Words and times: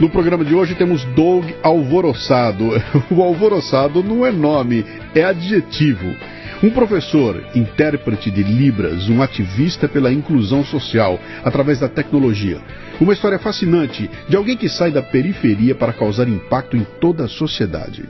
No 0.00 0.08
programa 0.08 0.42
de 0.46 0.54
hoje 0.54 0.74
temos 0.74 1.04
Doug 1.14 1.44
Alvoroçado. 1.62 2.70
O 3.12 3.22
alvoroçado 3.22 4.02
não 4.02 4.24
é 4.24 4.32
nome, 4.32 4.82
é 5.14 5.22
adjetivo. 5.22 6.16
Um 6.62 6.70
professor, 6.70 7.44
intérprete 7.54 8.30
de 8.30 8.42
Libras, 8.42 9.10
um 9.10 9.20
ativista 9.20 9.86
pela 9.86 10.10
inclusão 10.10 10.64
social 10.64 11.20
através 11.44 11.80
da 11.80 11.88
tecnologia. 11.88 12.62
Uma 12.98 13.12
história 13.12 13.38
fascinante 13.38 14.10
de 14.26 14.36
alguém 14.36 14.56
que 14.56 14.70
sai 14.70 14.90
da 14.90 15.02
periferia 15.02 15.74
para 15.74 15.92
causar 15.92 16.28
impacto 16.28 16.78
em 16.78 16.86
toda 16.98 17.24
a 17.24 17.28
sociedade. 17.28 18.08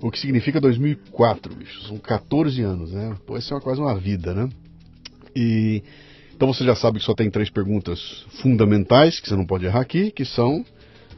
o 0.00 0.10
que 0.10 0.18
significa 0.18 0.60
2004, 0.60 1.54
bicho. 1.54 1.82
São 1.86 1.98
14 1.98 2.62
anos, 2.62 2.92
né? 2.92 3.16
Pô, 3.26 3.36
isso 3.36 3.54
é 3.54 3.60
quase 3.60 3.80
uma 3.80 3.96
vida, 3.98 4.34
né? 4.34 4.48
E 5.34 5.82
então 6.34 6.52
você 6.52 6.64
já 6.64 6.74
sabe 6.74 6.98
que 6.98 7.04
só 7.04 7.14
tem 7.14 7.30
três 7.30 7.50
perguntas 7.50 8.26
fundamentais 8.42 9.20
que 9.20 9.28
você 9.28 9.36
não 9.36 9.46
pode 9.46 9.64
errar 9.64 9.80
aqui, 9.80 10.10
que 10.10 10.24
são 10.24 10.64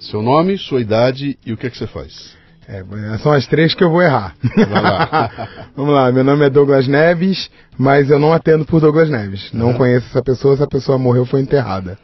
seu 0.05 0.23
nome, 0.23 0.59
sua 0.59 0.81
idade 0.81 1.39
e 1.45 1.53
o 1.53 1.57
que 1.57 1.67
é 1.67 1.71
que 1.71 1.79
você 1.79 1.87
faz? 1.87 2.35
É, 2.67 2.83
são 3.19 3.33
as 3.33 3.47
três 3.47 3.75
que 3.75 3.85
eu 3.85 3.91
vou 3.91 4.03
errar. 4.03 4.35
Lá. 4.71 5.49
Vamos 5.77 5.95
lá, 5.95 6.11
meu 6.11 6.25
nome 6.25 6.47
é 6.47 6.51
Douglas 6.51 6.89
Neves, 6.89 7.51
mas 7.77 8.11
eu 8.11 8.19
não 8.19 8.33
atendo 8.33 8.65
por 8.65 8.81
Douglas 8.81 9.11
Neves. 9.11 9.51
Não 9.53 9.69
uhum. 9.69 9.75
conheço 9.75 10.07
essa 10.09 10.23
pessoa, 10.23 10.55
essa 10.55 10.67
pessoa 10.67 10.97
morreu 10.97 11.27
foi 11.27 11.41
enterrada. 11.41 11.99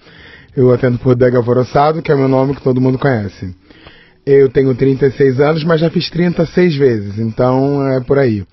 Eu 0.55 0.73
atendo 0.73 0.99
por 0.99 1.15
Dega 1.15 1.39
Alvoroçado, 1.39 2.03
que 2.03 2.11
é 2.11 2.15
o 2.15 2.19
meu 2.19 2.29
nome 2.29 2.55
que 2.55 2.63
todo 2.63 2.81
mundo 2.81 2.99
conhece. 2.99 3.55
Eu 4.27 4.51
tenho 4.51 4.75
36 4.75 5.41
anos, 5.41 5.65
mas 5.65 5.81
já 5.81 5.89
fiz 5.89 6.11
36 6.11 6.77
vezes, 6.77 7.19
então 7.19 7.87
é 7.89 8.01
por 8.01 8.19
aí. 8.19 8.45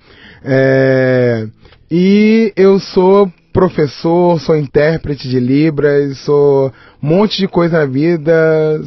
É... 0.43 1.45
E 1.91 2.53
eu 2.55 2.79
sou 2.79 3.31
professor, 3.57 4.39
sou 4.39 4.55
intérprete 4.55 5.27
de 5.27 5.39
Libras, 5.39 6.19
sou 6.19 6.71
um 7.01 7.07
monte 7.07 7.39
de 7.39 7.47
coisa 7.47 7.79
na 7.79 7.85
vida, 7.87 8.31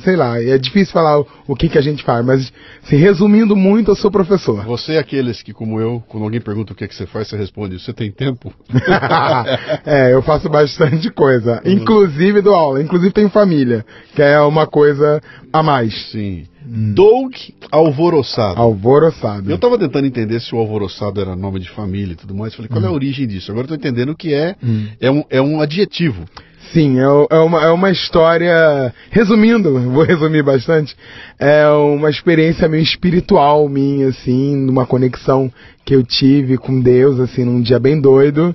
sei 0.05 0.15
lá, 0.15 0.41
é 0.41 0.57
difícil 0.59 0.93
falar 0.93 1.19
o, 1.49 1.57
que, 1.57 1.69
que 1.69 1.77
a 1.77 1.81
gente 1.81 2.05
faz, 2.05 2.25
mas 2.25 2.53
se 2.85 2.95
resumindo 2.95 3.57
muito, 3.57 3.91
eu 3.91 3.97
sou 3.97 4.13
professor. 4.13 4.65
Você 4.67 4.93
é 4.93 4.99
aqueles 5.01 5.43
que, 5.43 5.53
como 5.53 5.81
eu, 5.81 6.01
quando 6.07 6.23
alguém 6.23 6.41
pergunta 6.41 6.73
o 6.73 6.77
que, 6.77 6.87
que 6.87 6.95
você 6.95 7.05
faz, 7.05 7.27
você 7.27 7.37
responde, 7.37 7.81
você 7.81 7.93
tem 7.93 8.13
tempo? 8.13 8.55
é, 9.85 10.15
eu 10.15 10.23
faço 10.23 10.49
bastante 10.49 11.11
coisa, 11.11 11.61
uhum. 11.65 11.73
inclusive 11.73 12.41
dou 12.41 12.55
aula, 12.55 12.81
inclusive 12.81 13.13
tenho 13.13 13.29
família, 13.29 13.85
que 14.15 14.23
é 14.23 14.41
uma 14.41 14.69
coisa 14.69 15.21
a 15.53 15.65
mais. 15.65 16.13
Sim. 16.13 16.45
Hum. 16.67 16.93
Doug 16.95 17.35
Alvoroçado. 17.71 18.61
Alvoroçado. 18.61 19.51
Eu 19.51 19.57
estava 19.57 19.79
tentando 19.79 20.07
entender 20.07 20.41
se 20.41 20.55
o 20.55 20.59
Alvoroçado 20.59 21.21
era 21.21 21.35
nome 21.35 21.61
de 21.61 21.71
família 21.71 22.13
e 22.13 22.17
tudo 22.17 22.35
mais. 22.35 22.55
Falei, 22.55 22.69
qual 22.69 22.81
hum. 22.81 22.85
é 22.85 22.89
a 22.89 22.91
hum. 22.91 22.95
origem 22.95 23.27
disso? 23.27 23.51
Agora 23.51 23.65
estou 23.65 23.77
entendendo 23.77 24.15
que 24.15 24.35
é, 24.35 24.55
hum. 24.63 24.89
é, 25.01 25.11
um, 25.11 25.25
é 25.31 25.41
um 25.41 25.61
adjetivo. 25.61 26.25
Sim, 26.73 27.01
é, 27.01 27.37
é, 27.37 27.39
uma, 27.39 27.65
é 27.65 27.71
uma 27.71 27.91
história. 27.91 28.95
Resumindo, 29.11 29.81
vou 29.91 30.05
resumir 30.05 30.43
bastante. 30.43 30.95
É 31.39 31.67
uma 31.69 32.11
experiência 32.11 32.69
meio 32.69 32.83
espiritual 32.83 33.69
minha, 33.69 34.09
assim, 34.09 34.55
numa 34.55 34.87
conexão 34.87 35.51
que 35.85 35.95
eu 35.95 36.05
tive 36.05 36.57
com 36.57 36.81
Deus, 36.81 37.19
assim, 37.19 37.45
num 37.45 37.61
dia 37.61 37.81
bem 37.81 38.01
doido. 38.01 38.55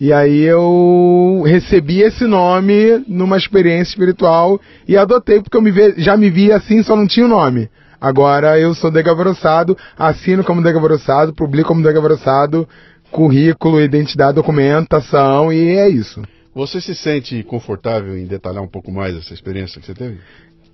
E 0.00 0.12
aí 0.12 0.42
eu 0.42 1.42
recebi 1.46 2.00
esse 2.00 2.26
nome 2.26 3.04
numa 3.06 3.36
experiência 3.36 3.92
espiritual 3.92 4.60
e 4.88 4.96
adotei 4.96 5.40
porque 5.40 5.56
eu 5.56 5.62
me 5.62 5.70
ve, 5.70 5.94
já 5.98 6.16
me 6.16 6.30
via 6.30 6.56
assim, 6.56 6.82
só 6.82 6.96
não 6.96 7.06
tinha 7.06 7.26
o 7.26 7.28
nome. 7.28 7.68
Agora 8.00 8.58
eu 8.58 8.74
sou 8.74 8.90
Degabrossado, 8.90 9.78
assino 9.96 10.44
como 10.44 10.62
Degabrossado, 10.62 11.32
publico 11.32 11.68
como 11.68 11.82
Degabrossado, 11.82 12.68
currículo, 13.10 13.80
identidade, 13.80 14.34
documentação 14.34 15.52
e 15.52 15.76
é 15.76 15.88
isso. 15.88 16.22
Você 16.54 16.80
se 16.80 16.94
sente 16.94 17.42
confortável 17.44 18.16
em 18.16 18.26
detalhar 18.26 18.62
um 18.62 18.68
pouco 18.68 18.92
mais 18.92 19.16
essa 19.16 19.32
experiência 19.32 19.80
que 19.80 19.86
você 19.86 19.94
teve? 19.94 20.18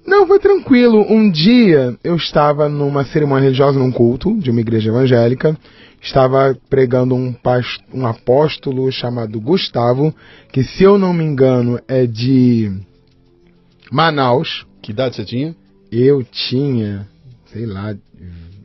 Não, 0.06 0.26
foi 0.26 0.38
tranquilo. 0.38 1.04
Um 1.08 1.30
dia 1.30 1.96
eu 2.02 2.16
estava 2.16 2.68
numa 2.68 3.04
cerimônia 3.04 3.44
religiosa, 3.44 3.78
num 3.78 3.92
culto 3.92 4.36
de 4.38 4.50
uma 4.50 4.60
igreja 4.60 4.90
evangélica, 4.90 5.56
estava 6.00 6.56
pregando 6.68 7.14
um, 7.14 7.34
um 7.92 8.06
apóstolo 8.06 8.90
chamado 8.90 9.40
Gustavo, 9.40 10.14
que 10.52 10.62
se 10.62 10.82
eu 10.82 10.98
não 10.98 11.12
me 11.12 11.24
engano 11.24 11.80
é 11.86 12.06
de 12.06 12.72
Manaus. 13.90 14.66
Que 14.80 14.92
idade 14.92 15.16
você 15.16 15.24
tinha? 15.24 15.54
Eu 15.92 16.22
tinha, 16.22 17.06
sei 17.52 17.66
lá, 17.66 17.94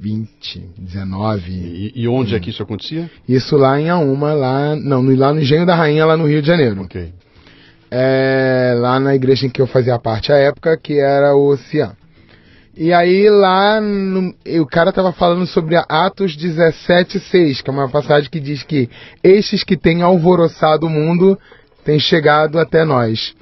20, 0.06 0.70
19. 0.78 1.52
E, 1.52 1.92
e 1.96 2.08
onde 2.08 2.34
hum. 2.34 2.38
é 2.38 2.40
que 2.40 2.52
isso 2.52 2.62
acontecia? 2.62 3.10
Isso 3.28 3.58
lá 3.58 3.80
em 3.80 3.90
Auma, 3.90 4.34
lá, 4.34 4.76
não, 4.76 5.04
lá 5.16 5.34
no 5.34 5.42
Engenho 5.42 5.66
da 5.66 5.76
Rainha, 5.76 6.06
lá 6.06 6.16
no 6.16 6.28
Rio 6.28 6.42
de 6.42 6.48
Janeiro. 6.48 6.82
Ok. 6.82 7.12
É, 7.90 8.76
lá 8.78 9.00
na 9.00 9.16
igreja 9.16 9.48
em 9.48 9.50
que 9.50 9.62
eu 9.62 9.68
fazia 9.68 9.98
parte 9.98 10.32
à 10.32 10.38
época, 10.38 10.78
que 10.78 11.00
era 11.00 11.36
o 11.36 11.58
Cian. 11.58 11.96
E 12.78 12.92
aí 12.92 13.30
lá 13.30 13.80
no, 13.80 14.34
o 14.62 14.66
cara 14.66 14.90
estava 14.90 15.14
falando 15.14 15.48
sobre 15.48 15.78
Atos 15.88 16.36
17:6, 16.36 17.62
que 17.62 17.70
é 17.70 17.74
uma 17.74 17.90
passagem 17.90 18.30
que 18.30 18.40
diz 18.40 18.64
que 18.64 18.90
estes 19.24 19.64
que 19.64 19.78
têm 19.78 20.02
alvoroçado 20.02 20.86
o 20.86 20.90
mundo 20.90 21.40
têm 21.86 21.98
chegado 22.00 22.60
até 22.60 22.84
nós. 22.84 23.34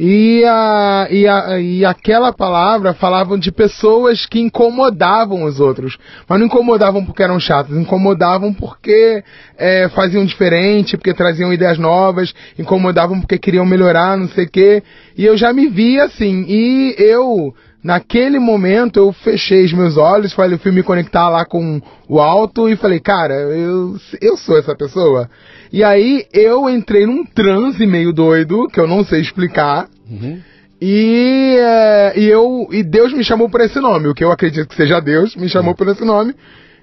E, 0.00 0.44
a, 0.44 1.08
e, 1.10 1.26
a, 1.26 1.58
e 1.58 1.84
aquela 1.84 2.32
palavra 2.32 2.94
falavam 2.94 3.36
de 3.36 3.50
pessoas 3.50 4.26
que 4.26 4.38
incomodavam 4.38 5.42
os 5.42 5.58
outros. 5.58 5.98
Mas 6.28 6.38
não 6.38 6.46
incomodavam 6.46 7.04
porque 7.04 7.20
eram 7.20 7.40
chatos, 7.40 7.76
incomodavam 7.76 8.54
porque 8.54 9.24
é, 9.58 9.88
faziam 9.88 10.24
diferente, 10.24 10.96
porque 10.96 11.12
traziam 11.12 11.52
ideias 11.52 11.78
novas, 11.78 12.32
incomodavam 12.56 13.18
porque 13.18 13.38
queriam 13.38 13.66
melhorar, 13.66 14.16
não 14.16 14.28
sei 14.28 14.44
o 14.44 14.48
quê. 14.48 14.84
E 15.16 15.26
eu 15.26 15.36
já 15.36 15.52
me 15.52 15.66
vi 15.66 15.98
assim. 15.98 16.44
E 16.46 16.94
eu 16.96 17.52
Naquele 17.82 18.40
momento 18.40 18.98
eu 18.98 19.12
fechei 19.12 19.64
os 19.64 19.72
meus 19.72 19.96
olhos, 19.96 20.32
falei, 20.32 20.58
fui 20.58 20.72
me 20.72 20.82
conectar 20.82 21.28
lá 21.28 21.44
com 21.44 21.80
o 22.08 22.20
alto 22.20 22.68
e 22.68 22.74
falei, 22.74 22.98
cara, 22.98 23.34
eu, 23.34 23.96
eu 24.20 24.36
sou 24.36 24.58
essa 24.58 24.74
pessoa. 24.74 25.30
E 25.72 25.84
aí 25.84 26.26
eu 26.32 26.68
entrei 26.68 27.06
num 27.06 27.24
transe 27.24 27.86
meio 27.86 28.12
doido, 28.12 28.66
que 28.68 28.80
eu 28.80 28.88
não 28.88 29.04
sei 29.04 29.20
explicar. 29.20 29.88
Uhum. 30.10 30.40
E, 30.80 31.56
é, 31.58 32.12
e 32.16 32.24
eu 32.26 32.68
e 32.70 32.82
Deus 32.82 33.12
me 33.12 33.24
chamou 33.24 33.48
por 33.48 33.60
esse 33.60 33.78
nome, 33.80 34.08
o 34.08 34.14
que 34.14 34.24
eu 34.24 34.30
acredito 34.30 34.68
que 34.68 34.76
seja 34.76 35.00
Deus, 35.00 35.36
me 35.36 35.48
chamou 35.48 35.70
uhum. 35.70 35.76
por 35.76 35.88
esse 35.88 36.04
nome. 36.04 36.34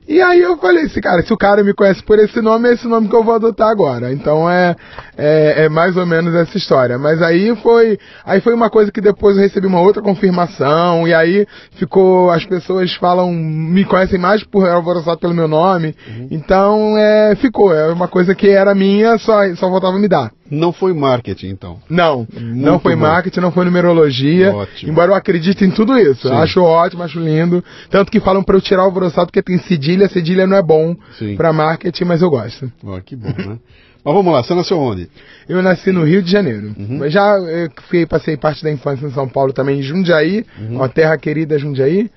E 0.08 0.22
aí 0.22 0.40
eu 0.40 0.56
falei 0.58 0.86
assim, 0.86 1.02
cara, 1.02 1.24
se 1.24 1.34
o 1.34 1.38
cara 1.38 1.64
me 1.64 1.74
conhece 1.74 2.04
por 2.04 2.20
esse 2.20 2.40
nome, 2.40 2.70
é 2.70 2.74
esse 2.74 2.88
nome 2.88 3.08
que 3.08 3.16
eu 3.16 3.24
vou 3.24 3.34
adotar 3.34 3.70
agora. 3.70 4.14
Então 4.14 4.50
é, 4.50 4.76
é, 5.18 5.66
é, 5.66 5.70
mais 5.70 5.98
ou 5.98 6.06
menos 6.06 6.34
essa 6.36 6.58
história. 6.58 6.98
Mas 7.00 7.22
aí 7.22 7.56
foi, 7.58 7.98
aí 8.24 8.40
foi 8.40 8.54
uma 8.54 8.70
coisa 8.70 8.92
que 8.92 9.02
depois 9.02 9.36
eu 9.36 9.44
recebi 9.44 9.66
uma 9.66 9.82
outra 9.82 10.04
confirmação, 10.04 11.08
e 11.08 11.14
aí 11.14 11.48
ficou, 11.72 12.30
as 12.30 12.46
pessoas 12.46 12.94
falam, 12.96 13.32
me 13.32 13.84
conhecem 13.84 14.20
mais 14.20 14.44
por 14.44 14.68
alvoroçado 14.70 15.20
pelo 15.20 15.34
meu 15.34 15.48
nome. 15.48 15.96
Uhum. 16.08 16.28
Então 16.30 16.98
é, 16.98 17.36
ficou, 17.36 17.74
é 17.74 17.92
uma 17.92 18.08
coisa 18.08 18.36
que 18.36 18.50
era 18.50 18.76
minha, 18.76 19.18
só, 19.18 19.42
só 19.56 19.70
voltava 19.70 19.98
a 19.98 20.00
me 20.00 20.08
dar. 20.08 20.32
Não 20.50 20.72
foi 20.72 20.94
marketing, 20.94 21.48
então? 21.48 21.80
Não, 21.90 22.28
Muito 22.32 22.40
não 22.40 22.80
foi 22.80 22.96
bom. 22.96 23.02
marketing, 23.02 23.40
não 23.40 23.52
foi 23.52 23.66
numerologia. 23.66 24.56
Ótimo. 24.56 24.92
Embora 24.92 25.12
eu 25.12 25.16
acredite 25.16 25.66
em 25.66 25.72
tudo 25.72 25.98
isso. 25.98 26.28
Sim. 26.28 26.36
Acho 26.36 26.62
ótimo, 26.62 27.02
acho 27.02 27.20
lindo. 27.20 27.64
Tanto 27.90 28.12
que 28.12 28.20
falam 28.20 28.44
para 28.44 28.56
eu 28.56 28.62
tirar 28.62 28.84
o 28.84 28.86
alvoroçado 28.86 29.28
porque 29.28 29.42
tem 29.42 29.58
cedilha, 29.96 30.10
cedilha 30.10 30.48
não 30.48 30.58
é 30.58 30.62
bom 30.62 30.96
para 31.38 31.54
marketing, 31.54 32.04
mas 32.06 32.22
eu 32.22 32.30
gosto. 32.30 32.72
Oh, 32.84 33.00
que 33.02 33.16
bom, 33.16 33.30
né? 33.30 33.60
Mas 34.06 34.14
vamos 34.14 34.32
lá, 34.32 34.44
você 34.44 34.54
nasceu 34.54 34.78
onde? 34.78 35.10
Eu 35.50 35.64
nasci 35.64 35.92
no 35.92 36.04
Rio 36.04 36.22
de 36.22 36.32
Janeiro. 36.32 36.76
Uhum. 36.78 37.10
Já 37.10 37.38
eu 37.40 37.72
fui, 37.90 38.06
passei 38.06 38.38
parte 38.38 38.64
da 38.64 38.72
infância 38.72 39.06
em 39.08 39.12
São 39.12 39.28
Paulo 39.28 39.52
também, 39.52 39.80
em 39.80 39.82
Jundiaí, 39.82 40.46
uhum. 40.60 40.76
uma 40.76 40.88
terra 40.88 41.18
querida 41.18 41.58
Jundiaí. 41.58 42.12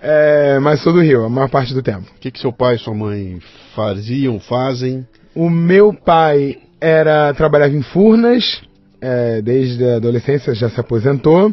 É, 0.00 0.58
mas 0.60 0.80
sou 0.80 0.92
do 0.92 1.00
Rio, 1.00 1.24
a 1.24 1.28
maior 1.28 1.48
parte 1.48 1.74
do 1.74 1.82
tempo. 1.82 2.06
O 2.16 2.20
que, 2.20 2.30
que 2.30 2.40
seu 2.40 2.52
pai 2.52 2.76
e 2.76 2.78
sua 2.78 2.94
mãe 2.94 3.40
faziam, 3.74 4.38
fazem? 4.38 5.06
O 5.34 5.50
meu 5.50 5.92
pai 5.92 6.58
era 6.80 7.32
trabalhava 7.34 7.72
em 7.72 7.82
Furnas, 7.82 8.62
é, 9.00 9.42
desde 9.42 9.84
a 9.84 9.96
adolescência 9.96 10.54
já 10.54 10.68
se 10.68 10.78
aposentou. 10.78 11.52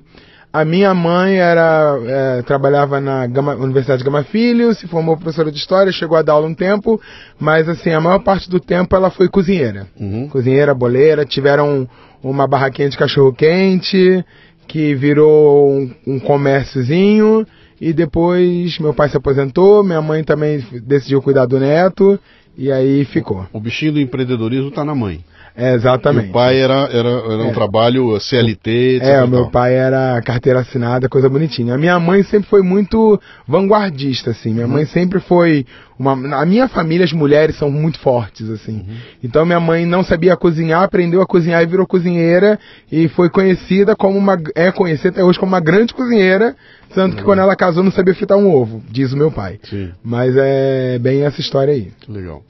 A 0.51 0.66
minha 0.66 0.96
mãe 0.96 1.38
era 1.38 2.00
é, 2.07 2.42
trabalhava 2.42 3.00
na 3.00 3.28
Gama, 3.28 3.54
Universidade 3.54 4.04
Gama 4.04 4.24
Filho, 4.24 4.74
se 4.74 4.88
formou 4.88 5.16
professora 5.16 5.51
de 5.51 5.57
história, 5.60 5.92
chegou 5.92 6.18
a 6.18 6.24
dar 6.24 6.34
aula 6.34 6.48
um 6.48 6.56
tempo, 6.56 7.00
mas 7.40 7.69
assim 7.69 7.92
a 7.92 8.01
maior 8.01 8.18
parte 8.19 8.50
do 8.50 8.60
tempo 8.60 8.96
ela 8.96 9.12
foi 9.12 9.30
cozinheira, 9.30 9.86
uhum. 10.00 10.28
cozinheira, 10.28 10.74
boleira. 10.74 11.24
Tiveram 11.24 11.88
uma 12.24 12.48
barraquinha 12.48 12.90
de 12.90 12.98
cachorro 12.98 13.31
quente 13.31 14.25
que 14.68 14.96
virou 14.96 15.69
um, 15.69 15.92
um 16.07 16.19
comérciozinho 16.19 17.46
e 17.80 17.94
depois 17.94 18.80
meu 18.80 18.94
pai 18.94 19.07
se 19.07 19.18
aposentou, 19.18 19.84
minha 19.84 20.01
mãe 20.01 20.24
também 20.24 20.66
decidiu 20.84 21.22
cuidar 21.22 21.46
do 21.46 21.60
neto 21.60 22.19
e 22.57 22.72
aí 22.72 23.06
ficou. 23.06 23.46
O 23.54 23.60
bichinho 23.60 23.94
do 23.94 24.00
empreendedorismo 24.00 24.69
está 24.69 24.84
na 24.84 24.96
mãe. 24.96 25.24
É, 25.60 25.76
exatamente. 25.76 26.28
E 26.28 26.30
o 26.30 26.34
pai 26.34 26.58
era, 26.58 26.88
era, 26.92 27.10
era 27.10 27.44
um 27.44 27.50
é. 27.50 27.54
trabalho 27.54 28.18
CLT, 28.20 28.96
etc. 28.96 29.08
É, 29.08 29.24
o 29.24 29.28
meu 29.28 29.50
pai 29.50 29.76
era 29.76 30.22
carteira 30.22 30.62
assinada, 30.62 31.10
coisa 31.10 31.28
bonitinha. 31.28 31.76
A 31.76 31.78
minha 31.78 32.00
mãe 32.00 32.24
sempre 32.24 32.50
foi 32.50 32.62
muito 32.62 33.20
vanguardista, 33.46 34.32
assim. 34.32 34.54
Minha 34.54 34.66
uhum. 34.66 34.72
mãe 34.72 34.86
sempre 34.86 35.20
foi 35.20 35.66
uma... 36.00 36.14
A 36.42 36.46
minha 36.46 36.70
família, 36.70 37.04
as 37.04 37.12
mulheres 37.12 37.58
são 37.58 37.70
muito 37.70 38.00
fortes, 38.00 38.50
assim. 38.50 38.78
Uhum. 38.78 38.96
Então 39.22 39.46
minha 39.46 39.60
mãe 39.60 39.86
não 39.86 40.02
sabia 40.02 40.38
cozinhar, 40.38 40.84
aprendeu 40.84 41.22
a 41.22 41.28
cozinhar 41.28 41.62
e 41.62 41.66
virou 41.66 41.86
cozinheira 41.86 42.58
e 42.90 43.10
foi 43.10 43.30
conhecida 43.30 43.98
como 43.98 44.18
uma... 44.18 44.38
É 44.56 44.72
conhecida 44.72 45.10
até 45.10 45.24
hoje 45.24 45.38
como 45.38 45.52
uma 45.52 45.60
grande 45.60 45.94
cozinheira, 45.94 46.56
tanto 46.96 47.18
que 47.18 47.22
uhum. 47.22 47.26
quando 47.26 47.40
ela 47.40 47.56
casou 47.56 47.84
não 47.84 47.92
sabia 47.92 48.16
fritar 48.16 48.38
um 48.38 48.50
ovo, 48.50 48.82
diz 48.90 49.12
o 49.12 49.18
meu 49.18 49.30
pai. 49.30 49.60
Sim. 49.64 49.92
Mas 50.02 50.34
é 50.38 50.98
bem 51.00 51.24
essa 51.24 51.42
história 51.42 51.74
aí. 51.74 51.92
Que 52.00 52.10
legal. 52.10 52.44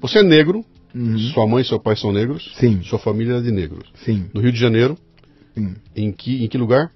Você 0.00 0.18
é 0.18 0.22
negro, 0.22 0.64
uhum. 0.96 1.18
sua 1.32 1.46
mãe 1.46 1.62
e 1.62 1.64
seu 1.64 1.78
pai 1.78 1.96
são 1.96 2.12
negros. 2.12 2.52
Sim. 2.58 2.80
Sua 2.82 2.98
família 2.98 3.34
é 3.34 3.40
de 3.40 3.50
negros. 3.50 3.88
Sim. 4.04 4.26
No 4.32 4.40
Rio 4.40 4.52
de 4.52 4.58
Janeiro. 4.58 4.96
Sim. 5.54 5.74
Em 5.94 6.12
que, 6.12 6.44
em 6.44 6.48
que 6.48 6.58
lugar? 6.58 6.90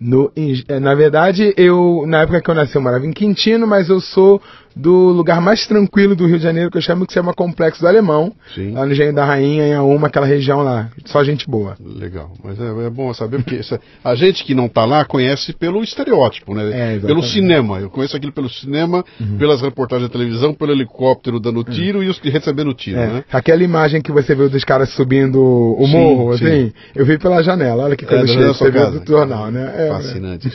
No, 0.00 0.30
em, 0.36 0.62
é, 0.68 0.78
na 0.78 0.94
verdade, 0.94 1.54
eu 1.56 2.04
na 2.06 2.22
época 2.22 2.42
que 2.42 2.50
eu 2.50 2.54
nasci 2.54 2.76
eu 2.76 2.82
morava 2.82 3.06
em 3.06 3.12
Quintino, 3.12 3.66
mas 3.66 3.88
eu 3.88 4.00
sou 4.00 4.40
do 4.76 5.08
lugar 5.08 5.40
mais 5.40 5.66
tranquilo 5.66 6.14
do 6.14 6.26
Rio 6.26 6.36
de 6.36 6.42
Janeiro, 6.42 6.70
que 6.70 6.76
eu 6.76 6.82
chamo 6.82 7.06
que 7.06 7.12
se 7.12 7.18
chama 7.18 7.32
Complexo 7.32 7.80
do 7.80 7.88
Alemão. 7.88 8.30
Sim. 8.54 8.72
Lá 8.72 8.84
no 8.84 8.92
Engenho 8.92 9.14
da 9.14 9.24
Rainha, 9.24 9.66
em 9.66 9.74
Auma, 9.74 10.08
aquela 10.08 10.26
região 10.26 10.62
lá. 10.62 10.90
Só 11.06 11.24
gente 11.24 11.48
boa. 11.48 11.76
Legal. 11.80 12.30
Mas 12.44 12.60
é, 12.60 12.86
é 12.86 12.90
bom 12.90 13.12
saber, 13.14 13.38
porque 13.38 13.56
essa, 13.56 13.80
a 14.04 14.14
gente 14.14 14.44
que 14.44 14.54
não 14.54 14.66
está 14.66 14.84
lá 14.84 15.02
conhece 15.06 15.54
pelo 15.54 15.82
estereótipo, 15.82 16.54
né? 16.54 16.96
É, 16.96 16.98
pelo 16.98 17.22
cinema. 17.22 17.80
Eu 17.80 17.88
conheço 17.88 18.14
aquilo 18.14 18.32
pelo 18.32 18.50
cinema, 18.50 19.02
uhum. 19.18 19.38
pelas 19.38 19.62
reportagens 19.62 20.10
da 20.10 20.12
televisão, 20.12 20.52
pelo 20.52 20.72
helicóptero 20.72 21.40
dando 21.40 21.64
tiro 21.64 21.98
uhum. 21.98 22.04
e 22.04 22.08
os 22.08 22.18
que 22.18 22.28
recebendo 22.28 22.74
tiro, 22.74 22.98
é. 22.98 23.06
né? 23.06 23.24
Aquela 23.32 23.62
imagem 23.62 24.02
que 24.02 24.12
você 24.12 24.34
viu 24.34 24.50
dos 24.50 24.64
caras 24.64 24.90
subindo 24.90 25.40
o 25.40 25.86
sim, 25.86 25.92
morro, 25.92 26.32
assim, 26.32 26.70
eu 26.94 27.06
vi 27.06 27.18
pela 27.18 27.42
janela. 27.42 27.84
Olha 27.84 27.96
que 27.96 28.04
coisa 28.04 28.24
é, 28.24 28.26
cheia, 28.26 28.48
você 28.48 28.70
viu 28.70 29.00
do 29.00 29.06
jornal, 29.06 29.50
né? 29.50 29.72
É, 29.74 29.88
Fascinante. 29.88 30.50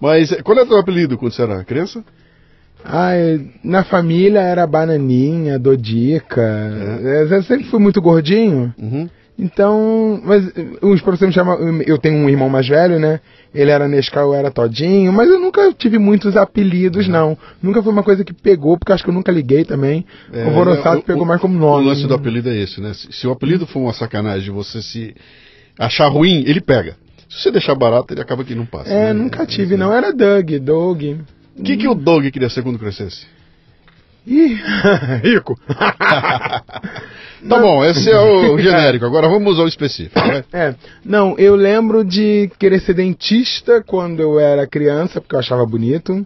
Mas 0.00 0.32
qual 0.42 0.58
é 0.58 0.62
o 0.62 0.66
teu 0.66 0.78
apelido 0.78 1.18
quando 1.18 1.32
você 1.32 1.42
era 1.42 1.62
criança? 1.64 2.02
Ah, 2.84 3.12
na 3.62 3.84
família 3.84 4.40
era 4.40 4.66
bananinha, 4.66 5.58
dodica. 5.58 6.42
É. 7.02 7.22
Eu 7.30 7.42
sempre 7.42 7.66
fui 7.66 7.80
muito 7.80 8.00
gordinho. 8.00 8.74
Uhum. 8.78 9.08
Então, 9.38 10.20
mas 10.24 10.44
os 10.82 11.00
professores 11.00 11.28
me 11.28 11.32
chamam. 11.32 11.82
Eu 11.82 11.98
tenho 11.98 12.16
um 12.16 12.28
irmão 12.28 12.48
mais 12.48 12.68
velho, 12.68 12.98
né? 12.98 13.20
Ele 13.54 13.70
era 13.70 13.88
Nescau, 13.88 14.28
eu 14.28 14.34
era 14.34 14.50
Todinho, 14.50 15.12
mas 15.12 15.28
eu 15.28 15.38
nunca 15.40 15.72
tive 15.72 15.98
muitos 15.98 16.36
apelidos, 16.36 17.06
uhum. 17.06 17.12
não. 17.12 17.38
Nunca 17.62 17.82
foi 17.82 17.92
uma 17.92 18.02
coisa 18.02 18.24
que 18.24 18.32
pegou, 18.32 18.78
porque 18.78 18.92
acho 18.92 19.02
que 19.02 19.10
eu 19.10 19.14
nunca 19.14 19.32
liguei 19.32 19.64
também. 19.64 20.06
É, 20.32 20.46
o 20.46 20.50
Vorossado 20.52 20.98
é, 20.98 21.02
pegou 21.02 21.24
mais 21.24 21.40
como 21.40 21.58
nome. 21.58 21.84
O 21.84 21.88
lance 21.88 22.06
do 22.06 22.14
apelido 22.14 22.50
é 22.50 22.56
esse, 22.56 22.80
né? 22.80 22.92
Se, 22.94 23.10
se 23.10 23.26
o 23.26 23.32
apelido 23.32 23.66
for 23.66 23.80
uma 23.80 23.92
sacanagem, 23.92 24.52
você 24.52 24.80
se 24.80 25.14
achar 25.78 26.08
ruim, 26.08 26.44
ele 26.46 26.60
pega. 26.60 26.96
Se 27.28 27.42
você 27.42 27.50
deixar 27.50 27.74
barato, 27.74 28.12
ele 28.12 28.20
acaba 28.20 28.44
que 28.44 28.54
não 28.54 28.66
passa. 28.66 28.90
É, 28.90 29.06
né? 29.06 29.12
nunca 29.14 29.46
tive, 29.46 29.76
não. 29.76 29.92
Era 29.92 30.12
Doug, 30.12 30.50
Doug. 30.60 31.02
O 31.56 31.62
que, 31.62 31.76
que 31.76 31.88
o 31.88 31.94
Doug 31.94 32.26
queria 32.30 32.48
ser 32.48 32.62
quando 32.62 32.78
crescesse? 32.78 33.26
Ih, 34.26 34.54
rico. 35.22 35.58
tá 35.66 36.62
bom, 37.48 37.84
esse 37.84 38.10
é 38.10 38.18
o 38.18 38.56
genérico. 38.58 39.04
Agora 39.04 39.28
vamos 39.28 39.58
ao 39.58 39.66
específico. 39.66 40.18
Né? 40.20 40.44
É, 40.52 40.74
não, 41.04 41.36
eu 41.38 41.56
lembro 41.56 42.04
de 42.04 42.50
querer 42.58 42.80
ser 42.80 42.94
dentista 42.94 43.82
quando 43.82 44.20
eu 44.20 44.38
era 44.38 44.66
criança, 44.66 45.20
porque 45.20 45.34
eu 45.34 45.40
achava 45.40 45.66
bonito. 45.66 46.24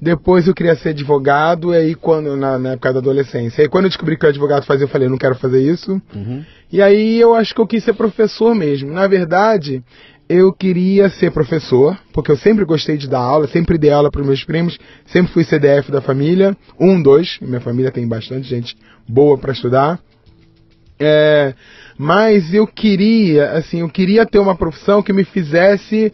Depois 0.00 0.46
eu 0.46 0.54
queria 0.54 0.74
ser 0.74 0.90
advogado, 0.90 1.72
e 1.72 1.76
aí 1.76 1.94
quando, 1.94 2.36
na, 2.36 2.58
na 2.58 2.72
época 2.72 2.92
da 2.92 2.98
adolescência. 2.98 3.62
E 3.62 3.64
aí 3.64 3.68
quando 3.68 3.84
eu 3.84 3.90
descobri 3.90 4.18
que 4.18 4.26
o 4.26 4.28
advogado 4.28 4.66
fazia, 4.66 4.84
eu 4.84 4.88
falei, 4.88 5.06
eu 5.06 5.10
não 5.10 5.16
quero 5.16 5.36
fazer 5.36 5.62
isso. 5.62 5.92
Uhum. 6.14 6.44
E 6.70 6.82
aí 6.82 7.18
eu 7.20 7.34
acho 7.34 7.54
que 7.54 7.60
eu 7.60 7.66
quis 7.66 7.84
ser 7.84 7.94
professor 7.94 8.54
mesmo. 8.54 8.92
Na 8.92 9.06
verdade, 9.06 9.82
eu 10.28 10.52
queria 10.52 11.10
ser 11.10 11.30
professor, 11.30 11.98
porque 12.12 12.30
eu 12.30 12.36
sempre 12.36 12.64
gostei 12.64 12.96
de 12.96 13.08
dar 13.08 13.20
aula, 13.20 13.46
sempre 13.46 13.76
dei 13.76 13.90
aula 13.90 14.10
para 14.10 14.20
os 14.20 14.26
meus 14.26 14.44
primos, 14.44 14.78
sempre 15.06 15.32
fui 15.32 15.44
CDF 15.44 15.90
da 15.90 16.00
família, 16.00 16.56
um, 16.80 17.02
dois, 17.02 17.38
minha 17.40 17.60
família 17.60 17.90
tem 17.90 18.06
bastante 18.08 18.48
gente 18.48 18.76
boa 19.08 19.36
para 19.36 19.52
estudar. 19.52 20.00
É, 20.98 21.54
mas 21.98 22.54
eu 22.54 22.66
queria, 22.66 23.50
assim, 23.52 23.80
eu 23.80 23.88
queria 23.88 24.24
ter 24.24 24.38
uma 24.38 24.56
profissão 24.56 25.02
que 25.02 25.12
me 25.12 25.24
fizesse 25.24 26.12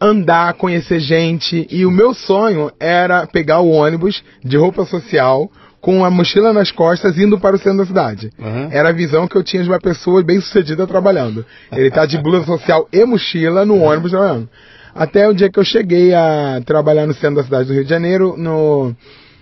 andar, 0.00 0.54
conhecer 0.54 0.98
gente, 0.98 1.66
e 1.70 1.86
o 1.86 1.90
meu 1.90 2.12
sonho 2.12 2.72
era 2.80 3.24
pegar 3.26 3.60
o 3.60 3.70
ônibus 3.70 4.22
de 4.42 4.56
roupa 4.56 4.84
social, 4.84 5.48
com 5.82 6.04
a 6.04 6.10
mochila 6.10 6.52
nas 6.52 6.70
costas 6.70 7.18
indo 7.18 7.40
para 7.40 7.56
o 7.56 7.58
centro 7.58 7.78
da 7.78 7.84
cidade. 7.86 8.30
Uhum. 8.38 8.68
Era 8.70 8.90
a 8.90 8.92
visão 8.92 9.26
que 9.26 9.36
eu 9.36 9.42
tinha 9.42 9.64
de 9.64 9.68
uma 9.68 9.80
pessoa 9.80 10.22
bem 10.22 10.40
sucedida 10.40 10.86
trabalhando. 10.86 11.44
Ele 11.72 11.90
tá 11.90 12.06
de 12.06 12.16
blusa 12.22 12.46
social 12.46 12.88
e 12.92 13.04
mochila 13.04 13.66
no 13.66 13.82
ônibus 13.82 14.12
trabalhando. 14.12 14.48
Até 14.94 15.28
o 15.28 15.34
dia 15.34 15.50
que 15.50 15.58
eu 15.58 15.64
cheguei 15.64 16.14
a 16.14 16.62
trabalhar 16.64 17.04
no 17.04 17.12
centro 17.12 17.36
da 17.36 17.42
cidade 17.42 17.66
do 17.66 17.74
Rio 17.74 17.82
de 17.82 17.90
Janeiro, 17.90 18.36
no 18.38 18.94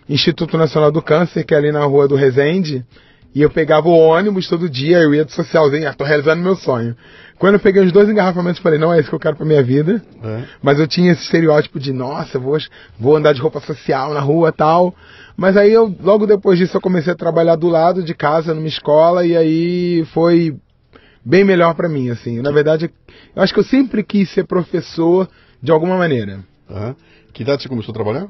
Instituto 0.09 0.57
Nacional 0.57 0.91
do 0.91 1.03
Câncer, 1.03 1.45
que 1.45 1.53
é 1.53 1.59
ali 1.59 1.71
na 1.71 1.85
rua 1.85 2.09
do 2.09 2.17
Resende, 2.17 2.87
e 3.35 3.43
eu 3.43 3.51
pegava 3.51 3.89
o 3.89 3.97
ônibus 3.97 4.49
todo 4.49 4.69
dia, 4.69 4.99
eu 4.99 5.15
ia 5.15 5.27
de 5.27 5.33
socialzinho, 5.33 5.89
ah, 5.89 5.93
tô 5.93 6.05
realizando 6.05 6.43
meu 6.43 6.57
sonho. 6.57 6.97
Quando 7.41 7.55
eu 7.55 7.61
peguei 7.61 7.83
os 7.83 7.91
dois 7.91 8.07
engarrafamentos, 8.07 8.61
falei, 8.61 8.79
não 8.79 8.93
é 8.93 9.01
isso 9.01 9.09
que 9.09 9.15
eu 9.15 9.19
quero 9.19 9.35
pra 9.35 9.47
minha 9.47 9.63
vida. 9.63 10.03
É. 10.23 10.45
Mas 10.63 10.79
eu 10.79 10.87
tinha 10.87 11.11
esse 11.11 11.23
estereótipo 11.23 11.81
de, 11.81 11.91
nossa, 11.91 12.39
vou, 12.39 12.59
vou 12.99 13.17
andar 13.17 13.33
de 13.33 13.41
roupa 13.41 13.61
social 13.61 14.13
na 14.13 14.21
rua 14.21 14.53
tal. 14.53 14.95
Mas 15.39 15.57
aí 15.57 15.73
eu, 15.73 15.91
logo 16.03 16.27
depois 16.27 16.59
disso, 16.59 16.77
eu 16.77 16.83
comecei 16.83 17.11
a 17.15 17.17
trabalhar 17.17 17.57
do 17.57 17.67
lado 17.69 18.03
de 18.03 18.13
casa, 18.13 18.53
numa 18.53 18.69
escola, 18.69 19.25
e 19.25 19.35
aí 19.35 20.05
foi 20.13 20.55
bem 21.25 21.43
melhor 21.43 21.73
para 21.75 21.89
mim, 21.89 22.11
assim. 22.11 22.43
Na 22.43 22.51
verdade, 22.51 22.91
eu 23.35 23.43
acho 23.43 23.55
que 23.55 23.61
eu 23.61 23.65
sempre 23.65 24.03
quis 24.05 24.29
ser 24.29 24.45
professor 24.45 25.27
de 25.63 25.73
alguma 25.73 25.97
maneira. 25.97 26.41
Uhum. 26.69 26.95
Que 27.33 27.43
idade 27.43 27.63
você 27.63 27.71
começou 27.71 27.93
a 27.93 27.95
trabalhar? 27.95 28.29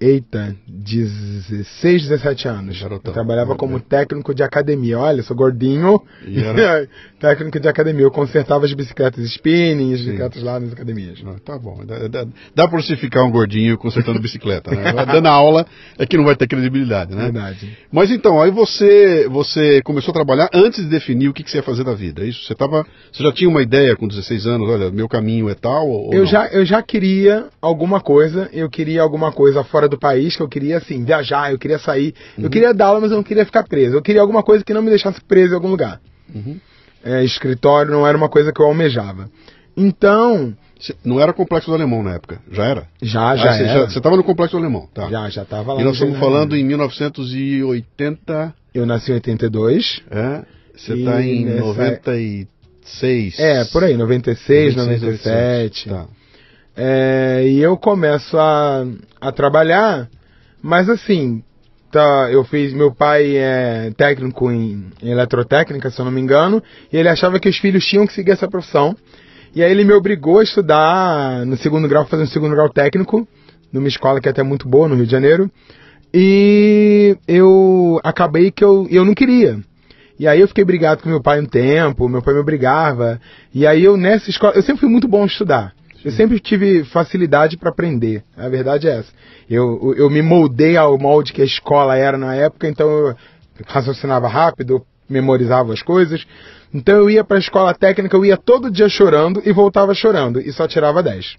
Eita, 0.00 0.56
16, 0.66 2.08
17 2.08 2.48
anos. 2.48 2.80
Eu 2.80 2.98
trabalhava 3.12 3.54
como 3.54 3.78
técnico 3.78 4.34
de 4.34 4.42
academia. 4.42 4.98
Olha, 4.98 5.22
sou 5.22 5.36
gordinho. 5.36 6.00
E 6.26 6.42
era- 6.42 6.88
técnico 7.18 7.58
de 7.58 7.68
academia. 7.68 8.04
Eu 8.04 8.10
consertava 8.10 8.64
as 8.64 8.72
bicicletas 8.72 9.24
spinning, 9.24 9.94
as 9.94 10.00
bicicletas 10.00 10.42
lá 10.42 10.58
nas 10.58 10.72
academias. 10.72 11.22
Não, 11.22 11.38
tá 11.38 11.58
bom. 11.58 11.84
Dá, 11.84 12.08
dá, 12.08 12.26
dá 12.54 12.68
pra 12.68 12.80
você 12.80 12.96
ficar 12.96 13.24
um 13.24 13.30
gordinho 13.30 13.76
consertando 13.76 14.20
bicicleta, 14.20 14.70
né? 14.70 14.92
Dando 15.06 15.26
aula 15.26 15.66
é 15.98 16.06
que 16.06 16.16
não 16.16 16.24
vai 16.24 16.36
ter 16.36 16.46
credibilidade, 16.46 17.14
né? 17.14 17.24
Verdade. 17.24 17.76
Mas 17.92 18.10
então, 18.10 18.40
aí 18.40 18.50
você, 18.50 19.28
você 19.28 19.82
começou 19.82 20.12
a 20.12 20.14
trabalhar 20.14 20.48
antes 20.52 20.84
de 20.84 20.90
definir 20.90 21.28
o 21.28 21.32
que, 21.32 21.42
que 21.42 21.50
você 21.50 21.58
ia 21.58 21.62
fazer 21.62 21.84
da 21.84 21.94
vida, 21.94 22.22
é 22.22 22.26
isso? 22.26 22.44
Você, 22.44 22.54
tava, 22.54 22.86
você 23.12 23.22
já 23.22 23.32
tinha 23.32 23.48
uma 23.48 23.62
ideia 23.62 23.96
com 23.96 24.06
16 24.06 24.46
anos, 24.46 24.68
olha, 24.68 24.90
meu 24.90 25.08
caminho 25.08 25.48
é 25.48 25.54
tal? 25.54 25.88
Ou 25.88 26.12
Eu 26.12 26.20
não? 26.20 26.26
já, 26.26 26.46
eu 26.48 26.64
já 26.64 26.82
queria 26.82 27.46
alguma 27.60 28.00
coisa, 28.00 28.48
eu 28.52 28.70
queria 28.70 29.02
alguma 29.02 29.32
coisa 29.32 29.64
fora 29.64 29.88
do 29.88 29.98
país, 29.98 30.36
que 30.36 30.42
eu 30.42 30.48
queria, 30.48 30.78
assim, 30.78 31.04
viajar, 31.04 31.52
eu 31.52 31.58
queria 31.58 31.78
sair. 31.78 32.14
Uhum. 32.36 32.44
Eu 32.44 32.50
queria 32.50 32.72
dar 32.72 32.86
aula, 32.86 33.00
mas 33.00 33.10
eu 33.10 33.16
não 33.16 33.24
queria 33.24 33.44
ficar 33.44 33.64
preso. 33.64 33.96
Eu 33.96 34.02
queria 34.02 34.20
alguma 34.20 34.42
coisa 34.42 34.64
que 34.64 34.72
não 34.72 34.82
me 34.82 34.90
deixasse 34.90 35.20
preso 35.22 35.52
em 35.52 35.54
algum 35.56 35.68
lugar. 35.68 36.00
Uhum. 36.34 36.58
É, 37.10 37.24
escritório 37.24 37.90
não 37.92 38.06
era 38.06 38.16
uma 38.16 38.28
coisa 38.28 38.52
que 38.52 38.60
eu 38.60 38.66
almejava. 38.66 39.30
Então, 39.76 40.54
Não 41.04 41.20
era 41.20 41.32
complexo 41.32 41.70
do 41.70 41.74
alemão 41.74 42.02
na 42.04 42.14
época, 42.14 42.40
já 42.52 42.64
era? 42.64 42.86
já, 43.02 43.34
já 43.36 43.50
Ah, 43.50 43.52
você, 43.56 43.62
era. 43.64 43.88
você 43.90 44.00
tava 44.00 44.16
no 44.16 44.22
complexo 44.24 44.56
do 44.56 44.60
alemão, 44.62 44.88
tá? 44.94 45.08
Já, 45.10 45.28
já 45.28 45.44
tava 45.44 45.72
lá. 45.72 45.80
E 45.80 45.84
nós 45.84 45.94
estamos 45.94 46.18
falando 46.18 46.54
em 46.56 46.64
1980, 46.64 48.54
Eu 48.74 48.86
nasci 48.86 49.10
em 49.10 49.14
82. 49.14 50.02
é? 50.10 50.42
Você 50.76 50.94
está 50.94 51.20
em 51.22 51.44
nessa- 51.44 51.60
96. 51.66 53.38
É, 53.40 53.64
por 53.72 53.82
aí, 53.84 53.96
96, 53.96 54.76
96, 54.76 55.02
97. 55.24 55.88
Tá. 55.88 56.06
É, 56.76 57.44
e 57.48 57.58
eu 57.60 57.76
começo 57.76 58.38
a, 58.38 58.86
a 59.20 59.32
trabalhar, 59.32 60.08
mas 60.62 60.88
assim, 60.88 61.42
tá, 61.90 62.28
eu 62.30 62.44
fiz. 62.44 62.72
Meu 62.72 62.92
pai 62.92 63.36
é 63.36 63.90
técnico 63.96 64.50
em, 64.50 64.86
em 65.02 65.10
eletrotécnica, 65.10 65.90
se 65.90 65.98
eu 65.98 66.04
não 66.04 66.12
me 66.12 66.20
engano, 66.20 66.62
e 66.92 66.96
ele 66.96 67.08
achava 67.08 67.38
que 67.38 67.48
os 67.48 67.58
filhos 67.58 67.84
tinham 67.84 68.06
que 68.06 68.12
seguir 68.12 68.32
essa 68.32 68.48
profissão. 68.48 68.96
E 69.54 69.62
aí 69.62 69.70
ele 69.70 69.84
me 69.84 69.92
obrigou 69.92 70.38
a 70.38 70.42
estudar 70.42 71.44
no 71.46 71.56
segundo 71.56 71.88
grau, 71.88 72.06
fazer 72.06 72.22
um 72.22 72.26
segundo 72.26 72.54
grau 72.54 72.68
técnico, 72.68 73.26
numa 73.72 73.88
escola 73.88 74.20
que 74.20 74.28
é 74.28 74.30
até 74.30 74.42
muito 74.42 74.68
boa 74.68 74.88
no 74.88 74.94
Rio 74.94 75.06
de 75.06 75.12
Janeiro. 75.12 75.50
E 76.12 77.16
eu 77.26 78.00
acabei 78.02 78.50
que 78.50 78.64
eu, 78.64 78.86
eu 78.90 79.04
não 79.04 79.14
queria. 79.14 79.58
E 80.18 80.26
aí 80.26 80.40
eu 80.40 80.48
fiquei 80.48 80.64
brigado 80.64 81.02
com 81.02 81.08
meu 81.08 81.22
pai 81.22 81.40
um 81.40 81.46
tempo, 81.46 82.08
meu 82.08 82.22
pai 82.22 82.34
me 82.34 82.40
obrigava. 82.40 83.20
E 83.54 83.66
aí 83.66 83.84
eu 83.84 83.96
nessa 83.96 84.28
escola, 84.30 84.54
eu 84.54 84.62
sempre 84.62 84.80
fui 84.80 84.88
muito 84.88 85.06
bom 85.06 85.22
em 85.22 85.26
estudar. 85.26 85.72
Eu 86.04 86.12
sempre 86.12 86.38
tive 86.38 86.84
facilidade 86.84 87.56
para 87.56 87.70
aprender. 87.70 88.22
A 88.36 88.48
verdade 88.48 88.88
é 88.88 88.98
essa. 88.98 89.12
Eu, 89.50 89.94
eu 89.96 90.08
me 90.08 90.22
moldei 90.22 90.76
ao 90.76 90.98
molde 90.98 91.32
que 91.32 91.42
a 91.42 91.44
escola 91.44 91.96
era 91.96 92.16
na 92.16 92.34
época, 92.34 92.68
então 92.68 92.88
eu 92.88 93.16
raciocinava 93.66 94.28
rápido, 94.28 94.84
memorizava 95.08 95.72
as 95.72 95.82
coisas. 95.82 96.24
Então 96.72 96.96
eu 96.96 97.10
ia 97.10 97.24
para 97.24 97.36
a 97.36 97.40
escola 97.40 97.74
técnica, 97.74 98.16
eu 98.16 98.24
ia 98.24 98.36
todo 98.36 98.70
dia 98.70 98.88
chorando 98.88 99.42
e 99.44 99.52
voltava 99.52 99.94
chorando 99.94 100.40
e 100.40 100.52
só 100.52 100.68
tirava 100.68 101.02
10. 101.02 101.36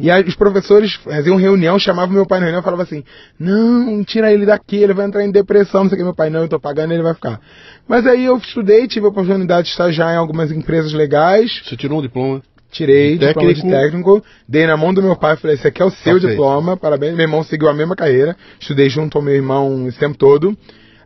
E 0.00 0.10
aí 0.10 0.22
os 0.22 0.36
professores 0.36 0.94
faziam 0.94 1.36
reunião, 1.36 1.78
chamavam 1.78 2.14
meu 2.14 2.26
pai 2.26 2.38
na 2.38 2.46
reunião 2.46 2.60
e 2.60 2.64
falavam 2.64 2.84
assim: 2.84 3.02
Não, 3.38 4.02
tira 4.04 4.32
ele 4.32 4.46
daqui, 4.46 4.76
ele 4.76 4.94
vai 4.94 5.06
entrar 5.06 5.24
em 5.24 5.30
depressão, 5.30 5.82
não 5.82 5.90
sei 5.90 5.96
o 5.96 5.98
que. 5.98 6.04
Meu 6.04 6.14
pai, 6.14 6.30
não, 6.30 6.42
eu 6.42 6.48
tô 6.48 6.60
pagando, 6.60 6.92
ele 6.92 7.02
vai 7.02 7.14
ficar. 7.14 7.40
Mas 7.86 8.06
aí 8.06 8.24
eu 8.24 8.36
estudei, 8.36 8.86
tive 8.86 9.06
a 9.06 9.08
oportunidade 9.08 9.64
de 9.64 9.70
estagiar 9.70 10.12
em 10.14 10.16
algumas 10.16 10.52
empresas 10.52 10.92
legais, 10.92 11.62
Você 11.64 11.76
tirou 11.76 11.98
um 11.98 12.02
diploma? 12.02 12.42
Tirei 12.72 13.16
De 13.16 13.28
diploma 13.28 13.54
de 13.54 13.62
técnico. 13.62 14.24
dei 14.48 14.66
na 14.66 14.76
mão 14.76 14.92
do 14.92 15.02
meu 15.02 15.14
pai, 15.14 15.36
falei: 15.36 15.54
Esse 15.54 15.68
aqui 15.68 15.80
é 15.80 15.84
o 15.84 15.90
seu 15.90 16.18
diploma, 16.18 16.76
parabéns. 16.76 17.14
Meu 17.14 17.24
irmão 17.24 17.44
seguiu 17.44 17.68
a 17.68 17.74
mesma 17.74 17.94
carreira, 17.94 18.34
estudei 18.58 18.88
junto 18.88 19.18
ao 19.18 19.22
meu 19.22 19.34
irmão 19.34 19.86
esse 19.86 19.98
tempo 19.98 20.16
todo. 20.16 20.56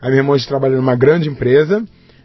A 0.01 0.07
minha 0.07 0.21
irmã 0.21 0.33
hoje 0.33 0.47
trabalha 0.47 0.77
numa 0.77 0.95
grande 0.95 1.29
empresa. 1.29 1.85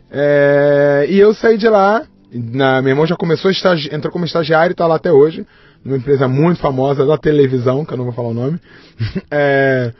É, 0.10 1.08
e 1.10 1.20
eu 1.20 1.34
saí 1.34 1.58
de 1.58 1.68
lá. 1.68 2.04
Na, 2.34 2.82
meu 2.82 2.92
irmão 2.92 3.06
já 3.06 3.18
começou 3.18 3.50
a 3.50 3.52
estagi 3.52 3.94
entrou 3.94 4.12
como 4.12 4.24
estagiário 4.24 4.72
e 4.72 4.74
está 4.74 4.88
lá 4.88 4.96
até 4.96 5.12
hoje, 5.12 5.46
numa 5.84 5.98
empresa 5.98 6.30
muito 6.30 6.62
famosa 6.62 7.06
da 7.06 7.18
televisão, 7.18 7.84
que 7.84 7.92
eu 7.92 7.98
não 7.98 8.06
vou 8.06 8.14
falar 8.14 8.30
o 8.30 8.34
nome. 8.34 8.60
É, 9.30 9.92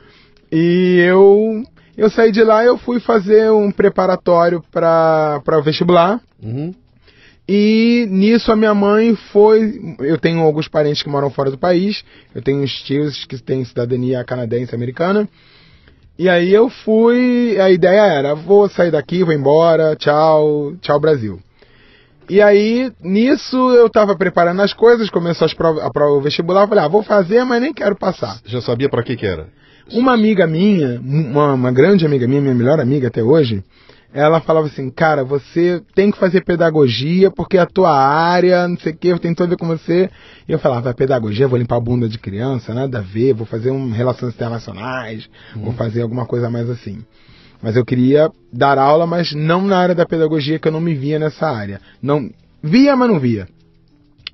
e 0.50 0.98
eu 1.06 1.62
eu 1.96 2.08
saí 2.08 2.32
de 2.32 2.42
lá 2.42 2.62
e 2.62 2.68
eu 2.68 2.78
fui 2.78 3.00
fazer 3.00 3.50
um 3.50 3.70
preparatório 3.70 4.62
para 4.70 5.42
o 5.58 5.62
vestibular. 5.62 6.20
Uhum. 6.42 6.72
E 7.48 8.06
nisso 8.08 8.52
a 8.52 8.56
minha 8.56 8.74
mãe 8.74 9.16
foi. 9.32 9.96
Eu 9.98 10.18
tenho 10.18 10.40
alguns 10.40 10.68
parentes 10.68 11.02
que 11.02 11.08
moram 11.08 11.30
fora 11.30 11.50
do 11.50 11.58
país. 11.58 12.04
Eu 12.34 12.40
tenho 12.40 12.62
uns 12.62 12.72
tios 12.82 13.24
que 13.24 13.36
têm 13.42 13.64
cidadania 13.64 14.24
canadense 14.24 14.74
americana. 14.74 15.28
E 16.18 16.28
aí 16.28 16.52
eu 16.52 16.68
fui. 16.68 17.58
A 17.60 17.70
ideia 17.70 18.00
era: 18.00 18.34
vou 18.34 18.68
sair 18.68 18.90
daqui, 18.90 19.24
vou 19.24 19.34
embora, 19.34 19.96
tchau, 19.96 20.74
tchau 20.80 21.00
Brasil. 21.00 21.40
E 22.30 22.40
aí, 22.40 22.90
nisso, 23.02 23.56
eu 23.72 23.90
tava 23.90 24.16
preparando 24.16 24.62
as 24.62 24.72
coisas, 24.72 25.10
começou 25.10 25.44
as 25.44 25.52
provas, 25.52 25.84
a 25.84 25.90
prova 25.90 26.20
vestibular, 26.20 26.68
falei, 26.68 26.84
ah, 26.84 26.88
vou 26.88 27.02
fazer, 27.02 27.44
mas 27.44 27.60
nem 27.60 27.74
quero 27.74 27.96
passar. 27.96 28.40
Já 28.46 28.60
sabia 28.60 28.88
para 28.88 29.02
que 29.02 29.16
que 29.16 29.26
era? 29.26 29.48
Uma 29.92 30.14
amiga 30.14 30.46
minha, 30.46 31.00
uma, 31.00 31.52
uma 31.52 31.72
grande 31.72 32.06
amiga 32.06 32.26
minha, 32.26 32.40
minha 32.40 32.54
melhor 32.54 32.80
amiga 32.80 33.08
até 33.08 33.22
hoje, 33.22 33.62
ela 34.12 34.40
falava 34.40 34.66
assim, 34.66 34.90
cara, 34.90 35.24
você 35.24 35.82
tem 35.94 36.10
que 36.10 36.18
fazer 36.18 36.44
pedagogia 36.44 37.30
porque 37.30 37.56
a 37.56 37.66
tua 37.66 37.96
área, 37.96 38.68
não 38.68 38.76
sei 38.76 38.92
o 38.92 38.96
que, 38.96 39.18
tem 39.18 39.34
tudo 39.34 39.46
a 39.46 39.50
ver 39.50 39.56
com 39.56 39.66
você. 39.66 40.10
E 40.46 40.52
eu 40.52 40.58
falava, 40.58 40.92
pedagogia, 40.92 41.48
vou 41.48 41.58
limpar 41.58 41.76
a 41.76 41.80
bunda 41.80 42.08
de 42.08 42.18
criança, 42.18 42.74
nada 42.74 42.98
a 42.98 43.02
ver, 43.02 43.32
vou 43.32 43.46
fazer 43.46 43.70
um 43.70 43.90
relações 43.90 44.34
internacionais, 44.34 45.28
vou 45.56 45.72
fazer 45.72 46.02
alguma 46.02 46.26
coisa 46.26 46.50
mais 46.50 46.68
assim. 46.68 47.02
Mas 47.62 47.76
eu 47.76 47.84
queria 47.84 48.30
dar 48.52 48.76
aula, 48.76 49.06
mas 49.06 49.32
não 49.32 49.62
na 49.62 49.78
área 49.78 49.94
da 49.94 50.04
pedagogia, 50.04 50.58
que 50.58 50.68
eu 50.68 50.72
não 50.72 50.80
me 50.80 50.94
via 50.94 51.18
nessa 51.18 51.46
área. 51.46 51.80
Não 52.02 52.28
via, 52.62 52.96
mas 52.96 53.08
não 53.08 53.20
via. 53.20 53.48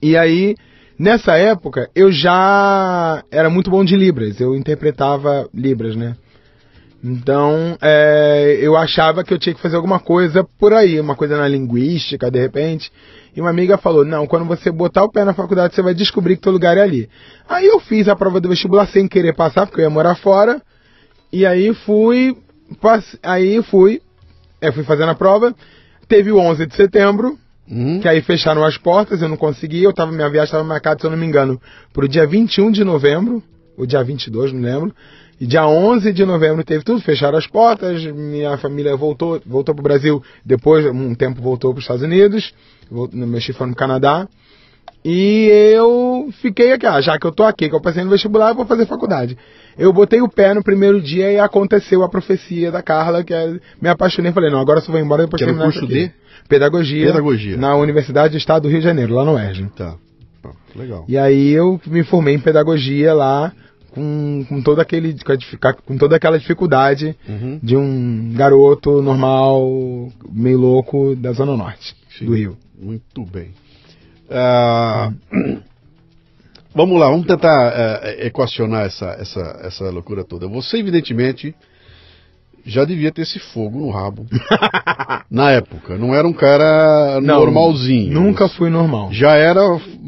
E 0.00 0.16
aí, 0.16 0.56
nessa 0.98 1.36
época, 1.36 1.90
eu 1.94 2.10
já 2.10 3.22
era 3.30 3.50
muito 3.50 3.70
bom 3.70 3.84
de 3.84 3.94
Libras. 3.94 4.40
Eu 4.40 4.56
interpretava 4.56 5.46
Libras, 5.52 5.94
né? 5.94 6.16
Então, 7.02 7.76
é, 7.80 8.58
eu 8.60 8.76
achava 8.76 9.22
que 9.22 9.32
eu 9.32 9.38
tinha 9.38 9.54
que 9.54 9.60
fazer 9.60 9.76
alguma 9.76 10.00
coisa 10.00 10.42
por 10.58 10.72
aí, 10.72 10.98
uma 11.00 11.14
coisa 11.14 11.36
na 11.36 11.46
linguística, 11.46 12.30
de 12.30 12.40
repente. 12.40 12.90
E 13.36 13.40
uma 13.40 13.50
amiga 13.50 13.78
falou: 13.78 14.04
Não, 14.04 14.26
quando 14.26 14.44
você 14.44 14.70
botar 14.70 15.04
o 15.04 15.10
pé 15.10 15.24
na 15.24 15.32
faculdade, 15.32 15.74
você 15.74 15.82
vai 15.82 15.94
descobrir 15.94 16.36
que 16.36 16.42
teu 16.42 16.50
lugar 16.52 16.76
é 16.76 16.82
ali. 16.82 17.08
Aí 17.48 17.66
eu 17.66 17.78
fiz 17.78 18.08
a 18.08 18.16
prova 18.16 18.40
do 18.40 18.48
vestibular 18.48 18.86
sem 18.88 19.06
querer 19.06 19.34
passar, 19.34 19.66
porque 19.66 19.80
eu 19.80 19.84
ia 19.84 19.90
morar 19.90 20.16
fora. 20.16 20.60
E 21.32 21.46
aí 21.46 21.72
fui. 21.72 22.36
passe- 22.80 23.18
Aí 23.22 23.62
fui. 23.62 24.00
Eu 24.60 24.72
fui 24.72 24.82
fazendo 24.82 25.10
a 25.10 25.14
prova. 25.14 25.54
Teve 26.08 26.32
o 26.32 26.38
11 26.38 26.66
de 26.66 26.74
setembro, 26.74 27.38
Uhum. 27.70 28.00
que 28.00 28.08
aí 28.08 28.20
fecharam 28.22 28.64
as 28.64 28.76
portas, 28.78 29.20
eu 29.22 29.28
não 29.28 29.36
consegui, 29.36 29.82
eu 29.84 29.92
tava, 29.92 30.10
minha 30.10 30.28
viagem 30.30 30.46
estava 30.46 30.64
marcada, 30.64 30.98
se 30.98 31.06
eu 31.06 31.10
não 31.10 31.18
me 31.18 31.26
engano, 31.26 31.60
pro 31.92 32.08
dia 32.08 32.26
21 32.26 32.70
de 32.72 32.82
novembro, 32.82 33.42
ou 33.76 33.84
dia 33.86 34.02
22, 34.02 34.50
não 34.54 34.62
lembro, 34.62 34.94
e 35.40 35.46
dia 35.46 35.66
11 35.66 36.12
de 36.12 36.24
novembro 36.24 36.64
teve 36.64 36.82
tudo, 36.84 37.00
fecharam 37.00 37.38
as 37.38 37.46
portas, 37.46 38.04
minha 38.04 38.56
família 38.58 38.96
voltou, 38.96 39.40
voltou 39.46 39.74
pro 39.74 39.82
Brasil, 39.84 40.22
depois, 40.44 40.84
um 40.86 41.14
tempo 41.14 41.40
voltou 41.40 41.72
para 41.72 41.78
os 41.78 41.84
Estados 41.84 42.02
Unidos, 42.02 42.52
vol- 42.90 43.08
meu 43.12 43.40
chifre 43.40 43.54
foi 43.58 43.66
no 43.68 43.74
Canadá, 43.76 44.26
e 45.04 45.48
eu 45.74 46.28
fiquei 46.42 46.72
aqui, 46.72 46.84
ah, 46.86 47.00
já 47.00 47.18
que 47.18 47.26
eu 47.26 47.32
tô 47.32 47.44
aqui, 47.44 47.68
que 47.68 47.74
eu 47.74 47.80
passei 47.80 48.02
no 48.02 48.10
vestibular, 48.10 48.50
eu 48.50 48.54
vou 48.56 48.66
fazer 48.66 48.84
faculdade. 48.86 49.38
Eu 49.78 49.92
botei 49.92 50.20
o 50.20 50.28
pé 50.28 50.52
no 50.52 50.62
primeiro 50.62 51.00
dia 51.00 51.30
e 51.32 51.38
aconteceu 51.38 52.02
a 52.02 52.08
profecia 52.08 52.72
da 52.72 52.82
Carla, 52.82 53.22
que 53.22 53.32
é, 53.32 53.58
me 53.80 53.88
apaixonei, 53.88 54.32
falei, 54.32 54.50
não, 54.50 54.58
agora 54.60 54.80
só 54.80 54.90
vou 54.90 55.00
embora 55.00 55.22
depois 55.22 55.38
Que 55.38 55.44
o 55.44 55.46
terminar 55.46 55.70
curso 55.72 55.86
de? 55.86 56.10
Pedagogia, 56.48 57.06
Pedagogia. 57.06 57.56
na 57.56 57.76
Universidade 57.76 58.32
do 58.32 58.38
Estado 58.38 58.62
do 58.62 58.68
Rio 58.68 58.78
de 58.78 58.84
Janeiro, 58.84 59.14
lá 59.14 59.24
no 59.24 59.38
ERJ. 59.38 59.68
Tá. 59.76 59.94
Legal. 60.74 61.04
E 61.08 61.16
aí 61.16 61.50
eu 61.50 61.80
me 61.86 62.02
formei 62.02 62.34
em 62.34 62.38
pedagogia 62.40 63.12
lá 63.14 63.52
com, 63.98 64.44
com, 64.48 64.62
todo 64.62 64.80
aquele, 64.80 65.16
com 65.84 65.98
toda 65.98 66.14
aquela 66.16 66.38
dificuldade 66.38 67.16
Uhum. 67.28 67.58
de 67.62 67.76
um 67.76 68.32
garoto 68.34 69.02
normal, 69.02 69.68
meio 70.30 70.58
louco 70.58 71.16
da 71.16 71.32
Zona 71.32 71.56
Norte 71.56 71.96
Sim. 72.16 72.26
do 72.26 72.34
Rio. 72.34 72.56
Muito 72.80 73.24
bem. 73.24 73.48
Ah, 74.30 75.12
vamos 76.74 77.00
lá, 77.00 77.10
vamos 77.10 77.26
tentar 77.26 77.72
eh, 78.04 78.26
equacionar 78.26 78.86
essa, 78.86 79.16
essa, 79.18 79.60
essa 79.62 79.90
loucura 79.90 80.22
toda. 80.22 80.46
Você, 80.46 80.76
evidentemente, 80.78 81.54
já 82.64 82.84
devia 82.84 83.10
ter 83.10 83.22
esse 83.22 83.38
fogo 83.38 83.78
no 83.78 83.90
rabo. 83.90 84.26
Na 85.30 85.50
época. 85.50 85.96
Não 85.96 86.14
era 86.14 86.26
um 86.26 86.32
cara 86.32 87.20
Não, 87.20 87.36
normalzinho. 87.40 88.12
Nunca 88.12 88.48
fui 88.48 88.70
normal. 88.70 89.12
Já 89.12 89.32
era. 89.36 89.60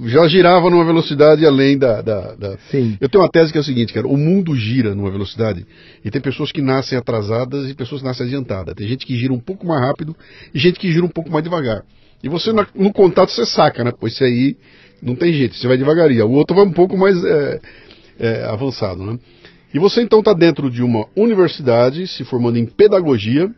Já 0.06 0.26
girava 0.28 0.70
numa 0.70 0.84
velocidade 0.84 1.44
além 1.44 1.76
da, 1.78 2.00
da, 2.02 2.34
da- 2.34 2.56
Sim. 2.70 2.96
Eu 3.00 3.08
tenho 3.08 3.22
uma 3.22 3.30
tese 3.30 3.52
que 3.52 3.58
é 3.58 3.60
o 3.60 3.64
seguinte, 3.64 3.92
cara. 3.92 4.06
O 4.06 4.16
mundo 4.16 4.54
gira 4.54 4.94
numa 4.94 5.10
velocidade 5.10 5.66
e 6.04 6.10
tem 6.10 6.20
pessoas 6.20 6.52
que 6.52 6.62
nascem 6.62 6.96
atrasadas 6.98 7.68
e 7.68 7.74
pessoas 7.74 8.00
que 8.00 8.06
nascem 8.06 8.26
adiantadas. 8.26 8.74
Tem 8.74 8.86
gente 8.86 9.04
que 9.06 9.16
gira 9.16 9.32
um 9.32 9.40
pouco 9.40 9.66
mais 9.66 9.80
rápido 9.80 10.16
e 10.54 10.58
gente 10.58 10.78
que 10.78 10.90
gira 10.90 11.04
um 11.04 11.10
pouco 11.10 11.30
mais 11.30 11.44
devagar. 11.44 11.82
E 12.22 12.28
você, 12.28 12.52
no 12.52 12.92
contato, 12.92 13.30
você 13.30 13.46
saca, 13.46 13.82
né? 13.82 13.92
Pois 13.98 14.20
aí 14.20 14.56
não 15.02 15.14
tem 15.14 15.32
jeito, 15.32 15.54
você 15.56 15.66
vai 15.66 15.78
devagarinho. 15.78 16.26
O 16.26 16.32
outro 16.32 16.54
vai 16.54 16.64
um 16.64 16.72
pouco 16.72 16.96
mais 16.96 17.22
é, 17.24 17.60
é, 18.18 18.44
avançado, 18.44 19.02
né? 19.02 19.18
E 19.72 19.78
você 19.78 20.02
então 20.02 20.18
está 20.20 20.32
dentro 20.32 20.70
de 20.70 20.82
uma 20.82 21.06
universidade, 21.16 22.06
se 22.06 22.24
formando 22.24 22.58
em 22.58 22.66
pedagogia, 22.66 23.50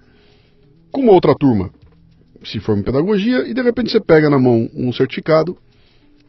com 0.90 1.00
uma 1.02 1.12
outra 1.12 1.35
turma 1.35 1.71
se 2.45 2.59
forma 2.59 2.81
em 2.81 2.85
pedagogia, 2.85 3.47
e 3.49 3.54
de 3.54 3.62
repente 3.62 3.92
você 3.92 4.00
pega 4.00 4.28
na 4.28 4.37
mão 4.38 4.69
um 4.75 4.92
certificado 4.92 5.57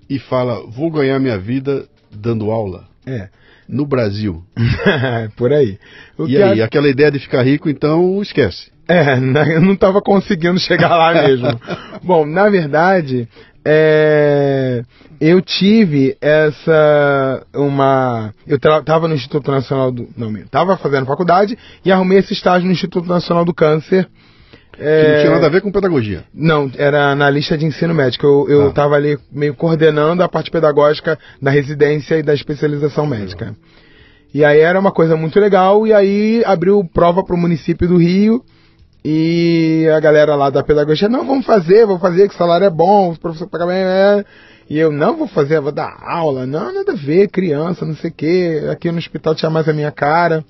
e 0.10 0.20
fala: 0.20 0.64
Vou 0.68 0.92
ganhar 0.92 1.18
minha 1.20 1.40
vida 1.40 1.88
dando 2.12 2.52
aula 2.52 2.86
É. 3.06 3.30
no 3.68 3.84
Brasil. 3.86 4.44
Por 5.36 5.52
aí. 5.52 5.80
O 6.18 6.28
e 6.28 6.38
aí, 6.42 6.62
a- 6.62 6.66
aquela 6.66 6.88
ideia 6.88 7.10
de 7.12 7.18
ficar 7.20 7.42
rico, 7.42 7.68
então 7.68 8.22
esquece. 8.22 8.72
É, 8.88 9.16
na- 9.20 9.48
eu 9.52 9.60
não 9.62 9.74
estava 9.74 10.02
conseguindo 10.04 10.60
chegar 10.60 10.96
lá 10.96 11.14
mesmo. 11.28 11.48
Bom, 12.04 12.26
na 12.28 12.48
verdade, 12.48 13.28
é, 13.66 14.84
eu 15.20 15.42
tive 15.42 16.18
essa 16.22 17.46
uma, 17.56 18.34
eu 18.48 18.58
estava 18.58 19.08
no 19.08 19.16
Instituto 19.16 19.50
Nacional 19.52 19.92
do, 19.92 20.08
não, 20.18 20.36
estava 20.38 20.78
fazendo 20.78 21.06
faculdade 21.06 21.58
e 21.84 21.92
arrumei 21.92 22.20
esse 22.20 22.34
estágio 22.34 22.66
no 22.66 22.72
Instituto 22.74 23.08
Nacional 23.08 23.46
do 23.46 23.54
Câncer. 23.54 24.08
Que 24.76 24.82
não 24.82 25.20
tinha 25.20 25.28
É, 25.28 25.30
nada 25.30 25.46
a 25.46 25.50
ver 25.50 25.62
com 25.62 25.72
pedagogia. 25.72 26.24
não, 26.34 26.70
era 26.76 27.14
na 27.16 27.30
lista 27.30 27.56
de 27.56 27.64
ensino 27.66 27.94
médico. 27.94 28.26
Eu, 28.26 28.48
eu 28.50 28.66
Ah. 28.66 28.70
estava 28.70 28.96
ali 28.96 29.20
meio 29.32 29.54
coordenando 29.54 30.24
a 30.24 30.28
parte 30.28 30.50
pedagógica 30.50 31.18
da 31.42 31.52
residência 31.52 32.16
e 32.18 32.24
da 32.24 32.34
especialização 32.34 33.06
médica. 33.06 33.56
E 34.34 34.44
aí 34.44 34.60
era 34.60 34.80
uma 34.80 34.92
coisa 34.92 35.16
muito 35.16 35.40
legal, 35.40 35.86
e 35.86 35.94
aí 35.94 36.42
abriu 36.44 36.84
prova 36.92 37.24
para 37.24 37.36
o 37.36 37.38
município 37.38 37.88
do 37.88 37.98
Rio, 37.98 38.44
e 39.04 39.88
a 39.94 40.00
galera 40.00 40.36
lá 40.36 40.50
da 40.50 40.64
pedagogia, 40.64 41.10
não, 41.10 41.26
vamos 41.26 41.46
fazer, 41.46 41.86
vou 41.86 42.00
fazer, 42.00 42.30
que 42.30 42.36
o 42.36 42.38
salário 42.38 42.66
é 42.66 42.70
bom, 42.70 43.12
o 43.12 43.20
professor 43.20 43.48
paga 43.48 43.66
bem, 43.66 43.78
é. 43.78 44.26
E 44.70 44.80
eu, 44.80 44.92
não 44.92 45.18
vou 45.18 45.28
fazer, 45.28 45.60
vou 45.60 45.74
dar 45.74 45.98
aula, 46.02 46.46
não, 46.46 46.74
nada 46.74 46.94
a 46.94 46.96
ver, 46.96 47.28
criança, 47.28 47.86
não 47.86 47.96
sei 47.96 48.10
o 48.10 48.14
quê, 48.14 48.64
aqui 48.72 48.90
no 48.92 48.98
hospital 48.98 49.36
tinha 49.36 49.50
mais 49.50 49.68
a 49.68 49.74
minha 49.74 49.92
cara. 49.92 50.44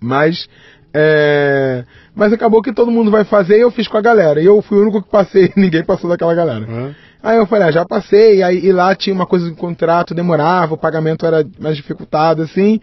Mas, 0.00 0.48
é, 0.92 1.84
mas 2.14 2.32
acabou 2.32 2.62
que 2.62 2.72
todo 2.72 2.90
mundo 2.90 3.10
vai 3.10 3.24
fazer 3.24 3.58
e 3.58 3.60
eu 3.60 3.70
fiz 3.70 3.86
com 3.86 3.96
a 3.96 4.02
galera. 4.02 4.40
E 4.40 4.46
eu 4.46 4.60
fui 4.60 4.78
o 4.78 4.82
único 4.82 5.02
que 5.02 5.10
passei, 5.10 5.52
ninguém 5.56 5.84
passou 5.84 6.10
daquela 6.10 6.34
galera. 6.34 6.66
Hã? 6.68 6.94
Aí 7.22 7.36
eu 7.36 7.46
falei, 7.46 7.68
ah, 7.68 7.72
já 7.72 7.84
passei, 7.84 8.42
aí 8.42 8.64
e 8.64 8.72
lá 8.72 8.94
tinha 8.94 9.14
uma 9.14 9.26
coisa 9.26 9.48
de 9.48 9.56
contrato, 9.56 10.14
demorava, 10.14 10.74
o 10.74 10.78
pagamento 10.78 11.26
era 11.26 11.44
mais 11.58 11.76
dificultado, 11.76 12.42
assim. 12.42 12.80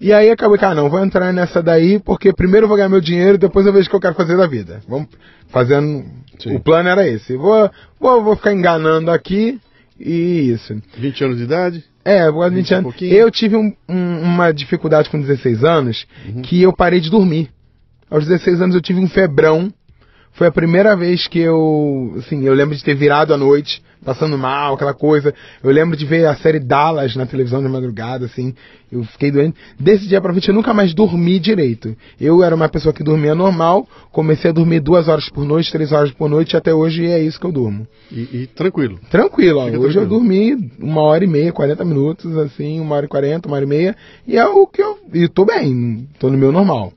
E 0.00 0.12
aí 0.12 0.30
acabei 0.30 0.58
que, 0.58 0.64
ah, 0.64 0.74
não, 0.74 0.90
vou 0.90 1.02
entrar 1.02 1.32
nessa 1.32 1.62
daí, 1.62 1.98
porque 1.98 2.32
primeiro 2.32 2.68
vou 2.68 2.76
ganhar 2.76 2.88
meu 2.88 3.00
dinheiro, 3.00 3.38
depois 3.38 3.64
eu 3.66 3.72
vejo 3.72 3.86
o 3.86 3.90
que 3.90 3.96
eu 3.96 4.00
quero 4.00 4.14
fazer 4.14 4.36
da 4.36 4.46
vida. 4.46 4.80
Vamos 4.88 5.08
fazendo. 5.48 6.04
Sim. 6.38 6.54
O 6.56 6.60
plano 6.60 6.88
era 6.88 7.06
esse. 7.08 7.34
Vou, 7.36 7.70
vou, 7.98 8.22
vou 8.22 8.36
ficar 8.36 8.52
enganando 8.52 9.10
aqui 9.10 9.58
e 9.98 10.50
isso. 10.52 10.76
20 10.98 11.24
anos 11.24 11.36
de 11.38 11.44
idade? 11.44 11.84
É, 12.04 12.30
vou 12.30 12.42
20 12.44 12.54
Vinte 12.56 12.70
e 12.70 12.74
anos. 12.74 12.84
pouquinho. 12.84 13.12
Eu 13.14 13.30
tive 13.30 13.56
um- 13.56 13.72
um- 13.88 14.20
uma 14.20 14.52
dificuldade 14.52 15.08
com 15.08 15.18
16 15.20 15.64
anos 15.64 16.06
que 16.42 16.60
eu 16.62 16.72
parei 16.74 17.00
de 17.00 17.10
dormir. 17.10 17.48
Aos 18.10 18.26
16 18.26 18.60
anos 18.60 18.74
eu 18.76 18.82
tive 18.82 19.00
um 19.00 19.08
febrão. 19.08 19.72
Foi 20.36 20.46
a 20.46 20.52
primeira 20.52 20.94
vez 20.94 21.26
que 21.26 21.38
eu, 21.38 22.14
assim, 22.18 22.44
eu 22.44 22.52
lembro 22.52 22.76
de 22.76 22.84
ter 22.84 22.94
virado 22.94 23.32
à 23.32 23.38
noite, 23.38 23.82
passando 24.04 24.36
mal, 24.36 24.74
aquela 24.74 24.92
coisa. 24.92 25.34
Eu 25.64 25.70
lembro 25.70 25.96
de 25.96 26.04
ver 26.04 26.26
a 26.26 26.36
série 26.36 26.60
Dallas 26.60 27.16
na 27.16 27.24
televisão 27.24 27.62
de 27.62 27.68
madrugada, 27.68 28.26
assim. 28.26 28.54
Eu 28.92 29.02
fiquei 29.04 29.30
doente. 29.30 29.56
Desse 29.80 30.06
dia 30.06 30.20
pra 30.20 30.32
frente 30.32 30.48
eu 30.48 30.54
nunca 30.54 30.74
mais 30.74 30.92
dormi 30.92 31.38
direito. 31.38 31.96
Eu 32.20 32.44
era 32.44 32.54
uma 32.54 32.68
pessoa 32.68 32.92
que 32.92 33.02
dormia 33.02 33.34
normal, 33.34 33.88
comecei 34.12 34.50
a 34.50 34.52
dormir 34.52 34.80
duas 34.80 35.08
horas 35.08 35.26
por 35.30 35.46
noite, 35.46 35.72
três 35.72 35.90
horas 35.90 36.12
por 36.12 36.28
noite, 36.28 36.52
e 36.52 36.56
até 36.58 36.74
hoje 36.74 37.06
é 37.06 37.18
isso 37.18 37.40
que 37.40 37.46
eu 37.46 37.52
durmo. 37.52 37.86
E, 38.12 38.42
e 38.42 38.46
tranquilo. 38.54 39.00
Tranquilo, 39.10 39.60
ó. 39.60 39.64
Hoje 39.64 39.74
eu 39.74 39.80
tranquilo. 39.80 40.06
dormi 40.06 40.70
uma 40.78 41.00
hora 41.00 41.24
e 41.24 41.26
meia, 41.26 41.50
40 41.50 41.82
minutos, 41.82 42.36
assim, 42.36 42.78
uma 42.78 42.94
hora 42.96 43.06
e 43.06 43.08
quarenta, 43.08 43.48
uma 43.48 43.56
hora 43.56 43.64
e 43.64 43.68
meia, 43.68 43.96
e 44.26 44.36
é 44.36 44.46
o 44.46 44.66
que 44.66 44.82
eu. 44.82 44.98
E 45.14 45.28
tô 45.28 45.46
bem, 45.46 46.06
tô 46.18 46.30
no 46.30 46.36
meu 46.36 46.52
normal. 46.52 46.92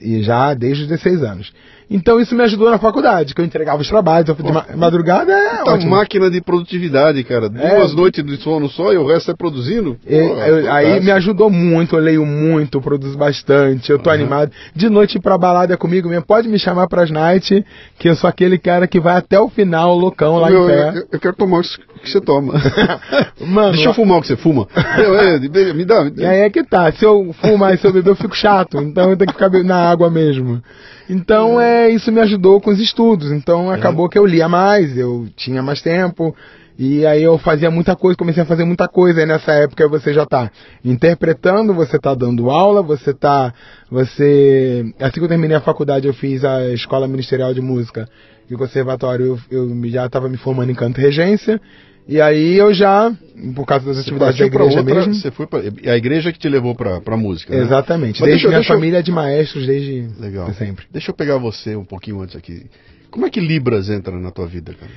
E 0.00 0.22
já 0.22 0.54
desde 0.54 0.84
os 0.84 0.88
16 0.88 1.22
anos. 1.24 1.52
Então 1.92 2.20
isso 2.20 2.36
me 2.36 2.42
ajudou 2.44 2.70
na 2.70 2.78
faculdade, 2.78 3.34
que 3.34 3.40
eu 3.40 3.44
entregava 3.44 3.82
os 3.82 3.88
trabalhos, 3.88 4.28
eu 4.28 4.36
de 4.36 4.52
ma- 4.52 4.64
madrugada, 4.76 5.32
é 5.32 5.60
Então, 5.62 5.74
ótimo. 5.74 5.90
máquina 5.90 6.30
de 6.30 6.40
produtividade, 6.40 7.22
cara. 7.24 7.48
Duas 7.48 7.92
noites 7.94 8.24
de 8.24 8.36
sono 8.36 8.68
só 8.68 8.92
e 8.92 8.96
o 8.96 9.04
resto 9.06 9.32
é 9.32 9.34
produzindo. 9.34 9.96
Pô, 10.04 10.08
eu- 10.10 10.72
aí 10.72 11.00
me 11.00 11.10
ajudou 11.10 11.50
muito, 11.50 11.96
eu 11.96 12.00
leio 12.00 12.24
muito, 12.24 12.80
produzo 12.80 13.18
bastante, 13.18 13.90
eu 13.90 13.98
tô 13.98 14.08
animado. 14.08 14.52
De 14.74 14.88
noite 14.88 15.18
pra 15.18 15.36
balada 15.36 15.74
é 15.74 15.76
comigo 15.76 16.08
mesmo, 16.08 16.24
pode 16.24 16.48
me 16.48 16.58
chamar 16.60 16.86
pras 16.86 17.10
night, 17.10 17.64
que 17.98 18.08
eu 18.08 18.14
sou 18.14 18.30
aquele 18.30 18.56
cara 18.56 18.86
que 18.86 19.00
vai 19.00 19.16
até 19.16 19.40
o 19.40 19.48
final, 19.48 19.96
loucão, 19.96 20.36
lá 20.38 20.48
Meu, 20.48 20.64
em 20.64 20.66
pé. 20.68 20.88
eu, 21.00 21.04
eu 21.12 21.18
quero 21.20 21.34
tomar 21.34 21.58
o 21.58 21.62
que 21.62 22.08
você 22.08 22.20
toma. 22.20 22.54
Mano, 23.44 23.72
Deixa 23.72 23.88
eu 23.88 23.94
fumar 23.94 24.18
o 24.18 24.20
que 24.20 24.28
você 24.28 24.36
fuma. 24.36 24.68
Meu, 24.96 25.18
é, 25.18 25.38
me- 25.40 25.72
me 25.72 25.84
dá. 25.84 26.08
E 26.16 26.24
aí 26.24 26.40
é 26.40 26.50
que 26.50 26.62
tá, 26.62 26.92
se 26.92 27.04
eu 27.04 27.34
fumar 27.40 27.74
e 27.74 27.78
se 27.78 27.86
eu 27.86 27.92
beber 27.92 28.10
eu 28.10 28.16
fico 28.16 28.36
chato, 28.36 28.78
então 28.78 29.10
eu 29.10 29.16
tenho 29.16 29.26
que 29.26 29.34
ficar 29.34 29.50
na 29.64 29.90
água 29.90 30.08
mesmo. 30.08 30.62
Então 31.08 31.60
é 31.60 31.79
isso 31.88 32.12
me 32.12 32.20
ajudou 32.20 32.60
com 32.60 32.70
os 32.70 32.78
estudos, 32.78 33.32
então 33.32 33.70
acabou 33.70 34.08
que 34.08 34.18
eu 34.18 34.26
lia 34.26 34.48
mais, 34.48 34.96
eu 34.96 35.26
tinha 35.36 35.62
mais 35.62 35.80
tempo, 35.80 36.34
e 36.78 37.04
aí 37.06 37.22
eu 37.22 37.38
fazia 37.38 37.70
muita 37.70 37.94
coisa, 37.94 38.16
comecei 38.16 38.42
a 38.42 38.46
fazer 38.46 38.64
muita 38.64 38.88
coisa, 38.88 39.24
nessa 39.24 39.52
época 39.52 39.88
você 39.88 40.12
já 40.12 40.26
tá 40.26 40.50
interpretando, 40.84 41.74
você 41.74 41.98
tá 41.98 42.14
dando 42.14 42.50
aula, 42.50 42.82
você 42.82 43.12
tá, 43.12 43.52
você, 43.90 44.84
assim 44.98 45.20
que 45.20 45.24
eu 45.24 45.28
terminei 45.28 45.56
a 45.56 45.60
faculdade 45.60 46.06
eu 46.06 46.14
fiz 46.14 46.44
a 46.44 46.68
Escola 46.70 47.06
Ministerial 47.06 47.52
de 47.54 47.60
Música 47.60 48.08
e 48.48 48.54
o 48.54 48.58
Conservatório, 48.58 49.38
eu, 49.50 49.68
eu 49.68 49.90
já 49.90 50.06
estava 50.06 50.28
me 50.28 50.36
formando 50.36 50.70
em 50.70 50.74
canto 50.74 51.00
e 51.00 51.04
regência, 51.04 51.60
e 52.08 52.20
aí 52.20 52.56
eu 52.56 52.72
já, 52.74 53.12
por 53.54 53.64
causa 53.66 53.86
das 53.86 53.98
atividades 53.98 54.38
da 54.38 54.46
igreja 54.46 54.78
outra, 54.80 54.94
mesmo... 54.94 55.14
você 55.14 55.30
foi 55.30 55.46
pra, 55.46 55.60
a 55.60 55.96
igreja 55.96 56.32
que 56.32 56.38
te 56.38 56.48
levou 56.48 56.74
pra, 56.74 57.00
pra 57.00 57.16
música. 57.16 57.54
né? 57.54 57.62
Exatamente. 57.62 58.20
Mas 58.20 58.28
desde 58.30 58.30
deixa 58.30 58.46
eu- 58.46 58.50
minha 58.50 58.58
deixa 58.60 58.72
eu- 58.72 58.76
família 58.76 58.98
é 58.98 59.02
de 59.02 59.12
maestros, 59.12 59.66
desde 59.66 60.08
Legal. 60.18 60.52
sempre. 60.54 60.86
Deixa 60.90 61.10
eu 61.10 61.14
pegar 61.14 61.36
você 61.38 61.76
um 61.76 61.84
pouquinho 61.84 62.20
antes 62.20 62.34
aqui. 62.36 62.66
Como 63.10 63.26
é 63.26 63.30
que 63.30 63.40
Libras 63.40 63.88
entra 63.90 64.18
na 64.18 64.30
tua 64.30 64.46
vida, 64.46 64.74
cara? 64.74 64.92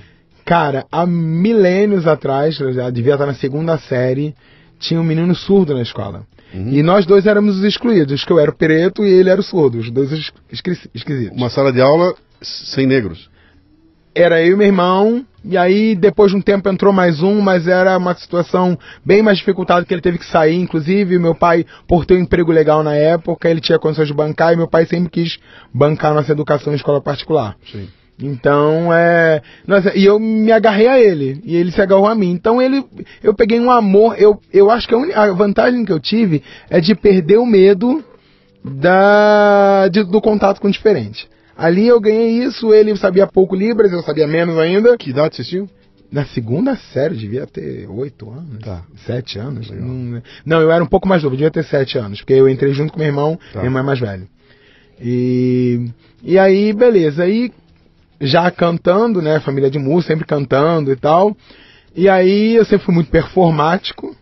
Cara, 0.45 0.85
há 0.91 1.05
milênios 1.05 2.05
atrás, 2.05 2.59
eu 2.59 2.73
já 2.73 2.89
devia 2.89 3.13
estar 3.13 3.25
na 3.25 3.33
segunda 3.33 3.77
série, 3.77 4.35
tinha 4.79 4.99
um 4.99 5.03
menino 5.03 5.33
surdo 5.33 5.73
na 5.73 5.81
escola. 5.81 6.25
Uhum. 6.53 6.69
E 6.73 6.83
nós 6.83 7.05
dois 7.05 7.25
éramos 7.25 7.57
os 7.57 7.63
excluídos, 7.63 8.23
que 8.25 8.31
eu 8.31 8.37
era 8.39 8.51
o 8.51 8.53
preto 8.53 9.03
e 9.05 9.09
ele 9.09 9.29
era 9.29 9.39
o 9.39 9.43
surdo, 9.43 9.77
os 9.79 9.89
dois 9.89 10.11
es- 10.11 10.31
esqui- 10.51 10.89
esquisitos. 10.93 11.35
Uma 11.37 11.49
sala 11.49 11.71
de 11.71 11.79
aula 11.81 12.13
sem 12.41 12.85
negros. 12.85 13.29
Era 14.13 14.41
eu 14.45 14.53
e 14.53 14.55
meu 14.57 14.67
irmão, 14.67 15.25
e 15.43 15.57
aí 15.57 15.95
depois 15.95 16.31
de 16.31 16.37
um 16.37 16.41
tempo 16.41 16.69
entrou 16.69 16.93
mais 16.93 17.21
um, 17.21 17.41
mas 17.41 17.67
era 17.67 17.97
uma 17.97 18.13
situação 18.15 18.77
bem 19.05 19.21
mais 19.21 19.37
dificultada 19.37 19.85
que 19.85 19.93
ele 19.93 20.01
teve 20.01 20.17
que 20.17 20.25
sair, 20.25 20.55
inclusive 20.55 21.19
meu 21.19 21.35
pai, 21.35 21.65
por 21.87 22.05
ter 22.05 22.15
um 22.15 22.19
emprego 22.21 22.51
legal 22.51 22.81
na 22.83 22.95
época, 22.95 23.49
ele 23.49 23.59
tinha 23.61 23.77
condições 23.79 24.07
de 24.07 24.13
bancar 24.13 24.53
e 24.53 24.55
meu 24.57 24.67
pai 24.67 24.85
sempre 24.85 25.09
quis 25.09 25.37
bancar 25.73 26.13
nossa 26.13 26.31
educação 26.31 26.71
em 26.71 26.75
escola 26.77 27.01
particular. 27.01 27.55
Sim. 27.71 27.87
Então, 28.21 28.93
é. 28.93 29.41
Nossa, 29.67 29.91
e 29.97 30.05
eu 30.05 30.19
me 30.19 30.51
agarrei 30.51 30.87
a 30.87 30.99
ele. 30.99 31.41
E 31.43 31.55
ele 31.55 31.71
se 31.71 31.81
agarrou 31.81 32.05
a 32.05 32.13
mim. 32.13 32.29
Então, 32.29 32.61
ele. 32.61 32.85
Eu 33.23 33.33
peguei 33.33 33.59
um 33.59 33.71
amor. 33.71 34.15
Eu, 34.19 34.39
eu 34.53 34.69
acho 34.69 34.87
que 34.87 34.93
a, 34.93 35.23
a 35.23 35.33
vantagem 35.33 35.83
que 35.83 35.91
eu 35.91 35.99
tive 35.99 36.43
é 36.69 36.79
de 36.79 36.93
perder 36.93 37.37
o 37.37 37.45
medo 37.45 38.03
da, 38.63 39.87
de- 39.91 40.03
do 40.03 40.21
contato 40.21 40.61
com 40.61 40.67
o 40.67 40.71
diferente. 40.71 41.27
Ali 41.57 41.87
eu 41.87 41.99
ganhei 41.99 42.43
isso. 42.43 42.73
Ele 42.73 42.95
sabia 42.97 43.27
pouco 43.27 43.55
Libras, 43.55 43.91
eu 43.91 44.01
sabia 44.03 44.27
menos 44.27 44.57
ainda. 44.57 44.97
Que 44.97 45.09
idade 45.11 45.35
vocês 45.35 45.47
tinham? 45.47 45.69
Na 46.11 46.25
segunda 46.25 46.75
série, 46.75 47.15
devia 47.15 47.47
ter 47.47 47.87
oito 47.89 48.29
anos. 48.29 48.59
Tá. 48.59 48.83
Sete 49.05 49.39
anos. 49.39 49.69
Não, 49.71 50.21
não, 50.45 50.61
eu 50.61 50.71
era 50.71 50.83
um 50.83 50.87
pouco 50.87 51.07
mais 51.07 51.23
novo, 51.23 51.35
devia 51.35 51.49
ter 51.49 51.63
sete 51.63 51.97
anos. 51.97 52.19
Porque 52.21 52.33
eu 52.33 52.47
entrei 52.47 52.71
junto 52.73 52.93
com 52.93 52.99
meu 52.99 53.07
irmão, 53.07 53.39
Tá. 53.51 53.59
meu 53.59 53.65
irmão 53.65 53.81
é 53.81 53.85
mais 53.85 53.99
velho. 53.99 54.27
E, 55.01 55.89
e 56.23 56.37
aí, 56.37 56.71
beleza. 56.71 57.23
Aí, 57.23 57.51
já 58.21 58.49
cantando, 58.51 59.21
né? 59.21 59.39
Família 59.39 59.69
de 59.71 59.79
música, 59.79 60.13
sempre 60.13 60.25
cantando 60.25 60.91
e 60.91 60.95
tal. 60.95 61.35
E 61.95 62.07
aí, 62.07 62.55
eu 62.55 62.65
sempre 62.65 62.85
fui 62.85 62.93
muito 62.93 63.09
performático. 63.09 64.15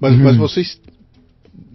Mas, 0.00 0.14
Uhum. 0.14 0.24
mas 0.24 0.36
vocês. 0.36 0.80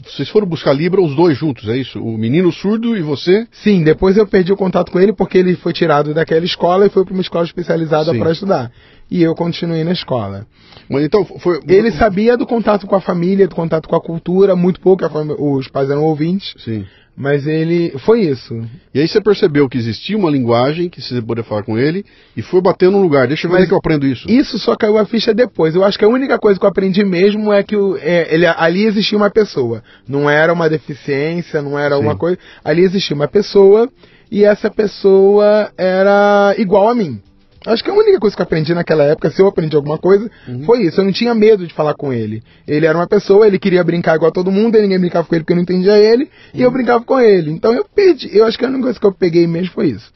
Vocês 0.06 0.30
foram 0.30 0.46
buscar 0.48 0.72
Libra 0.74 1.02
os 1.02 1.16
dois 1.16 1.38
juntos, 1.38 1.68
é 1.68 1.78
isso? 1.78 2.02
O 2.02 2.18
menino 2.18 2.52
surdo 2.52 2.96
e 2.96 3.02
você? 3.02 3.48
Sim, 3.52 3.84
depois 3.84 4.18
eu 4.18 4.28
perdi 4.28 4.54
o 4.54 4.58
contato 4.58 4.92
com 4.92 5.00
ele 5.00 5.12
porque 5.14 5.38
ele 5.38 5.56
foi 5.56 5.74
tirado 5.74 6.14
daquela 6.14 6.46
escola 6.46 6.86
e 6.86 6.90
foi 6.90 7.04
para 7.04 7.14
uma 7.14 7.22
escola 7.22 7.44
especializada 7.46 8.14
para 8.14 8.32
estudar. 8.32 8.72
e 9.10 9.22
eu 9.22 9.34
continuei 9.36 9.84
na 9.84 9.92
escola. 9.92 10.46
Mas 10.90 11.04
então 11.04 11.26
foi. 11.26 11.60
Ele 11.68 11.92
sabia 11.92 12.38
do 12.38 12.46
contato 12.46 12.86
com 12.86 12.96
a 12.96 13.02
família, 13.02 13.48
do 13.48 13.56
contato 13.56 13.88
com 13.90 13.96
a 13.96 14.02
cultura, 14.02 14.56
muito 14.56 14.80
pouco, 14.80 15.04
os 15.40 15.68
pais 15.68 15.90
eram 15.90 16.04
ouvintes, 16.04 16.54
Sim. 16.58 16.86
Mas 17.16 17.48
ele. 17.48 17.94
Foi 18.00 18.22
isso. 18.22 18.54
E 18.94 19.00
aí 19.00 19.08
você 19.08 19.22
percebeu 19.22 19.70
que 19.70 19.78
existia 19.78 20.18
uma 20.18 20.30
linguagem 20.30 20.90
que 20.90 21.02
você 21.02 21.22
poderia 21.22 21.48
falar 21.48 21.64
com 21.64 21.78
ele 21.78 22.06
e 22.36 22.42
foi 22.42 22.62
bater 22.62 22.92
num 22.92 23.02
lugar. 23.02 23.28
Deixa 23.28 23.48
eu 23.48 23.52
ver 23.52 23.58
Mas 23.58 23.66
é 23.66 23.68
que 23.68 23.74
eu 23.74 23.78
aprendo 23.78 24.06
isso. 24.06 24.30
Isso 24.30 24.60
só 24.60 24.76
caiu 24.76 24.98
a 24.98 25.06
ficha 25.06 25.34
depois. 25.34 25.76
Eu 25.76 25.84
acho 25.84 25.98
que 25.98 26.04
a 26.04 26.10
única 26.10 26.38
coisa 26.38 26.60
que 26.60 26.66
eu 26.66 26.70
aprendi 26.70 27.04
mesmo 27.06 27.54
é 27.54 27.64
que 27.64 27.76
o, 27.76 27.98
é, 27.98 28.34
ele, 28.34 28.46
ali 28.46 28.86
existia 28.86 29.18
uma 29.18 29.30
pessoa. 29.30 29.82
Não 30.08 30.30
era 30.30 30.52
uma 30.52 30.70
deficiência, 30.70 31.62
não 31.62 31.80
era 31.80 31.96
Sim. 31.96 32.02
uma 32.02 32.18
coisa. 32.18 32.38
Ali 32.64 32.82
existia 32.82 33.16
uma 33.16 33.28
pessoa 33.28 33.90
e 34.30 34.44
essa 34.44 34.70
pessoa 34.70 35.72
era 35.78 36.54
igual 36.58 36.90
a 36.90 36.96
mim. 36.96 37.22
Acho 37.66 37.84
que 37.84 37.90
a 37.90 37.94
única 37.94 38.20
coisa 38.20 38.36
que 38.36 38.42
eu 38.42 38.44
aprendi 38.44 38.74
naquela 38.74 39.04
época, 39.04 39.32
se 39.32 39.42
eu 39.42 39.48
aprendi 39.48 39.76
alguma 39.76 39.98
coisa, 39.98 40.30
foi 40.66 40.84
isso. 40.84 41.02
Eu 41.02 41.06
não 41.06 41.12
tinha 41.12 41.34
medo 41.34 41.66
de 41.66 41.74
falar 41.74 41.96
com 41.96 42.14
ele. 42.14 42.44
Ele 42.68 42.86
era 42.86 42.98
uma 42.98 43.08
pessoa, 43.08 43.48
ele 43.48 43.58
queria 43.58 43.84
brincar 43.84 44.16
igual 44.16 44.30
a 44.30 44.34
todo 44.34 44.52
mundo, 44.52 44.78
e 44.78 44.82
ninguém 44.82 45.00
brincava 45.00 45.28
com 45.28 45.36
ele 45.36 45.44
porque 45.44 45.54
eu 45.54 45.58
não 45.58 45.64
entendia 45.64 45.98
ele, 45.98 46.30
e 46.54 46.62
eu 46.62 46.70
brincava 46.70 47.04
com 47.04 47.20
ele. 47.20 47.52
Então 47.52 47.74
eu 47.74 47.86
perdi. 47.86 48.30
Eu 48.36 48.46
acho 48.46 48.58
que 48.58 48.66
a 48.66 48.68
única 48.68 48.84
coisa 48.84 49.00
que 49.00 49.06
eu 49.06 49.14
peguei 49.14 49.48
mesmo 49.48 49.74
foi 49.74 49.88
isso. 49.88 50.12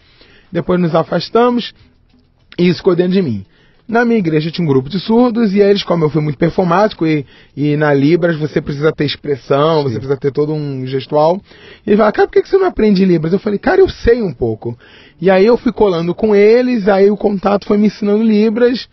Depois 0.52 0.80
nos 0.80 0.94
afastamos, 0.94 1.74
e 2.58 2.68
isso 2.68 2.78
ficou 2.78 2.96
dentro 2.96 3.14
de 3.14 3.22
mim. 3.22 3.46
Na 3.90 4.06
minha 4.06 4.20
igreja 4.20 4.52
tinha 4.52 4.64
um 4.64 4.70
grupo 4.70 4.88
de 4.88 5.00
surdos, 5.00 5.52
e 5.56 5.60
eles, 5.60 5.82
como 5.82 6.06
eu 6.06 6.12
fui 6.12 6.22
muito 6.22 6.38
performático, 6.38 7.08
e, 7.08 7.26
e 7.58 7.76
na 7.76 7.92
Libras 7.92 8.38
você 8.38 8.62
precisa 8.62 8.92
ter 8.92 9.06
expressão, 9.06 9.82
você 9.82 9.96
precisa 9.96 10.16
ter 10.16 10.32
todo 10.32 10.54
um 10.54 10.86
gestual. 10.86 11.42
E 11.84 11.90
ele 11.90 11.98
falaram, 11.98 12.14
cara, 12.14 12.28
por 12.28 12.34
que 12.34 12.44
que 12.44 12.50
você 12.50 12.58
não 12.60 12.68
aprende 12.68 13.04
Libras? 13.04 13.34
Eu 13.34 13.40
falei, 13.40 13.58
cara, 13.58 13.82
eu 13.82 13.90
sei 13.90 14.22
um 14.22 14.32
pouco. 14.32 14.78
E 15.20 15.32
aí 15.32 15.44
eu 15.44 15.58
fui 15.58 15.72
colando 15.72 16.14
com 16.14 16.36
eles, 16.36 16.88
aí 16.88 17.10
o 17.10 17.18
contato 17.18 17.66
foi 17.66 17.80
me 17.80 17.88
ensinando 17.88 18.22
Libras. 18.22 18.88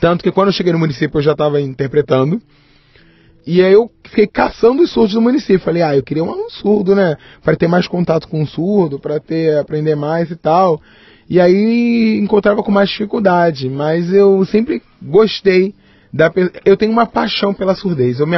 Tanto 0.00 0.24
que 0.24 0.32
quando 0.32 0.48
eu 0.48 0.54
cheguei 0.54 0.72
no 0.72 0.78
município 0.78 1.18
eu 1.18 1.22
já 1.22 1.32
estava 1.32 1.60
interpretando. 1.60 2.40
E 3.46 3.62
aí 3.62 3.72
eu 3.74 3.90
fiquei 4.04 4.26
caçando 4.26 4.82
os 4.82 4.90
surdos 4.90 5.12
do 5.12 5.20
município. 5.20 5.60
Falei, 5.60 5.82
ah, 5.82 5.94
eu 5.94 6.02
queria 6.02 6.24
um 6.24 6.48
surdo, 6.48 6.94
né? 6.94 7.18
Para 7.42 7.54
ter 7.54 7.68
mais 7.68 7.86
contato 7.86 8.28
com 8.28 8.42
o 8.42 8.46
surdo, 8.46 8.98
para 8.98 9.20
ter 9.20 9.58
aprender 9.58 9.94
mais 9.94 10.30
e 10.30 10.36
tal. 10.36 10.80
E 11.30 11.40
aí 11.40 12.18
encontrava 12.18 12.60
com 12.60 12.72
mais 12.72 12.90
dificuldade, 12.90 13.70
mas 13.70 14.12
eu 14.12 14.44
sempre 14.46 14.82
gostei 15.00 15.72
da 16.12 16.28
eu 16.64 16.76
tenho 16.76 16.90
uma 16.90 17.06
paixão 17.06 17.54
pela 17.54 17.76
surdez. 17.76 18.18
Eu 18.18 18.26
me 18.26 18.36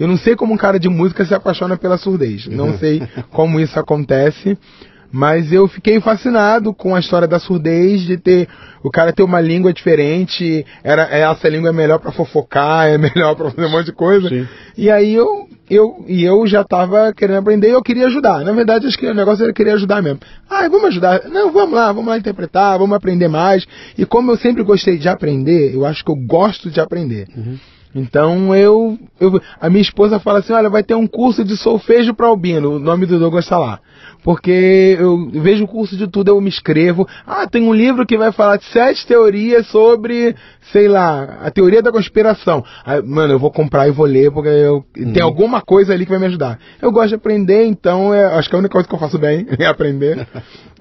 eu 0.00 0.08
não 0.08 0.16
sei 0.16 0.34
como 0.34 0.52
um 0.52 0.56
cara 0.56 0.80
de 0.80 0.88
música 0.88 1.24
se 1.24 1.32
apaixona 1.32 1.76
pela 1.76 1.96
surdez. 1.96 2.48
Não 2.48 2.76
sei 2.76 3.00
como 3.30 3.60
isso 3.60 3.78
acontece. 3.78 4.58
Mas 5.12 5.52
eu 5.52 5.68
fiquei 5.68 6.00
fascinado 6.00 6.74
com 6.74 6.92
a 6.92 6.98
história 6.98 7.28
da 7.28 7.38
surdez, 7.38 8.00
de 8.00 8.16
ter 8.16 8.48
o 8.82 8.90
cara 8.90 9.12
ter 9.12 9.22
uma 9.22 9.40
língua 9.40 9.72
diferente, 9.72 10.66
era 10.82 11.02
essa 11.04 11.48
língua 11.48 11.68
é 11.68 11.72
melhor 11.72 12.00
pra 12.00 12.10
fofocar, 12.10 12.88
é 12.90 12.98
melhor 12.98 13.36
pra 13.36 13.48
fazer 13.52 13.68
um 13.68 13.70
monte 13.70 13.86
de 13.86 13.92
coisa. 13.92 14.28
Sim. 14.28 14.48
E 14.76 14.90
aí 14.90 15.14
eu 15.14 15.48
eu 15.68 16.04
e 16.06 16.22
eu 16.24 16.46
já 16.46 16.62
tava 16.62 17.12
querendo 17.12 17.38
aprender 17.38 17.68
e 17.68 17.72
eu 17.72 17.82
queria 17.82 18.06
ajudar. 18.06 18.44
Na 18.44 18.52
verdade, 18.52 18.86
acho 18.86 18.98
que 18.98 19.06
o 19.06 19.14
negócio 19.14 19.44
era 19.44 19.52
querer 19.52 19.70
ajudar 19.72 20.02
mesmo. 20.02 20.20
Ah, 20.48 20.68
vamos 20.68 20.86
ajudar. 20.86 21.24
Não, 21.28 21.50
vamos 21.52 21.74
lá, 21.74 21.92
vamos 21.92 22.08
lá 22.08 22.18
interpretar, 22.18 22.78
vamos 22.78 22.96
aprender 22.96 23.28
mais. 23.28 23.66
E 23.96 24.04
como 24.04 24.30
eu 24.30 24.36
sempre 24.36 24.62
gostei 24.62 24.98
de 24.98 25.08
aprender, 25.08 25.74
eu 25.74 25.84
acho 25.84 26.04
que 26.04 26.10
eu 26.10 26.16
gosto 26.16 26.70
de 26.70 26.80
aprender. 26.80 27.28
Então 27.94 28.54
eu, 28.54 28.98
eu. 29.20 29.40
A 29.60 29.70
minha 29.70 29.82
esposa 29.82 30.18
fala 30.18 30.40
assim: 30.40 30.52
olha, 30.52 30.68
vai 30.68 30.82
ter 30.82 30.94
um 30.94 31.06
curso 31.06 31.44
de 31.44 31.56
solfejo 31.56 32.12
para 32.12 32.26
albino. 32.26 32.72
O 32.72 32.78
nome 32.78 33.06
do 33.06 33.18
Douglas 33.18 33.44
está 33.44 33.58
lá. 33.58 33.78
Porque 34.24 34.96
eu 34.98 35.28
vejo 35.30 35.64
o 35.64 35.68
curso 35.68 35.98
de 35.98 36.08
tudo, 36.08 36.28
eu 36.28 36.40
me 36.40 36.48
inscrevo. 36.48 37.06
Ah, 37.26 37.46
tem 37.46 37.62
um 37.62 37.74
livro 37.74 38.06
que 38.06 38.16
vai 38.16 38.32
falar 38.32 38.56
de 38.56 38.64
sete 38.64 39.06
teorias 39.06 39.66
sobre, 39.66 40.34
sei 40.72 40.88
lá, 40.88 41.40
a 41.42 41.50
teoria 41.50 41.82
da 41.82 41.92
conspiração. 41.92 42.64
Aí, 42.86 43.02
mano, 43.02 43.34
eu 43.34 43.38
vou 43.38 43.50
comprar 43.50 43.86
e 43.86 43.90
vou 43.90 44.06
ler, 44.06 44.32
porque 44.32 44.48
eu, 44.48 44.82
tem 45.12 45.22
alguma 45.22 45.60
coisa 45.60 45.92
ali 45.92 46.06
que 46.06 46.10
vai 46.10 46.18
me 46.18 46.24
ajudar. 46.24 46.58
Eu 46.80 46.90
gosto 46.90 47.10
de 47.10 47.16
aprender, 47.16 47.66
então 47.66 48.14
é, 48.14 48.24
acho 48.38 48.48
que 48.48 48.56
a 48.56 48.58
única 48.58 48.72
coisa 48.72 48.88
que 48.88 48.94
eu 48.94 48.98
faço 48.98 49.18
bem 49.18 49.46
é 49.58 49.66
aprender. 49.66 50.26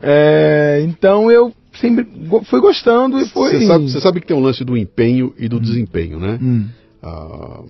É, 0.05 0.83
então 0.83 1.31
eu 1.31 1.53
sempre 1.79 2.05
fui 2.43 2.59
gostando 2.59 3.21
e 3.21 3.29
foi. 3.29 3.51
Você 3.51 3.65
sabe, 3.65 4.01
sabe 4.01 4.19
que 4.19 4.27
tem 4.27 4.35
um 4.35 4.41
lance 4.41 4.61
do 4.65 4.75
empenho 4.75 5.33
e 5.39 5.47
do 5.47 5.61
desempenho, 5.61 6.19
né? 6.19 6.37
Hum. 6.41 6.67
Ah, 7.01 7.61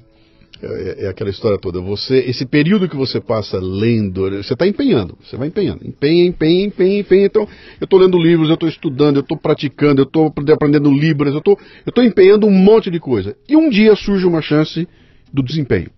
é, 0.63 1.06
é 1.06 1.08
aquela 1.08 1.30
história 1.30 1.58
toda. 1.58 1.80
Você, 1.82 2.17
esse 2.19 2.45
período 2.45 2.88
que 2.88 2.95
você 2.95 3.19
passa 3.19 3.60
lendo, 3.60 4.30
você 4.30 4.54
está 4.54 4.67
empenhando, 4.67 5.17
você 5.21 5.36
vai 5.36 5.47
empenhando, 5.47 5.86
empenha, 5.86 6.26
empenha, 6.26 6.65
empenha, 6.65 6.99
empenha. 6.99 7.26
Então, 7.26 7.47
eu 7.80 7.86
estou 7.86 7.99
lendo 7.99 8.17
livros, 8.17 8.49
eu 8.49 8.54
estou 8.56 8.69
estudando, 8.69 9.17
eu 9.17 9.21
estou 9.21 9.38
praticando, 9.38 10.02
eu 10.02 10.06
estou 10.06 10.34
aprendendo 10.54 10.91
libras, 10.91 11.34
eu 11.34 11.39
estou, 11.39 11.58
eu 11.86 11.89
estou 11.89 12.04
empenhando 12.04 12.47
um 12.47 12.52
monte 12.52 12.89
de 12.89 12.99
coisa. 12.99 13.36
E 13.47 13.56
um 13.56 13.69
dia 13.69 13.95
surge 13.95 14.26
uma 14.26 14.41
chance 14.41 14.88
do 15.32 15.43
desempenho. 15.43 15.89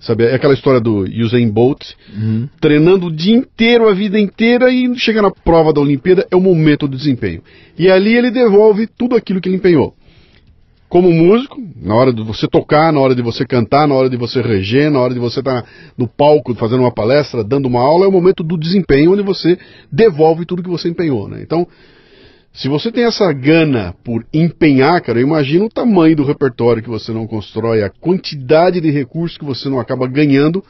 Sabe, 0.00 0.24
é 0.24 0.34
aquela 0.34 0.52
história 0.52 0.80
do 0.80 1.04
Usain 1.24 1.48
Bolt, 1.48 1.82
treinando 2.60 3.06
o 3.06 3.12
dia 3.12 3.34
inteiro, 3.34 3.88
a 3.88 3.94
vida 3.94 4.20
inteira, 4.20 4.70
e 4.70 4.94
chega 4.98 5.22
na 5.22 5.30
prova 5.30 5.72
da 5.72 5.80
Olimpíada, 5.80 6.26
é 6.30 6.36
o 6.36 6.40
momento 6.40 6.86
do 6.86 6.94
desempenho. 6.94 7.42
E 7.78 7.88
ali 7.88 8.14
ele 8.14 8.30
devolve 8.30 8.86
tudo 8.86 9.16
aquilo 9.16 9.40
que 9.40 9.48
ele 9.48 9.56
empenhou 9.56 9.94
como 10.94 11.10
músico, 11.10 11.60
na 11.82 11.92
hora 11.92 12.12
de 12.12 12.22
você 12.22 12.46
tocar, 12.46 12.92
na 12.92 13.00
hora 13.00 13.16
de 13.16 13.20
você 13.20 13.44
cantar, 13.44 13.88
na 13.88 13.96
hora 13.96 14.08
de 14.08 14.16
você 14.16 14.40
reger, 14.40 14.92
na 14.92 15.00
hora 15.00 15.12
de 15.12 15.18
você 15.18 15.40
estar 15.40 15.64
no 15.98 16.06
palco 16.06 16.54
fazendo 16.54 16.82
uma 16.82 16.94
palestra, 16.94 17.42
dando 17.42 17.66
uma 17.66 17.80
aula, 17.80 18.04
é 18.04 18.08
o 18.08 18.12
momento 18.12 18.44
do 18.44 18.56
desempenho 18.56 19.12
onde 19.12 19.22
você 19.22 19.58
devolve 19.90 20.46
tudo 20.46 20.62
que 20.62 20.70
você 20.70 20.88
empenhou, 20.88 21.28
né? 21.28 21.42
Então, 21.42 21.66
se 22.52 22.68
você 22.68 22.92
tem 22.92 23.02
essa 23.02 23.32
gana 23.32 23.92
por 24.04 24.24
empenhar, 24.32 25.00
cara, 25.00 25.18
eu 25.18 25.26
imagino 25.26 25.64
o 25.64 25.68
tamanho 25.68 26.14
do 26.14 26.22
repertório 26.22 26.80
que 26.80 26.88
você 26.88 27.10
não 27.10 27.26
constrói, 27.26 27.82
a 27.82 27.90
quantidade 27.90 28.80
de 28.80 28.92
recursos 28.92 29.36
que 29.36 29.44
você 29.44 29.68
não 29.68 29.80
acaba 29.80 30.06
ganhando. 30.06 30.64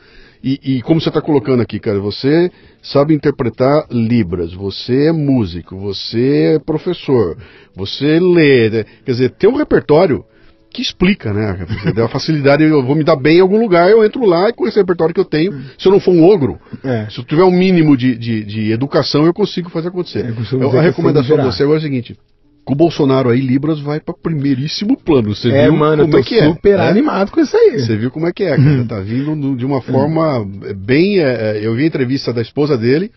E, 0.47 0.61
e 0.63 0.83
como 0.83 1.01
você 1.01 1.09
está 1.09 1.23
colocando 1.23 1.63
aqui, 1.63 1.81
cara, 1.81 1.99
você 1.99 2.51
sabe 2.83 3.15
interpretar 3.15 3.87
Libras, 3.91 4.53
você 4.53 5.07
é 5.07 5.13
músico, 5.13 5.75
você 5.75 6.57
é 6.57 6.59
professor, 6.59 7.39
você 7.75 8.21
lê, 8.21 8.69
né? 8.69 8.85
quer 9.07 9.13
dizer, 9.13 9.31
tem 9.31 9.49
um 9.49 9.57
repertório 9.57 10.23
que 10.71 10.83
explica, 10.83 11.33
né? 11.33 11.67
Dá 11.95 12.09
facilidade, 12.09 12.63
eu 12.63 12.85
vou 12.85 12.95
me 12.95 13.05
dar 13.05 13.17
bem 13.17 13.39
em 13.39 13.41
algum 13.41 13.59
lugar, 13.59 13.89
eu 13.91 14.05
entro 14.05 14.27
lá 14.27 14.51
e 14.51 14.53
com 14.53 14.67
esse 14.69 14.77
repertório 14.77 15.15
que 15.15 15.21
eu 15.21 15.25
tenho, 15.25 15.53
se 15.79 15.87
eu 15.89 15.93
não 15.93 16.01
for 16.01 16.11
um 16.13 16.23
ogro, 16.25 16.59
É. 16.83 17.07
se 17.09 17.19
eu 17.21 17.25
tiver 17.25 17.45
um 17.45 17.51
mínimo 17.51 17.97
de, 17.97 18.15
de, 18.15 18.45
de 18.45 18.71
educação, 18.73 19.25
eu 19.25 19.33
consigo 19.33 19.71
fazer 19.71 19.89
acontecer. 19.89 20.35
Costumo 20.35 20.65
Eu- 20.65 20.79
a 20.79 20.83
recomendação 20.83 21.39
de 21.39 21.45
você 21.45 21.63
agora 21.63 21.79
é 21.79 21.81
o 21.81 21.83
seguinte: 21.83 22.19
com 22.65 22.73
o 22.73 22.77
Bolsonaro 22.77 23.29
aí, 23.31 23.41
Libras 23.41 23.79
vai 23.81 24.01
para 24.01 24.15
primeiríssimo 24.15 24.97
plano. 24.97 25.35
Você 25.35 25.51
É, 25.51 25.65
viu 25.65 25.77
mano, 25.77 26.03
eu 26.03 26.07
como 26.07 26.13
tô 26.13 26.19
é 26.19 26.23
que 26.23 26.35
é? 26.37 26.45
super 26.49 26.79
É? 26.79 26.89
animado 26.89 27.31
com 27.31 27.41
isso 27.41 27.57
aí. 27.57 27.79
Você 27.79 27.97
viu 27.97 28.11
como 28.11 28.27
é 28.27 28.33
que 28.33 28.43
é, 28.45 28.57
cara? 28.57 28.85
Tá 28.89 29.01
vindo 29.01 29.35
no- 29.35 29.57
de 29.57 29.65
uma 29.67 29.81
forma 29.83 30.45
bem. 30.77 31.19
é, 31.21 31.59
é, 31.59 31.67
eu 31.67 31.75
vi 31.75 31.85
a 31.85 31.87
entrevista 31.87 32.33
da 32.33 32.41
esposa 32.43 32.77
dele. 32.79 33.11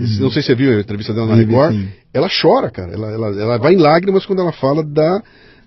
esse- 0.00 0.20
Não 0.20 0.30
sei 0.30 0.42
se 0.42 0.46
você 0.48 0.54
viu 0.54 0.76
a 0.76 0.80
entrevista 0.80 1.12
dela 1.12 1.26
na 1.26 1.34
Record. 1.34 1.74
sim. 1.74 1.88
Ela 2.14 2.28
chora, 2.40 2.70
cara. 2.70 2.92
Ela, 2.92 3.10
ela, 3.10 3.26
ela 3.42 3.58
vai 3.58 3.74
em 3.74 3.78
lágrimas 3.78 4.24
quando 4.24 4.40
ela 4.40 4.52
fala 4.52 4.82
da 4.82 5.22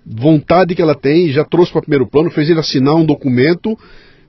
vontade 0.06 0.74
que 0.74 0.82
ela 0.82 0.94
tem. 0.94 1.28
Já 1.30 1.44
trouxe 1.44 1.70
para 1.70 1.82
primeiro 1.82 2.06
plano, 2.06 2.30
fez 2.30 2.48
ele 2.50 2.58
assinar 2.60 2.94
um 2.96 3.04
documento. 3.04 3.78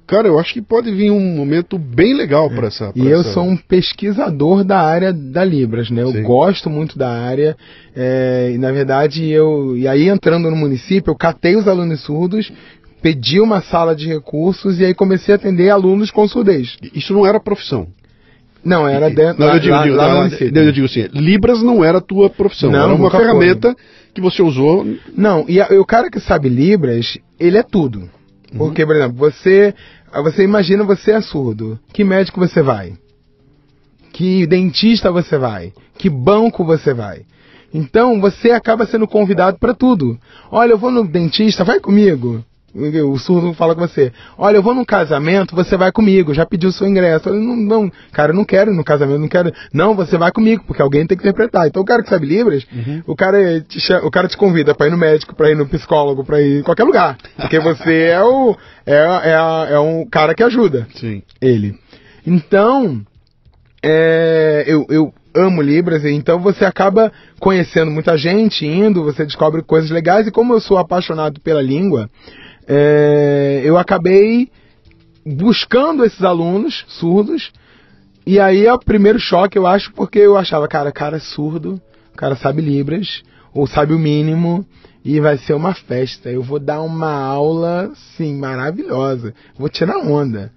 Cara, 0.05 0.27
eu 0.27 0.37
acho 0.37 0.53
que 0.53 0.61
pode 0.61 0.91
vir 0.91 1.09
um 1.11 1.35
momento 1.35 1.77
bem 1.77 2.13
legal 2.13 2.49
para 2.49 2.67
essa. 2.67 2.91
pra 2.91 3.01
E 3.03 3.07
eu 3.07 3.21
essa- 3.21 3.31
sou 3.33 3.43
um 3.43 3.55
pesquisador 3.55 4.63
da 4.63 4.79
área 4.79 5.13
da 5.13 5.45
Libras, 5.45 5.89
né? 5.89 6.03
Eu 6.03 6.11
Sim. 6.11 6.23
gosto 6.23 6.69
muito 6.69 6.97
da 6.97 7.09
área. 7.09 7.55
é, 7.95 8.51
e 8.53 8.57
na 8.57 8.71
verdade, 8.71 9.27
eu. 9.29 9.77
E 9.77 9.87
aí 9.87 10.09
entrando 10.09 10.49
no 10.49 10.55
município, 10.55 11.11
eu 11.11 11.15
catei 11.15 11.55
os 11.55 11.67
alunos 11.67 12.01
surdos, 12.01 12.51
pedi 13.01 13.39
uma 13.39 13.61
sala 13.61 13.95
de 13.95 14.07
recursos 14.07 14.79
e 14.79 14.85
aí 14.85 14.93
comecei 14.93 15.33
a 15.33 15.37
atender 15.37 15.69
alunos 15.69 16.09
com 16.11 16.27
surdez. 16.27 16.75
Isso 16.93 17.13
não 17.13 17.25
era 17.25 17.39
profissão. 17.39 17.87
Não, 18.65 18.87
era 18.87 19.09
dentro 19.09 19.39
Não, 19.41 19.47
lá, 19.47 19.55
eu 19.55 19.59
digo, 19.59 19.73
lá- 19.75 19.83
digo, 19.83 19.95
lá 19.95 20.07
no 20.07 20.13
lá- 20.15 20.19
município. 20.23 20.57
eu 20.57 20.71
digo 20.71 20.85
assim, 20.85 21.07
Libras 21.13 21.61
não 21.61 21.83
era 21.83 21.97
a 21.97 22.01
tua 22.01 22.29
profissão, 22.29 22.71
Não, 22.71 22.79
era 22.79 22.87
uma 22.87 22.97
nunca 22.97 23.11
foi. 23.17 23.19
ferramenta 23.25 23.75
que 24.13 24.21
você 24.21 24.41
usou. 24.41 24.85
Não, 25.15 25.45
e, 25.49 25.59
a- 25.61 25.67
e 25.69 25.77
o 25.77 25.85
cara 25.85 26.09
que 26.09 26.19
sabe 26.19 26.47
Libras, 26.49 27.17
ele 27.39 27.57
é 27.57 27.63
tudo. 27.63 28.09
Porque, 28.57 28.85
por 28.85 28.95
exemplo, 28.95 29.17
você, 29.17 29.73
você 30.13 30.43
imagina 30.43 30.83
você 30.83 31.11
é 31.11 31.21
surdo. 31.21 31.79
Que 31.91 32.03
médico 32.03 32.39
você 32.39 32.61
vai? 32.61 32.93
Que 34.11 34.45
dentista 34.45 35.11
você 35.11 35.37
vai? 35.37 35.73
Que 35.97 36.09
banco 36.09 36.63
você 36.63 36.93
vai? 36.93 37.25
Então, 37.73 38.21
você 38.21 38.51
acaba 38.51 38.85
sendo 38.85 39.07
convidado 39.07 39.57
para 39.57 39.73
tudo. 39.73 40.17
Olha, 40.51 40.73
eu 40.73 40.77
vou 40.77 40.91
no 40.91 41.03
dentista, 41.07 41.63
vai 41.63 41.79
comigo. 41.79 42.43
O 42.75 43.19
surdo 43.19 43.53
fala 43.53 43.75
com 43.75 43.81
você. 43.81 44.11
Olha, 44.35 44.57
eu 44.57 44.63
vou 44.63 44.73
num 44.73 44.83
casamento, 44.83 45.55
você 45.55 45.77
vai 45.77 45.91
comigo. 45.91 46.33
Já 46.33 46.43
pediu 46.43 46.71
seu 46.71 46.87
ingresso. 46.87 47.29
Eu, 47.29 47.35
não, 47.35 47.55
não, 47.55 47.91
cara, 48.11 48.31
eu 48.31 48.35
não 48.35 48.43
quero 48.43 48.71
ir 48.71 48.75
no 48.75 48.83
casamento, 48.83 49.19
não 49.19 49.27
quero. 49.27 49.51
Não, 49.71 49.95
você 49.95 50.17
vai 50.17 50.31
comigo, 50.31 50.63
porque 50.65 50.81
alguém 50.81 51.05
tem 51.05 51.15
que 51.15 51.23
interpretar. 51.23 51.67
Então, 51.67 51.83
o 51.83 51.85
cara 51.85 52.01
que 52.01 52.09
sabe 52.09 52.25
Libras, 52.25 52.65
o, 53.05 53.15
cara 53.15 53.61
te, 53.61 53.93
o 54.03 54.09
cara 54.09 54.27
te 54.27 54.35
convida 54.35 54.73
para 54.73 54.87
ir 54.87 54.89
no 54.89 54.97
médico, 54.97 55.35
para 55.35 55.51
ir 55.51 55.55
no 55.55 55.67
psicólogo, 55.67 56.25
para 56.25 56.41
ir 56.41 56.61
em 56.61 56.63
qualquer 56.63 56.83
lugar. 56.83 57.15
Porque 57.37 57.59
você 57.59 58.07
é 58.07 58.23
o 58.23 58.57
é, 58.85 58.95
é, 58.95 59.73
é 59.73 59.79
um 59.79 60.05
cara 60.05 60.33
que 60.33 60.43
ajuda 60.43 60.87
Sim. 60.95 61.21
ele. 61.39 61.75
Então, 62.25 63.01
é, 63.83 64.63
eu, 64.65 64.85
eu, 64.89 65.13
amo 65.35 65.61
Libras, 65.61 66.05
então 66.05 66.39
você 66.39 66.63
acaba 66.63 67.11
conhecendo 67.39 67.91
muita 67.91 68.17
gente, 68.17 68.65
indo, 68.65 69.03
você 69.03 69.25
descobre 69.25 69.63
coisas 69.63 69.89
legais, 69.89 70.27
e 70.27 70.31
como 70.31 70.53
eu 70.53 70.61
sou 70.61 70.77
apaixonado 70.77 71.41
pela 71.41 71.61
língua, 71.61 72.09
é, 72.67 73.61
eu 73.63 73.77
acabei 73.77 74.49
buscando 75.25 76.03
esses 76.03 76.23
alunos 76.23 76.85
surdos, 76.87 77.51
e 78.25 78.39
aí 78.39 78.65
é 78.65 78.73
o 78.73 78.79
primeiro 78.79 79.19
choque, 79.19 79.57
eu 79.57 79.67
acho, 79.67 79.91
porque 79.93 80.19
eu 80.19 80.37
achava, 80.37 80.67
cara, 80.67 80.91
cara 80.91 81.17
é 81.17 81.19
surdo, 81.19 81.81
o 82.13 82.17
cara 82.17 82.35
sabe 82.35 82.61
Libras, 82.61 83.23
ou 83.53 83.67
sabe 83.67 83.93
o 83.93 83.99
mínimo, 83.99 84.65
e 85.03 85.19
vai 85.19 85.37
ser 85.37 85.53
uma 85.53 85.73
festa. 85.73 86.29
Eu 86.29 86.41
vou 86.41 86.59
dar 86.59 86.81
uma 86.81 87.11
aula, 87.11 87.91
sim, 88.15 88.35
maravilhosa. 88.35 89.33
Vou 89.57 89.67
tirar 89.67 89.97
onda. 89.97 90.51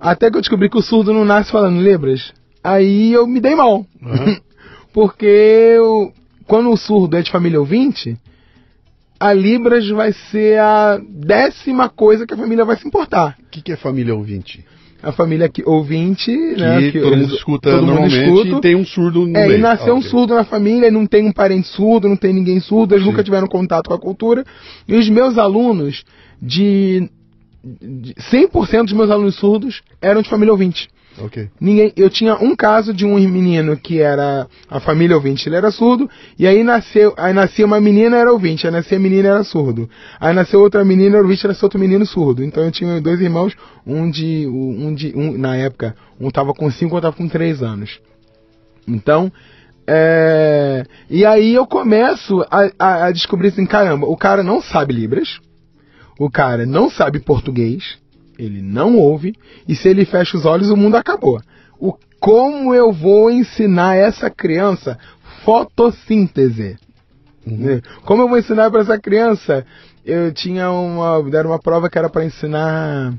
Até 0.00 0.30
que 0.30 0.36
eu 0.36 0.40
descobri 0.40 0.70
que 0.70 0.78
o 0.78 0.82
surdo 0.82 1.12
não 1.12 1.24
nasce 1.24 1.52
falando 1.52 1.82
Libras. 1.82 2.32
Aí 2.62 3.12
eu 3.12 3.26
me 3.26 3.40
dei 3.40 3.54
mal. 3.54 3.86
Uhum. 4.02 4.40
Porque 4.92 5.26
eu, 5.26 6.12
quando 6.46 6.70
o 6.70 6.76
surdo 6.76 7.16
é 7.16 7.22
de 7.22 7.30
família 7.30 7.60
ouvinte, 7.60 8.18
a 9.18 9.32
Libras 9.32 9.88
vai 9.90 10.12
ser 10.30 10.58
a 10.58 11.00
décima 11.08 11.88
coisa 11.88 12.26
que 12.26 12.34
a 12.34 12.36
família 12.36 12.64
vai 12.64 12.76
se 12.76 12.86
importar. 12.86 13.36
O 13.40 13.50
que, 13.50 13.62
que 13.62 13.72
é 13.72 13.76
família 13.76 14.14
ouvinte? 14.14 14.64
a 15.04 15.12
família 15.12 15.48
que, 15.48 15.62
ouvinte, 15.66 16.24
que 16.24 16.56
né? 16.56 16.90
Que 16.90 17.00
todo 17.00 17.16
mundo 17.16 17.34
escuta 17.34 17.70
todo 17.70 17.86
normalmente 17.86 18.16
mundo 18.16 18.38
escuta, 18.38 18.56
e 18.56 18.60
tem 18.62 18.74
um 18.74 18.86
surdo 18.86 19.26
no 19.26 19.36
é, 19.36 19.46
meio. 19.46 19.58
E 19.58 19.60
nasceu 19.60 19.94
ah, 19.94 19.98
okay. 19.98 20.08
um 20.08 20.10
surdo 20.10 20.34
na 20.34 20.44
família, 20.44 20.90
não 20.90 21.06
tem 21.06 21.26
um 21.26 21.32
parente 21.32 21.68
surdo, 21.68 22.08
não 22.08 22.16
tem 22.16 22.32
ninguém 22.32 22.58
surdo, 22.58 22.94
eles 22.94 23.04
Sim. 23.04 23.10
nunca 23.10 23.22
tiveram 23.22 23.46
contato 23.46 23.88
com 23.88 23.94
a 23.94 23.98
cultura. 23.98 24.44
E 24.88 24.94
os 24.94 25.08
meus 25.08 25.36
alunos, 25.36 26.04
de, 26.40 27.08
de 27.62 28.14
100% 28.14 28.84
dos 28.84 28.92
meus 28.94 29.10
alunos 29.10 29.36
surdos, 29.36 29.82
eram 30.00 30.22
de 30.22 30.28
família 30.28 30.52
ouvinte. 30.52 30.88
Ninguém, 31.60 31.92
eu 31.96 32.10
tinha 32.10 32.34
um 32.34 32.56
caso 32.56 32.92
de 32.92 33.04
um 33.06 33.14
menino 33.14 33.76
que 33.76 34.00
era 34.00 34.48
a 34.68 34.80
família 34.80 35.16
ouvinte, 35.16 35.48
ele 35.48 35.56
era 35.56 35.70
surdo, 35.70 36.10
e 36.38 36.46
aí 36.46 36.64
nasceu, 36.64 37.14
aí 37.16 37.32
nascia 37.32 37.64
uma 37.64 37.80
menina 37.80 38.16
era 38.16 38.32
ouvinte, 38.32 38.66
aí 38.66 38.72
nascia 38.72 38.96
a 38.96 39.00
menina 39.00 39.28
era 39.28 39.44
surdo. 39.44 39.88
Aí 40.18 40.34
nasceu 40.34 40.60
outra 40.60 40.84
menina 40.84 41.16
era 41.16 41.22
ouvinte, 41.24 41.46
nasceu 41.46 41.66
outro 41.66 41.78
menino 41.78 42.04
surdo. 42.04 42.42
Então 42.42 42.64
eu 42.64 42.72
tinha 42.72 43.00
dois 43.00 43.20
irmãos, 43.20 43.54
um 43.86 44.10
de 44.10 44.46
um 44.46 44.94
de 44.94 45.12
um, 45.14 45.38
na 45.38 45.56
época, 45.56 45.94
um 46.20 46.30
tava 46.30 46.52
com 46.52 46.70
5, 46.70 46.94
outro 46.94 47.10
tava 47.10 47.16
com 47.16 47.28
3 47.28 47.62
anos. 47.62 48.00
Então, 48.86 49.32
é, 49.86 50.84
e 51.08 51.24
aí 51.24 51.54
eu 51.54 51.66
começo 51.66 52.44
a, 52.50 52.70
a, 52.78 53.06
a 53.06 53.12
descobrir 53.12 53.48
assim, 53.48 53.66
caramba, 53.66 54.06
o 54.06 54.16
cara 54.16 54.42
não 54.42 54.62
sabe 54.62 54.94
libras, 54.94 55.40
o 56.18 56.30
cara 56.30 56.64
não 56.64 56.90
sabe 56.90 57.20
português, 57.20 57.98
ele 58.38 58.62
não 58.62 58.96
ouve, 58.96 59.34
e 59.68 59.74
se 59.74 59.88
ele 59.88 60.04
fecha 60.04 60.36
os 60.36 60.44
olhos, 60.44 60.70
o 60.70 60.76
mundo 60.76 60.96
acabou. 60.96 61.40
O, 61.78 61.94
como 62.20 62.74
eu 62.74 62.92
vou 62.92 63.30
ensinar 63.30 63.96
essa 63.96 64.30
criança 64.30 64.98
fotossíntese? 65.44 66.76
Uhum. 67.46 67.56
Né? 67.56 67.82
Como 68.04 68.22
eu 68.22 68.28
vou 68.28 68.38
ensinar 68.38 68.70
para 68.70 68.80
essa 68.80 68.98
criança? 68.98 69.64
Eu 70.04 70.32
tinha 70.32 70.70
uma, 70.70 71.22
deram 71.30 71.50
uma 71.50 71.58
prova 71.58 71.88
que 71.88 71.98
era 71.98 72.08
para 72.08 72.24
ensinar 72.24 73.14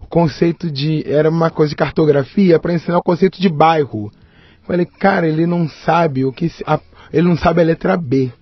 o 0.00 0.06
conceito 0.06 0.70
de, 0.70 1.02
era 1.06 1.30
uma 1.30 1.50
coisa 1.50 1.70
de 1.70 1.76
cartografia, 1.76 2.58
para 2.58 2.74
ensinar 2.74 2.98
o 2.98 3.02
conceito 3.02 3.40
de 3.40 3.48
bairro. 3.48 4.10
Falei, 4.66 4.86
cara, 4.86 5.28
ele 5.28 5.46
não 5.46 5.68
sabe 5.68 6.24
o 6.24 6.32
que, 6.32 6.50
a, 6.66 6.80
ele 7.12 7.28
não 7.28 7.36
sabe 7.36 7.60
a 7.60 7.64
letra 7.64 7.96
B. 7.96 8.32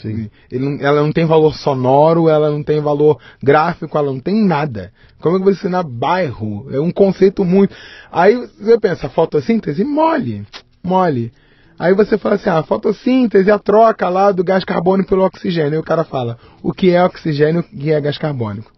Sim. 0.00 0.30
Não, 0.52 0.78
ela 0.80 1.02
não 1.02 1.12
tem 1.12 1.24
valor 1.24 1.54
sonoro, 1.54 2.28
ela 2.28 2.50
não 2.50 2.62
tem 2.62 2.80
valor 2.80 3.18
gráfico, 3.42 3.98
ela 3.98 4.12
não 4.12 4.20
tem 4.20 4.44
nada. 4.44 4.92
Como 5.20 5.36
é 5.36 5.38
que 5.38 5.44
você 5.44 5.58
ensinar 5.58 5.82
bairro? 5.82 6.68
É 6.70 6.80
um 6.80 6.90
conceito 6.90 7.44
muito. 7.44 7.74
Aí 8.10 8.36
você 8.58 8.78
pensa, 8.78 9.08
fotossíntese? 9.08 9.82
Mole. 9.84 10.46
Mole. 10.84 11.32
Aí 11.78 11.94
você 11.94 12.18
fala 12.18 12.36
assim, 12.36 12.50
ah, 12.50 12.58
a 12.58 12.62
fotossíntese, 12.62 13.50
a 13.50 13.58
troca 13.58 14.08
lá 14.08 14.32
do 14.32 14.42
gás 14.42 14.64
carbônico 14.64 15.10
pelo 15.10 15.24
oxigênio. 15.24 15.72
Aí 15.74 15.78
o 15.78 15.84
cara 15.84 16.04
fala, 16.04 16.38
o 16.62 16.72
que 16.72 16.90
é 16.90 17.04
oxigênio 17.04 17.64
e 17.72 17.76
o 17.76 17.80
que 17.80 17.92
é 17.92 18.00
gás 18.00 18.18
carbônico? 18.18 18.72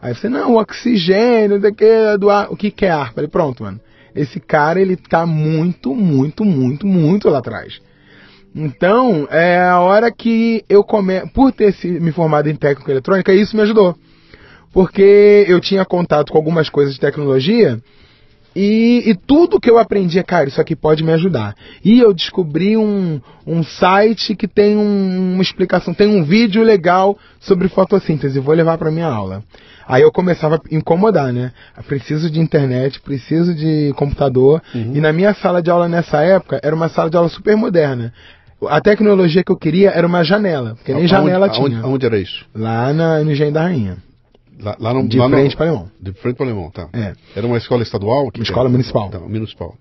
Aí 0.00 0.14
você, 0.14 0.28
não, 0.28 0.52
o 0.52 0.60
oxigênio, 0.60 1.58
do 1.58 1.74
que, 1.74 2.16
do 2.18 2.30
ar, 2.30 2.48
o 2.50 2.56
que, 2.56 2.72
é 2.84 2.90
ar? 2.90 3.12
Falei, 3.12 3.28
pronto, 3.28 3.62
mano. 3.62 3.80
Esse 4.14 4.40
cara, 4.40 4.80
ele 4.80 4.96
tá 4.96 5.26
muito, 5.26 5.94
muito, 5.94 6.44
muito, 6.44 6.86
muito 6.86 7.28
lá 7.28 7.38
atrás. 7.38 7.80
Então, 8.56 9.28
é 9.30 9.58
a 9.58 9.80
hora 9.80 10.10
que 10.10 10.64
eu 10.66 10.82
come... 10.82 11.20
por 11.34 11.52
ter 11.52 11.74
me 12.00 12.10
formado 12.10 12.48
em 12.48 12.56
técnica 12.56 12.90
eletrônica, 12.90 13.34
isso 13.34 13.54
me 13.54 13.62
ajudou. 13.62 13.94
Porque 14.72 15.44
eu 15.46 15.60
tinha 15.60 15.84
contato 15.84 16.32
com 16.32 16.38
algumas 16.38 16.70
coisas 16.70 16.94
de 16.94 17.00
tecnologia 17.00 17.78
e, 18.56 19.10
e, 19.10 19.14
tudo 19.14 19.60
que 19.60 19.68
eu 19.68 19.76
aprendi, 19.76 20.22
cara, 20.22 20.48
isso 20.48 20.58
aqui 20.58 20.74
pode 20.74 21.04
me 21.04 21.12
ajudar. 21.12 21.54
E 21.84 22.00
eu 22.00 22.14
descobri 22.14 22.74
um, 22.74 23.20
um 23.46 23.62
site 23.62 24.34
que 24.34 24.48
tem 24.48 24.78
um, 24.78 25.34
uma 25.34 25.42
explicação, 25.42 25.92
tem 25.92 26.08
um 26.08 26.24
vídeo 26.24 26.62
legal 26.62 27.18
sobre 27.38 27.68
fotossíntese, 27.68 28.40
vou 28.40 28.54
levar 28.54 28.78
para 28.78 28.90
minha 28.90 29.08
aula. 29.08 29.44
Aí 29.86 30.00
eu 30.00 30.10
começava 30.10 30.56
a 30.56 30.74
incomodar, 30.74 31.34
né? 31.34 31.52
Preciso 31.86 32.30
de 32.30 32.40
internet, 32.40 32.98
preciso 33.02 33.54
de 33.54 33.92
computador. 33.94 34.62
Uhum. 34.74 34.92
E 34.94 35.00
na 35.02 35.12
minha 35.12 35.34
sala 35.34 35.60
de 35.60 35.70
aula 35.70 35.86
nessa 35.86 36.22
época 36.22 36.58
era 36.62 36.74
uma 36.74 36.88
sala 36.88 37.10
de 37.10 37.16
aula 37.18 37.28
super 37.28 37.54
moderna. 37.56 38.10
A 38.68 38.80
tecnologia 38.80 39.44
que 39.44 39.52
eu 39.52 39.56
queria 39.56 39.90
era 39.90 40.06
uma 40.06 40.24
janela, 40.24 40.74
porque 40.76 40.94
nem 40.94 41.06
janela 41.06 41.48
tinha. 41.48 41.80
Aonde, 41.82 42.06
era 42.06 42.18
isso? 42.18 42.46
Lá 42.54 42.92
na, 42.92 43.22
no 43.22 43.30
Engenho 43.30 43.52
da 43.52 43.62
Rainha. 43.62 43.98
Lá, 44.60 44.76
lá 44.80 44.94
no, 44.94 45.06
de 45.06 45.18
lá 45.18 45.28
frente 45.28 45.52
no, 45.52 45.56
para 45.56 45.66
Alemão. 45.66 45.90
De 46.00 46.12
frente 46.12 46.36
para 46.36 46.46
Alemão, 46.46 46.70
tá. 46.70 46.88
É. 46.92 47.12
Era 47.34 47.46
uma 47.46 47.58
escola 47.58 47.82
estadual? 47.82 48.30
Uma 48.34 48.42
escola 48.42 48.68
municipal. 48.68 49.08
Então, 49.08 49.28
municipal. 49.28 49.74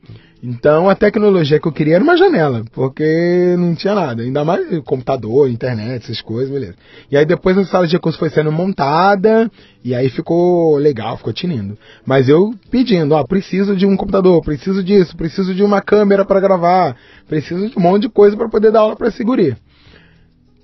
Então 0.48 0.88
a 0.88 0.96
tecnologia 0.96 1.60
que 1.60 1.68
eu 1.68 1.72
queria 1.72 1.96
era 1.96 2.04
uma 2.04 2.16
janela, 2.16 2.64
porque 2.72 3.56
não 3.58 3.74
tinha 3.74 3.96
nada. 3.96 4.22
Ainda 4.22 4.46
mais 4.46 4.80
computador, 4.86 5.50
internet, 5.50 6.04
essas 6.04 6.22
coisas, 6.22 6.52
beleza. 6.52 6.76
E 7.10 7.18
aí 7.18 7.26
depois 7.26 7.58
a 7.58 7.66
sala 7.66 7.88
de 7.88 7.94
recursos 7.94 8.20
foi 8.20 8.30
sendo 8.30 8.52
montada, 8.52 9.50
e 9.84 9.96
aí 9.96 10.08
ficou 10.10 10.78
legal, 10.78 11.18
ficou 11.18 11.34
tinindo. 11.34 11.76
Mas 12.06 12.30
eu 12.30 12.54
pedindo, 12.70 13.16
ó, 13.16 13.24
preciso 13.24 13.76
de 13.76 13.88
um 13.88 13.98
computador, 13.98 14.40
preciso 14.44 14.84
disso, 14.84 15.18
preciso 15.18 15.56
de 15.56 15.64
uma 15.64 15.82
câmera 15.82 16.24
para 16.24 16.40
gravar, 16.40 16.96
preciso 17.28 17.70
de 17.70 17.80
um 17.80 17.82
monte 17.82 18.04
de 18.04 18.10
coisa 18.10 18.38
para 18.38 18.48
poder 18.48 18.72
dar 18.72 18.82
aula 18.82 18.96
para 18.96 19.10
segurir. 19.10 19.58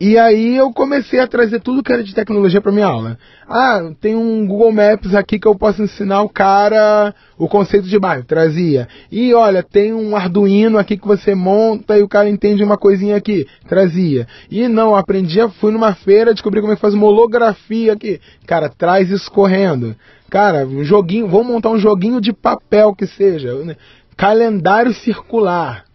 E 0.03 0.17
aí 0.17 0.57
eu 0.57 0.73
comecei 0.73 1.19
a 1.19 1.27
trazer 1.27 1.59
tudo 1.59 1.83
que 1.83 1.93
era 1.93 2.03
de 2.03 2.15
tecnologia 2.15 2.59
para 2.59 2.71
minha 2.71 2.87
aula. 2.87 3.19
Ah, 3.47 3.91
tem 4.01 4.15
um 4.15 4.47
Google 4.47 4.71
Maps 4.71 5.13
aqui 5.13 5.37
que 5.37 5.47
eu 5.47 5.53
posso 5.53 5.83
ensinar 5.83 6.23
o 6.23 6.29
cara 6.29 7.13
o 7.37 7.47
conceito 7.47 7.87
de 7.87 7.99
bairro, 7.99 8.23
trazia. 8.23 8.87
E 9.11 9.31
olha, 9.35 9.61
tem 9.61 9.93
um 9.93 10.15
Arduino 10.15 10.79
aqui 10.79 10.97
que 10.97 11.05
você 11.05 11.35
monta 11.35 11.99
e 11.99 12.01
o 12.01 12.07
cara 12.07 12.27
entende 12.27 12.63
uma 12.63 12.79
coisinha 12.79 13.15
aqui, 13.15 13.45
trazia. 13.69 14.27
E 14.49 14.67
não, 14.67 14.95
aprendi, 14.95 15.37
fui 15.59 15.71
numa 15.71 15.93
feira, 15.93 16.33
descobri 16.33 16.61
como 16.61 16.73
é 16.73 16.75
que 16.75 16.81
faz 16.81 16.95
uma 16.95 17.05
holografia 17.05 17.93
aqui. 17.93 18.19
Cara, 18.47 18.69
traz 18.69 19.11
isso 19.11 19.31
correndo. 19.31 19.95
Cara, 20.31 20.65
um 20.65 20.83
joguinho, 20.83 21.27
vou 21.27 21.43
montar 21.43 21.69
um 21.69 21.77
joguinho 21.77 22.19
de 22.19 22.33
papel 22.33 22.95
que 22.95 23.05
seja. 23.05 23.53
Né? 23.53 23.75
Calendário 24.17 24.95
circular 24.95 25.85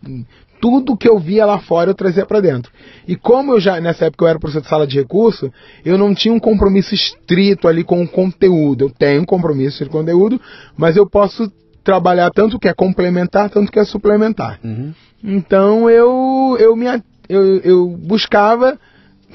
tudo 0.60 0.96
que 0.96 1.08
eu 1.08 1.18
via 1.18 1.46
lá 1.46 1.58
fora 1.58 1.90
eu 1.90 1.94
trazia 1.94 2.26
para 2.26 2.40
dentro. 2.40 2.70
E 3.06 3.16
como 3.16 3.52
eu 3.52 3.60
já, 3.60 3.80
nessa 3.80 4.06
época 4.06 4.24
eu 4.24 4.28
era 4.28 4.38
professor 4.38 4.62
de 4.62 4.68
sala 4.68 4.86
de 4.86 4.98
recurso, 4.98 5.52
eu 5.84 5.96
não 5.96 6.14
tinha 6.14 6.34
um 6.34 6.40
compromisso 6.40 6.94
estrito 6.94 7.68
ali 7.68 7.84
com 7.84 8.02
o 8.02 8.08
conteúdo. 8.08 8.86
Eu 8.86 8.90
tenho 8.90 9.22
um 9.22 9.24
compromisso 9.24 9.84
de 9.84 9.90
conteúdo, 9.90 10.40
mas 10.76 10.96
eu 10.96 11.08
posso 11.08 11.50
trabalhar 11.84 12.30
tanto 12.30 12.58
que 12.58 12.68
é 12.68 12.74
complementar, 12.74 13.48
tanto 13.48 13.70
que 13.70 13.78
é 13.78 13.84
suplementar. 13.84 14.58
Uhum. 14.64 14.92
Então 15.22 15.88
eu, 15.88 16.56
eu, 16.58 16.74
me, 16.74 16.86
eu, 17.28 17.58
eu 17.58 17.88
buscava 17.88 18.78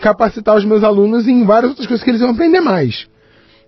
capacitar 0.01 0.55
os 0.55 0.65
meus 0.65 0.83
alunos 0.83 1.27
em 1.27 1.45
várias 1.45 1.69
outras 1.71 1.87
coisas 1.87 2.03
que 2.03 2.09
eles 2.09 2.21
iam 2.21 2.31
aprender 2.31 2.59
mais. 2.59 3.07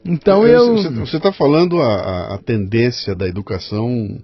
Então 0.06 0.46
eu. 0.46 0.76
Você 0.96 1.18
está 1.18 1.32
falando 1.32 1.82
a, 1.82 2.36
a 2.36 2.38
tendência 2.38 3.16
da 3.16 3.28
educação 3.28 4.20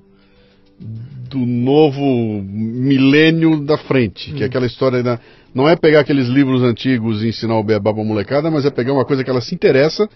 do 0.80 1.40
novo 1.40 2.02
milênio 2.02 3.64
da 3.64 3.78
frente, 3.78 4.32
que 4.34 4.42
é 4.42 4.46
hum. 4.46 4.50
aquela 4.50 4.66
história 4.66 5.04
da, 5.04 5.20
não 5.54 5.68
é 5.68 5.76
pegar 5.76 6.02
aqueles 6.02 6.28
livros 6.28 6.64
antigos 6.64 7.24
e 7.24 7.30
ensinar 7.30 7.58
o 7.58 7.64
beabá 7.64 7.94
pra 7.94 8.04
molecada, 8.04 8.50
mas 8.50 8.66
é 8.66 8.72
pegar 8.72 8.94
uma 8.94 9.06
coisa 9.06 9.24
que 9.24 9.30
ela 9.30 9.42
se 9.42 9.54
interessa 9.54 10.08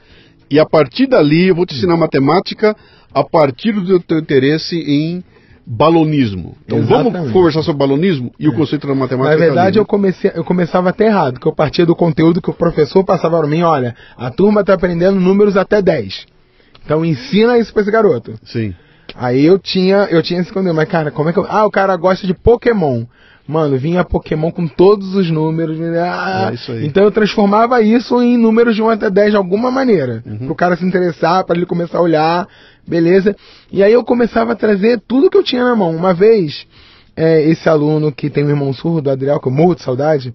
e 0.49 0.59
a 0.59 0.65
partir 0.65 1.07
dali 1.07 1.47
eu 1.47 1.55
vou 1.55 1.65
te 1.65 1.75
ensinar 1.75 1.97
matemática 1.97 2.75
a 3.13 3.23
partir 3.23 3.73
do 3.73 3.99
teu 3.99 4.19
interesse 4.19 4.75
em 4.75 5.23
balonismo. 5.65 6.57
Então 6.65 6.79
Exatamente. 6.79 7.13
vamos 7.13 7.31
conversar 7.31 7.63
sobre 7.63 7.79
balonismo 7.79 8.31
e 8.39 8.45
é. 8.45 8.49
o 8.49 8.53
conceito 8.53 8.85
da 8.85 8.93
matemática. 8.93 9.39
Na 9.39 9.45
verdade, 9.45 9.79
eu, 9.79 9.85
comecei, 9.85 10.31
eu 10.35 10.43
começava 10.43 10.89
até 10.89 11.05
errado, 11.05 11.39
que 11.39 11.47
eu 11.47 11.53
partia 11.53 11.85
do 11.85 11.95
conteúdo 11.95 12.41
que 12.41 12.49
o 12.49 12.53
professor 12.53 13.03
passava 13.03 13.39
para 13.39 13.47
mim, 13.47 13.61
olha, 13.61 13.95
a 14.17 14.29
turma 14.29 14.61
está 14.61 14.73
aprendendo 14.73 15.19
números 15.19 15.55
até 15.55 15.81
10. 15.81 16.25
Então 16.85 17.05
ensina 17.05 17.57
isso 17.57 17.71
para 17.71 17.81
esse 17.81 17.91
garoto. 17.91 18.33
Sim. 18.43 18.73
Aí 19.15 19.45
eu 19.45 19.59
tinha, 19.59 20.07
eu 20.09 20.21
tinha 20.23 20.41
esse 20.41 20.51
conteúdo, 20.51 20.75
mas 20.75 20.89
cara, 20.89 21.11
como 21.11 21.29
é 21.29 21.33
que 21.33 21.39
eu... 21.39 21.45
Ah, 21.47 21.65
o 21.65 21.71
cara 21.71 21.95
gosta 21.95 22.25
de 22.25 22.33
Pokémon. 22.33 23.05
Mano, 23.45 23.77
vinha 23.77 24.05
Pokémon 24.05 24.51
com 24.51 24.67
todos 24.67 25.15
os 25.15 25.29
números. 25.29 25.77
Ah, 25.97 26.49
é 26.49 26.53
isso 26.53 26.71
aí. 26.71 26.85
Então 26.85 27.03
eu 27.03 27.11
transformava 27.11 27.81
isso 27.81 28.21
em 28.21 28.37
números 28.37 28.73
de 28.73 28.81
1 28.81 28.89
até 28.89 29.09
10 29.09 29.31
de 29.31 29.37
alguma 29.37 29.69
maneira. 29.69 30.23
Uhum. 30.25 30.45
Pro 30.45 30.55
cara 30.55 30.77
se 30.77 30.85
interessar, 30.85 31.43
para 31.43 31.57
ele 31.57 31.65
começar 31.65 31.97
a 31.97 32.01
olhar, 32.01 32.47
beleza? 32.87 33.35
E 33.69 33.83
aí 33.83 33.91
eu 33.91 34.03
começava 34.03 34.53
a 34.53 34.55
trazer 34.55 35.01
tudo 35.05 35.29
que 35.29 35.37
eu 35.37 35.43
tinha 35.43 35.63
na 35.63 35.75
mão. 35.75 35.93
Uma 35.93 36.13
vez, 36.13 36.65
é, 37.17 37.41
esse 37.43 37.67
aluno 37.67 38.13
que 38.13 38.29
tem 38.29 38.45
um 38.45 38.49
irmão 38.49 38.71
surdo, 38.71 39.09
Adriel, 39.09 39.41
que 39.41 39.47
eu 39.47 39.51
morro 39.51 39.75
de 39.75 39.83
saudade, 39.83 40.33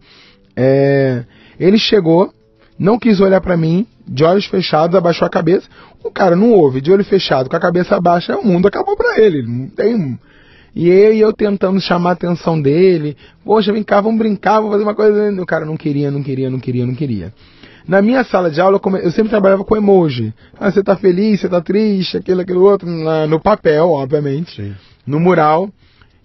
é, 0.55 1.25
ele 1.59 1.79
chegou, 1.79 2.31
não 2.79 2.99
quis 2.99 3.21
olhar 3.21 3.41
para 3.41 3.57
mim, 3.57 3.87
de 4.07 4.23
olhos 4.23 4.45
fechados, 4.47 4.95
abaixou 4.95 5.25
a 5.27 5.31
cabeça. 5.31 5.67
O 6.05 6.11
cara 6.11 6.37
não 6.37 6.53
ouve, 6.53 6.81
de 6.81 6.93
olho 6.93 7.05
fechado, 7.05 7.51
com 7.51 7.57
a 7.57 7.61
cabeça 7.61 8.01
baixa, 8.01 8.37
o 8.37 8.47
mundo 8.47 8.69
acabou 8.69 8.97
para 8.97 9.21
ele. 9.21 9.43
Não 9.43 9.69
tem. 9.69 10.19
E 10.75 10.89
eu, 10.89 11.13
eu 11.15 11.33
tentando 11.33 11.81
chamar 11.81 12.11
a 12.11 12.13
atenção 12.13 12.61
dele. 12.61 13.17
Poxa, 13.45 13.73
vem 13.73 13.83
cá, 13.83 14.01
vamos 14.01 14.19
brincar, 14.19 14.61
vamos 14.61 14.73
fazer 14.73 14.85
uma 14.85 14.95
coisa. 14.95 15.43
O 15.43 15.47
cara 15.47 15.65
não 15.65 15.77
queria, 15.77 16.11
não 16.11 16.23
queria, 16.23 16.49
não 16.49 16.61
queria, 16.61 16.87
não 16.87 16.95
queria. 16.95 17.33
Na 17.87 18.03
minha 18.03 18.23
sala 18.23 18.51
de 18.51 18.61
aula, 18.61 18.79
eu 19.03 19.11
sempre 19.11 19.31
trabalhava 19.31 19.65
com 19.65 19.77
emoji. 19.77 20.33
Ah, 20.61 20.71
você 20.71 20.83
tá 20.83 20.95
feliz, 20.95 21.41
você 21.41 21.49
tá 21.49 21.61
triste, 21.61 22.19
aquilo, 22.19 22.43
aquilo 22.43 22.63
outro, 22.63 22.87
no 22.87 23.41
papel, 23.41 23.91
obviamente, 23.91 24.55
Sim. 24.55 24.75
no 25.07 25.19
mural. 25.19 25.71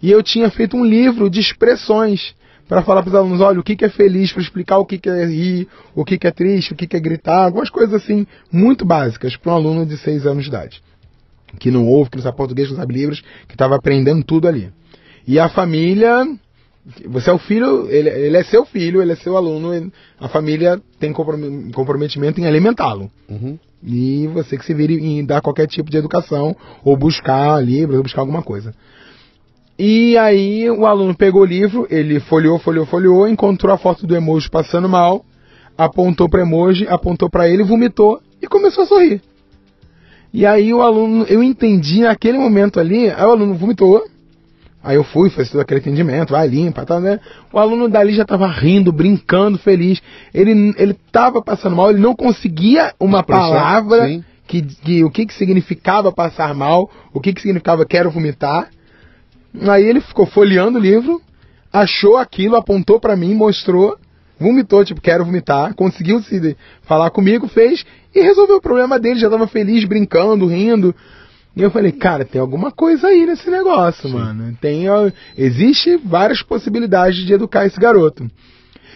E 0.01 0.11
eu 0.11 0.21
tinha 0.21 0.49
feito 0.51 0.75
um 0.75 0.83
livro 0.83 1.29
de 1.29 1.39
expressões 1.39 2.35
para 2.73 2.81
falar 2.81 3.03
para 3.03 3.09
os 3.09 3.15
alunos, 3.15 3.39
olha, 3.39 3.59
o 3.59 3.63
que, 3.63 3.75
que 3.75 3.85
é 3.85 3.89
feliz, 3.89 4.33
para 4.33 4.41
explicar 4.41 4.79
o 4.79 4.85
que, 4.85 4.97
que 4.97 5.07
é 5.07 5.25
rir, 5.27 5.67
o 5.93 6.03
que, 6.03 6.17
que 6.17 6.25
é 6.25 6.31
triste, 6.31 6.73
o 6.73 6.75
que, 6.75 6.87
que 6.87 6.97
é 6.97 6.99
gritar, 6.99 7.45
algumas 7.45 7.69
coisas 7.69 7.93
assim, 7.93 8.25
muito 8.51 8.83
básicas 8.83 9.37
para 9.37 9.51
um 9.51 9.55
aluno 9.55 9.85
de 9.85 9.95
6 9.95 10.25
anos 10.25 10.41
de 10.41 10.49
idade. 10.49 10.81
Que 11.59 11.69
não 11.69 11.85
ouve, 11.85 12.09
que 12.09 12.17
não 12.17 12.23
sabe 12.23 12.35
português, 12.35 12.67
que 12.67 12.73
não 12.73 12.81
sabe 12.81 12.95
livros, 12.95 13.21
que 13.47 13.53
estava 13.53 13.75
aprendendo 13.75 14.23
tudo 14.23 14.47
ali. 14.47 14.71
E 15.27 15.39
a 15.39 15.49
família 15.49 16.25
você 17.05 17.29
é 17.29 17.33
o 17.33 17.37
filho, 17.37 17.87
ele, 17.91 18.09
ele, 18.09 18.37
é 18.37 18.43
seu 18.43 18.65
filho, 18.65 19.03
ele 19.03 19.11
é 19.11 19.15
seu 19.17 19.37
aluno, 19.37 19.71
ele, 19.71 19.93
a 20.19 20.27
família 20.27 20.81
tem 20.99 21.13
comprometimento 21.13 22.41
em 22.41 22.47
alimentá-lo. 22.47 23.09
Uhum. 23.29 23.59
E 23.83 24.27
você 24.33 24.57
que 24.57 24.65
se 24.65 24.73
vire 24.73 24.95
em 24.95 25.23
dar 25.23 25.41
qualquer 25.41 25.67
tipo 25.67 25.91
de 25.91 25.97
educação, 25.97 26.55
ou 26.83 26.97
buscar 26.97 27.63
livros, 27.63 27.97
ou 27.97 28.03
buscar 28.03 28.21
alguma 28.21 28.41
coisa. 28.41 28.73
E 29.77 30.17
aí 30.17 30.69
o 30.69 30.85
aluno 30.85 31.15
pegou 31.15 31.41
o 31.41 31.45
livro, 31.45 31.87
ele 31.89 32.19
folheou, 32.19 32.59
folheou, 32.59 32.85
folheou, 32.85 33.27
encontrou 33.27 33.73
a 33.73 33.77
foto 33.77 34.05
do 34.05 34.15
emoji 34.15 34.49
passando 34.49 34.87
mal, 34.87 35.25
apontou 35.77 36.29
para 36.29 36.41
emoji, 36.41 36.87
apontou 36.87 37.29
para 37.29 37.49
ele, 37.49 37.63
vomitou 37.63 38.21
e 38.41 38.47
começou 38.47 38.83
a 38.83 38.87
sorrir. 38.87 39.21
E 40.31 40.45
aí 40.45 40.73
o 40.73 40.81
aluno, 40.81 41.25
eu 41.25 41.43
entendi 41.43 42.01
naquele 42.01 42.37
momento 42.37 42.79
ali, 42.79 43.09
aí 43.09 43.25
o 43.25 43.31
aluno 43.31 43.55
vomitou, 43.55 44.03
Aí 44.83 44.97
eu 44.97 45.03
fui, 45.03 45.29
fiz 45.29 45.49
todo 45.49 45.61
aquele 45.61 45.79
atendimento, 45.79 46.31
vai 46.31 46.45
limpa, 46.45 46.85
tá, 46.85 46.99
né? 46.99 47.17
O 47.53 47.57
aluno 47.57 47.87
dali 47.87 48.13
já 48.13 48.23
estava 48.23 48.47
rindo, 48.47 48.91
brincando, 48.91 49.57
feliz. 49.57 50.01
Ele 50.33 50.73
ele 50.77 50.91
estava 50.91 51.41
passando 51.41 51.77
mal, 51.77 51.89
ele 51.89 52.01
não 52.01 52.13
conseguia 52.13 52.93
uma 52.99 53.23
palavra 53.23 54.21
que, 54.45 54.61
que, 54.61 55.03
o 55.05 55.09
que 55.09 55.25
que 55.25 55.33
significava 55.33 56.11
passar 56.11 56.53
mal, 56.53 56.91
o 57.13 57.21
que 57.21 57.31
que 57.31 57.41
significava 57.41 57.85
quero 57.85 58.11
vomitar. 58.11 58.69
Aí 59.61 59.83
ele 59.83 60.01
ficou 60.01 60.25
folheando 60.25 60.77
o 60.79 60.81
livro, 60.81 61.21
achou 61.71 62.17
aquilo, 62.17 62.55
apontou 62.55 62.99
para 62.99 63.15
mim, 63.15 63.33
mostrou, 63.33 63.97
vomitou, 64.39 64.83
tipo, 64.83 65.01
quero 65.01 65.25
vomitar, 65.25 65.73
conseguiu 65.75 66.21
se 66.21 66.57
falar 66.83 67.09
comigo, 67.11 67.47
fez 67.47 67.85
e 68.13 68.21
resolveu 68.21 68.57
o 68.57 68.61
problema 68.61 68.99
dele, 68.99 69.19
já 69.19 69.27
estava 69.27 69.47
feliz, 69.47 69.83
brincando, 69.85 70.47
rindo. 70.47 70.93
E 71.55 71.61
eu 71.61 71.69
falei, 71.69 71.91
cara, 71.91 72.25
tem 72.25 72.41
alguma 72.41 72.71
coisa 72.71 73.07
aí 73.07 73.25
nesse 73.25 73.49
negócio, 73.49 74.09
Sim. 74.09 74.15
mano. 74.15 74.57
Tem, 74.59 74.85
existe 75.37 75.97
várias 75.97 76.41
possibilidades 76.41 77.23
de 77.25 77.33
educar 77.33 77.65
esse 77.65 77.79
garoto. 77.79 78.29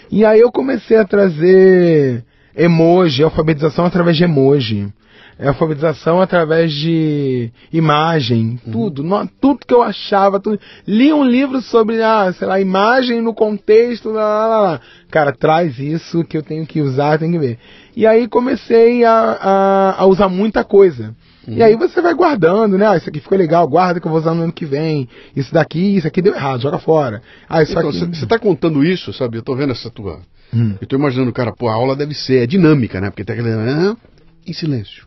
E 0.10 0.26
aí 0.26 0.40
eu 0.40 0.52
comecei 0.52 0.98
a 0.98 1.06
trazer 1.06 2.24
emoji, 2.56 3.24
alfabetização 3.24 3.86
através 3.86 4.18
de 4.18 4.24
emoji. 4.24 4.92
Alfabetização 5.40 6.20
através 6.20 6.72
de 6.72 7.52
imagem, 7.72 8.60
uhum. 8.66 8.72
tudo, 8.72 9.04
no, 9.04 9.28
tudo 9.40 9.66
que 9.68 9.74
eu 9.74 9.84
achava, 9.84 10.40
tudo. 10.40 10.60
Li 10.88 11.14
um 11.14 11.24
livro 11.24 11.62
sobre, 11.62 12.02
ah, 12.02 12.34
sei 12.34 12.48
lá, 12.48 12.60
imagem 12.60 13.22
no 13.22 13.34
contexto, 13.34 14.10
lá, 14.10 14.48
lá, 14.48 14.62
lá. 14.62 14.82
Cara, 15.12 15.32
traz 15.32 15.78
isso 15.78 16.24
que 16.24 16.38
eu 16.38 16.42
tenho 16.42 16.66
que 16.66 16.82
usar, 16.82 17.20
tenho 17.20 17.34
que 17.34 17.40
ver. 17.40 17.60
E 17.96 18.06
aí 18.06 18.28
comecei 18.28 19.04
a, 19.06 19.14
a, 19.14 20.02
a 20.02 20.06
usar 20.06 20.28
muita 20.28 20.64
coisa. 20.64 21.16
Uhum. 21.48 21.54
E 21.56 21.64
aí 21.64 21.76
você 21.76 22.02
vai 22.02 22.14
guardando, 22.14 22.78
né? 22.78 22.88
Ah, 22.88 22.98
isso 22.98 23.08
aqui 23.08 23.20
ficou 23.20 23.38
legal, 23.38 23.68
guarda 23.68 24.00
que 24.00 24.08
eu 24.08 24.12
vou 24.12 24.20
usar 24.20 24.34
no 24.34 24.44
ano 24.44 24.52
que 24.52 24.66
vem. 24.66 25.08
Isso 25.36 25.54
daqui, 25.54 25.98
isso 25.98 26.08
aqui 26.08 26.22
deu 26.22 26.34
errado, 26.34 26.62
joga 26.62 26.78
fora. 26.80 27.22
Ah, 27.48 27.64
isso 27.64 27.72
então. 27.72 27.92
Você 27.92 28.06
está 28.06 28.38
contando 28.38 28.84
isso, 28.84 29.14
sabe? 29.14 29.38
Eu 29.38 29.42
estou 29.42 29.56
vendo 29.56 29.72
essa 29.72 29.90
tua. 29.90 30.20
Hum. 30.54 30.76
Eu 30.82 30.84
estou 30.84 31.00
imaginando, 31.00 31.32
cara, 31.32 31.54
pô, 31.54 31.70
a 31.70 31.74
aula 31.74 31.96
deve 31.96 32.14
ser 32.14 32.44
é 32.44 32.48
dinâmica, 32.48 33.00
né? 33.00 33.10
Porque 33.10 33.24
tem 33.24 33.34
aquele. 33.34 33.52
Ah, 33.52 33.96
em 34.46 34.54
silêncio. 34.54 35.07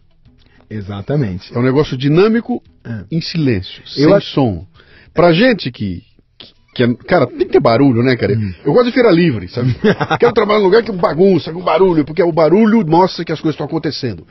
Exatamente. 0.70 1.52
É 1.54 1.58
um 1.58 1.62
negócio 1.62 1.96
dinâmico 1.96 2.62
é. 2.84 3.04
em 3.10 3.20
silêncio, 3.20 3.82
eu 3.96 4.10
sem 4.10 4.20
som. 4.20 4.66
Pra 5.12 5.32
gente 5.32 5.72
que, 5.72 6.04
que 6.74 6.84
é, 6.84 6.94
cara, 6.94 7.26
tem 7.26 7.38
que 7.38 7.52
ter 7.52 7.60
barulho, 7.60 8.02
né, 8.02 8.16
cara? 8.16 8.32
Hum. 8.32 8.54
Eu 8.64 8.72
gosto 8.72 8.86
de 8.86 8.92
feira 8.92 9.10
livre, 9.10 9.48
sabe? 9.48 9.74
Quero 10.20 10.32
trabalhar 10.32 10.60
num 10.60 10.66
lugar 10.66 10.84
que 10.84 10.90
é 10.90 10.94
bagunça, 10.94 11.52
com 11.52 11.60
barulho, 11.60 12.04
porque 12.04 12.22
o 12.22 12.32
barulho 12.32 12.86
mostra 12.86 13.24
que 13.24 13.32
as 13.32 13.40
coisas 13.40 13.54
estão 13.54 13.66
acontecendo. 13.66 14.24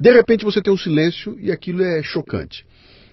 De 0.00 0.10
repente 0.10 0.44
você 0.44 0.62
tem 0.62 0.72
um 0.72 0.78
silêncio 0.78 1.36
e 1.38 1.52
aquilo 1.52 1.82
é 1.82 2.02
chocante. 2.02 2.64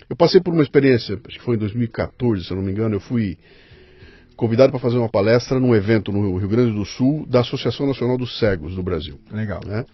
Eu 0.09 0.15
passei 0.15 0.39
por 0.39 0.53
uma 0.53 0.63
experiência, 0.63 1.19
acho 1.27 1.37
que 1.37 1.43
foi 1.43 1.55
em 1.55 1.59
2014, 1.59 2.45
se 2.45 2.51
eu 2.51 2.57
não 2.57 2.63
me 2.63 2.71
engano, 2.71 2.95
eu 2.95 2.99
fui 2.99 3.37
convidado 4.35 4.71
para 4.71 4.79
fazer 4.79 4.97
uma 4.97 5.09
palestra 5.09 5.59
num 5.59 5.75
evento 5.75 6.13
no 6.13 6.37
Rio 6.37 6.47
Grande 6.47 6.73
do 6.73 6.85
Sul 6.85 7.27
da 7.27 7.41
Associação 7.41 7.85
Nacional 7.85 8.17
dos 8.17 8.39
Cegos 8.39 8.73
do 8.73 8.81
Brasil. 8.81 9.19
Legal. 9.29 9.59
Né? 9.65 9.85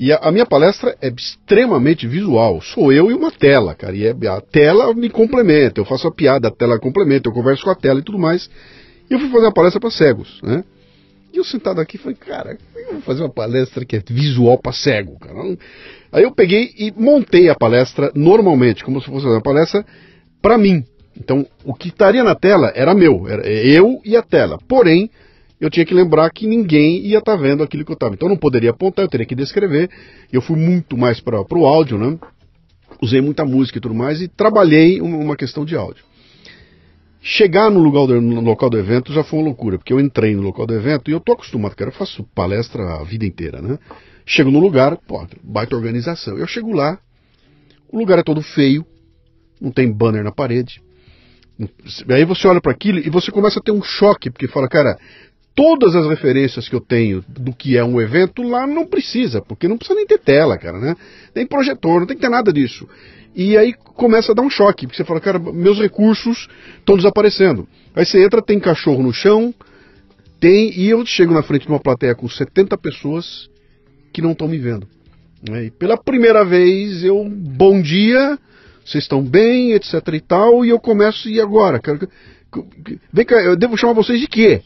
E 0.00 0.12
a, 0.12 0.16
a, 0.18 0.30
minha 0.30 0.46
palestra 0.46 0.96
é 1.02 1.08
extremamente 1.08 2.06
visual. 2.06 2.60
Sou 2.62 2.92
eu 2.92 3.10
e 3.10 3.14
uma 3.14 3.32
tela, 3.32 3.74
cara. 3.74 3.96
E 3.96 4.06
é, 4.06 4.14
a 4.28 4.40
tela 4.40 4.94
me 4.94 5.10
complementa. 5.10 5.80
Eu 5.80 5.84
faço 5.84 6.06
a 6.06 6.12
piada, 6.12 6.46
a 6.46 6.50
tela 6.52 6.78
complementa, 6.78 7.28
eu 7.28 7.32
converso 7.32 7.64
com 7.64 7.70
a 7.70 7.74
tela 7.74 7.98
e 7.98 8.04
tudo 8.04 8.16
mais. 8.16 8.48
E 9.10 9.12
eu 9.12 9.18
fui 9.18 9.28
fazer 9.28 9.46
uma 9.46 9.52
palestra 9.52 9.80
para 9.80 9.90
cegos, 9.90 10.40
né? 10.40 10.62
E 11.32 11.38
eu 11.38 11.44
sentado 11.44 11.80
aqui 11.80 11.98
falei, 11.98 12.16
cara, 12.16 12.56
eu 12.76 12.92
vou 12.92 13.02
fazer 13.02 13.22
uma 13.22 13.28
palestra 13.28 13.84
que 13.84 13.96
é 13.96 14.02
visual 14.08 14.56
para 14.56 14.72
cego, 14.72 15.18
cara. 15.18 15.58
Aí 16.12 16.22
eu 16.22 16.30
peguei 16.30 16.72
e 16.78 16.92
montei 16.96 17.48
a 17.48 17.56
palestra 17.56 18.12
normalmente, 18.14 18.84
como 18.84 19.00
se 19.00 19.06
fosse 19.08 19.26
uma 19.26 19.42
palestra 19.42 19.84
para 20.40 20.56
mim. 20.56 20.84
Então, 21.16 21.44
o 21.64 21.74
que 21.74 21.88
estaria 21.88 22.22
na 22.22 22.36
tela 22.36 22.70
era 22.72 22.94
meu, 22.94 23.26
era 23.28 23.44
eu 23.48 24.00
e 24.04 24.16
a 24.16 24.22
tela. 24.22 24.58
Porém, 24.68 25.10
eu 25.60 25.68
tinha 25.70 25.84
que 25.84 25.92
lembrar 25.92 26.30
que 26.30 26.46
ninguém 26.46 26.98
ia 27.06 27.18
estar 27.18 27.36
tá 27.36 27.42
vendo 27.42 27.62
aquilo 27.62 27.84
que 27.84 27.90
eu 27.90 27.94
estava. 27.94 28.14
Então, 28.14 28.28
eu 28.28 28.30
não 28.30 28.38
poderia 28.38 28.70
apontar, 28.70 29.04
eu 29.04 29.08
teria 29.08 29.26
que 29.26 29.34
descrever. 29.34 29.90
Eu 30.32 30.40
fui 30.40 30.56
muito 30.56 30.96
mais 30.96 31.20
para 31.20 31.40
o 31.40 31.66
áudio, 31.66 31.98
né? 31.98 32.18
Usei 33.02 33.20
muita 33.20 33.44
música 33.44 33.78
e 33.78 33.80
tudo 33.80 33.94
mais 33.94 34.20
e 34.20 34.28
trabalhei 34.28 35.00
uma 35.00 35.36
questão 35.36 35.64
de 35.64 35.76
áudio. 35.76 36.04
Chegar 37.20 37.70
no, 37.70 37.80
lugar 37.80 38.06
do, 38.06 38.20
no 38.20 38.40
local 38.40 38.70
do 38.70 38.78
evento 38.78 39.12
já 39.12 39.24
foi 39.24 39.40
uma 39.40 39.46
loucura, 39.46 39.76
porque 39.76 39.92
eu 39.92 40.00
entrei 40.00 40.34
no 40.34 40.42
local 40.42 40.66
do 40.66 40.74
evento 40.74 41.10
e 41.10 41.12
eu 41.12 41.20
tô 41.20 41.32
acostumado, 41.32 41.74
cara, 41.74 41.90
eu 41.90 41.94
faço 41.94 42.22
palestra 42.34 42.94
a 42.94 43.04
vida 43.04 43.26
inteira, 43.26 43.60
né? 43.60 43.78
Chego 44.24 44.50
no 44.50 44.60
lugar, 44.60 44.96
pô, 44.96 45.26
baita 45.42 45.74
organização. 45.74 46.38
Eu 46.38 46.46
chego 46.46 46.72
lá, 46.72 46.98
o 47.90 47.98
lugar 47.98 48.18
é 48.18 48.22
todo 48.22 48.40
feio, 48.40 48.86
não 49.60 49.72
tem 49.72 49.90
banner 49.90 50.22
na 50.22 50.30
parede. 50.30 50.80
Aí 52.08 52.24
você 52.24 52.46
olha 52.46 52.60
para 52.60 52.70
aquilo 52.70 53.00
e 53.00 53.10
você 53.10 53.32
começa 53.32 53.58
a 53.58 53.62
ter 53.62 53.72
um 53.72 53.82
choque, 53.82 54.30
porque 54.30 54.46
fala, 54.46 54.68
cara, 54.68 54.96
todas 55.58 55.96
as 55.96 56.06
referências 56.06 56.68
que 56.68 56.76
eu 56.76 56.80
tenho 56.80 57.24
do 57.28 57.52
que 57.52 57.76
é 57.76 57.82
um 57.82 58.00
evento 58.00 58.44
lá 58.44 58.64
não 58.64 58.86
precisa, 58.86 59.42
porque 59.42 59.66
não 59.66 59.76
precisa 59.76 59.96
nem 59.96 60.06
ter 60.06 60.20
tela, 60.20 60.56
cara, 60.56 60.78
né? 60.78 60.94
Nem 61.34 61.44
projetor, 61.44 61.98
não 61.98 62.06
tem 62.06 62.16
que 62.16 62.22
ter 62.22 62.28
nada 62.28 62.52
disso. 62.52 62.88
E 63.34 63.56
aí 63.58 63.74
começa 63.74 64.30
a 64.30 64.34
dar 64.36 64.42
um 64.42 64.50
choque, 64.50 64.86
porque 64.86 64.96
você 64.96 65.04
fala, 65.04 65.20
cara, 65.20 65.36
meus 65.40 65.80
recursos 65.80 66.48
estão 66.78 66.96
desaparecendo. 66.96 67.66
Aí 67.92 68.06
você 68.06 68.24
entra, 68.24 68.40
tem 68.40 68.60
cachorro 68.60 69.02
no 69.02 69.12
chão, 69.12 69.52
tem, 70.38 70.72
e 70.78 70.90
eu 70.90 71.04
chego 71.04 71.34
na 71.34 71.42
frente 71.42 71.62
de 71.62 71.68
uma 71.68 71.80
plateia 71.80 72.14
com 72.14 72.28
70 72.28 72.78
pessoas 72.78 73.50
que 74.12 74.22
não 74.22 74.30
estão 74.30 74.46
me 74.46 74.58
vendo. 74.58 74.86
Né? 75.42 75.64
E 75.64 75.70
pela 75.72 75.96
primeira 75.96 76.44
vez 76.44 77.02
eu, 77.02 77.28
bom 77.28 77.82
dia, 77.82 78.38
vocês 78.84 79.02
estão 79.02 79.20
bem, 79.24 79.72
etc 79.72 79.94
e 80.12 80.20
tal, 80.20 80.64
e 80.64 80.68
eu 80.68 80.78
começo, 80.78 81.28
e 81.28 81.40
agora? 81.40 81.80
Cara, 81.80 81.98
vem 83.12 83.26
cá, 83.26 83.42
eu 83.42 83.56
devo 83.56 83.76
chamar 83.76 83.94
vocês 83.94 84.20
de 84.20 84.28
quê? 84.28 84.62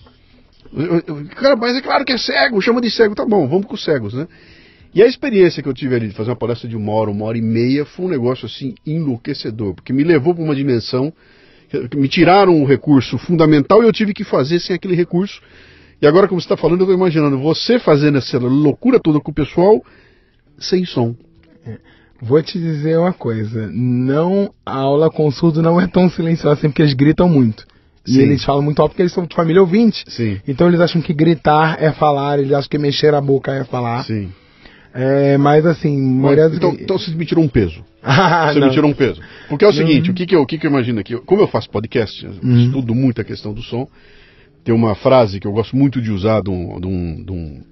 Cara, 1.36 1.56
mas 1.56 1.76
é 1.76 1.80
claro 1.82 2.04
que 2.04 2.12
é 2.12 2.18
cego, 2.18 2.60
chama 2.60 2.80
de 2.80 2.90
cego, 2.90 3.14
tá 3.14 3.26
bom, 3.26 3.46
vamos 3.46 3.66
com 3.66 3.74
os 3.74 3.84
cegos, 3.84 4.14
né? 4.14 4.26
E 4.94 5.02
a 5.02 5.06
experiência 5.06 5.62
que 5.62 5.68
eu 5.68 5.74
tive 5.74 5.94
ali 5.94 6.08
de 6.08 6.14
fazer 6.14 6.30
uma 6.30 6.36
palestra 6.36 6.68
de 6.68 6.76
uma 6.76 6.92
hora, 6.92 7.10
uma 7.10 7.24
hora 7.24 7.38
e 7.38 7.42
meia, 7.42 7.84
foi 7.84 8.06
um 8.06 8.08
negócio 8.08 8.46
assim 8.46 8.74
enlouquecedor, 8.86 9.74
porque 9.74 9.92
me 9.92 10.04
levou 10.04 10.34
para 10.34 10.44
uma 10.44 10.54
dimensão, 10.54 11.12
me 11.94 12.08
tiraram 12.08 12.54
um 12.54 12.64
recurso 12.64 13.16
fundamental 13.16 13.82
e 13.82 13.86
eu 13.86 13.92
tive 13.92 14.12
que 14.12 14.24
fazer 14.24 14.60
sem 14.60 14.76
aquele 14.76 14.94
recurso. 14.94 15.40
E 16.00 16.06
agora, 16.06 16.28
como 16.28 16.40
você 16.40 16.44
está 16.44 16.56
falando, 16.56 16.80
eu 16.80 16.84
estou 16.84 16.96
imaginando 16.96 17.38
você 17.38 17.78
fazendo 17.78 18.18
essa 18.18 18.38
loucura 18.38 19.00
toda 19.00 19.20
com 19.20 19.30
o 19.30 19.34
pessoal 19.34 19.82
sem 20.58 20.84
som. 20.84 21.14
É. 21.64 21.78
Vou 22.20 22.42
te 22.42 22.58
dizer 22.58 22.98
uma 22.98 23.12
coisa, 23.12 23.70
não 23.72 24.52
a 24.64 24.76
aula 24.76 25.10
com 25.10 25.30
surdo 25.30 25.62
não 25.62 25.80
é 25.80 25.86
tão 25.86 26.08
silenciosa 26.10 26.58
assim 26.58 26.68
porque 26.68 26.82
eles 26.82 26.94
gritam 26.94 27.28
muito. 27.28 27.66
E 28.06 28.12
Sim. 28.14 28.22
eles 28.22 28.44
falam 28.44 28.62
muito 28.62 28.80
alto 28.82 28.92
porque 28.92 29.02
eles 29.02 29.12
são 29.12 29.24
de 29.26 29.34
família 29.34 29.60
ouvinte. 29.60 30.04
Sim. 30.08 30.40
Então 30.46 30.66
eles 30.68 30.80
acham 30.80 31.00
que 31.00 31.12
gritar 31.14 31.80
é 31.82 31.92
falar, 31.92 32.38
eles 32.38 32.52
acham 32.52 32.68
que 32.68 32.78
mexer 32.78 33.14
a 33.14 33.20
boca 33.20 33.52
é 33.54 33.64
falar. 33.64 34.04
Sim. 34.04 34.32
É, 34.94 35.38
mas 35.38 35.64
assim, 35.64 35.96
mas, 36.00 36.52
então, 36.54 36.72
então 36.78 36.98
vocês 36.98 37.16
me 37.16 37.24
tiram 37.24 37.42
um 37.42 37.48
peso. 37.48 37.82
ah, 38.02 38.52
você 38.52 38.58
não. 38.60 38.66
me 38.68 38.72
tirou 38.74 38.90
um 38.90 38.94
peso. 38.94 39.22
Porque 39.48 39.64
é 39.64 39.68
o 39.68 39.72
seguinte, 39.72 40.08
Uhum. 40.08 40.12
o 40.12 40.14
que, 40.14 40.26
que, 40.26 40.36
eu, 40.36 40.42
o 40.42 40.46
que, 40.46 40.58
que 40.58 40.66
eu 40.66 40.70
imagino 40.70 41.00
aqui? 41.00 41.16
Como 41.20 41.40
eu 41.40 41.48
faço 41.48 41.70
podcast, 41.70 42.24
eu 42.24 42.32
Uhum. 42.42 42.64
estudo 42.66 42.94
muito 42.94 43.20
a 43.20 43.24
questão 43.24 43.54
do 43.54 43.62
som, 43.62 43.86
tem 44.64 44.74
uma 44.74 44.94
frase 44.94 45.40
que 45.40 45.46
eu 45.46 45.52
gosto 45.52 45.74
muito 45.76 46.00
de 46.02 46.10
usar 46.10 46.42
de 46.42 46.50
um, 46.50 46.78
de 46.80 46.86
um, 46.86 47.24
de 47.24 47.32
um, 47.32 47.62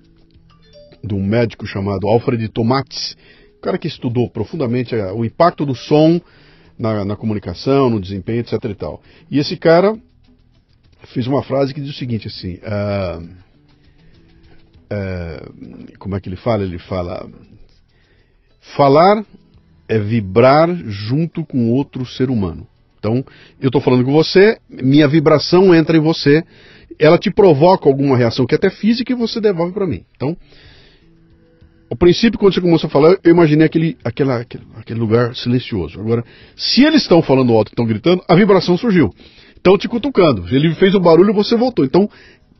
de 1.05 1.15
um 1.15 1.23
médico 1.23 1.67
chamado 1.67 2.07
Alfred 2.07 2.49
Tomates, 2.49 3.17
um 3.59 3.61
cara 3.61 3.77
que 3.77 3.89
estudou 3.89 4.31
profundamente 4.31 4.95
a- 4.95 5.13
o 5.13 5.25
impacto 5.25 5.67
do 5.67 5.75
som 5.75 6.21
na, 6.79 7.05
na 7.05 7.17
comunicação, 7.17 7.91
no 7.91 8.01
desempenho, 8.01 8.41
etc 8.41 8.53
e 8.65 8.75
tal. 8.75 9.03
E 9.31 9.39
esse 9.39 9.57
cara 9.59 9.95
fez 11.09 11.27
uma 11.27 11.43
frase 11.43 11.75
que 11.75 11.81
diz 11.81 11.91
o 11.91 11.99
seguinte, 11.99 12.29
assim, 12.29 12.59
ah, 12.63 13.21
ah, 14.91 15.51
como 15.99 16.17
é 16.17 16.21
que 16.21 16.29
ele 16.29 16.37
fala? 16.37 16.65
Ele 16.65 16.79
fala, 16.79 17.29
falar 18.77 19.25
é 19.89 19.99
vibrar 19.99 20.73
junto 20.87 21.45
com 21.45 21.71
outro 21.71 22.07
ser 22.07 22.31
humano. 22.31 22.67
Então, 22.99 23.25
eu 23.61 23.69
estou 23.69 23.81
falando 23.81 24.05
com 24.05 24.13
você, 24.13 24.59
minha 24.69 25.09
vibração 25.09 25.75
entra 25.75 25.97
em 25.97 26.01
você, 26.01 26.45
ela 26.99 27.19
te 27.19 27.31
provoca 27.31 27.89
alguma 27.89 28.17
reação 28.17 28.47
que 28.47 28.55
é 28.55 28.59
até 28.59 28.71
física 28.71 29.13
e 29.13 29.17
você 29.17 29.41
devolve 29.41 29.73
para 29.73 29.87
mim. 29.87 30.05
Então, 30.15 30.37
o 31.89 31.97
princípio, 31.97 32.39
quando 32.39 32.55
você 32.55 32.61
começou 32.61 32.87
a 32.87 32.91
falar, 32.91 33.17
eu 33.25 33.33
imaginei 33.33 33.67
aquele, 33.67 33.99
aquela, 34.05 34.37
aquele, 34.37 34.65
aquele 34.77 35.01
lugar 35.01 35.35
silencioso. 35.35 35.99
Agora, 35.99 36.25
se 36.55 36.85
eles 36.85 37.03
estão 37.03 37.21
falando 37.21 37.53
alto 37.53 37.71
e 37.71 37.73
estão 37.73 37.85
gritando, 37.85 38.23
a 38.29 38.37
vibração 38.37 38.77
surgiu. 38.77 39.13
Estão 39.61 39.77
te 39.77 39.87
cutucando. 39.89 40.45
Ele 40.51 40.75
fez 40.75 40.95
o 40.95 41.01
barulho 41.01 41.31
e 41.31 41.35
você 41.35 41.55
voltou. 41.55 41.85
Então, 41.85 42.09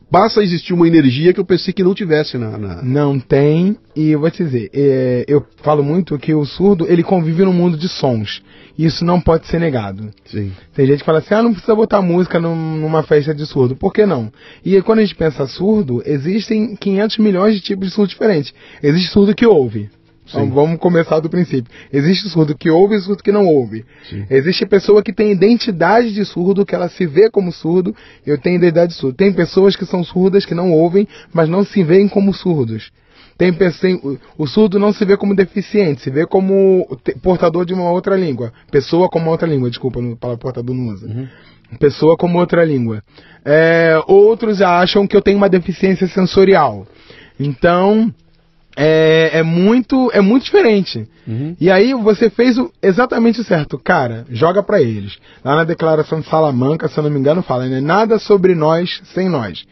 basta 0.09 0.43
existir 0.43 0.71
uma 0.71 0.87
energia 0.87 1.33
que 1.33 1.39
eu 1.39 1.45
pensei 1.45 1.73
que 1.73 1.83
não 1.83 1.95
tivesse 1.95 2.37
na. 2.37 2.57
na- 2.59 2.81
Não 2.83 3.19
tem, 3.19 3.75
e 3.95 4.09
eu 4.11 4.19
vou 4.19 4.29
te 4.29 4.43
dizer, 4.43 4.69
é, 4.71 5.25
eu 5.27 5.43
falo 5.63 5.83
muito 5.83 6.17
que 6.19 6.33
o 6.33 6.45
surdo, 6.45 6.85
ele 6.87 7.01
convive 7.01 7.43
num 7.43 7.53
mundo 7.53 7.75
de 7.75 7.89
sons. 7.89 8.43
Isso 8.77 9.03
não 9.03 9.19
pode 9.19 9.47
ser 9.47 9.59
negado. 9.59 10.09
Sim. 10.25 10.51
Tem 10.75 10.85
gente 10.85 10.99
que 10.99 11.05
fala 11.05 11.19
assim, 11.19 11.33
ah, 11.33 11.41
não 11.41 11.51
precisa 11.53 11.75
botar 11.75 12.01
música 12.03 12.39
num- 12.39 12.77
numa 12.77 13.01
festa 13.03 13.33
de 13.33 13.45
surdo. 13.45 13.75
Por 13.75 13.91
que 13.91 14.05
não? 14.05 14.31
E 14.63 14.79
quando 14.81 14.99
a 14.99 15.01
gente 15.01 15.15
pensa 15.15 15.45
surdo, 15.47 16.01
existem 16.05 16.75
500 16.75 17.17
milhões 17.17 17.55
de 17.55 17.61
tipos 17.61 17.87
de 17.89 17.93
surdo 17.95 18.09
diferentes. 18.09 18.53
Existe 18.81 19.11
surdo 19.11 19.33
que 19.35 19.45
ouve. 19.45 19.89
Então, 20.31 20.45
Sim. 20.45 20.49
vamos 20.49 20.79
começar 20.79 21.19
do 21.19 21.29
princípio. 21.29 21.71
Existe 21.91 22.29
surdo 22.29 22.57
que 22.57 22.69
ouve 22.69 22.95
e 22.95 23.01
surdo 23.01 23.21
que 23.21 23.31
não 23.31 23.45
ouve. 23.45 23.85
Sim. 24.09 24.25
Existe 24.29 24.65
pessoa 24.65 25.03
que 25.03 25.11
tem 25.11 25.31
identidade 25.31 26.13
de 26.13 26.23
surdo, 26.25 26.65
que 26.65 26.73
ela 26.73 26.87
se 26.87 27.05
vê 27.05 27.29
como 27.29 27.51
surdo, 27.51 27.93
eu 28.25 28.37
tenho 28.37 28.55
identidade 28.55 28.93
de 28.93 28.97
surdo. 28.97 29.17
Tem 29.17 29.33
pessoas 29.33 29.75
que 29.75 29.85
são 29.85 30.03
surdas, 30.03 30.45
que 30.45 30.55
não 30.55 30.71
ouvem, 30.71 31.07
mas 31.33 31.49
não 31.49 31.65
se 31.65 31.83
veem 31.83 32.07
como 32.07 32.33
surdos. 32.33 32.91
Tem 33.37 33.51
pessoa, 33.51 34.17
o, 34.37 34.47
surdo 34.47 34.79
não 34.79 34.93
se 34.93 35.03
vê 35.03 35.17
como 35.17 35.35
deficiente, 35.35 36.01
se 36.01 36.09
vê 36.09 36.25
como 36.25 36.87
portador 37.21 37.65
de 37.65 37.73
uma 37.73 37.89
outra 37.89 38.15
língua. 38.15 38.53
Pessoa 38.71 39.09
como 39.09 39.29
outra 39.29 39.47
língua, 39.47 39.69
desculpa, 39.69 39.99
a 39.99 40.15
palavra 40.15 40.41
portador 40.41 40.75
não 40.75 40.93
usa. 40.93 41.29
Pessoa 41.79 42.15
como 42.15 42.37
outra 42.37 42.63
língua. 42.63 43.03
É, 43.43 43.99
outros 44.07 44.61
acham 44.61 45.07
que 45.07 45.15
eu 45.15 45.21
tenho 45.21 45.37
uma 45.37 45.49
deficiência 45.49 46.07
sensorial. 46.07 46.85
Então, 47.39 48.13
é, 48.75 49.39
é 49.39 49.43
muito 49.43 50.09
é 50.13 50.21
muito 50.21 50.43
diferente. 50.43 51.07
Uhum. 51.27 51.55
E 51.59 51.69
aí 51.69 51.93
você 51.93 52.29
fez 52.29 52.57
o, 52.57 52.71
exatamente 52.81 53.41
o 53.41 53.43
certo. 53.43 53.77
Cara, 53.77 54.25
joga 54.29 54.63
pra 54.63 54.81
eles. 54.81 55.17
Lá 55.43 55.55
na 55.55 55.63
declaração 55.63 56.19
de 56.19 56.27
Salamanca, 56.27 56.87
se 56.87 56.97
eu 56.97 57.03
não 57.03 57.09
me 57.09 57.19
engano, 57.19 57.41
fala, 57.41 57.67
né? 57.67 57.81
Nada 57.81 58.17
sobre 58.17 58.55
nós 58.55 59.01
sem 59.13 59.29
nós. 59.29 59.65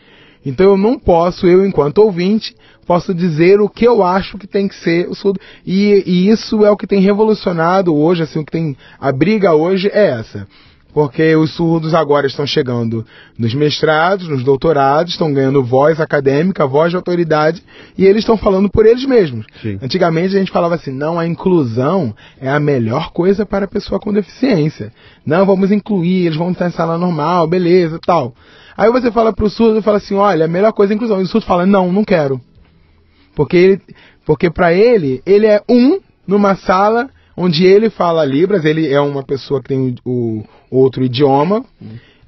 Então 0.46 0.66
eu 0.66 0.78
não 0.78 0.98
posso, 0.98 1.46
eu 1.46 1.66
enquanto 1.66 2.00
ouvinte, 2.00 2.56
posso 2.86 3.14
dizer 3.14 3.60
o 3.60 3.70
que 3.70 3.86
eu 3.86 4.02
acho 4.04 4.38
que 4.38 4.48
tem 4.48 4.68
que 4.68 4.76
ser 4.76 5.08
o 5.08 5.16
surdo. 5.16 5.40
E, 5.66 6.04
e 6.06 6.30
isso 6.30 6.66
é 6.66 6.72
o 6.72 6.78
que 6.78 6.88
tem 6.88 7.02
revolucionado 7.02 7.96
hoje, 7.96 8.24
assim, 8.24 8.40
o 8.40 8.46
que 8.46 8.52
tem. 8.52 8.76
A 9.00 9.12
briga 9.12 9.54
hoje 9.54 9.90
é 9.94 10.12
essa. 10.12 10.48
Porque 11.00 11.34
os 11.34 11.56
surdos 11.56 11.94
agora 11.94 12.28
estão 12.28 12.46
chegando 12.46 13.06
nos 13.38 13.54
mestrados, 13.54 14.28
nos 14.28 14.44
doutorados, 14.44 15.14
estão 15.14 15.32
ganhando 15.32 15.64
voz 15.64 15.98
acadêmica, 15.98 16.68
voz 16.68 16.90
de 16.90 16.98
autoridade, 16.98 17.64
e 17.98 18.06
eles 18.06 18.24
estão 18.24 18.36
falando 18.36 18.70
por 18.70 18.86
eles 18.86 19.06
mesmos. 19.06 19.46
Sim. 19.62 19.80
Antigamente 19.82 20.36
a 20.36 20.40
gente 20.40 20.52
falava 20.52 20.76
assim, 20.76 20.92
não, 20.92 21.18
a 21.18 21.26
inclusão 21.26 22.14
é 22.38 22.50
a 22.50 22.60
melhor 22.60 23.14
coisa 23.14 23.46
para 23.46 23.64
a 23.64 23.68
pessoa 23.70 23.98
com 23.98 24.12
deficiência. 24.12 24.92
Não, 25.26 25.46
vamos 25.46 25.72
incluir, 25.72 26.26
eles 26.26 26.38
vão 26.38 26.52
estar 26.52 26.68
em 26.68 26.72
sala 26.72 26.98
normal, 26.98 27.48
beleza, 27.48 27.98
tal. 28.06 28.36
Aí 28.76 28.92
você 28.92 29.10
fala 29.10 29.32
pro 29.32 29.50
surdo, 29.50 29.82
fala 29.82 30.00
assim, 30.00 30.16
olha, 30.16 30.44
a 30.44 30.50
melhor 30.50 30.74
coisa 30.74 30.92
é 30.92 30.96
a 30.96 30.98
inclusão. 30.98 31.22
E 31.22 31.24
o 31.24 31.28
surdo 31.28 31.48
fala, 31.48 31.66
não, 31.66 31.94
não 31.94 32.04
quero. 32.04 32.42
Porque 33.34 33.56
ele, 33.56 33.82
porque 34.26 34.50
para 34.50 34.74
ele, 34.74 35.22
ele 35.26 35.46
é 35.46 35.62
um 35.70 36.02
numa 36.28 36.58
sala 36.58 37.10
onde 37.40 37.66
ele 37.66 37.90
fala 37.90 38.26
Libras, 38.26 38.66
ele 38.66 38.92
é 38.92 39.00
uma 39.00 39.24
pessoa 39.24 39.62
que 39.62 39.70
tem 39.70 39.96
o, 40.04 40.44
o 40.70 40.78
outro 40.78 41.02
idioma, 41.02 41.64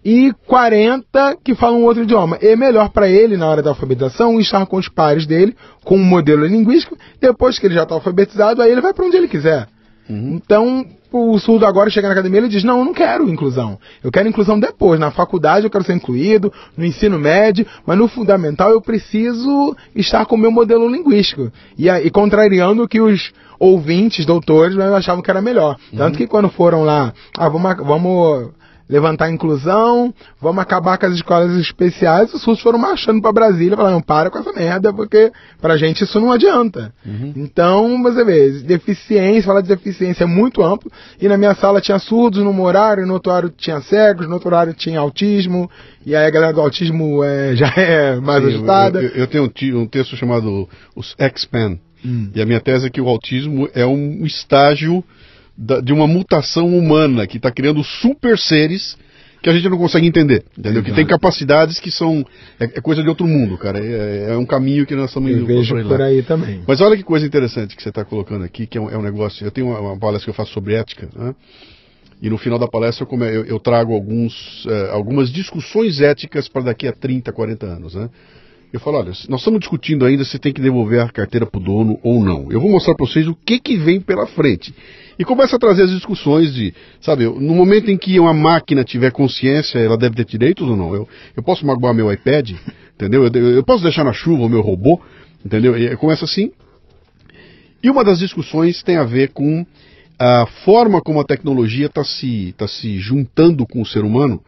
e 0.03 0.31
40 0.47 1.37
que 1.43 1.53
falam 1.53 1.83
outro 1.83 2.03
idioma. 2.03 2.37
É 2.41 2.55
melhor 2.55 2.89
para 2.89 3.09
ele, 3.09 3.35
na 3.35 3.45
hora 3.47 3.61
da 3.61 3.71
alfabetização, 3.71 4.39
estar 4.39 4.65
com 4.65 4.77
os 4.77 4.87
pares 4.87 5.27
dele, 5.27 5.53
com 5.83 5.97
um 5.97 6.03
modelo 6.03 6.45
linguístico, 6.45 6.97
depois 7.19 7.59
que 7.59 7.67
ele 7.67 7.75
já 7.75 7.83
está 7.83 7.93
alfabetizado, 7.93 8.61
aí 8.61 8.71
ele 8.71 8.79
vai 8.79 8.93
para 8.93 9.05
onde 9.05 9.17
ele 9.17 9.27
quiser. 9.27 9.67
Então, 10.09 10.85
o 11.11 11.37
surdo 11.39 11.65
agora 11.65 11.89
chega 11.89 12.07
na 12.07 12.13
academia 12.13 12.39
e 12.39 12.43
ele 12.43 12.49
diz: 12.49 12.63
Não, 12.63 12.79
eu 12.79 12.85
não 12.85 12.93
quero 12.93 13.29
inclusão. 13.29 13.77
Eu 14.03 14.11
quero 14.11 14.27
inclusão 14.27 14.59
depois. 14.59 14.99
Na 14.99 15.11
faculdade 15.11 15.65
eu 15.65 15.69
quero 15.69 15.83
ser 15.83 15.93
incluído, 15.93 16.51
no 16.75 16.85
ensino 16.85 17.19
médio, 17.19 17.65
mas 17.85 17.97
no 17.97 18.07
fundamental 18.07 18.71
eu 18.71 18.81
preciso 18.81 19.75
estar 19.95 20.25
com 20.25 20.35
o 20.35 20.39
meu 20.39 20.51
modelo 20.51 20.87
linguístico. 20.87 21.51
E, 21.77 21.89
aí, 21.89 22.09
contrariando 22.09 22.83
o 22.83 22.87
que 22.87 22.99
os 22.99 23.31
ouvintes, 23.61 24.25
doutores, 24.25 24.75
né, 24.75 24.87
achavam 24.95 25.21
que 25.21 25.29
era 25.29 25.41
melhor. 25.41 25.77
Tanto 25.95 26.17
que 26.17 26.25
quando 26.27 26.49
foram 26.49 26.83
lá, 26.83 27.13
ah, 27.37 27.47
vamos, 27.47 27.77
vamos 27.77 28.49
levantar 28.89 29.25
a 29.25 29.31
inclusão, 29.31 30.13
vamos 30.41 30.61
acabar 30.61 30.97
com 30.97 31.05
as 31.05 31.13
escolas 31.13 31.55
especiais, 31.55 32.33
os 32.33 32.41
surdos 32.41 32.61
foram 32.61 32.77
marchando 32.77 33.21
para 33.21 33.31
Brasília, 33.31 33.77
falaram, 33.77 34.01
para 34.01 34.29
com 34.29 34.39
essa 34.39 34.51
merda, 34.51 34.91
porque 34.91 35.31
pra 35.61 35.77
gente 35.77 36.03
isso 36.03 36.19
não 36.19 36.29
adianta. 36.31 36.91
Então, 37.37 38.01
você 38.03 38.25
vê, 38.25 38.49
deficiência, 38.63 39.43
falar 39.43 39.61
de 39.61 39.69
deficiência 39.69 40.23
é 40.25 40.27
muito 40.27 40.61
amplo, 40.61 40.91
e 41.21 41.27
na 41.29 41.37
minha 41.37 41.55
sala 41.55 41.79
tinha 41.79 41.99
surdos 41.99 42.43
num 42.43 42.61
horário, 42.61 43.05
no 43.07 43.13
outro 43.13 43.31
horário 43.31 43.53
tinha 43.55 43.79
cegos, 43.79 44.27
no 44.27 44.33
outro 44.33 44.49
horário 44.49 44.73
tinha 44.73 44.99
autismo, 44.99 45.69
e 46.05 46.13
aí 46.15 46.25
a 46.25 46.29
galera 46.29 46.51
do 46.51 46.59
autismo 46.61 47.23
é, 47.23 47.55
já 47.55 47.71
é 47.77 48.15
mais 48.19 48.43
Sim, 48.43 48.49
agitada. 48.55 48.99
Eu, 49.01 49.09
eu- 49.09 49.15
eu 49.17 49.27
tenho 49.27 49.43
um, 49.45 49.79
um 49.81 49.85
texto 49.87 50.17
chamado 50.17 50.67
Os 50.95 51.15
X-Men. 51.17 51.79
E 52.33 52.41
a 52.41 52.45
minha 52.45 52.59
tese 52.59 52.87
é 52.87 52.89
que 52.89 52.99
o 53.01 53.07
autismo 53.07 53.69
é 53.73 53.85
um 53.85 54.25
estágio 54.25 55.03
da- 55.57 55.79
de 55.81 55.93
uma 55.93 56.07
mutação 56.07 56.67
humana 56.75 57.27
que 57.27 57.37
está 57.37 57.51
criando 57.51 57.83
super 57.83 58.37
seres 58.37 58.97
que 59.43 59.49
a 59.49 59.53
gente 59.53 59.67
não 59.69 59.77
consegue 59.77 60.05
entender. 60.05 60.43
Entendeu? 60.57 60.83
Que 60.83 60.89
Exato. 60.89 60.95
tem 60.95 61.05
capacidades 61.07 61.79
que 61.79 61.89
são. 61.91 62.23
É, 62.59 62.65
é 62.65 62.81
coisa 62.81 63.01
de 63.01 63.09
outro 63.09 63.25
mundo, 63.25 63.57
cara. 63.57 63.79
É, 63.83 64.27
é 64.33 64.37
um 64.37 64.45
caminho 64.45 64.85
que 64.85 64.95
nós 64.95 65.09
estamos 65.09 65.31
indo 65.31 65.45
vejo 65.47 65.73
por 65.75 65.99
lá. 65.99 66.05
aí 66.05 66.21
também. 66.21 66.61
Mas 66.67 66.79
olha 66.79 66.95
que 66.95 67.03
coisa 67.03 67.25
interessante 67.25 67.75
que 67.75 67.81
você 67.81 67.89
está 67.89 68.05
colocando 68.05 68.43
aqui, 68.45 68.67
que 68.67 68.77
é 68.77 68.81
um, 68.81 68.89
é 68.89 68.97
um 68.97 69.01
negócio. 69.01 69.43
Eu 69.45 69.49
tenho 69.51 69.67
uma, 69.67 69.79
uma 69.79 69.97
palestra 69.97 70.25
que 70.25 70.29
eu 70.29 70.35
faço 70.35 70.53
sobre 70.53 70.75
ética, 70.75 71.09
né? 71.15 71.33
E 72.21 72.29
no 72.29 72.37
final 72.37 72.59
da 72.59 72.67
palestra 72.67 73.07
eu, 73.11 73.23
eu- 73.25 73.45
eu 73.45 73.59
trago 73.59 73.93
alguns, 73.95 74.63
eh, 74.69 74.89
algumas 74.91 75.31
discussões 75.31 75.99
éticas 76.01 76.47
para 76.47 76.61
daqui 76.61 76.87
a 76.87 76.91
30, 76.93 77.31
40 77.33 77.65
anos, 77.65 77.95
né? 77.95 78.09
Eu 78.71 78.79
falo, 78.79 78.97
olha, 78.97 79.11
nós 79.27 79.41
estamos 79.41 79.59
discutindo 79.59 80.05
ainda 80.05 80.23
se 80.23 80.39
tem 80.39 80.53
que 80.53 80.61
devolver 80.61 81.01
a 81.01 81.09
carteira 81.09 81.45
para 81.45 81.59
o 81.59 81.63
dono 81.63 81.99
ou 82.01 82.23
não. 82.23 82.49
Eu 82.49 82.61
vou 82.61 82.71
mostrar 82.71 82.95
para 82.95 83.05
vocês 83.05 83.27
o 83.27 83.35
que, 83.35 83.59
que 83.59 83.77
vem 83.77 83.99
pela 83.99 84.25
frente. 84.27 84.73
E 85.19 85.25
começa 85.25 85.57
a 85.57 85.59
trazer 85.59 85.83
as 85.83 85.91
discussões 85.91 86.53
de, 86.53 86.73
sabe, 87.01 87.25
no 87.25 87.53
momento 87.53 87.91
em 87.91 87.97
que 87.97 88.17
uma 88.17 88.33
máquina 88.33 88.83
tiver 88.83 89.11
consciência, 89.11 89.77
ela 89.77 89.97
deve 89.97 90.15
ter 90.15 90.25
direitos 90.25 90.67
ou 90.67 90.77
não? 90.77 90.95
Eu, 90.95 91.07
eu 91.35 91.43
posso 91.43 91.65
magoar 91.65 91.93
meu 91.93 92.11
iPad, 92.11 92.51
entendeu? 92.95 93.25
Eu, 93.25 93.49
eu 93.55 93.63
posso 93.63 93.83
deixar 93.83 94.05
na 94.05 94.13
chuva 94.13 94.43
o 94.43 94.49
meu 94.49 94.61
robô, 94.61 95.01
entendeu? 95.45 95.77
E 95.77 95.93
começa 95.97 96.23
assim. 96.23 96.51
E 97.83 97.89
uma 97.89 98.05
das 98.05 98.19
discussões 98.19 98.81
tem 98.83 98.95
a 98.95 99.03
ver 99.03 99.31
com 99.31 99.65
a 100.17 100.45
forma 100.63 101.01
como 101.01 101.19
a 101.19 101.25
tecnologia 101.25 101.87
está 101.87 102.05
se, 102.05 102.53
tá 102.57 102.67
se 102.67 102.99
juntando 102.99 103.65
com 103.65 103.81
o 103.81 103.85
ser 103.85 104.03
humano 104.03 104.41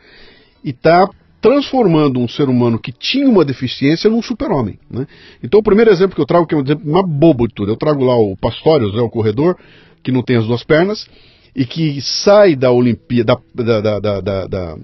e 0.64 0.70
está 0.70 1.10
transformando 1.44 2.22
um 2.22 2.28
ser 2.28 2.48
humano 2.48 2.80
que 2.80 2.94
tinha 2.94 3.28
uma 3.28 3.44
deficiência 3.44 4.10
num 4.10 4.22
super-homem. 4.22 4.80
Né? 4.90 5.06
Então, 5.44 5.60
o 5.60 5.64
primeiro 5.64 5.92
exemplo 5.92 6.16
que 6.16 6.22
eu 6.22 6.26
trago, 6.26 6.48
que 6.48 6.56
é 6.56 6.58
um 6.58 6.64
exemplo 6.64 6.90
mais 6.90 7.06
bobo 7.06 7.46
de 7.50 7.54
tudo, 7.54 7.70
eu 7.70 7.76
trago 7.76 8.02
lá 8.02 8.16
o 8.16 8.38
Pastorius, 8.38 8.96
né, 8.96 9.02
o 9.02 9.10
corredor, 9.10 9.58
que 10.02 10.10
não 10.10 10.24
tem 10.24 10.38
as 10.38 10.48
duas 10.48 10.64
pernas, 10.64 11.06
e 11.54 11.66
que 11.66 12.02
sai 12.02 12.56
da 12.56 12.72
Olimpíada, 12.72 13.38
da, 13.54 13.82
da, 13.82 14.00
da, 14.00 14.20
da, 14.22 14.48
da, 14.48 14.78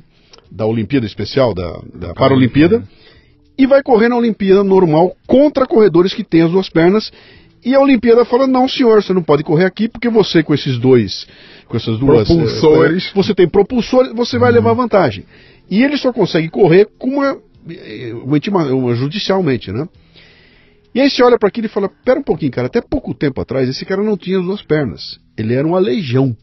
da 0.52 0.66
Olimpíada 0.66 1.06
Especial, 1.06 1.54
da, 1.54 1.80
da 1.96 2.14
Paralimpíada, 2.14 2.84
e 3.58 3.66
vai 3.66 3.82
correr 3.82 4.10
na 4.10 4.18
Olimpíada 4.18 4.62
normal 4.62 5.16
contra 5.26 5.66
corredores 5.66 6.14
que 6.14 6.26
têm 6.26 6.42
as 6.42 6.52
duas 6.52 6.68
pernas. 6.68 7.10
E 7.64 7.74
a 7.74 7.80
Olimpíada 7.80 8.24
fala: 8.26 8.48
não, 8.48 8.68
senhor, 8.68 9.02
você 9.02 9.14
não 9.14 9.24
pode 9.24 9.44
correr 9.44 9.66
aqui 9.66 9.90
porque 9.90 10.10
você 10.10 10.44
com 10.44 10.54
esses 10.54 10.78
dois, 10.78 11.26
com 11.68 11.76
essas 11.76 11.98
duas 12.00 12.28
Propulsores. 12.28 13.08
eh, 13.08 13.12
você 13.14 13.34
tem 13.36 13.50
propulsores, 13.50 14.14
você 14.14 14.38
vai 14.38 14.52
levar 14.52 14.74
vantagem. 14.74 15.26
E 15.70 15.84
ele 15.84 15.98
só 15.98 16.12
consegue 16.12 16.50
correr 16.50 16.88
com 16.98 17.10
uma, 17.10 17.38
eh, 17.70 18.14
uma, 18.14 18.38
intima- 18.38 18.66
uma 18.74 18.96
judicialmente, 18.96 19.72
né? 19.72 19.88
E 20.94 21.00
aí 21.00 21.10
você 21.10 21.22
olha 21.22 21.38
para 21.38 21.50
aquilo 21.50 21.68
e 21.68 21.70
fala: 21.70 21.90
pera 22.04 22.20
um 22.20 22.24
pouquinho, 22.24 22.52
cara, 22.52 22.68
até 22.68 22.82
pouco 22.82 23.14
tempo 23.14 23.40
atrás 23.40 23.70
esse 23.70 23.86
cara 23.86 24.04
não 24.04 24.18
tinha 24.18 24.40
as 24.40 24.46
duas 24.46 24.62
pernas. 24.62 25.20
Ele 25.38 25.54
era 25.54 25.68
um 25.68 25.76
aleijão. 25.76 26.36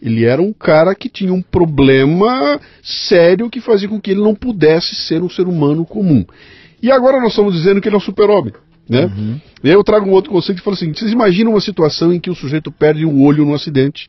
Ele 0.00 0.24
era 0.24 0.42
um 0.42 0.52
cara 0.52 0.94
que 0.94 1.08
tinha 1.08 1.32
um 1.32 1.40
problema 1.40 2.60
sério 2.82 3.48
que 3.48 3.60
fazia 3.60 3.88
com 3.88 4.00
que 4.00 4.10
ele 4.10 4.20
não 4.20 4.34
pudesse 4.34 4.96
ser 4.96 5.22
um 5.22 5.30
ser 5.30 5.46
humano 5.46 5.84
comum. 5.86 6.24
E 6.82 6.90
agora 6.90 7.20
nós 7.20 7.30
estamos 7.30 7.54
dizendo 7.54 7.80
que 7.80 7.88
ele 7.88 7.94
é 7.94 7.98
um 7.98 8.00
super-homem. 8.00 8.52
Né? 8.88 9.04
Uhum. 9.04 9.40
E 9.62 9.68
aí 9.68 9.74
eu 9.74 9.84
trago 9.84 10.08
um 10.08 10.12
outro 10.12 10.32
conceito 10.32 10.58
que 10.58 10.64
fala 10.64 10.74
assim: 10.74 10.92
vocês 10.92 11.12
imaginam 11.12 11.52
uma 11.52 11.60
situação 11.60 12.12
em 12.12 12.18
que 12.18 12.30
o 12.30 12.34
sujeito 12.34 12.72
perde 12.72 13.06
um 13.06 13.22
olho 13.22 13.44
num 13.44 13.54
acidente 13.54 14.08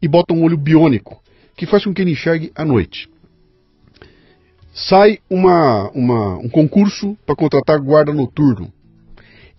e 0.00 0.08
bota 0.08 0.32
um 0.32 0.42
olho 0.42 0.56
biônico, 0.56 1.20
que 1.54 1.66
faz 1.66 1.84
com 1.84 1.92
que 1.92 2.00
ele 2.00 2.12
enxergue 2.12 2.50
à 2.54 2.64
noite. 2.64 3.06
Sai 4.72 5.18
uma, 5.28 5.90
uma 5.90 6.38
um 6.38 6.48
concurso 6.48 7.16
para 7.26 7.36
contratar 7.36 7.80
guarda 7.80 8.12
noturno. 8.12 8.72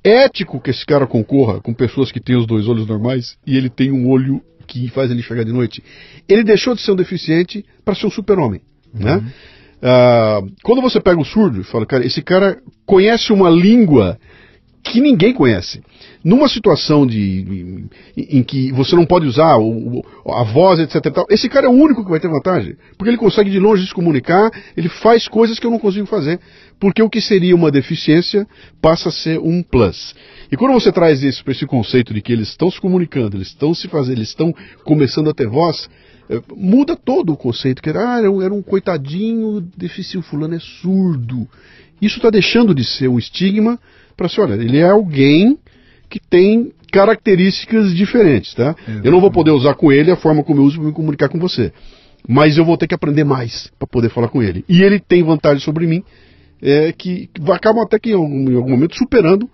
É 0.03 0.23
ético 0.23 0.59
que 0.59 0.71
esse 0.71 0.85
cara 0.85 1.05
concorra 1.05 1.61
com 1.61 1.73
pessoas 1.73 2.11
que 2.11 2.19
têm 2.19 2.35
os 2.35 2.47
dois 2.47 2.67
olhos 2.67 2.87
normais 2.87 3.37
e 3.45 3.55
ele 3.55 3.69
tem 3.69 3.91
um 3.91 4.09
olho 4.09 4.41
que 4.65 4.87
faz 4.89 5.11
ele 5.11 5.19
enxergar 5.19 5.43
de 5.43 5.51
noite. 5.51 5.83
Ele 6.27 6.43
deixou 6.43 6.73
de 6.73 6.81
ser 6.81 6.91
um 6.91 6.95
deficiente 6.95 7.63
para 7.83 7.93
ser 7.93 8.07
um 8.07 8.11
super-homem. 8.11 8.61
Uhum. 8.93 9.01
Né? 9.01 9.33
Uh, 9.81 10.51
quando 10.63 10.81
você 10.81 10.99
pega 10.99 11.19
o 11.19 11.25
surdo 11.25 11.61
e 11.61 11.63
fala, 11.63 11.85
cara, 11.85 12.05
esse 12.05 12.21
cara 12.21 12.59
conhece 12.85 13.33
uma 13.33 13.49
língua 13.49 14.17
que 14.83 14.99
ninguém 14.99 15.33
conhece. 15.33 15.81
Numa 16.23 16.47
situação 16.47 17.05
de, 17.05 17.85
em, 18.15 18.43
que 18.43 18.71
você 18.71 18.95
não 18.95 19.05
pode 19.05 19.25
usar 19.25 19.57
o, 19.57 20.03
a 20.27 20.43
voz, 20.43 20.79
etc. 20.79 21.01
Tal, 21.13 21.25
esse 21.29 21.49
cara 21.49 21.67
é 21.67 21.69
o 21.69 21.73
único 21.73 22.03
que 22.03 22.09
vai 22.09 22.19
ter 22.19 22.27
vantagem. 22.27 22.75
Porque 22.97 23.09
ele 23.09 23.17
consegue 23.17 23.49
de 23.49 23.59
longe 23.59 23.85
se 23.85 23.93
comunicar, 23.93 24.51
ele 24.75 24.89
faz 24.89 25.27
coisas 25.27 25.59
que 25.59 25.65
eu 25.65 25.71
não 25.71 25.79
consigo 25.79 26.05
fazer. 26.05 26.39
Porque 26.79 27.01
o 27.01 27.09
que 27.09 27.21
seria 27.21 27.55
uma 27.55 27.71
deficiência 27.71 28.47
passa 28.81 29.09
a 29.09 29.11
ser 29.11 29.39
um 29.39 29.61
plus. 29.63 30.15
E 30.51 30.57
quando 30.57 30.73
você 30.73 30.91
traz 30.91 31.23
isso 31.23 31.43
para 31.43 31.53
esse 31.53 31.65
conceito 31.65 32.13
de 32.13 32.21
que 32.21 32.33
eles 32.33 32.49
estão 32.49 32.69
se 32.69 32.79
comunicando, 32.79 33.37
eles 33.37 33.47
estão 33.47 33.73
se 33.73 33.87
fazendo, 33.87 34.17
eles 34.17 34.29
estão 34.29 34.53
começando 34.83 35.29
a 35.29 35.33
ter 35.33 35.47
voz, 35.47 35.89
eh, 36.29 36.41
muda 36.55 36.95
todo 36.95 37.33
o 37.33 37.37
conceito. 37.37 37.81
Que 37.81 37.89
era, 37.89 38.15
ah, 38.15 38.19
era 38.19 38.53
um 38.53 38.61
coitadinho 38.61 39.61
deficiente, 39.77 40.27
fulano 40.27 40.55
é 40.55 40.59
surdo. 40.59 41.47
Isso 42.01 42.17
está 42.17 42.31
deixando 42.31 42.73
de 42.73 42.83
ser 42.83 43.07
um 43.07 43.19
estigma 43.19 43.79
para 44.21 44.27
assim, 44.27 44.41
olha, 44.41 44.61
ele 44.61 44.77
é 44.77 44.89
alguém 44.89 45.57
que 46.09 46.19
tem 46.19 46.71
características 46.91 47.93
diferentes, 47.95 48.53
tá? 48.53 48.75
Exatamente. 48.77 49.05
Eu 49.05 49.11
não 49.11 49.21
vou 49.21 49.31
poder 49.31 49.51
usar 49.51 49.73
com 49.75 49.91
ele 49.91 50.11
a 50.11 50.15
forma 50.15 50.43
como 50.43 50.59
eu 50.59 50.65
uso 50.65 50.77
para 50.77 50.87
me 50.87 50.93
comunicar 50.93 51.29
com 51.29 51.39
você. 51.39 51.71
Mas 52.27 52.57
eu 52.57 52.65
vou 52.65 52.77
ter 52.77 52.87
que 52.87 52.93
aprender 52.93 53.23
mais 53.23 53.71
para 53.79 53.87
poder 53.87 54.09
falar 54.09 54.27
com 54.27 54.43
ele. 54.43 54.63
E 54.69 54.83
ele 54.83 54.99
tem 54.99 55.23
vantagem 55.23 55.63
sobre 55.63 55.87
mim, 55.87 56.03
é, 56.61 56.91
que, 56.91 57.27
que 57.33 57.51
acabam 57.51 57.83
até 57.83 57.97
que 57.97 58.11
em 58.11 58.13
algum, 58.13 58.51
em 58.51 58.55
algum, 58.55 58.69
momento 58.69 58.95
superando 58.95 59.49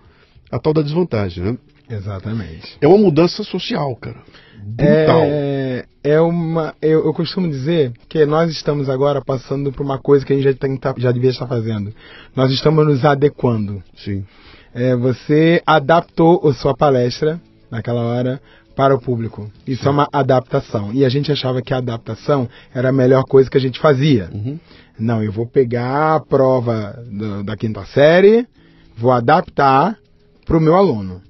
a 0.52 0.60
tal 0.60 0.74
da 0.74 0.82
desvantagem, 0.82 1.44
né? 1.44 1.58
Exatamente. 1.90 2.78
É 2.82 2.88
uma 2.88 2.98
mudança 2.98 3.44
social, 3.44 3.96
cara. 3.96 4.18
Brutal. 4.62 5.22
É, 5.24 5.86
é 6.04 6.20
uma. 6.20 6.76
Eu, 6.82 7.06
eu, 7.06 7.14
costumo 7.14 7.48
dizer 7.48 7.94
que 8.10 8.26
nós 8.26 8.52
estamos 8.52 8.90
agora 8.90 9.22
passando 9.24 9.72
por 9.72 9.86
uma 9.86 9.98
coisa 9.98 10.26
que 10.26 10.34
a 10.34 10.36
gente 10.36 10.44
já, 10.44 10.54
tem, 10.54 10.76
tá, 10.76 10.94
já 10.98 11.12
devia 11.12 11.30
estar 11.30 11.48
fazendo. 11.48 11.94
Nós 12.36 12.52
estamos 12.52 12.86
nos 12.86 13.06
adequando. 13.06 13.82
Sim. 13.96 14.26
É, 14.78 14.96
você 14.96 15.60
adaptou 15.66 16.48
a 16.48 16.54
sua 16.54 16.78
palestra 16.78 17.42
naquela 17.72 18.02
hora 18.02 18.40
para 18.76 18.94
o 18.94 19.02
público. 19.02 19.50
Isso 19.66 19.82
Sim. 19.82 19.90
é 19.90 19.92
uma 19.92 20.08
adaptação. 20.14 20.94
E 20.94 21.04
a 21.04 21.10
gente 21.10 21.32
achava 21.32 21.64
que 21.64 21.74
a 21.74 21.78
adaptação 21.78 22.48
era 22.76 22.90
a 22.90 22.92
melhor 22.92 23.24
coisa 23.24 23.50
que 23.50 23.58
a 23.58 23.60
gente 23.60 23.80
fazia. 23.80 24.30
Uhum. 24.32 24.60
Não, 25.00 25.24
eu 25.24 25.32
vou 25.32 25.48
pegar 25.48 26.18
a 26.18 26.20
prova 26.20 27.04
do, 27.12 27.44
da 27.44 27.58
quinta 27.58 27.84
série, 27.86 28.46
vou 28.96 29.12
adaptar 29.12 29.98
para 30.46 30.58
o 30.58 30.62
meu 30.62 30.76
aluno. 30.76 31.24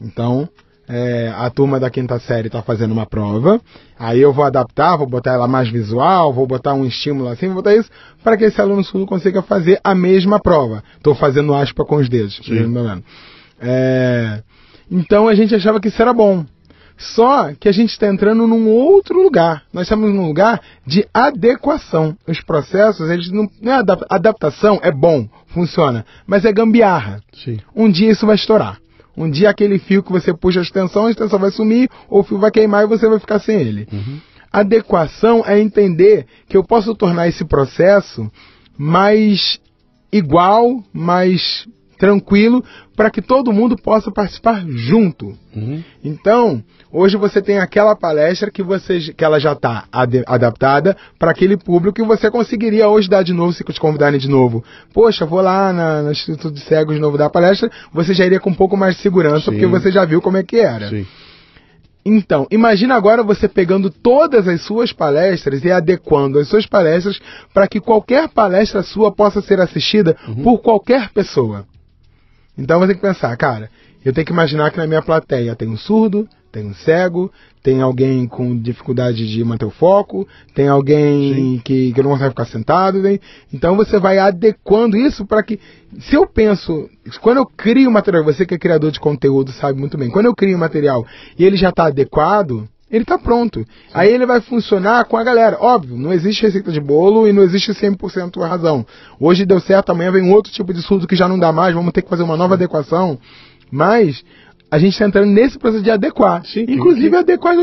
Então, 0.00 0.48
é, 0.92 1.32
a 1.36 1.48
turma 1.50 1.78
da 1.78 1.88
quinta 1.88 2.18
série 2.18 2.48
está 2.48 2.62
fazendo 2.62 2.90
uma 2.90 3.06
prova, 3.06 3.60
aí 3.96 4.20
eu 4.20 4.32
vou 4.32 4.44
adaptar, 4.44 4.96
vou 4.96 5.06
botar 5.06 5.34
ela 5.34 5.46
mais 5.46 5.70
visual, 5.70 6.32
vou 6.32 6.48
botar 6.48 6.74
um 6.74 6.84
estímulo 6.84 7.28
assim, 7.28 7.46
vou 7.46 7.56
botar 7.56 7.76
isso, 7.76 7.88
para 8.24 8.36
que 8.36 8.44
esse 8.44 8.60
aluno 8.60 8.82
surdo 8.82 9.06
consiga 9.06 9.40
fazer 9.40 9.78
a 9.84 9.94
mesma 9.94 10.40
prova. 10.40 10.82
Estou 10.96 11.14
fazendo 11.14 11.54
aspa 11.54 11.84
com 11.84 11.96
os 11.96 12.08
dedos. 12.08 12.40
É, 13.60 14.42
então 14.90 15.28
a 15.28 15.34
gente 15.34 15.54
achava 15.54 15.80
que 15.80 15.86
isso 15.86 16.02
era 16.02 16.12
bom. 16.12 16.44
Só 16.98 17.54
que 17.54 17.68
a 17.68 17.72
gente 17.72 17.90
está 17.90 18.08
entrando 18.08 18.46
num 18.46 18.68
outro 18.68 19.22
lugar. 19.22 19.62
Nós 19.72 19.84
estamos 19.84 20.12
num 20.12 20.26
lugar 20.26 20.60
de 20.84 21.06
adequação. 21.14 22.14
Os 22.26 22.40
processos, 22.42 23.08
eles 23.08 23.30
não, 23.30 23.48
não 23.62 23.72
é 23.72 23.82
adaptação, 24.10 24.78
é 24.82 24.90
bom, 24.90 25.26
funciona, 25.46 26.04
mas 26.26 26.44
é 26.44 26.52
gambiarra. 26.52 27.22
Sim. 27.32 27.58
Um 27.74 27.90
dia 27.90 28.10
isso 28.10 28.26
vai 28.26 28.34
estourar. 28.34 28.78
Um 29.16 29.28
dia 29.28 29.50
aquele 29.50 29.78
fio 29.78 30.02
que 30.02 30.12
você 30.12 30.32
puxa 30.32 30.60
a 30.60 30.62
extensão, 30.62 31.06
a 31.06 31.10
extensão 31.10 31.38
vai 31.38 31.50
sumir, 31.50 31.88
ou 32.08 32.20
o 32.20 32.22
fio 32.22 32.38
vai 32.38 32.50
queimar 32.50 32.84
e 32.84 32.88
você 32.88 33.08
vai 33.08 33.18
ficar 33.18 33.38
sem 33.38 33.60
ele. 33.60 33.88
Uhum. 33.92 34.20
Adequação 34.52 35.44
é 35.46 35.60
entender 35.60 36.26
que 36.48 36.56
eu 36.56 36.64
posso 36.64 36.94
tornar 36.94 37.28
esse 37.28 37.44
processo 37.44 38.30
mais 38.76 39.60
igual, 40.12 40.82
mais 40.92 41.66
tranquilo, 41.98 42.64
para 43.00 43.10
que 43.10 43.22
todo 43.22 43.50
mundo 43.50 43.78
possa 43.78 44.10
participar 44.10 44.62
junto. 44.68 45.32
Uhum. 45.56 45.82
Então, 46.04 46.62
hoje 46.92 47.16
você 47.16 47.40
tem 47.40 47.56
aquela 47.56 47.96
palestra 47.96 48.50
que, 48.50 48.62
você, 48.62 49.00
que 49.16 49.24
ela 49.24 49.40
já 49.40 49.52
está 49.52 49.84
ad, 49.90 50.22
adaptada 50.26 50.94
para 51.18 51.30
aquele 51.30 51.56
público 51.56 51.98
e 51.98 52.04
você 52.04 52.30
conseguiria 52.30 52.90
hoje 52.90 53.08
dar 53.08 53.22
de 53.22 53.32
novo, 53.32 53.54
se 53.54 53.64
te 53.64 53.80
convidarem 53.80 54.20
de 54.20 54.28
novo. 54.28 54.62
Poxa, 54.92 55.24
vou 55.24 55.40
lá 55.40 55.72
na, 55.72 56.02
no 56.02 56.12
Instituto 56.12 56.50
de 56.50 56.60
Cegos 56.60 56.96
de 56.96 57.00
novo 57.00 57.16
dar 57.16 57.24
a 57.24 57.30
palestra, 57.30 57.70
você 57.90 58.12
já 58.12 58.26
iria 58.26 58.38
com 58.38 58.50
um 58.50 58.54
pouco 58.54 58.76
mais 58.76 58.96
de 58.96 59.00
segurança, 59.00 59.46
Sim. 59.46 59.52
porque 59.52 59.66
você 59.66 59.90
já 59.90 60.04
viu 60.04 60.20
como 60.20 60.36
é 60.36 60.42
que 60.42 60.58
era. 60.58 60.90
Sim. 60.90 61.06
Então, 62.04 62.46
imagina 62.50 62.96
agora 62.96 63.22
você 63.22 63.48
pegando 63.48 63.88
todas 63.88 64.46
as 64.46 64.60
suas 64.60 64.92
palestras 64.92 65.64
e 65.64 65.70
adequando 65.70 66.38
as 66.38 66.48
suas 66.48 66.66
palestras 66.66 67.18
para 67.54 67.66
que 67.66 67.80
qualquer 67.80 68.28
palestra 68.28 68.82
sua 68.82 69.10
possa 69.10 69.40
ser 69.40 69.58
assistida 69.58 70.14
uhum. 70.28 70.42
por 70.42 70.58
qualquer 70.58 71.10
pessoa. 71.14 71.64
Então 72.60 72.78
você 72.78 72.88
tem 72.88 72.96
que 72.96 73.02
pensar, 73.02 73.34
cara, 73.36 73.70
eu 74.04 74.12
tenho 74.12 74.26
que 74.26 74.32
imaginar 74.32 74.70
que 74.70 74.76
na 74.76 74.86
minha 74.86 75.02
plateia 75.02 75.56
tem 75.56 75.66
um 75.66 75.78
surdo, 75.78 76.28
tem 76.52 76.66
um 76.66 76.74
cego, 76.74 77.32
tem 77.62 77.80
alguém 77.80 78.26
com 78.26 78.56
dificuldade 78.56 79.26
de 79.26 79.42
manter 79.44 79.64
o 79.64 79.70
foco, 79.70 80.26
tem 80.54 80.68
alguém 80.68 81.60
que, 81.64 81.92
que 81.92 82.02
não 82.02 82.10
consegue 82.10 82.30
ficar 82.30 82.46
sentado. 82.46 83.00
Né? 83.00 83.18
Então 83.52 83.76
você 83.76 83.98
vai 83.98 84.18
adequando 84.18 84.96
isso 84.96 85.24
para 85.24 85.42
que, 85.42 85.58
se 86.00 86.14
eu 86.16 86.26
penso, 86.26 86.88
quando 87.22 87.38
eu 87.38 87.46
crio 87.46 87.90
material, 87.90 88.24
você 88.24 88.44
que 88.44 88.54
é 88.54 88.58
criador 88.58 88.90
de 88.90 89.00
conteúdo 89.00 89.52
sabe 89.52 89.78
muito 89.78 89.96
bem, 89.96 90.10
quando 90.10 90.26
eu 90.26 90.34
crio 90.34 90.58
material 90.58 91.06
e 91.38 91.44
ele 91.44 91.56
já 91.56 91.70
está 91.70 91.86
adequado, 91.86 92.68
ele 92.90 93.04
está 93.04 93.18
pronto. 93.18 93.60
Sim. 93.60 93.66
Aí 93.94 94.12
ele 94.12 94.26
vai 94.26 94.40
funcionar 94.40 95.04
com 95.04 95.16
a 95.16 95.22
galera. 95.22 95.56
Óbvio, 95.60 95.96
não 95.96 96.12
existe 96.12 96.42
receita 96.42 96.72
de 96.72 96.80
bolo 96.80 97.28
e 97.28 97.32
não 97.32 97.42
existe 97.42 97.72
100% 97.72 98.40
razão. 98.40 98.84
Hoje 99.18 99.46
deu 99.46 99.60
certo, 99.60 99.90
amanhã 99.90 100.10
vem 100.10 100.32
outro 100.32 100.52
tipo 100.52 100.74
de 100.74 100.82
surdo 100.82 101.06
que 101.06 101.16
já 101.16 101.28
não 101.28 101.38
dá 101.38 101.52
mais, 101.52 101.74
vamos 101.74 101.92
ter 101.92 102.02
que 102.02 102.08
fazer 102.08 102.22
uma 102.22 102.36
nova 102.36 102.54
adequação. 102.54 103.18
Mas 103.70 104.24
a 104.70 104.78
gente 104.78 104.92
está 104.92 105.06
entrando 105.06 105.30
nesse 105.30 105.58
processo 105.58 105.82
de 105.82 105.90
adequar. 105.90 106.44
Sim, 106.44 106.64
Inclusive, 106.68 107.16
adequar. 107.16 107.56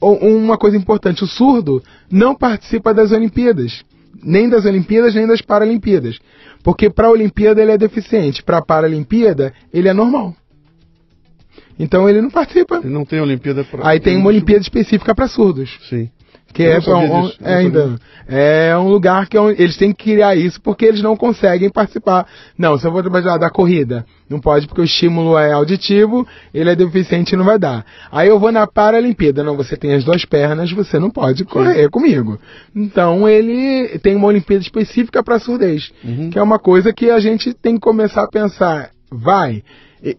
Uma 0.00 0.58
coisa 0.58 0.76
importante: 0.76 1.24
o 1.24 1.26
surdo 1.26 1.82
não 2.10 2.34
participa 2.34 2.92
das 2.92 3.12
Olimpíadas. 3.12 3.82
Nem 4.22 4.48
das 4.48 4.66
Olimpíadas, 4.66 5.14
nem 5.14 5.26
das 5.26 5.40
Paralimpíadas. 5.40 6.18
Porque 6.62 6.90
para 6.90 7.06
a 7.06 7.10
Olimpíada 7.10 7.62
ele 7.62 7.72
é 7.72 7.78
deficiente, 7.78 8.42
para 8.42 8.58
a 8.58 8.62
Paralimpíada 8.62 9.52
ele 9.72 9.88
é 9.88 9.94
normal. 9.94 10.34
Então 11.80 12.06
ele 12.06 12.20
não 12.20 12.30
participa. 12.30 12.76
Ele 12.76 12.92
não 12.92 13.06
tem 13.06 13.20
Olimpíada 13.20 13.64
para. 13.64 13.88
Aí 13.88 13.98
tem 13.98 14.18
uma 14.18 14.28
Olimpíada 14.28 14.60
específica 14.60 15.14
para 15.14 15.26
surdos. 15.26 15.78
Sim. 15.88 16.10
Que 16.52 16.64
é, 16.64 16.80
um, 16.80 17.30
é, 17.42 17.54
ainda, 17.54 17.96
é 18.26 18.76
um 18.76 18.88
lugar 18.88 19.28
que 19.28 19.38
é 19.38 19.40
eles 19.50 19.76
têm 19.76 19.92
que 19.92 20.02
criar 20.02 20.34
isso 20.34 20.60
porque 20.60 20.84
eles 20.84 21.00
não 21.00 21.16
conseguem 21.16 21.70
participar. 21.70 22.26
Não, 22.58 22.76
se 22.76 22.84
eu 22.84 22.90
vou 22.90 23.00
trabalhar 23.00 23.38
da 23.38 23.48
corrida, 23.48 24.04
não 24.28 24.40
pode 24.40 24.66
porque 24.66 24.80
o 24.80 24.84
estímulo 24.84 25.38
é 25.38 25.52
auditivo, 25.52 26.26
ele 26.52 26.68
é 26.68 26.74
deficiente 26.74 27.34
e 27.34 27.38
não 27.38 27.44
vai 27.44 27.56
dar. 27.56 27.86
Aí 28.10 28.28
eu 28.28 28.38
vou 28.40 28.50
na 28.50 28.66
Paralimpíada, 28.66 29.44
não, 29.44 29.56
você 29.56 29.76
tem 29.76 29.94
as 29.94 30.02
duas 30.02 30.24
pernas, 30.24 30.72
você 30.72 30.98
não 30.98 31.08
pode 31.08 31.44
correr 31.44 31.84
Sim. 31.84 31.90
comigo. 31.90 32.36
Então 32.74 33.28
ele 33.28 34.00
tem 34.00 34.16
uma 34.16 34.26
Olimpíada 34.26 34.62
específica 34.62 35.22
para 35.22 35.38
surdez, 35.38 35.92
uhum. 36.02 36.30
que 36.30 36.38
é 36.38 36.42
uma 36.42 36.58
coisa 36.58 36.92
que 36.92 37.10
a 37.10 37.20
gente 37.20 37.54
tem 37.54 37.76
que 37.76 37.80
começar 37.80 38.24
a 38.24 38.28
pensar, 38.28 38.90
vai, 39.08 39.62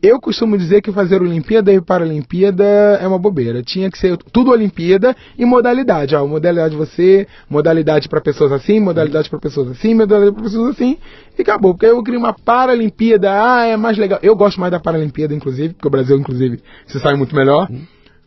eu 0.01 0.19
costumo 0.19 0.57
dizer 0.57 0.81
que 0.81 0.91
fazer 0.91 1.21
Olimpíada 1.21 1.73
e 1.73 1.81
Paralimpíada 1.81 2.63
é 2.63 3.07
uma 3.07 3.17
bobeira. 3.17 3.63
Tinha 3.63 3.89
que 3.89 3.97
ser 3.97 4.15
tudo 4.31 4.51
Olimpíada 4.51 5.15
e 5.37 5.43
modalidade. 5.43 6.15
Ó, 6.15 6.25
modalidade 6.27 6.75
você, 6.75 7.27
modalidade 7.49 8.07
para 8.07 8.21
pessoas 8.21 8.51
assim, 8.51 8.79
modalidade 8.79 9.29
para 9.29 9.39
pessoas 9.39 9.69
assim, 9.69 9.95
modalidade 9.95 10.33
para 10.33 10.43
pessoas 10.43 10.75
assim, 10.75 10.97
e 11.37 11.41
acabou. 11.41 11.73
Porque 11.73 11.87
eu 11.87 12.03
queria 12.03 12.19
uma 12.19 12.33
Paralimpíada, 12.33 13.31
ah, 13.31 13.65
é 13.65 13.75
mais 13.75 13.97
legal. 13.97 14.19
Eu 14.21 14.35
gosto 14.35 14.59
mais 14.59 14.71
da 14.71 14.79
Paralimpíada, 14.79 15.33
inclusive, 15.33 15.73
porque 15.73 15.87
o 15.87 15.91
Brasil, 15.91 16.17
inclusive, 16.17 16.59
se 16.85 16.99
sai 16.99 17.15
muito 17.15 17.35
melhor. 17.35 17.67
Hum. 17.71 17.81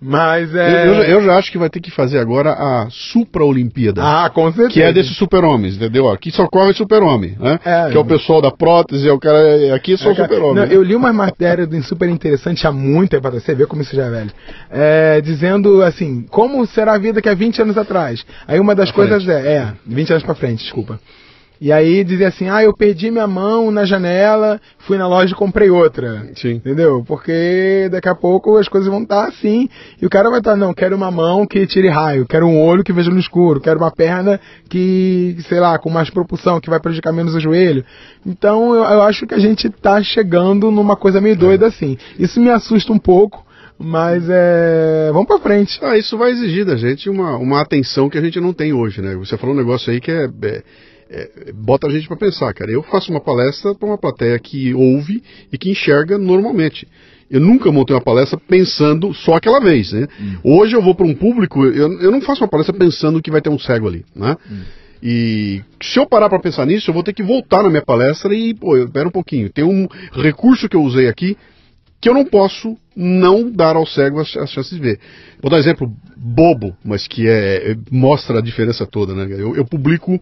Mas 0.07 0.55
é. 0.55 0.86
Eu, 0.86 0.94
eu, 1.02 1.22
já 1.22 1.38
acho 1.38 1.50
que 1.50 1.57
vai 1.57 1.70
ter 1.70 1.80
que 1.80 1.90
fazer 1.90 2.18
agora 2.18 2.50
a 2.52 2.88
Supra-Olimpíada. 2.90 4.02
Ah, 4.05 4.28
com 4.28 4.52
certeza. 4.52 4.68
Que 4.68 4.82
é 4.82 4.92
desses 4.92 5.16
super-homens, 5.16 5.76
entendeu? 5.76 6.11
Aqui 6.11 6.30
só 6.30 6.46
corre 6.46 6.74
super-homem, 6.74 7.34
né? 7.40 7.59
É. 7.64 7.90
que 7.90 7.96
é 7.96 8.00
o 8.00 8.05
pessoal 8.05 8.42
da 8.42 8.50
prótese, 8.50 9.09
é 9.09 9.12
o 9.12 9.18
cara. 9.18 9.74
Aqui 9.74 9.94
é 9.94 9.96
só 9.96 10.11
É, 10.11 10.14
super-homem. 10.14 10.66
né? 10.66 10.74
eu 10.74 10.82
li 10.82 10.94
uma 10.94 11.11
matéria 11.11 11.66
super 11.82 12.09
interessante 12.09 12.66
há 12.66 12.72
muito 12.72 13.12
tempo 13.12 13.26
atrás, 13.26 13.42
você 13.42 13.55
vê 13.55 13.64
como 13.64 13.80
isso 13.80 13.96
já 13.96 14.05
é 14.05 14.11
velho. 14.11 14.30
É, 14.70 15.20
dizendo 15.22 15.82
assim, 15.82 16.26
como 16.30 16.66
será 16.66 16.94
a 16.94 16.98
vida 16.98 17.22
que 17.22 17.28
há 17.28 17.34
20 17.34 17.62
anos 17.62 17.78
atrás? 17.78 18.26
Aí 18.46 18.61
uma 18.61 18.74
das 18.74 18.90
Pra 18.92 19.07
coisas 19.07 19.26
é, 19.26 19.55
é, 19.57 19.72
20 19.86 20.11
anos 20.11 20.22
pra 20.22 20.34
frente, 20.34 20.62
desculpa. 20.64 21.00
E 21.65 21.73
aí 21.73 22.05
dizia 22.05 22.29
assim, 22.29 22.47
ah, 22.51 22.62
eu 22.62 22.77
perdi 22.77 23.11
minha 23.11 23.27
mão 23.27 23.71
na 23.71 23.87
janela, 23.87 24.61
fui 24.81 24.99
na 24.99 25.09
loja 25.09 25.33
e 25.33 25.35
comprei 25.35 25.71
outra. 25.71 26.29
Sim. 26.37 26.57
Entendeu? 26.57 27.03
Porque 27.07 27.89
daqui 27.91 28.07
a 28.07 28.15
pouco 28.15 28.59
as 28.59 28.69
coisas 28.69 28.87
vão 28.87 29.03
estar 29.03 29.29
assim, 29.29 29.67
e 29.99 30.05
o 30.05 30.11
cara 30.11 30.29
vai 30.29 30.41
estar, 30.41 30.57
não, 30.57 30.75
quero 30.75 30.95
uma 30.95 31.11
mão 31.11 31.47
que 31.47 31.67
tire 31.67 31.89
raio, 31.89 32.27
quero 32.27 32.47
um 32.47 32.61
olho 32.61 32.85
que 32.85 32.93
veja 32.93 33.11
no 33.11 33.19
escuro, 33.19 33.62
quero 33.62 33.79
uma 33.79 33.91
perna 33.91 34.39
que, 34.69 35.39
sei 35.49 35.59
lá, 35.59 35.79
com 35.79 35.89
mais 35.89 36.11
propulsão, 36.11 36.61
que 36.61 36.69
vai 36.69 36.79
prejudicar 36.79 37.15
menos 37.15 37.35
o 37.35 37.41
joelho. 37.41 37.83
Então 38.27 38.75
eu, 38.75 38.83
eu 38.83 39.01
acho 39.01 39.27
que 39.27 39.33
a 39.33 39.39
gente 39.39 39.71
tá 39.71 40.03
chegando 40.03 40.71
numa 40.71 40.97
coisa 40.97 41.19
meio 41.19 41.35
doida 41.35 41.69
assim. 41.69 41.97
Isso 42.19 42.43
me 42.43 42.51
assusta 42.51 42.93
um 42.93 42.99
pouco, 42.99 43.43
mas 43.79 44.23
é. 44.29 45.09
Vamos 45.15 45.29
pra 45.29 45.39
frente. 45.39 45.79
Ah, 45.83 45.97
isso 45.97 46.19
vai 46.19 46.31
exigir 46.31 46.67
da 46.67 46.77
gente 46.77 47.09
uma, 47.09 47.39
uma 47.39 47.62
atenção 47.62 48.11
que 48.11 48.19
a 48.19 48.21
gente 48.21 48.39
não 48.39 48.53
tem 48.53 48.75
hoje, 48.75 49.01
né? 49.01 49.15
Você 49.15 49.39
falou 49.39 49.55
um 49.55 49.59
negócio 49.59 49.91
aí 49.91 49.99
que 49.99 50.11
é, 50.11 50.29
é- 50.43 50.62
é- 51.15 51.53
bota 51.53 51.87
a 51.87 51.91
gente 51.91 52.07
pra 52.09 52.17
pensar, 52.17 52.53
cara. 52.53 52.71
Eu 52.71 52.83
faço 52.83 53.11
uma 53.11 53.21
palestra 53.21 53.75
pra 53.75 53.89
uma 53.89 53.99
plateia 53.99 54.39
que 54.39 54.75
ouve 54.75 55.23
e 55.53 55.59
que 55.59 55.71
enxerga 55.71 56.19
normalmente. 56.19 56.87
Eu 57.31 57.41
nunca 57.41 57.73
montei 57.73 57.95
uma 57.95 58.03
palestra 58.03 58.39
pensando 58.39 59.12
só 59.15 59.35
aquela 59.35 59.59
vez, 59.61 59.93
né? 59.93 60.07
Hoje 60.43 60.77
eu 60.77 60.83
vou 60.83 60.95
para 60.95 61.07
um 61.07 61.15
público, 61.15 61.65
eu, 61.65 62.01
eu 62.01 62.11
não 62.11 62.21
faço 62.21 62.43
uma 62.43 62.49
palestra 62.49 62.77
pensando 62.77 63.23
que 63.23 63.31
vai 63.31 63.41
ter 63.41 63.49
um 63.51 63.59
cego 63.59 63.89
ali, 63.89 64.05
né? 64.15 64.37
E 65.03 65.62
se 65.83 65.99
eu 65.99 66.07
parar 66.07 66.29
para 66.31 66.39
pensar 66.39 66.65
nisso, 66.67 66.89
eu 66.89 66.95
vou 66.95 67.03
ter 67.03 67.12
que 67.12 67.23
voltar 67.23 67.62
na 67.62 67.69
minha 67.69 67.83
palestra 67.83 68.35
e, 68.35 68.55
pô, 68.55 68.77
eu, 68.77 68.89
pera 68.89 69.09
um 69.09 69.12
pouquinho. 69.12 69.51
Tem 69.51 69.65
um 69.65 69.87
recurso 70.12 70.69
que 70.69 70.77
eu 70.77 70.83
usei 70.83 71.09
aqui 71.09 71.37
que 72.01 72.09
eu 72.11 72.15
não 72.15 72.27
posso 72.27 72.77
não 72.95 73.51
dar 73.51 73.77
ao 73.77 73.87
cego 73.87 74.21
as, 74.21 74.37
as 74.37 74.51
chances 74.51 74.77
de 74.77 74.79
ver. 74.81 75.01
Vou 75.41 75.51
dar 75.51 75.57
um 75.57 75.61
exemplo 75.61 75.91
bobo, 76.15 76.77
mas 76.85 77.09
que 77.09 77.27
é, 77.27 77.73
é- 77.73 77.77
mostra 77.91 78.39
a 78.39 78.43
diferença 78.43 78.87
toda, 78.87 79.15
né? 79.15 79.27
Eu, 79.31 79.57
eu 79.57 79.65
publico 79.65 80.21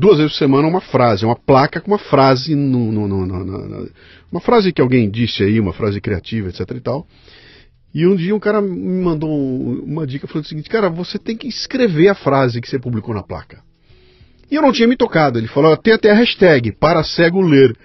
duas 0.00 0.16
vezes 0.18 0.32
por 0.32 0.38
semana 0.38 0.66
uma 0.66 0.80
frase, 0.80 1.24
uma 1.24 1.36
placa 1.36 1.80
com 1.80 1.90
uma 1.90 1.98
frase 1.98 2.54
no, 2.54 2.90
no- 2.90 3.06
no- 3.26 3.88
uma 4.32 4.40
frase 4.40 4.72
que 4.72 4.80
alguém 4.80 5.08
disse 5.10 5.42
aí, 5.42 5.60
uma 5.60 5.72
frase 5.72 6.00
criativa, 6.00 6.48
etc 6.48 6.60
e 6.74 6.80
tal. 6.80 7.06
E 7.94 8.06
um 8.06 8.16
dia 8.16 8.34
um 8.34 8.38
cara 8.40 8.60
me 8.60 9.02
mandou 9.04 9.30
um- 9.30 9.82
uma 9.84 10.06
dica 10.06 10.26
falando 10.26 10.44
o 10.44 10.48
seguinte, 10.48 10.68
cara, 10.70 10.88
você 10.88 11.18
tem 11.18 11.36
que 11.36 11.46
escrever 11.48 12.08
a 12.08 12.14
frase 12.14 12.60
que 12.60 12.68
você 12.68 12.78
publicou 12.78 13.14
na 13.14 13.22
placa. 13.22 13.62
E 14.50 14.54
eu 14.56 14.62
não 14.62 14.72
tinha 14.72 14.88
me 14.88 14.96
tocado. 14.96 15.38
Ele 15.38 15.46
falou, 15.46 15.76
tem 15.76 15.92
até 15.94 16.10
a 16.10 16.14
hashtag, 16.14 16.72
para 16.72 17.04
cego 17.04 17.40
ler. 17.40 17.76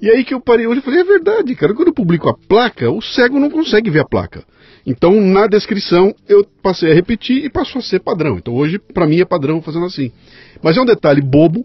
E 0.00 0.08
aí 0.10 0.24
que 0.24 0.32
eu 0.34 0.40
parei 0.40 0.66
hoje 0.66 0.80
e 0.80 0.82
falei, 0.82 1.00
é 1.00 1.04
verdade, 1.04 1.54
cara, 1.56 1.74
quando 1.74 1.88
eu 1.88 1.94
publico 1.94 2.28
a 2.28 2.34
placa, 2.36 2.88
o 2.90 3.00
cego 3.02 3.40
não 3.40 3.50
consegue 3.50 3.90
ver 3.90 4.00
a 4.00 4.04
placa. 4.04 4.44
Então, 4.88 5.20
na 5.20 5.46
descrição, 5.46 6.14
eu 6.26 6.46
passei 6.62 6.90
a 6.90 6.94
repetir 6.94 7.44
e 7.44 7.50
passou 7.50 7.80
a 7.80 7.82
ser 7.82 8.00
padrão. 8.00 8.38
Então, 8.38 8.54
hoje, 8.54 8.78
pra 8.78 9.06
mim, 9.06 9.20
é 9.20 9.24
padrão 9.26 9.60
fazendo 9.60 9.84
assim. 9.84 10.10
Mas 10.62 10.78
é 10.78 10.80
um 10.80 10.86
detalhe 10.86 11.20
bobo 11.20 11.62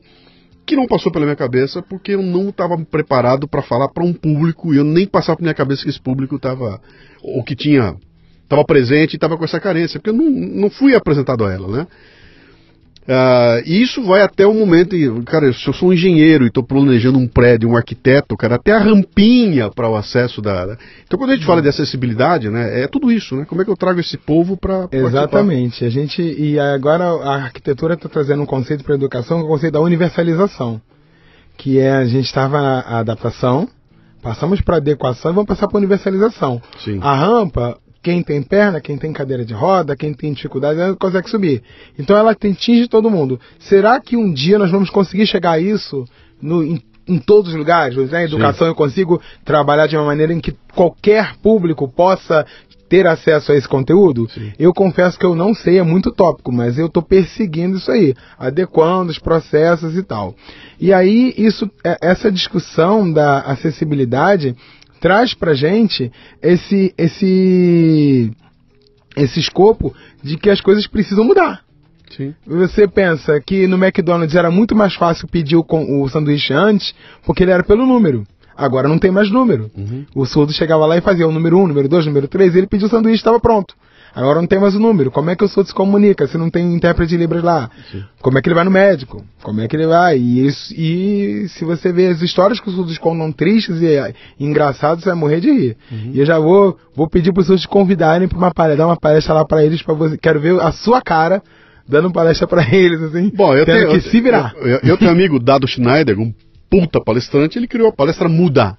que 0.66 0.76
não 0.76 0.86
passou 0.86 1.10
pela 1.10 1.24
minha 1.24 1.36
cabeça 1.36 1.82
porque 1.82 2.12
eu 2.12 2.22
não 2.22 2.50
estava 2.50 2.78
preparado 2.78 3.48
para 3.48 3.62
falar 3.62 3.88
para 3.88 4.04
um 4.04 4.12
público 4.12 4.74
e 4.74 4.78
eu 4.78 4.84
nem 4.84 5.08
passava 5.08 5.38
pela 5.38 5.46
minha 5.46 5.54
cabeça 5.54 5.84
que 5.84 5.90
esse 5.90 6.02
público 6.02 6.36
estava, 6.36 6.82
ou 7.22 7.42
que 7.46 7.56
tinha, 7.56 7.96
estava 8.44 8.66
presente 8.66 9.14
e 9.14 9.16
estava 9.16 9.38
com 9.38 9.46
essa 9.46 9.60
carência, 9.60 10.02
porque 10.02 10.10
eu 10.10 10.14
não, 10.14 10.30
não 10.30 10.70
fui 10.70 10.94
apresentado 10.94 11.46
a 11.46 11.54
ela, 11.54 11.68
né? 11.70 11.88
Ah, 13.08 13.62
e 13.66 13.82
isso 13.82 14.02
vai 14.04 14.22
até 14.22 14.48
o 14.48 14.54
momento, 14.54 14.96
cara, 15.26 15.52
se 15.52 15.68
eu 15.68 15.74
sou 15.74 15.90
um 15.90 15.94
engenheiro 15.94 16.46
e 16.46 16.48
estou 16.48 16.64
planejando 16.64 17.18
um 17.20 17.28
prédio, 17.28 17.70
um 17.70 17.76
arquiteto, 17.76 18.38
cara, 18.38 18.56
até 18.56 18.72
a 18.72 18.80
rampinha 18.80 19.70
para 19.70 19.90
o 19.90 19.96
acesso 19.96 20.42
da. 20.42 20.66
da- 20.66 20.78
Então, 21.06 21.20
quando 21.20 21.32
a 21.32 21.36
gente 21.36 21.46
fala 21.46 21.62
de 21.62 21.68
acessibilidade, 21.68 22.50
né, 22.50 22.82
é 22.84 22.88
tudo 22.88 23.12
isso, 23.12 23.36
né? 23.36 23.46
Como 23.46 23.62
é 23.62 23.66
que 23.66 23.72
eu 23.72 23.76
trago 23.76 24.00
esse 24.00 24.18
povo 24.18 24.56
para 24.56 24.88
Exatamente. 24.92 25.84
A 25.84 25.90
gente 25.90 26.22
e 26.22 26.58
agora 26.60 27.04
a 27.06 27.36
arquitetura 27.44 27.96
está 27.96 28.08
trazendo 28.08 28.42
um 28.44 28.46
conceito 28.46 28.84
para 28.84 28.94
a 28.94 28.98
educação, 28.98 29.38
que 29.38 29.44
é 29.44 29.46
o 29.46 29.50
conceito 29.50 29.74
da 29.74 29.82
universalização, 29.82 30.80
que 31.58 31.80
é 31.80 31.92
a 31.92 32.06
gente 32.06 32.26
estava 32.26 32.62
na 32.62 32.80
adaptação, 33.00 33.68
passamos 34.22 34.62
para 34.62 34.78
adequação 34.78 35.32
e 35.32 35.34
vamos 35.36 35.48
passar 35.48 35.68
para 35.68 35.78
universalização. 35.78 36.62
Sim. 36.80 37.00
A 37.02 37.14
rampa, 37.16 37.78
quem 38.04 38.22
tem 38.22 38.44
perna, 38.44 38.82
quem 38.82 38.98
tem 38.98 39.14
cadeira 39.14 39.46
de 39.46 39.54
roda, 39.54 39.96
quem 39.96 40.14
tem 40.14 40.34
dificuldade, 40.34 40.78
não 40.78 40.96
consegue 40.96 41.30
subir. 41.30 41.64
Então 41.98 42.18
ela 42.18 42.32
atinge 42.32 42.88
todo 42.90 43.10
mundo. 43.10 43.40
Será 43.58 44.00
que 44.02 44.18
um 44.18 44.32
dia 44.32 44.60
nós 44.60 44.70
vamos 44.70 44.90
conseguir 44.90 45.26
chegar 45.26 45.52
a 45.52 45.60
isso 45.60 46.04
no, 46.42 46.62
em, 46.64 46.82
em 47.08 47.18
todos 47.18 47.52
os 47.52 47.58
lugares? 47.58 47.96
Na 48.12 48.22
educação 48.24 48.68
eu 48.68 48.76
consigo 48.76 49.22
trabalhar 49.46 49.88
de 49.88 49.96
uma 49.96 50.06
maneira 50.06 50.34
em 50.34 50.42
que 50.42 50.54
qualquer 50.76 51.38
público 51.38 51.88
possa 51.88 52.46
ter 52.90 53.08
acesso 53.08 53.54
a 53.54 53.56
esse 53.56 53.68
conteúdo? 53.68 54.28
Eu 54.60 54.74
confesso 54.74 55.18
que 55.18 55.26
eu 55.26 55.34
não 55.34 55.56
sei, 55.56 55.80
é 55.80 55.84
muito 55.84 56.12
tópico, 56.12 56.52
mas 56.52 56.78
eu 56.78 56.88
estou 56.88 57.02
perseguindo 57.02 57.78
isso 57.78 57.90
aí, 57.90 58.14
adequando 58.38 59.10
os 59.12 59.18
processos 59.18 59.96
e 59.96 60.04
tal. 60.04 60.36
E 60.80 60.94
aí, 60.94 61.34
isso, 61.38 61.72
é- 61.84 61.98
essa 62.02 62.30
discussão 62.32 63.12
da 63.12 63.40
acessibilidade 63.40 64.56
traz 65.04 65.34
pra 65.34 65.54
gente 65.54 66.10
esse, 66.42 66.94
esse, 66.98 68.32
esse 69.18 69.38
escopo 69.38 69.94
de 70.24 70.38
que 70.38 70.50
as 70.50 70.62
coisas 70.62 70.88
precisam 70.88 71.26
mudar. 71.26 71.60
Sim. 72.16 72.34
Você 72.48 72.88
pensa 72.88 73.38
que 73.42 73.68
no 73.68 73.76
McDonald's 73.76 74.34
era 74.34 74.50
muito 74.50 74.74
mais 74.74 74.96
fácil 74.96 75.28
pedir 75.28 75.58
o, 75.58 75.66
o 75.70 76.08
sanduíche 76.08 76.54
antes, 76.54 76.96
porque 77.26 77.44
ele 77.44 77.52
era 77.52 77.64
pelo 77.66 77.86
número. 77.86 78.24
Agora 78.56 78.88
não 78.88 78.98
tem 78.98 79.12
mais 79.12 79.30
número. 79.30 79.70
O 80.16 80.26
surdo 80.26 80.54
chegava 80.54 80.86
lá 80.86 80.96
e 80.96 81.02
fazia 81.02 81.28
o 81.28 81.34
número 81.34 81.58
1, 81.58 81.68
número 81.68 81.90
2, 81.90 82.06
número 82.06 82.28
3, 82.30 82.56
ele 82.56 82.68
pediu 82.68 82.88
o 82.88 82.90
sanduíche 82.90 83.16
e 83.16 83.18
estava 83.18 83.42
pronto. 83.42 83.76
Agora 84.16 84.40
não 84.40 84.48
tem 84.48 84.60
mais 84.60 84.76
o 84.76 84.80
número. 84.80 85.10
Como 85.10 85.30
é 85.30 85.36
que 85.36 85.44
o 85.44 85.48
surdo 85.48 85.68
se 85.68 85.74
comunica 85.74 86.28
se 86.28 86.38
não 86.38 86.50
tem 86.50 86.74
intérprete 86.74 87.10
de 87.12 87.18
Libras 87.18 87.44
lá? 87.44 87.70
Como 88.22 88.38
é 88.38 88.42
que 88.42 88.48
ele 88.48 88.56
vai 88.56 88.64
no 88.64 88.70
médico? 88.72 89.24
Como 89.42 89.60
é 89.62 89.68
que 89.68 89.76
ele 89.76 89.88
vai? 89.88 90.18
E, 90.20 90.46
isso, 90.46 90.74
e 90.78 91.48
se 91.50 91.66
você 91.66 91.92
vê 91.92 92.08
as 92.08 92.22
histórias 92.22 92.60
que 92.60 92.70
os 92.70 92.76
surdos 92.76 92.98
contam 92.98 93.32
tristes 93.32 93.82
e 93.82 93.88
eh, 93.88 94.14
engraçados, 94.40 95.04
você 95.04 95.10
vai 95.10 95.18
morrer 95.18 95.40
de 95.40 95.52
rir. 95.52 95.78
E 96.14 96.20
eu 96.20 96.26
já 96.26 96.38
vou, 96.38 96.78
vou 96.96 97.10
pedir 97.10 97.34
para 97.34 97.42
os 97.42 97.48
surdos 97.48 97.64
te 97.64 97.68
convidarem 97.68 98.28
para 98.28 98.38
uma 98.38 98.54
palestra, 98.54 98.78
dar 98.84 98.88
uma 98.88 98.98
palestra 99.00 99.34
lá 99.34 99.44
para 99.46 99.64
eles, 99.64 99.82
para 99.82 99.94
você. 99.96 100.18
Quero 100.18 100.40
ver 100.40 100.60
a 100.62 100.72
sua 100.72 101.02
cara 101.02 101.42
dando 101.88 102.12
palestra 102.12 102.48
para 102.48 102.64
eles, 102.74 103.02
assim. 103.02 103.32
Bom, 103.36 103.56
eu 103.56 103.66
tenho, 103.66 103.88
que 103.90 103.96
eu, 103.96 104.02
se 104.02 104.22
virar. 104.22 104.54
Eu, 104.58 104.68
eu- 104.68 104.80
eu 104.84 104.98
tenho 104.98 105.10
um 105.12 105.14
amigo, 105.14 105.40
Dado 105.40 105.68
Schneider, 105.68 106.20
um 106.20 106.32
puta 106.70 107.02
palestrante, 107.02 107.58
ele 107.58 107.68
criou 107.68 107.90
a 107.90 107.92
palestra 107.92 108.30
Muda. 108.30 108.78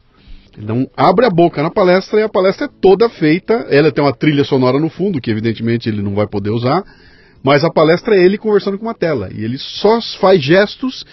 Então, 0.58 0.88
abre 0.96 1.26
a 1.26 1.30
boca 1.30 1.62
na 1.62 1.70
palestra 1.70 2.20
e 2.20 2.22
a 2.22 2.28
palestra 2.28 2.66
é 2.66 2.70
toda 2.80 3.08
feita. 3.08 3.66
Ela 3.68 3.90
tem 3.90 4.02
uma 4.02 4.14
trilha 4.14 4.44
sonora 4.44 4.78
no 4.78 4.88
fundo, 4.88 5.20
que 5.20 5.30
evidentemente 5.30 5.88
ele 5.88 6.02
não 6.02 6.14
vai 6.14 6.26
poder 6.26 6.50
usar. 6.50 6.84
Mas 7.42 7.62
a 7.62 7.70
palestra 7.70 8.16
é 8.16 8.24
ele 8.24 8.38
conversando 8.38 8.78
com 8.78 8.86
uma 8.86 8.94
tela. 8.94 9.28
E 9.30 9.44
ele 9.44 9.58
só 9.58 10.00
faz 10.18 10.42
gestos, 10.42 11.04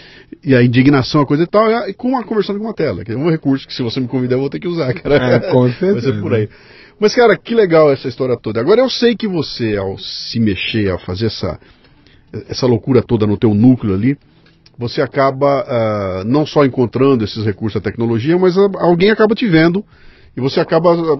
e 0.42 0.56
a 0.56 0.64
indignação, 0.64 1.22
a 1.22 1.26
coisa 1.26 1.44
e 1.44 1.48
tal, 1.48 1.70
e 1.89 1.94
com 1.94 2.10
uma 2.10 2.24
conversando 2.24 2.58
com 2.58 2.66
uma 2.66 2.74
tela. 2.74 3.04
Que 3.04 3.12
é 3.12 3.18
um 3.18 3.30
recurso 3.30 3.68
que 3.68 3.74
se 3.74 3.84
você 3.84 4.00
me 4.00 4.08
convidar 4.08 4.36
eu 4.36 4.39
vou 4.39 4.50
ter 4.50 4.60
que 4.60 4.68
usar, 4.68 4.94
cara. 4.94 5.16
É, 5.16 5.39
com 5.52 5.64
Vai 5.68 5.72
ser 5.72 6.02
certeza. 6.02 6.22
por 6.22 6.34
aí. 6.34 6.48
Mas, 6.98 7.14
cara, 7.16 7.36
que 7.36 7.54
legal 7.54 7.92
essa 7.92 8.08
história 8.08 8.38
toda. 8.38 8.62
Agora 8.62 8.80
eu 8.80 8.89
sei 8.89 9.16
que 9.16 9.28
você, 9.28 9.76
ao 9.76 9.98
se 9.98 10.39
mexer, 10.39 10.89
ao 10.89 11.00
fazer 11.00 11.26
essa, 11.26 11.60
essa 12.48 12.66
loucura 12.68 13.02
toda 13.02 13.28
no 13.28 13.38
teu 13.38 13.54
núcleo 13.54 13.94
ali, 13.94 14.16
você 14.78 15.02
acaba 15.02 15.66
ah, 15.68 16.24
não 16.26 16.46
só 16.46 16.66
encontrando 16.66 17.24
esses 17.24 17.46
recursos 17.46 17.82
da 17.82 17.90
tecnologia, 17.90 18.38
mas 18.38 18.58
ah, 18.58 18.70
alguém 18.80 19.12
acaba 19.12 19.36
te 19.36 19.48
vendo 19.48 19.84
e 20.36 20.42
você 20.42 20.60
acaba 20.60 20.94
ah, 20.94 21.18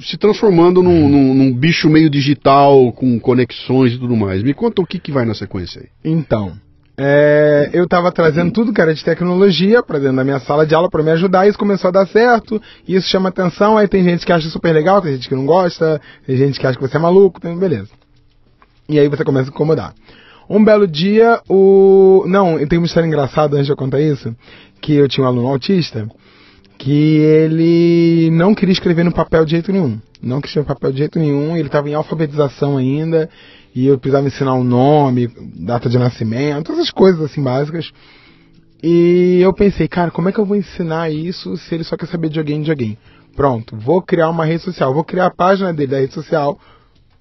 se 0.00 0.16
transformando 0.16 0.82
num, 0.82 1.08
num- 1.08 1.34
num 1.34 1.52
bicho 1.54 1.88
meio 1.88 2.10
digital, 2.10 2.92
com 2.92 3.18
conexões 3.20 3.92
e 3.92 3.98
tudo 3.98 4.16
mais. 4.16 4.42
Me 4.42 4.54
conta 4.54 4.82
o 4.82 4.86
que, 4.86 4.98
que 4.98 5.12
vai 5.12 5.24
na 5.24 5.34
sequência 5.34 5.80
aí. 5.80 5.88
Então, 6.04 6.52
é, 7.00 7.70
eu 7.72 7.84
estava 7.84 8.10
trazendo 8.10 8.50
tudo 8.50 8.72
que 8.72 8.80
era 8.80 8.92
de 8.92 9.04
tecnologia 9.04 9.80
para 9.84 10.00
dentro 10.00 10.16
da 10.16 10.24
minha 10.24 10.40
sala 10.40 10.66
de 10.66 10.74
aula 10.74 10.90
para 10.90 11.00
me 11.00 11.12
ajudar. 11.12 11.46
Isso 11.46 11.56
começou 11.56 11.88
a 11.88 11.92
dar 11.92 12.06
certo, 12.08 12.60
e 12.88 12.96
isso 12.96 13.08
chama 13.08 13.28
atenção. 13.28 13.78
Aí 13.78 13.86
tem 13.86 14.02
gente 14.02 14.26
que 14.26 14.32
acha 14.32 14.48
super 14.48 14.72
legal, 14.72 15.00
tem 15.00 15.12
gente 15.14 15.28
que 15.28 15.34
não 15.36 15.46
gosta, 15.46 16.00
tem 16.26 16.36
gente 16.36 16.58
que 16.58 16.66
acha 16.66 16.76
que 16.76 16.82
você 16.82 16.96
é 16.96 17.00
maluco, 17.00 17.40
tem, 17.40 17.56
beleza. 17.56 17.90
E 18.88 18.98
aí 18.98 19.06
você 19.08 19.22
começa 19.22 19.48
a 19.50 19.52
incomodar. 19.52 19.94
Um 20.48 20.64
belo 20.64 20.86
dia, 20.86 21.40
o. 21.48 22.24
Não, 22.26 22.64
tem 22.66 22.78
uma 22.78 22.86
história 22.86 23.06
engraçada 23.06 23.56
antes 23.56 23.66
de 23.66 23.72
eu 23.72 23.76
contar 23.76 24.00
isso. 24.00 24.34
Que 24.80 24.94
eu 24.94 25.08
tinha 25.08 25.24
um 25.24 25.28
aluno 25.28 25.48
autista 25.48 26.08
que 26.78 27.16
ele 27.18 28.30
não 28.30 28.54
queria 28.54 28.72
escrever 28.72 29.04
no 29.04 29.12
papel 29.12 29.44
de 29.44 29.50
jeito 29.50 29.72
nenhum. 29.72 30.00
Não 30.22 30.40
queria 30.40 30.50
escrever 30.50 30.68
no 30.68 30.74
papel 30.74 30.92
de 30.92 30.98
jeito 30.98 31.18
nenhum, 31.18 31.56
ele 31.56 31.66
estava 31.66 31.90
em 31.90 31.94
alfabetização 31.94 32.76
ainda, 32.76 33.28
e 33.74 33.86
eu 33.86 33.98
precisava 33.98 34.28
ensinar 34.28 34.54
o 34.54 34.62
nome, 34.62 35.28
data 35.56 35.88
de 35.88 35.98
nascimento, 35.98 36.66
todas 36.66 36.82
essas 36.82 36.92
coisas 36.92 37.20
assim 37.20 37.42
básicas. 37.42 37.90
E 38.80 39.40
eu 39.42 39.52
pensei, 39.52 39.88
cara, 39.88 40.12
como 40.12 40.28
é 40.28 40.32
que 40.32 40.38
eu 40.38 40.46
vou 40.46 40.56
ensinar 40.56 41.10
isso 41.10 41.56
se 41.56 41.74
ele 41.74 41.82
só 41.82 41.96
quer 41.96 42.06
saber 42.06 42.28
de 42.28 42.38
alguém 42.38 42.62
de 42.62 42.70
alguém? 42.70 42.96
Pronto, 43.34 43.76
vou 43.76 44.00
criar 44.00 44.30
uma 44.30 44.44
rede 44.44 44.62
social, 44.62 44.94
vou 44.94 45.04
criar 45.04 45.26
a 45.26 45.34
página 45.34 45.72
dele 45.74 45.90
da 45.90 45.98
rede 45.98 46.14
social 46.14 46.58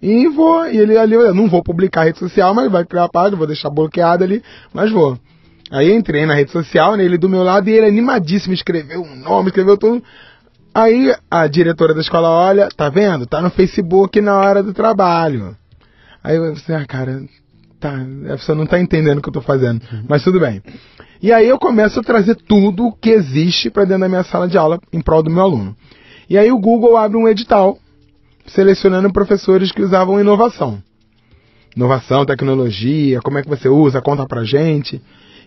E 0.02 0.28
vou, 0.28 0.68
e 0.68 0.78
ele 0.78 0.98
ali, 0.98 1.14
eu 1.14 1.34
não 1.34 1.50
vou 1.50 1.64
publicar 1.64 2.02
a 2.02 2.04
rede 2.06 2.20
social, 2.20 2.54
mas 2.54 2.72
vai 2.72 2.86
criar 2.86 3.06
a 3.06 3.10
página, 3.10 3.38
vou 3.38 3.48
deixar 3.48 3.70
bloqueado 3.70 4.24
ali, 4.24 4.44
mas 4.74 4.92
vou. 4.92 5.18
Aí 5.72 5.92
entrei 5.92 6.26
na 6.26 6.36
rede 6.36 6.52
social, 6.52 6.96
né, 6.96 7.04
ele 7.04 7.18
do 7.18 7.28
meu 7.28 7.44
lado, 7.44 7.70
e 7.70 7.74
ele 7.74 7.88
animadíssimo, 7.88 8.54
escreveu 8.54 9.02
um 9.02 9.16
nome, 9.16 9.50
escreveu 9.50 9.78
tudo. 9.78 10.04
Aí 10.74 11.14
a 11.30 11.48
diretora 11.48 11.94
da 11.94 12.02
escola 12.02 12.30
olha, 12.30 12.70
tá 12.70 12.90
vendo? 12.90 13.26
Tá 13.26 13.42
no 13.42 13.50
Facebook 13.50 14.22
na 14.22 14.38
hora 14.38 14.62
do 14.62 14.74
trabalho. 14.74 15.58
Aí 16.24 16.36
eu 16.36 16.54
pensei, 16.54 16.76
ah, 16.76 16.86
cara, 16.86 17.24
tá, 17.80 17.96
a 18.28 18.38
pessoa 18.38 18.56
não 18.56 18.68
tá 18.68 18.80
entendendo 18.80 19.18
o 19.18 19.22
que 19.22 19.30
eu 19.30 19.34
tô 19.34 19.42
fazendo, 19.42 19.82
uhum. 19.92 20.06
mas 20.08 20.24
tudo 20.24 20.40
bem. 20.40 20.62
E 21.22 21.34
aí 21.34 21.48
eu 21.48 21.58
começo 21.58 22.00
a 22.00 22.04
trazer 22.04 22.36
tudo 22.36 22.96
que 23.02 23.10
existe 23.10 23.72
para 23.72 23.86
dentro 23.86 24.02
da 24.02 24.10
minha 24.10 24.24
sala 24.24 24.48
de 24.48 24.58
aula 24.58 24.80
em 24.94 25.02
prol 25.02 25.24
do 25.24 25.32
meu 25.32 25.42
aluno. 25.42 25.76
E 26.30 26.38
aí 26.38 26.52
o 26.52 26.60
Google 26.60 26.96
abre 26.96 27.18
um 27.18 27.28
edital 27.28 27.80
selecionando 28.48 29.12
professores 29.12 29.72
que 29.72 29.82
usavam 29.82 30.20
inovação. 30.20 30.82
Inovação, 31.76 32.26
tecnologia, 32.26 33.22
como 33.22 33.38
é 33.38 33.44
que 33.44 33.50
você 33.50 33.70
usa, 33.70 34.02
conta 34.02 34.26
pra 34.26 34.44
gente. 34.44 35.02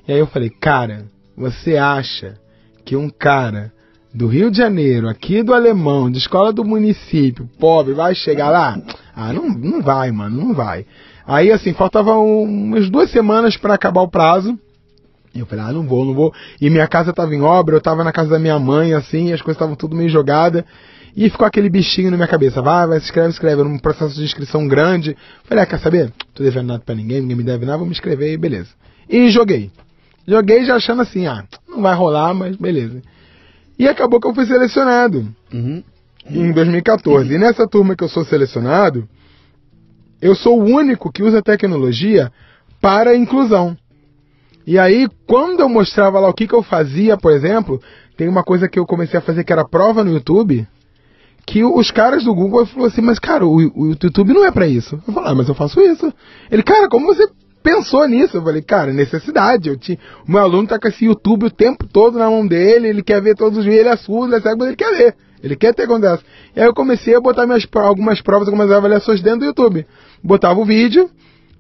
E 0.07 0.13
aí 0.13 0.19
eu 0.19 0.27
falei, 0.27 0.51
cara, 0.51 1.07
você 1.37 1.77
acha 1.77 2.37
que 2.85 2.95
um 2.95 3.11
cara 3.11 3.73
do 4.13 4.27
Rio 4.27 4.51
de 4.51 4.59
Janeiro, 4.59 5.09
aqui 5.09 5.43
do 5.43 5.55
Alemão, 5.55 6.11
de 6.11 6.19
escola 6.19 6.53
do 6.53 6.65
município, 6.65 7.49
pobre, 7.59 7.95
vai 7.95 8.15
chegar 8.15 8.51
lá? 8.51 8.81
Ah, 9.15 9.33
não, 9.33 9.49
não 9.49 9.83
vai, 9.83 10.11
mano, 10.11 10.45
não 10.45 10.55
vai. 10.55 10.85
Aí, 11.27 11.51
assim, 11.53 11.73
faltavam 11.73 12.43
umas 12.43 12.91
duas 12.91 13.11
semanas 13.11 13.57
para 13.57 13.75
acabar 13.75 14.03
o 14.03 14.09
prazo. 14.09 14.59
Eu 15.35 15.47
falei, 15.47 15.65
ah, 15.65 15.73
não 15.73 15.87
vou, 15.87 16.05
não 16.05 16.13
vou. 16.13 16.35
E 16.61 16.69
minha 16.69 16.89
casa 16.89 17.13
tava 17.13 17.35
em 17.35 17.41
obra, 17.41 17.77
eu 17.77 17.81
tava 17.81 18.03
na 18.03 18.11
casa 18.11 18.31
da 18.31 18.39
minha 18.39 18.59
mãe, 18.59 18.93
assim, 18.95 19.33
as 19.33 19.41
coisas 19.41 19.57
estavam 19.57 19.77
tudo 19.77 19.95
meio 19.95 20.09
jogadas. 20.09 20.65
E 21.17 21.29
ficou 21.29 21.47
aquele 21.47 21.69
bichinho 21.69 22.11
na 22.11 22.17
minha 22.17 22.29
cabeça, 22.29 22.63
vai, 22.63 22.87
vai, 22.87 23.01
se 23.01 23.07
escreve, 23.07 23.31
escreve, 23.31 23.63
num 23.63 23.79
processo 23.79 24.15
de 24.15 24.25
inscrição 24.25 24.67
grande. 24.69 25.17
Falei, 25.45 25.65
ah, 25.65 25.67
quer 25.67 25.81
saber? 25.81 26.13
Tô 26.35 26.43
devendo 26.43 26.69
nada 26.69 26.83
pra 26.85 26.95
ninguém, 26.95 27.21
ninguém 27.21 27.37
me 27.37 27.43
deve 27.43 27.67
nada, 27.67 27.79
vou 27.79 27.87
me 27.87 27.93
inscrever 27.93 28.33
e 28.33 28.37
beleza. 28.37 28.71
E 29.09 29.29
joguei. 29.31 29.71
Joguei 30.27 30.65
já 30.65 30.77
achando 30.77 31.03
assim, 31.03 31.27
ah, 31.27 31.45
não 31.69 31.83
vai 31.83 31.95
rolar, 31.95 32.33
mas 32.33 32.57
beleza. 32.57 33.03
E 33.79 33.89
acabou 33.89 34.21
que 34.21 34.29
eu 34.29 34.35
fui 34.35 34.47
selecionado 34.47 35.27
uhum. 35.53 35.83
em 36.29 36.53
2014. 36.53 37.33
E 37.33 37.39
nessa 37.39 37.67
turma 37.67 37.97
que 37.97 38.05
eu 38.05 38.09
sou 38.09 38.25
selecionado, 38.25 39.09
eu 40.21 40.35
sou 40.35 40.61
o 40.61 40.65
único 40.65 41.11
que 41.11 41.23
usa 41.23 41.43
tecnologia 41.43 42.31
para 42.81 43.17
inclusão. 43.17 43.77
E 44.67 44.79
aí, 44.79 45.09
quando 45.27 45.61
eu 45.61 45.69
mostrava 45.69 46.21
lá 46.21 46.29
o 46.29 46.35
que, 46.35 46.47
que 46.47 46.55
eu 46.55 46.63
fazia, 46.63 47.17
por 47.17 47.33
exemplo, 47.33 47.81
tem 48.17 48.29
uma 48.29 48.45
coisa 48.45 48.69
que 48.69 48.79
eu 48.79 48.87
comecei 48.87 49.19
a 49.19 49.23
fazer 49.23 49.43
que 49.43 49.53
era 49.53 49.67
prova 49.67 50.05
no 50.05 50.13
YouTube, 50.13 50.69
que 51.47 51.65
os 51.65 51.91
caras 51.91 52.25
do 52.25 52.35
Google 52.35 52.67
falaram 52.67 52.87
assim, 52.87 53.01
mas 53.01 53.19
cara, 53.19 53.47
o, 53.47 53.57
o 53.75 53.87
YouTube 53.89 54.33
não 54.33 54.45
é 54.45 54.51
para 54.51 54.67
isso. 54.67 55.01
Eu 55.07 55.15
falei, 55.15 55.31
ah, 55.31 55.35
mas 55.35 55.49
eu 55.49 55.55
faço 55.55 55.81
isso. 55.81 56.13
Ele, 56.51 56.63
cara, 56.63 56.89
como 56.89 57.07
você 57.07 57.29
pensou 57.63 58.07
nisso? 58.07 58.37
Eu 58.37 58.43
falei, 58.43 58.63
cara, 58.63 58.93
necessidade. 58.93 59.69
Eu 59.69 59.77
tinha, 59.77 59.99
o 60.27 60.31
meu 60.31 60.41
aluno 60.41 60.69
tá 60.69 60.79
com 60.79 60.89
esse 60.89 61.05
YouTube 61.05 61.47
o 61.47 61.51
tempo 61.51 61.87
todo 61.87 62.19
na 62.19 62.31
mão 62.31 62.47
dele, 62.47 62.89
ele 62.89 63.03
quer 63.03 63.21
ver 63.21 63.37
todos 63.37 63.59
os 63.59 63.65
vídeos, 63.65 63.81
ele 63.81 63.89
é 63.91 63.97
surdo, 63.97 64.35
ele 64.35 64.37
é 64.37 64.41
cego, 64.41 64.59
mas 64.59 64.69
ele 64.69 64.77
quer 64.77 64.97
ver. 64.97 65.15
Ele 65.43 65.57
quer 65.57 65.75
ter 65.75 65.87
conversa. 65.87 66.23
E 66.55 66.61
aí 66.61 66.67
eu 66.67 66.75
comecei 66.75 67.15
a 67.15 67.21
botar 67.21 67.47
minhas, 67.47 67.67
algumas 67.75 68.21
provas, 68.21 68.47
algumas 68.49 68.71
avaliações 68.71 69.23
dentro 69.23 69.41
do 69.41 69.47
YouTube. 69.47 69.87
Botava 70.23 70.61
o 70.61 70.65
vídeo, 70.65 71.11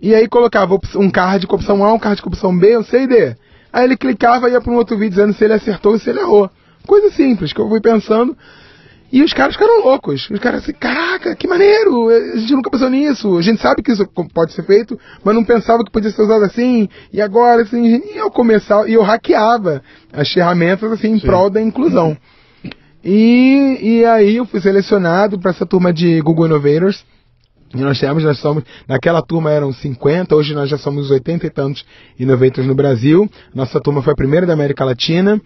e 0.02 0.14
aí 0.14 0.28
colocava 0.28 0.78
um 0.96 1.10
card 1.10 1.46
com 1.46 1.56
opção 1.56 1.84
A, 1.84 1.92
um 1.92 1.98
card 1.98 2.20
com 2.20 2.28
opção 2.28 2.56
B, 2.56 2.76
um 2.76 2.84
C 2.84 3.02
e 3.02 3.06
D. 3.06 3.36
Aí 3.72 3.84
ele 3.84 3.96
clicava 3.96 4.48
e 4.48 4.52
ia 4.52 4.60
para 4.60 4.72
um 4.72 4.76
outro 4.76 4.96
vídeo 4.96 5.10
dizendo 5.10 5.32
se 5.32 5.44
ele 5.44 5.54
acertou 5.54 5.94
e 5.94 6.00
se 6.00 6.10
ele 6.10 6.20
errou. 6.20 6.50
Coisa 6.86 7.10
simples 7.10 7.52
que 7.52 7.60
eu 7.60 7.68
fui 7.68 7.80
pensando. 7.80 8.36
E 9.12 9.22
os 9.22 9.32
caras 9.32 9.54
ficaram 9.54 9.84
loucos. 9.84 10.30
Os 10.30 10.38
caras 10.38 10.62
assim, 10.62 10.72
caraca, 10.72 11.34
que 11.34 11.48
maneiro! 11.48 12.08
A 12.08 12.36
gente 12.36 12.54
nunca 12.54 12.70
pensou 12.70 12.88
nisso. 12.88 13.36
A 13.36 13.42
gente 13.42 13.60
sabe 13.60 13.82
que 13.82 13.90
isso 13.90 14.06
pode 14.32 14.52
ser 14.52 14.62
feito, 14.62 14.98
mas 15.24 15.34
não 15.34 15.44
pensava 15.44 15.82
que 15.84 15.90
podia 15.90 16.10
ser 16.10 16.22
usado 16.22 16.44
assim. 16.44 16.88
E 17.12 17.20
agora, 17.20 17.62
assim, 17.62 17.84
e 17.84 18.16
eu 18.16 18.30
começava, 18.30 18.88
e 18.88 18.94
eu 18.94 19.02
hackeava 19.02 19.82
as 20.12 20.32
ferramentas 20.32 20.92
assim 20.92 21.08
em 21.08 21.18
Sim. 21.18 21.26
prol 21.26 21.50
da 21.50 21.60
inclusão. 21.60 22.16
E, 23.04 23.78
e 23.80 24.04
aí 24.04 24.36
eu 24.36 24.44
fui 24.44 24.60
selecionado 24.60 25.38
para 25.40 25.50
essa 25.50 25.66
turma 25.66 25.92
de 25.92 26.20
Google 26.20 26.46
Innovators. 26.46 27.04
E 27.74 27.78
nós 27.78 27.98
temos, 28.00 28.24
nós 28.24 28.38
somos, 28.38 28.64
naquela 28.86 29.22
turma 29.22 29.50
eram 29.50 29.72
50, 29.72 30.34
hoje 30.34 30.54
nós 30.54 30.68
já 30.68 30.76
somos 30.76 31.10
80 31.10 31.46
e 31.46 31.50
tantos 31.50 31.84
innovators 32.18 32.66
no 32.66 32.74
Brasil. 32.74 33.30
Nossa 33.54 33.80
turma 33.80 34.02
foi 34.02 34.12
a 34.12 34.16
primeira 34.16 34.44
da 34.44 34.52
América 34.52 34.84
Latina. 34.84 35.40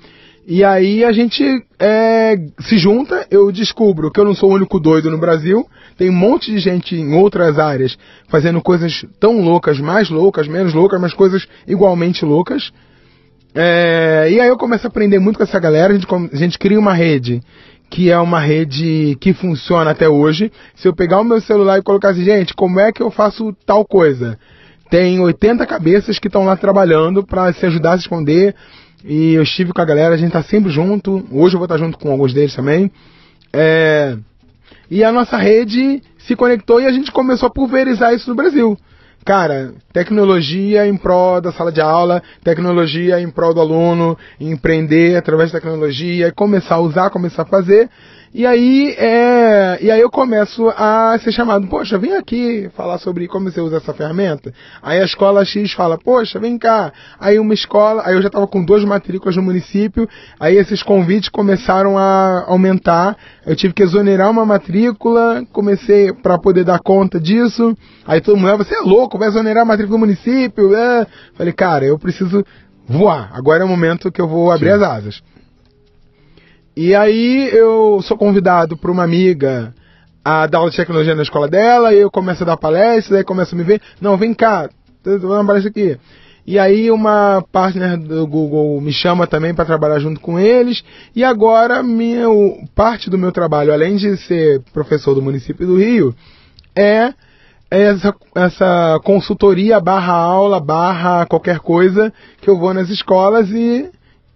E 0.46 0.62
aí 0.62 1.02
a 1.02 1.10
gente 1.10 1.42
é, 1.78 2.36
se 2.60 2.76
junta, 2.76 3.26
eu 3.30 3.50
descubro 3.50 4.10
que 4.10 4.20
eu 4.20 4.24
não 4.24 4.34
sou 4.34 4.50
o 4.50 4.54
único 4.54 4.78
doido 4.78 5.10
no 5.10 5.16
Brasil, 5.16 5.66
tem 5.96 6.10
um 6.10 6.14
monte 6.14 6.52
de 6.52 6.58
gente 6.58 6.94
em 6.94 7.14
outras 7.14 7.58
áreas 7.58 7.96
fazendo 8.28 8.60
coisas 8.60 9.06
tão 9.18 9.40
loucas, 9.40 9.80
mais 9.80 10.10
loucas, 10.10 10.46
menos 10.46 10.74
loucas, 10.74 11.00
mas 11.00 11.14
coisas 11.14 11.46
igualmente 11.66 12.24
loucas. 12.26 12.70
É, 13.54 14.28
e 14.30 14.40
aí 14.40 14.48
eu 14.48 14.58
começo 14.58 14.86
a 14.86 14.90
aprender 14.90 15.18
muito 15.18 15.38
com 15.38 15.44
essa 15.44 15.58
galera, 15.58 15.94
a 15.94 15.96
gente, 15.96 16.06
a 16.12 16.36
gente 16.36 16.58
cria 16.58 16.78
uma 16.78 16.92
rede 16.92 17.40
que 17.90 18.10
é 18.10 18.18
uma 18.18 18.40
rede 18.40 19.16
que 19.20 19.32
funciona 19.32 19.92
até 19.92 20.08
hoje. 20.08 20.50
Se 20.74 20.88
eu 20.88 20.94
pegar 20.94 21.20
o 21.20 21.24
meu 21.24 21.40
celular 21.40 21.78
e 21.78 21.82
colocar 21.82 22.10
assim, 22.10 22.24
gente, 22.24 22.52
como 22.52 22.80
é 22.80 22.90
que 22.90 23.02
eu 23.02 23.10
faço 23.10 23.54
tal 23.64 23.84
coisa? 23.84 24.36
Tem 24.90 25.20
80 25.20 25.64
cabeças 25.64 26.18
que 26.18 26.26
estão 26.26 26.44
lá 26.44 26.56
trabalhando 26.56 27.24
para 27.24 27.52
se 27.52 27.64
ajudar 27.66 27.92
a 27.92 27.96
responder 27.96 28.54
e 29.04 29.34
eu 29.34 29.42
estive 29.42 29.72
com 29.72 29.82
a 29.82 29.84
galera, 29.84 30.14
a 30.14 30.16
gente 30.16 30.32
tá 30.32 30.42
sempre 30.42 30.70
junto. 30.70 31.26
Hoje 31.30 31.54
eu 31.54 31.58
vou 31.58 31.66
estar 31.66 31.76
junto 31.76 31.98
com 31.98 32.10
alguns 32.10 32.32
deles 32.32 32.54
também. 32.54 32.90
É... 33.52 34.16
E 34.90 35.04
a 35.04 35.12
nossa 35.12 35.36
rede 35.36 36.02
se 36.18 36.34
conectou 36.34 36.80
e 36.80 36.86
a 36.86 36.92
gente 36.92 37.12
começou 37.12 37.46
a 37.46 37.50
pulverizar 37.50 38.14
isso 38.14 38.30
no 38.30 38.34
Brasil. 38.34 38.78
Cara, 39.24 39.74
tecnologia 39.92 40.86
em 40.86 40.96
prol 40.96 41.40
da 41.40 41.52
sala 41.52 41.72
de 41.72 41.80
aula, 41.80 42.22
tecnologia 42.42 43.20
em 43.20 43.30
prol 43.30 43.54
do 43.54 43.60
aluno, 43.60 44.18
empreender 44.40 45.16
através 45.16 45.50
da 45.50 45.60
tecnologia, 45.60 46.32
começar 46.32 46.76
a 46.76 46.80
usar, 46.80 47.10
começar 47.10 47.42
a 47.42 47.46
fazer. 47.46 47.90
E 48.36 48.44
aí, 48.44 48.96
é, 48.98 49.78
e 49.80 49.92
aí 49.92 50.00
eu 50.00 50.10
começo 50.10 50.68
a 50.70 51.16
ser 51.22 51.30
chamado, 51.30 51.68
poxa, 51.68 51.96
vem 51.96 52.16
aqui 52.16 52.68
falar 52.74 52.98
sobre 52.98 53.28
como 53.28 53.48
você 53.48 53.60
usa 53.60 53.76
essa 53.76 53.94
ferramenta. 53.94 54.52
Aí 54.82 54.98
a 54.98 55.04
escola 55.04 55.44
X 55.44 55.72
fala, 55.72 55.96
poxa, 55.96 56.40
vem 56.40 56.58
cá. 56.58 56.92
Aí 57.20 57.38
uma 57.38 57.54
escola, 57.54 58.02
aí 58.04 58.12
eu 58.12 58.20
já 58.20 58.26
estava 58.26 58.44
com 58.48 58.64
duas 58.64 58.84
matrículas 58.84 59.36
no 59.36 59.42
município, 59.42 60.08
aí 60.40 60.56
esses 60.56 60.82
convites 60.82 61.28
começaram 61.28 61.96
a 61.96 62.46
aumentar. 62.48 63.16
Eu 63.46 63.54
tive 63.54 63.72
que 63.72 63.84
exonerar 63.84 64.28
uma 64.32 64.44
matrícula, 64.44 65.46
comecei 65.52 66.12
para 66.12 66.36
poder 66.36 66.64
dar 66.64 66.80
conta 66.80 67.20
disso. 67.20 67.72
Aí 68.04 68.20
todo 68.20 68.36
mundo, 68.36 68.50
ah, 68.50 68.56
você 68.56 68.74
é 68.74 68.80
louco, 68.80 69.16
vai 69.16 69.28
exonerar 69.28 69.62
a 69.62 69.66
matrícula 69.66 69.96
do 69.96 70.00
município? 70.00 70.74
É. 70.74 71.06
Falei, 71.36 71.52
cara, 71.52 71.84
eu 71.84 71.96
preciso 71.96 72.44
voar. 72.84 73.30
Agora 73.32 73.62
é 73.62 73.64
o 73.64 73.68
momento 73.68 74.10
que 74.10 74.20
eu 74.20 74.26
vou 74.26 74.50
abrir 74.50 74.70
Sim. 74.70 74.74
as 74.74 74.82
asas. 74.82 75.33
E 76.76 76.92
aí 76.92 77.50
eu 77.52 78.00
sou 78.02 78.18
convidado 78.18 78.76
por 78.76 78.90
uma 78.90 79.04
amiga 79.04 79.72
a 80.24 80.46
dar 80.46 80.58
aula 80.58 80.70
de 80.70 80.76
tecnologia 80.76 81.14
na 81.14 81.22
escola 81.22 81.46
dela, 81.46 81.94
e 81.94 81.98
eu 81.98 82.10
começo 82.10 82.42
a 82.42 82.46
dar 82.46 82.56
palestra, 82.56 83.18
aí 83.18 83.24
começa 83.24 83.54
a 83.54 83.58
me 83.58 83.62
ver, 83.62 83.80
não, 84.00 84.16
vem 84.16 84.34
cá, 84.34 84.68
vou 85.04 85.30
uma 85.30 85.46
palestra 85.46 85.70
aqui. 85.70 85.96
E 86.46 86.58
aí 86.58 86.90
uma 86.90 87.44
partner 87.52 87.96
do 87.96 88.26
Google 88.26 88.80
me 88.80 88.92
chama 88.92 89.26
também 89.26 89.54
para 89.54 89.64
trabalhar 89.64 89.98
junto 90.00 90.20
com 90.20 90.38
eles. 90.38 90.82
E 91.14 91.22
agora 91.22 91.82
minha, 91.82 92.26
parte 92.74 93.08
do 93.08 93.16
meu 93.16 93.30
trabalho, 93.30 93.72
além 93.72 93.96
de 93.96 94.16
ser 94.16 94.60
professor 94.72 95.14
do 95.14 95.22
município 95.22 95.66
do 95.66 95.78
Rio, 95.78 96.14
é 96.76 97.14
essa, 97.70 98.14
essa 98.34 99.00
consultoria 99.04 99.80
barra 99.80 100.12
aula 100.12 100.60
barra 100.60 101.24
qualquer 101.26 101.60
coisa 101.60 102.12
que 102.40 102.50
eu 102.50 102.58
vou 102.58 102.74
nas 102.74 102.90
escolas 102.90 103.48
e 103.50 103.90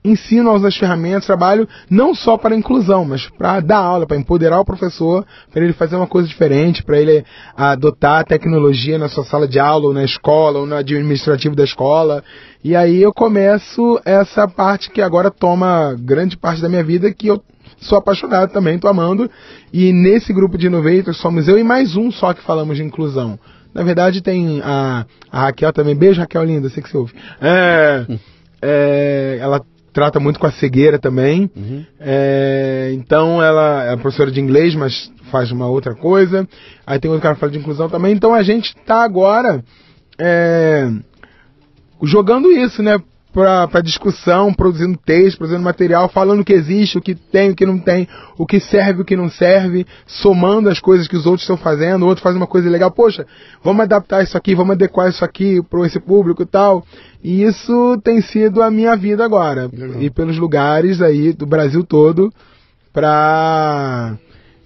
ensino 0.05 0.55
as 0.55 0.77
ferramentas, 0.77 1.27
trabalho 1.27 1.69
não 1.91 2.15
só 2.15 2.37
para 2.37 2.57
inclusão, 2.57 3.05
mas 3.05 3.29
para 3.29 3.61
dar 3.61 3.79
aula, 3.79 4.07
para 4.07 4.17
empoderar 4.17 4.61
o 4.61 4.65
professor, 4.65 5.27
para 5.53 5.63
ele 5.63 5.73
fazer 5.73 5.97
uma 5.97 6.07
coisa 6.07 6.29
diferente, 6.29 6.83
para 6.83 6.99
ele 6.99 7.25
adotar 7.57 8.21
a 8.21 8.25
tecnologia 8.25 8.99
na 8.99 9.09
sua 9.09 9.25
sala 9.25 9.47
de 9.47 9.59
aula, 9.59 9.87
ou 9.87 9.95
na 9.95 10.05
escola, 10.05 10.61
ou 10.61 10.67
no 10.67 10.77
administrativo 10.77 11.55
da 11.55 11.65
escola. 11.65 12.23
E 12.63 12.75
aí 12.75 13.01
eu 13.03 13.13
começo 13.13 14.01
essa 14.05 14.47
parte 14.49 14.91
que 14.91 15.03
agora 15.03 15.31
toma 15.31 15.97
grande 15.99 16.37
parte 16.37 16.63
da 16.63 16.69
minha 16.69 16.85
vida, 16.85 17.13
que 17.13 17.29
eu 17.29 17.43
sou 17.81 17.99
apaixonado 17.99 18.53
também, 18.53 18.77
estou 18.77 18.91
amando. 18.91 19.31
E 19.73 19.93
nesse 19.93 20.33
grupo 20.33 20.57
de 20.57 20.67
innovators 20.67 21.19
somos 21.19 21.49
eu 21.49 21.59
e 21.59 21.65
mais 21.65 21.97
um 21.97 22.11
só 22.11 22.33
que 22.33 22.43
falamos 22.43 22.77
de 22.77 22.83
inclusão. 22.83 23.39
Na 23.75 23.83
verdade 23.83 24.23
tem 24.23 24.61
a, 24.63 25.07
a 25.31 25.41
Raquel 25.43 25.73
também. 25.73 25.95
Beijo, 25.95 26.21
Raquel 26.21 26.45
linda, 26.45 26.69
sei 26.69 26.83
que 26.83 26.89
você 26.89 26.97
ouve. 26.97 27.15
É, 27.41 28.07
é, 28.63 29.39
ela 29.41 29.63
trata 29.99 30.21
muito 30.21 30.39
com 30.39 30.47
a 30.47 30.53
cegueira 30.53 30.97
também. 30.97 31.51
Uhum. 31.57 31.85
É, 31.99 32.93
então 32.95 33.43
ela 33.43 33.83
é 33.83 33.97
professora 33.97 34.31
de 34.31 34.41
inglês, 34.41 34.73
mas 34.77 35.13
faz 35.29 35.51
uma 35.51 35.67
outra 35.67 35.93
coisa. 35.93 36.49
Aí 36.87 37.01
tem 37.01 37.11
outro 37.11 37.25
cara 37.25 37.35
que 37.35 37.41
fala 37.41 37.51
de 37.51 37.59
inclusão 37.59 37.89
também. 37.89 38.15
Então 38.15 38.33
a 38.33 38.45
gente 38.45 38.77
está 38.77 39.03
agora 39.03 39.61
é, 40.17 40.89
jogando 42.05 42.49
isso, 42.49 42.81
né? 42.81 42.97
Para 43.33 43.81
discussão, 43.83 44.53
produzindo 44.53 44.99
texto, 44.99 45.39
produzindo 45.39 45.63
material, 45.63 46.09
falando 46.09 46.41
o 46.41 46.45
que 46.45 46.53
existe, 46.53 46.99
o 46.99 47.01
que 47.01 47.15
tem, 47.15 47.51
o 47.51 47.55
que 47.55 47.67
não 47.67 47.79
tem, 47.79 48.09
o 48.37 48.47
que 48.47 48.59
serve, 48.59 49.03
o 49.03 49.05
que 49.05 49.17
não 49.17 49.29
serve, 49.29 49.87
somando 50.07 50.69
as 50.69 50.81
coisas 50.81 51.07
que 51.07 51.17
os 51.17 51.27
outros 51.27 51.43
estão 51.43 51.57
fazendo, 51.57 52.03
o 52.03 52.09
outro 52.09 52.23
faz 52.23 52.35
uma 52.35 52.47
coisa 52.47 52.69
legal, 52.71 52.91
poxa, 52.91 53.27
vamos 53.63 53.83
adaptar 53.83 54.23
isso 54.23 54.37
aqui, 54.37 54.55
vamos 54.55 54.73
adequar 54.73 55.09
isso 55.09 55.25
aqui 55.25 55.63
para 55.63 55.87
esse 55.87 56.01
público 56.01 56.43
e 56.43 56.47
tal. 56.47 56.85
E 57.23 57.43
isso 57.43 58.01
tem 58.03 58.21
sido 58.21 58.63
a 58.63 58.71
minha 58.71 58.97
vida 58.97 59.25
agora. 59.25 59.69
Legal. 59.73 60.03
E 60.03 60.11
pelos 60.11 60.39
lugares 60.39 61.03
aí 61.03 61.33
do 61.33 61.47
Brasil 61.47 61.85
todo 61.85 62.33
para 62.93 64.17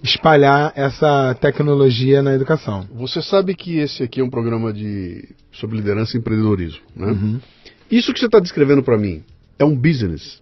espalhar 0.03 0.73
essa 0.75 1.35
tecnologia 1.39 2.21
na 2.21 2.33
educação. 2.33 2.85
Você 2.93 3.21
sabe 3.21 3.55
que 3.55 3.77
esse 3.77 4.03
aqui 4.03 4.19
é 4.19 4.23
um 4.23 4.29
programa 4.29 4.73
de 4.73 5.29
sobre 5.53 5.77
liderança 5.77 6.17
e 6.17 6.19
empreendedorismo, 6.19 6.81
né? 6.95 7.07
Uhum. 7.07 7.39
Isso 7.93 8.11
que 8.11 8.19
você 8.19 8.25
está 8.25 8.39
descrevendo 8.39 8.81
para 8.81 8.97
mim 8.97 9.21
é 9.59 9.63
um 9.63 9.75
business. 9.75 10.41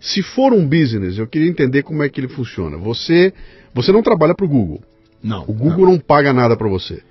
Se 0.00 0.22
for 0.22 0.54
um 0.54 0.66
business, 0.66 1.18
eu 1.18 1.26
queria 1.26 1.50
entender 1.50 1.82
como 1.82 2.02
é 2.02 2.08
que 2.08 2.18
ele 2.18 2.28
funciona. 2.28 2.78
Você, 2.78 3.34
você 3.74 3.92
não 3.92 4.02
trabalha 4.02 4.34
para 4.34 4.46
o 4.46 4.48
Google. 4.48 4.80
Não. 5.22 5.42
O 5.42 5.52
Google 5.52 5.84
não, 5.84 5.92
não 5.92 5.98
paga 5.98 6.32
nada 6.32 6.56
para 6.56 6.68
você. 6.68 7.02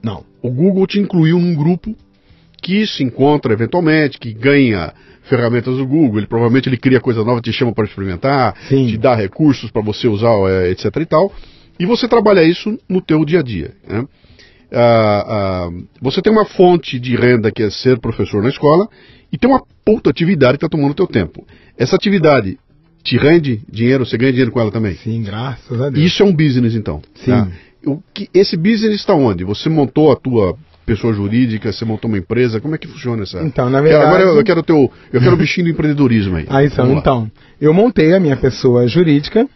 Não. 0.00 0.24
O 0.40 0.48
Google 0.48 0.86
te 0.86 1.00
incluiu 1.00 1.40
num 1.40 1.56
grupo 1.56 1.96
que 2.62 2.86
se 2.86 3.02
encontra 3.02 3.52
eventualmente, 3.52 4.18
que 4.18 4.32
ganha 4.32 4.94
ferramentas 5.22 5.76
do 5.76 5.86
Google, 5.86 6.18
ele 6.18 6.26
provavelmente 6.28 6.68
ele 6.68 6.76
cria 6.76 7.00
coisa 7.00 7.24
nova, 7.24 7.40
te 7.40 7.52
chama 7.52 7.72
para 7.72 7.84
experimentar, 7.84 8.54
Sim. 8.68 8.86
te 8.86 8.96
dá 8.96 9.14
recursos 9.14 9.70
para 9.70 9.82
você 9.82 10.06
usar, 10.06 10.34
é, 10.48 10.70
etc 10.70 10.84
e 11.00 11.06
tal. 11.06 11.32
E 11.80 11.84
você 11.84 12.06
trabalha 12.06 12.44
isso 12.44 12.78
no 12.88 13.00
teu 13.00 13.24
dia 13.24 13.40
a 13.40 13.42
dia. 13.42 13.72
Né? 13.88 14.06
Ah, 14.74 15.24
ah, 15.28 15.70
você 16.00 16.20
tem 16.20 16.32
uma 16.32 16.44
fonte 16.44 16.98
de 16.98 17.16
renda 17.16 17.50
que 17.50 17.62
é 17.62 17.70
ser 17.70 17.98
professor 17.98 18.42
na 18.42 18.48
escola 18.48 18.88
e 19.32 19.38
tem 19.38 19.48
uma 19.48 19.62
puta 19.84 20.10
atividade 20.10 20.58
que 20.58 20.64
está 20.64 20.68
tomando 20.68 20.94
teu 20.94 21.06
tempo. 21.06 21.46
Essa 21.78 21.96
atividade 21.96 22.58
te 23.02 23.16
rende 23.16 23.62
dinheiro, 23.70 24.06
você 24.06 24.16
ganha 24.16 24.32
dinheiro 24.32 24.50
com 24.50 24.60
ela 24.60 24.70
também? 24.70 24.94
Sim, 24.96 25.22
graças 25.22 25.80
a 25.80 25.90
Deus. 25.90 26.04
Isso 26.04 26.22
é 26.22 26.26
um 26.26 26.32
business 26.32 26.74
então. 26.74 27.02
Sim. 27.14 27.30
Tá? 27.30 27.48
O 27.86 28.02
que, 28.14 28.28
esse 28.32 28.56
business 28.56 28.96
está 28.96 29.14
onde? 29.14 29.44
Você 29.44 29.68
montou 29.68 30.10
a 30.10 30.16
tua 30.16 30.56
pessoa 30.86 31.12
jurídica, 31.12 31.72
você 31.72 31.84
montou 31.84 32.08
uma 32.08 32.18
empresa, 32.18 32.60
como 32.60 32.74
é 32.74 32.78
que 32.78 32.86
funciona 32.86 33.22
essa? 33.22 33.42
Então, 33.42 33.68
na 33.70 33.80
verdade... 33.80 34.04
Agora 34.04 34.22
eu, 34.22 34.36
eu 34.36 34.44
quero 34.44 34.60
o 34.60 34.62
teu, 34.62 34.90
eu 35.12 35.20
quero 35.20 35.34
o 35.34 35.36
bichinho 35.36 35.66
do 35.66 35.70
empreendedorismo 35.72 36.36
aí. 36.36 36.46
Ah, 36.48 36.64
então, 36.64 36.92
então, 36.92 37.30
eu 37.60 37.72
montei 37.74 38.14
a 38.14 38.20
minha 38.20 38.36
pessoa 38.36 38.86
jurídica, 38.86 39.48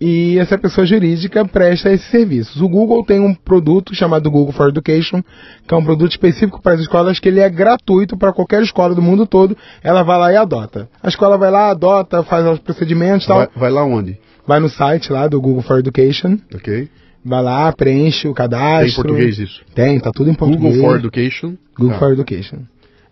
e 0.00 0.38
essa 0.38 0.58
pessoa 0.58 0.86
jurídica 0.86 1.44
presta 1.46 1.90
esses 1.90 2.10
serviços. 2.10 2.60
O 2.60 2.68
Google 2.68 3.04
tem 3.04 3.18
um 3.18 3.34
produto 3.34 3.94
chamado 3.94 4.30
Google 4.30 4.52
for 4.52 4.68
Education, 4.68 5.22
que 5.66 5.72
é 5.72 5.76
um 5.76 5.84
produto 5.84 6.10
específico 6.10 6.60
para 6.60 6.74
as 6.74 6.80
escolas, 6.80 7.18
que 7.18 7.28
ele 7.28 7.40
é 7.40 7.48
gratuito 7.48 8.16
para 8.16 8.32
qualquer 8.32 8.62
escola 8.62 8.94
do 8.94 9.00
mundo 9.00 9.26
todo. 9.26 9.56
Ela 9.82 10.02
vai 10.02 10.18
lá 10.18 10.32
e 10.32 10.36
adota. 10.36 10.88
A 11.02 11.08
escola 11.08 11.38
vai 11.38 11.50
lá, 11.50 11.70
adota, 11.70 12.22
faz 12.22 12.46
os 12.46 12.58
procedimentos 12.58 13.24
e 13.24 13.28
tal. 13.28 13.38
Vai, 13.38 13.48
vai, 13.56 13.70
lá 13.70 13.84
onde? 13.84 14.18
Vai 14.46 14.60
no 14.60 14.68
site 14.68 15.10
lá 15.10 15.26
do 15.26 15.40
Google 15.40 15.62
for 15.62 15.78
Education. 15.78 16.38
Ok. 16.54 16.88
Vai 17.24 17.42
lá, 17.42 17.72
preenche 17.72 18.28
o 18.28 18.34
cadastro. 18.34 18.78
Tem 18.78 18.90
em 18.90 18.94
português 18.94 19.38
isso? 19.38 19.62
Tem, 19.74 19.98
tá 19.98 20.10
tudo 20.14 20.30
em 20.30 20.34
português. 20.34 20.74
Google 20.74 20.90
for 20.90 20.98
Education. 20.98 21.54
Google 21.74 21.92
tá. 21.94 21.98
for 21.98 22.12
Education. 22.12 22.58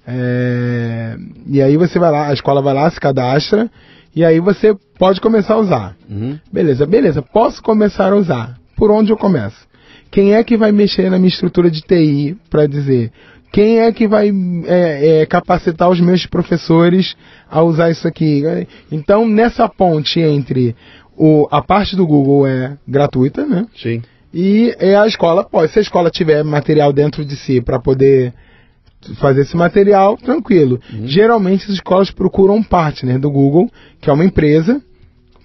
É... 0.06 1.16
E 1.46 1.62
aí 1.62 1.78
você 1.78 1.98
vai 1.98 2.10
lá, 2.10 2.28
a 2.28 2.34
escola 2.34 2.60
vai 2.60 2.74
lá, 2.74 2.90
se 2.90 3.00
cadastra 3.00 3.70
e 4.14 4.24
aí 4.24 4.40
você 4.40 4.74
pode 4.98 5.20
começar 5.20 5.54
a 5.54 5.58
usar. 5.58 5.96
Uhum. 6.08 6.38
Beleza, 6.52 6.86
beleza. 6.86 7.22
Posso 7.22 7.62
começar 7.62 8.12
a 8.12 8.16
usar. 8.16 8.58
Por 8.76 8.90
onde 8.90 9.10
eu 9.10 9.16
começo? 9.16 9.66
Quem 10.10 10.34
é 10.34 10.44
que 10.44 10.56
vai 10.56 10.70
mexer 10.70 11.10
na 11.10 11.18
minha 11.18 11.28
estrutura 11.28 11.70
de 11.70 11.80
TI 11.80 12.36
para 12.48 12.66
dizer? 12.66 13.10
Quem 13.50 13.80
é 13.80 13.92
que 13.92 14.06
vai 14.06 14.32
é, 14.66 15.20
é, 15.22 15.26
capacitar 15.26 15.88
os 15.88 16.00
meus 16.00 16.26
professores 16.26 17.16
a 17.50 17.62
usar 17.62 17.90
isso 17.90 18.06
aqui? 18.06 18.42
Então, 18.90 19.28
nessa 19.28 19.68
ponte 19.68 20.20
entre 20.20 20.74
o, 21.16 21.46
a 21.50 21.62
parte 21.62 21.96
do 21.96 22.06
Google 22.06 22.46
é 22.46 22.76
gratuita, 22.86 23.46
né? 23.46 23.66
Sim. 23.76 24.02
E 24.32 24.74
é 24.78 24.96
a 24.96 25.06
escola 25.06 25.44
pode. 25.44 25.72
Se 25.72 25.78
a 25.78 25.82
escola 25.82 26.10
tiver 26.10 26.42
material 26.42 26.92
dentro 26.92 27.24
de 27.24 27.36
si 27.36 27.60
para 27.60 27.78
poder 27.78 28.34
fazer 29.16 29.42
esse 29.42 29.56
material, 29.56 30.16
tranquilo. 30.16 30.80
Uhum. 30.92 31.06
Geralmente 31.06 31.64
as 31.64 31.74
escolas 31.74 32.10
procuram 32.10 32.56
um 32.56 32.62
partner 32.62 33.18
do 33.18 33.30
Google, 33.30 33.70
que 34.00 34.10
é 34.10 34.12
uma 34.12 34.24
empresa, 34.24 34.80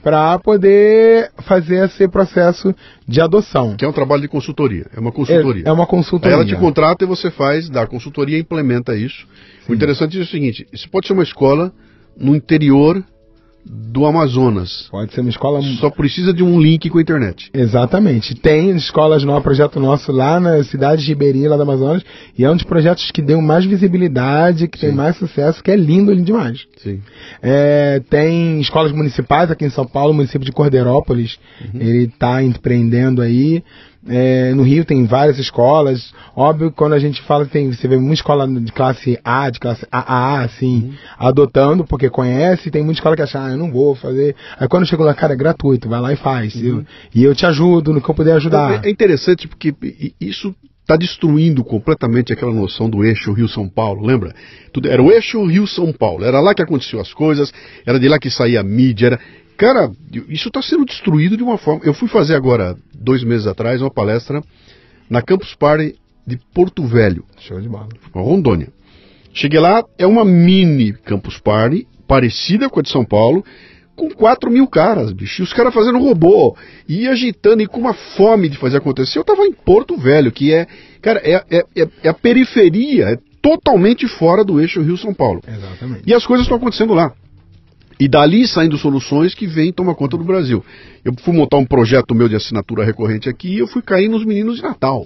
para 0.02 0.40
poder 0.40 1.32
fazer 1.40 1.86
esse 1.86 2.08
processo 2.08 2.74
de 3.08 3.20
adoção. 3.20 3.76
Que 3.76 3.86
é 3.86 3.88
um 3.88 3.94
trabalho 3.94 4.22
de 4.22 4.28
consultoria, 4.28 4.86
é 4.96 5.00
uma 5.00 5.12
consultoria. 5.12 5.64
É, 5.66 5.70
é 5.70 5.72
uma 5.72 5.86
consultoria. 5.86 6.38
Aí 6.38 6.42
ela 6.42 6.50
te 6.50 6.56
contrata 6.56 7.04
e 7.04 7.08
você 7.08 7.30
faz, 7.30 7.70
dá 7.70 7.86
consultoria 7.86 8.38
e 8.38 8.42
implementa 8.42 8.96
isso. 8.96 9.28
Sim. 9.66 9.74
O 9.74 9.76
interessante 9.76 10.18
é 10.18 10.22
o 10.22 10.26
seguinte, 10.26 10.66
isso 10.72 10.90
pode 10.90 11.08
ser 11.08 11.14
uma 11.14 11.24
escola 11.24 11.74
no 12.18 12.36
interior 12.36 13.04
do 13.66 14.06
Amazonas. 14.06 14.88
Pode 14.90 15.14
ser 15.14 15.22
uma 15.22 15.30
escola. 15.30 15.62
Só 15.80 15.90
precisa 15.90 16.34
de 16.34 16.44
um 16.44 16.60
link 16.60 16.90
com 16.90 16.98
a 16.98 17.02
internet. 17.02 17.50
Exatamente. 17.54 18.36
Tem 18.36 18.72
escolas 18.76 19.24
no 19.24 19.40
projeto 19.42 19.80
nosso 19.80 20.12
lá 20.12 20.40
na 20.40 20.64
cidade 20.64 21.06
de 21.06 21.12
Iberi, 21.12 21.48
lá 21.48 21.56
do 21.56 21.64
Amazonas, 21.64 22.04
e 22.38 22.44
é 22.44 22.50
um 22.50 22.56
dos 22.56 22.64
projetos 22.64 23.12
que 23.12 23.22
deu 23.22 23.42
mais 23.42 23.66
visibilidade, 23.66 24.68
que 24.68 24.80
Sim. 24.80 24.88
tem 24.88 24.96
mais 24.96 25.18
sucesso, 25.18 25.64
que 25.64 25.72
é 25.72 25.76
lindo, 25.76 26.12
lindo 26.12 26.26
demais. 26.26 26.66
Sim. 26.78 27.02
É, 27.42 28.02
tem 28.10 28.60
escolas 28.60 28.92
municipais 28.92 29.52
aqui 29.52 29.66
em 29.66 29.70
São 29.70 29.86
Paulo, 29.86 30.14
município 30.14 30.46
de 30.46 30.52
Cordeirópolis, 30.52 31.38
uhum. 31.62 31.82
ele 31.82 32.04
está 32.06 32.42
empreendendo 32.42 33.22
aí. 33.22 33.64
É, 34.08 34.54
no 34.54 34.64
Rio 34.64 34.86
tem 34.86 35.06
várias 35.06 35.38
escolas. 35.38 36.14
Óbvio 36.36 36.72
quando 36.72 36.94
a 36.94 37.00
gente 37.00 37.22
fala, 37.24 37.46
tem, 37.46 37.72
você 37.72 37.88
vê 37.88 37.98
muita 37.98 38.16
escola 38.16 38.48
de 38.48 38.72
classe 38.72 39.20
A, 39.24 39.50
de 39.50 39.60
classe 39.60 39.86
AA, 39.92 40.42
assim, 40.42 40.84
uhum. 40.86 40.94
adotando, 41.18 41.84
porque 41.84 42.10
conhece, 42.10 42.72
tem 42.72 42.84
muita 42.84 43.00
escola 43.00 43.16
que 43.16 43.22
acha, 43.22 43.44
ah, 43.44 43.50
eu 43.50 43.58
não 43.58 43.72
vou 43.72 43.96
fazer. 43.96 44.36
Aí 44.58 44.68
quando 44.68 44.86
chega 44.86 45.04
lá, 45.04 45.14
cara, 45.14 45.34
é 45.34 45.38
gratuito, 45.38 45.90
vai 45.90 46.00
lá 46.00 46.14
e 46.14 46.16
faz. 46.16 46.56
Uhum. 46.56 46.62
Eu, 46.62 46.86
e 47.14 47.24
eu 47.24 47.36
te 47.36 47.46
ajudo 47.46 47.94
no 47.94 48.02
que 48.02 48.10
eu 48.10 48.16
puder 48.16 48.36
ajudar. 48.36 48.84
É, 48.84 48.88
é 48.88 48.92
interessante 48.92 49.48
porque 49.48 49.74
isso 50.20 50.56
está 50.90 50.98
destruindo 50.98 51.64
completamente 51.64 52.34
aquela 52.34 52.52
noção 52.52 52.90
do 52.90 53.06
eixo 53.06 53.32
Rio-São 53.32 53.70
Paulo, 53.70 54.04
lembra? 54.04 54.34
Tudo, 54.74 54.90
era 54.90 55.02
o 55.02 55.12
eixo 55.12 55.46
Rio-São 55.46 55.94
Paulo, 55.94 56.26
era 56.26 56.40
lá 56.40 56.56
que 56.56 56.64
aconteciam 56.64 57.00
as 57.00 57.14
coisas, 57.14 57.54
era 57.86 58.00
de 58.00 58.08
lá 58.08 58.18
que 58.18 58.32
saía 58.32 58.62
a 58.62 58.64
mídia, 58.64 59.08
era, 59.08 59.20
Cara, 59.60 59.92
isso 60.30 60.48
está 60.48 60.62
sendo 60.62 60.86
destruído 60.86 61.36
de 61.36 61.44
uma 61.44 61.58
forma. 61.58 61.82
Eu 61.84 61.94
fui 61.94 62.08
fazer 62.08 62.34
agora, 62.34 62.78
dois 62.96 63.26
meses 63.26 63.46
atrás, 63.46 63.82
uma 63.82 63.92
palestra 63.92 64.42
na 65.10 65.22
Campus 65.22 65.54
Party 65.54 65.96
de 66.26 66.40
Porto 66.54 66.88
Velho. 66.88 67.26
Show 67.40 67.60
de 67.60 67.68
bola. 67.68 67.90
Rondônia. 68.14 68.70
Cheguei 69.34 69.60
lá, 69.60 69.84
é 69.98 70.08
uma 70.08 70.24
mini 70.24 70.94
Campus 70.94 71.40
Party, 71.40 71.86
parecida 72.08 72.70
com 72.70 72.80
a 72.80 72.84
de 72.84 72.90
São 72.90 73.04
Paulo, 73.04 73.44
com 73.98 74.10
4 74.10 74.50
mil 74.50 74.66
caras, 74.66 75.12
bicho. 75.12 75.42
E 75.42 75.44
os 75.44 75.52
caras 75.52 75.74
fazendo 75.74 76.00
robô, 76.00 76.56
e 76.88 77.06
agitando, 77.06 77.62
e 77.62 77.68
com 77.68 77.82
uma 77.82 77.94
fome 77.94 78.48
de 78.48 78.58
fazer 78.58 78.78
acontecer. 78.78 79.20
Eu 79.20 79.26
tava 79.26 79.44
em 79.44 79.52
Porto 79.52 79.98
Velho, 79.98 80.32
que 80.32 80.54
é, 80.54 80.68
cara, 81.02 81.20
é, 81.22 81.44
é, 81.52 81.66
é, 81.76 81.88
é 82.04 82.08
a 82.08 82.14
periferia, 82.14 83.10
é 83.10 83.18
totalmente 83.42 84.08
fora 84.08 84.42
do 84.42 84.62
eixo 84.62 84.82
Rio-São 84.82 85.14
Paulo. 85.14 85.42
Exatamente. 85.46 86.04
E 86.08 86.14
as 86.14 86.26
coisas 86.26 86.46
estão 86.46 86.58
acontecendo 86.58 86.94
lá. 86.94 87.14
E 88.00 88.08
dali 88.08 88.48
saindo 88.48 88.78
soluções 88.78 89.36
que 89.36 89.46
vêm 89.46 89.74
tomar 89.74 89.96
conta 89.96 90.18
do 90.18 90.24
Brasil. 90.24 90.64
Eu 91.04 91.14
fui 91.22 91.36
montar 91.36 91.58
um 91.58 91.66
projeto 91.66 92.16
meu 92.16 92.30
de 92.30 92.36
assinatura 92.36 92.86
recorrente 92.86 93.28
aqui 93.28 93.56
e 93.56 93.60
eu 93.60 93.68
fui 93.68 93.82
cair 93.82 94.08
nos 94.08 94.26
meninos 94.26 94.58
de 94.58 94.64
Natal. 94.64 95.06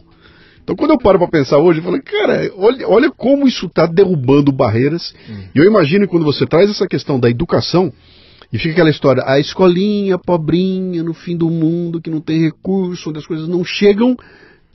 Então 0.63 0.75
quando 0.75 0.91
eu 0.91 0.97
paro 0.97 1.17
para 1.17 1.27
pensar 1.27 1.57
hoje, 1.57 1.79
eu 1.79 1.83
falo, 1.83 2.01
cara, 2.01 2.51
olha, 2.55 2.87
olha 2.87 3.11
como 3.11 3.47
isso 3.47 3.65
está 3.65 3.85
derrubando 3.85 4.51
barreiras. 4.51 5.13
Hum. 5.29 5.43
E 5.53 5.59
eu 5.59 5.65
imagino 5.65 6.07
quando 6.07 6.23
você 6.23 6.45
traz 6.45 6.69
essa 6.69 6.87
questão 6.87 7.19
da 7.19 7.29
educação, 7.29 7.91
e 8.53 8.59
fica 8.59 8.73
aquela 8.73 8.91
história, 8.91 9.23
a 9.25 9.39
escolinha 9.39 10.15
pobrinha 10.19 11.01
no 11.01 11.15
fim 11.15 11.35
do 11.35 11.49
mundo, 11.49 11.99
que 11.99 12.11
não 12.11 12.21
tem 12.21 12.39
recurso, 12.39 13.09
onde 13.09 13.17
as 13.17 13.25
coisas 13.25 13.47
não 13.47 13.65
chegam, 13.65 14.15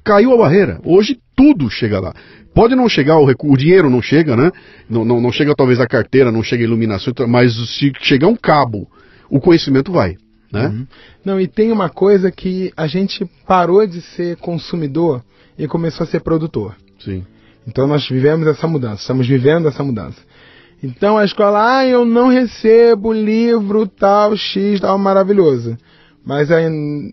caiu 0.03 0.35
a 0.35 0.37
barreira. 0.37 0.81
Hoje 0.85 1.17
tudo 1.37 1.71
chega 1.71 2.01
lá. 2.01 2.13
Pode 2.59 2.75
não 2.75 2.89
chegar 2.89 3.17
o, 3.19 3.25
recurso, 3.25 3.55
o 3.55 3.57
dinheiro 3.57 3.89
não 3.89 4.03
chega, 4.03 4.37
né? 4.37 4.51
Não, 4.91 5.05
não, 5.05 5.21
não, 5.21 5.31
chega 5.31 5.55
talvez 5.55 5.79
a 5.79 5.87
carteira, 5.87 6.33
não 6.33 6.43
chega 6.43 6.65
a 6.65 6.67
iluminação, 6.67 7.15
mas 7.29 7.55
se 7.55 7.93
chegar 8.01 8.27
um 8.27 8.35
cabo, 8.35 8.91
o 9.31 9.39
conhecimento 9.39 9.93
vai, 9.93 10.17
né? 10.53 10.67
Uhum. 10.67 10.87
Não, 11.25 11.41
e 11.41 11.47
tem 11.47 11.71
uma 11.71 11.89
coisa 11.89 12.33
que 12.33 12.73
a 12.77 12.89
gente 12.89 13.25
parou 13.47 13.87
de 13.87 14.01
ser 14.01 14.39
consumidor 14.39 15.23
e 15.57 15.69
começou 15.69 16.03
a 16.03 16.09
ser 16.09 16.19
produtor. 16.19 16.75
Sim. 16.99 17.25
Então 17.65 17.87
nós 17.87 18.09
vivemos 18.09 18.45
essa 18.49 18.67
mudança, 18.67 19.03
estamos 19.03 19.29
vivendo 19.29 19.69
essa 19.69 19.85
mudança. 19.85 20.19
Então 20.83 21.17
a 21.17 21.25
escola, 21.25 21.79
ah, 21.79 21.87
eu 21.87 22.05
não 22.05 22.27
recebo 22.27 23.13
livro 23.13 23.87
tal, 23.87 24.37
X, 24.37 24.81
tal, 24.81 24.99
maravilhoso 24.99 25.79
mas 26.25 26.51
aí, 26.51 26.67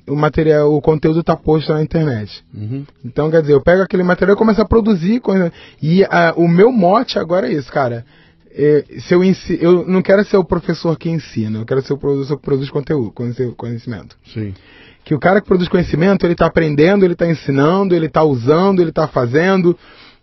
o 0.07 0.15
material, 0.15 0.73
o 0.73 0.81
conteúdo 0.81 1.21
está 1.21 1.35
posto 1.35 1.71
na 1.71 1.81
internet. 1.81 2.43
Uhum. 2.53 2.85
Então, 3.03 3.31
quer 3.31 3.41
dizer, 3.41 3.53
eu 3.53 3.61
pego 3.61 3.81
aquele 3.81 4.03
material 4.03 4.35
e 4.35 4.37
começo 4.37 4.61
a 4.61 4.65
produzir 4.65 5.21
coisa. 5.21 5.51
E 5.81 6.03
a, 6.03 6.33
o 6.35 6.47
meu 6.47 6.71
mote 6.71 7.17
agora 7.17 7.47
é 7.47 7.53
isso, 7.53 7.71
cara. 7.71 8.05
É, 8.51 8.83
se 8.99 9.13
eu, 9.13 9.23
ensino, 9.23 9.59
eu 9.61 9.87
não 9.87 10.01
quero 10.01 10.23
ser 10.25 10.37
o 10.37 10.43
professor 10.43 10.97
que 10.97 11.09
ensina, 11.09 11.59
eu 11.59 11.65
quero 11.65 11.81
ser 11.81 11.93
o 11.93 11.97
professor 11.97 12.37
que 12.37 12.43
produz 12.43 12.69
conteúdo, 12.69 13.11
conhecimento. 13.55 14.17
Sim. 14.33 14.53
Que 15.03 15.13
o 15.13 15.19
cara 15.19 15.41
que 15.41 15.47
produz 15.47 15.67
conhecimento, 15.67 16.25
ele 16.25 16.33
está 16.33 16.45
aprendendo, 16.45 17.03
ele 17.05 17.13
está 17.13 17.27
ensinando, 17.27 17.93
ele 17.93 18.07
está 18.07 18.23
usando, 18.23 18.81
ele 18.81 18.89
está 18.89 19.07
fazendo. 19.07 19.77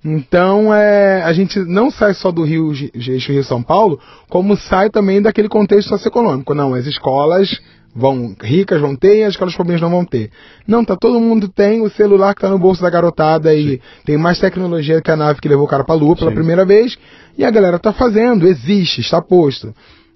Então, 0.05 0.75
é, 0.75 1.23
a 1.23 1.33
gente 1.33 1.61
não 1.61 1.91
sai 1.91 2.15
só 2.15 2.33
do 2.33 2.43
Rio, 2.43 2.73
eixo 2.73 3.33
Rio-São 3.33 3.63
Paulo, 3.63 4.01
como 4.29 4.57
sai 4.57 4.91
também 4.91 5.23
daquele 5.23 5.49
contexto 5.49 5.89
socioeconômico. 5.89 6.55
Não, 6.55 6.75
as 6.75 6.87
escolas 6.87 7.61
vão 7.95 8.35
ricas 8.41 8.81
vão 8.81 8.97
ter 8.97 9.19
e 9.19 9.23
as 9.23 9.35
escolas 9.35 9.55
pobres 9.55 9.81
não 9.81 9.91
vão 9.91 10.05
ter. 10.05 10.31
Não, 10.67 10.85
tá 10.85 10.97
todo 10.97 11.21
mundo 11.21 11.49
tem 11.49 11.83
o 11.83 11.91
celular 11.91 12.35
que 12.35 12.41
tá 12.41 12.49
no 12.49 12.59
bolso 12.59 12.83
da 12.83 12.89
garotada 12.89 13.55
e 13.55 13.73
Sim. 13.73 13.81
tem 14.05 14.17
mais 14.17 14.39
tecnologia 14.39 15.03
que 15.03 15.11
a 15.11 15.17
nave 15.17 15.41
que 15.41 15.49
levou 15.49 15.67
o 15.67 15.69
cara 15.69 15.85
pra 15.85 15.95
lua 15.95 16.17
pela 16.17 16.31
Sim. 16.31 16.37
primeira 16.37 16.65
vez 16.65 16.97
e 17.37 17.45
a 17.45 17.51
galera 17.51 17.79
tá 17.79 17.93
fazendo, 17.93 18.47
existe, 18.47 19.01
está 19.01 19.21
posto. 19.21 19.75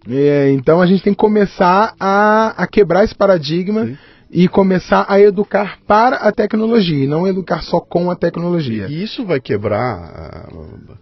É, 0.09 0.51
então 0.53 0.81
a 0.81 0.87
gente 0.87 1.03
tem 1.03 1.12
que 1.12 1.18
começar 1.18 1.95
a, 1.99 2.62
a 2.62 2.66
quebrar 2.66 3.05
esse 3.05 3.14
paradigma 3.14 3.87
Sim. 3.87 3.99
e 4.31 4.49
começar 4.49 5.05
a 5.09 5.20
educar 5.20 5.79
para 5.87 6.16
a 6.16 6.33
tecnologia, 6.33 7.05
e 7.05 7.09
não 7.09 7.27
educar 7.27 7.62
só 7.62 7.81
com 7.81 8.11
a 8.11 8.16
tecnologia. 8.16 8.87
E 8.89 9.03
isso 9.03 9.24
vai 9.24 9.41
quebrar 9.41 10.49
uh, 10.53 10.97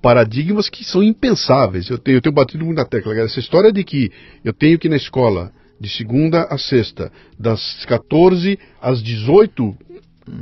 paradigmas 0.00 0.70
que 0.70 0.82
são 0.82 1.02
impensáveis. 1.02 1.90
Eu 1.90 1.98
tenho, 1.98 2.16
eu 2.16 2.22
tenho 2.22 2.34
batido 2.34 2.64
muito 2.64 2.78
na 2.78 2.84
tecla. 2.86 3.14
Essa 3.20 3.38
história 3.38 3.70
de 3.70 3.84
que 3.84 4.10
eu 4.44 4.52
tenho 4.52 4.78
que 4.78 4.88
ir 4.88 4.90
na 4.90 4.96
escola 4.96 5.52
de 5.80 5.88
segunda 5.88 6.42
a 6.50 6.58
sexta, 6.58 7.10
das 7.38 7.84
14 7.86 8.58
às 8.80 9.02
18, 9.02 9.76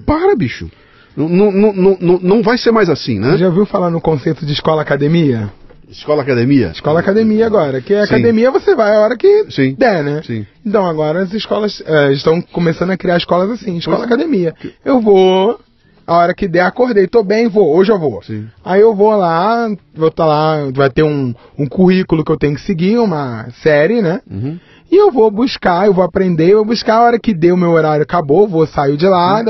para, 0.07 0.35
bicho. 0.37 0.70
Não, 1.16 1.28
não, 1.28 1.72
não, 1.72 2.18
não, 2.20 2.43
vai 2.43 2.59
ser 2.59 2.72
mais 2.72 2.91
assim, 2.91 3.20
né? 3.20 3.32
Você 3.32 3.39
já 3.39 3.47
ouviu 3.47 3.66
falar 3.66 3.91
no 3.91 4.01
conceito 4.01 4.45
de 4.45 4.53
escola-academia? 4.53 5.51
Escola 5.89 6.22
academia? 6.22 6.70
Escola 6.70 7.01
academia 7.01 7.47
agora. 7.47 7.80
Que 7.80 7.95
a 7.95 8.05
academia 8.05 8.51
você 8.51 8.74
vai 8.74 8.97
a 8.97 9.01
hora 9.01 9.16
que 9.16 9.47
Sim. 9.51 9.76
der, 9.78 10.03
né? 10.03 10.22
Sim. 10.24 10.45
Então 10.64 10.85
agora 10.85 11.22
as 11.22 11.32
escolas 11.32 11.82
é, 11.87 12.12
estão 12.12 12.41
começando 12.41 12.91
a 12.91 12.97
criar 12.97 13.16
escolas 13.16 13.51
assim, 13.51 13.76
escola 13.76 13.99
pois. 13.99 14.11
academia. 14.11 14.55
Eu 14.85 15.01
vou, 15.01 15.61
a 16.07 16.16
hora 16.16 16.35
que 16.35 16.49
der, 16.49 16.62
acordei, 16.62 17.07
tô 17.07 17.22
bem, 17.22 17.49
vou, 17.49 17.76
hoje 17.76 17.93
eu 17.93 17.99
vou. 17.99 18.22
Sim. 18.22 18.47
Aí 18.64 18.80
eu 18.80 18.95
vou 18.95 19.14
lá, 19.14 19.68
vou 19.95 20.09
estar 20.09 20.24
tá 20.24 20.28
lá, 20.28 20.70
vai 20.72 20.91
ter 20.91 21.03
um, 21.03 21.35
um 21.59 21.66
currículo 21.66 22.24
que 22.24 22.32
eu 22.32 22.39
tenho 22.39 22.55
que 22.55 22.62
seguir, 22.62 22.99
uma 22.99 23.49
série, 23.62 24.03
né? 24.03 24.20
Uhum. 24.28 24.59
E 24.95 24.97
eu 24.97 25.11
vou 25.11 25.28
buscar, 25.28 25.86
eu 25.86 25.92
vou 25.92 26.05
aprender, 26.05 26.51
eu 26.51 26.59
vou 26.59 26.66
buscar 26.66 26.99
a 26.99 27.03
hora 27.03 27.18
que 27.18 27.34
deu 27.34 27.57
o 27.57 27.59
meu 27.59 27.70
horário, 27.70 28.05
acabou, 28.05 28.47
vou 28.47 28.64
sair 28.64 28.97
de 28.97 29.09
lá. 29.09 29.42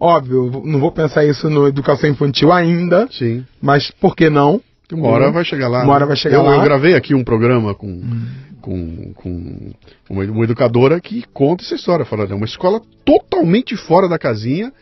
Óbvio, 0.00 0.62
não 0.64 0.80
vou 0.80 0.90
pensar 0.90 1.24
isso 1.24 1.48
no 1.48 1.68
educação 1.68 2.10
infantil 2.10 2.50
ainda. 2.50 3.06
Sim. 3.08 3.44
Mas 3.62 3.88
por 3.88 4.16
que 4.16 4.28
não? 4.28 4.60
Uma 4.92 5.06
hora 5.06 5.30
vai 5.30 5.44
chegar 5.44 5.68
lá. 5.68 5.84
Uma 5.84 5.94
hora 5.94 6.06
vai 6.06 6.16
chegar 6.16 6.38
eu, 6.38 6.42
lá. 6.42 6.56
Eu 6.56 6.62
gravei 6.64 6.96
aqui 6.96 7.14
um 7.14 7.22
programa 7.22 7.72
com, 7.72 7.86
hum. 7.86 8.26
com, 8.60 9.12
com 9.14 9.72
uma, 10.10 10.24
uma, 10.24 10.42
educadora 10.42 11.00
que 11.00 11.24
conta 11.32 11.62
essa 11.62 11.76
história. 11.76 12.04
Fala, 12.04 12.24
é 12.24 12.34
uma 12.34 12.44
escola 12.44 12.82
totalmente 13.04 13.76
fora 13.76 14.08
da 14.08 14.18
casinha. 14.18 14.72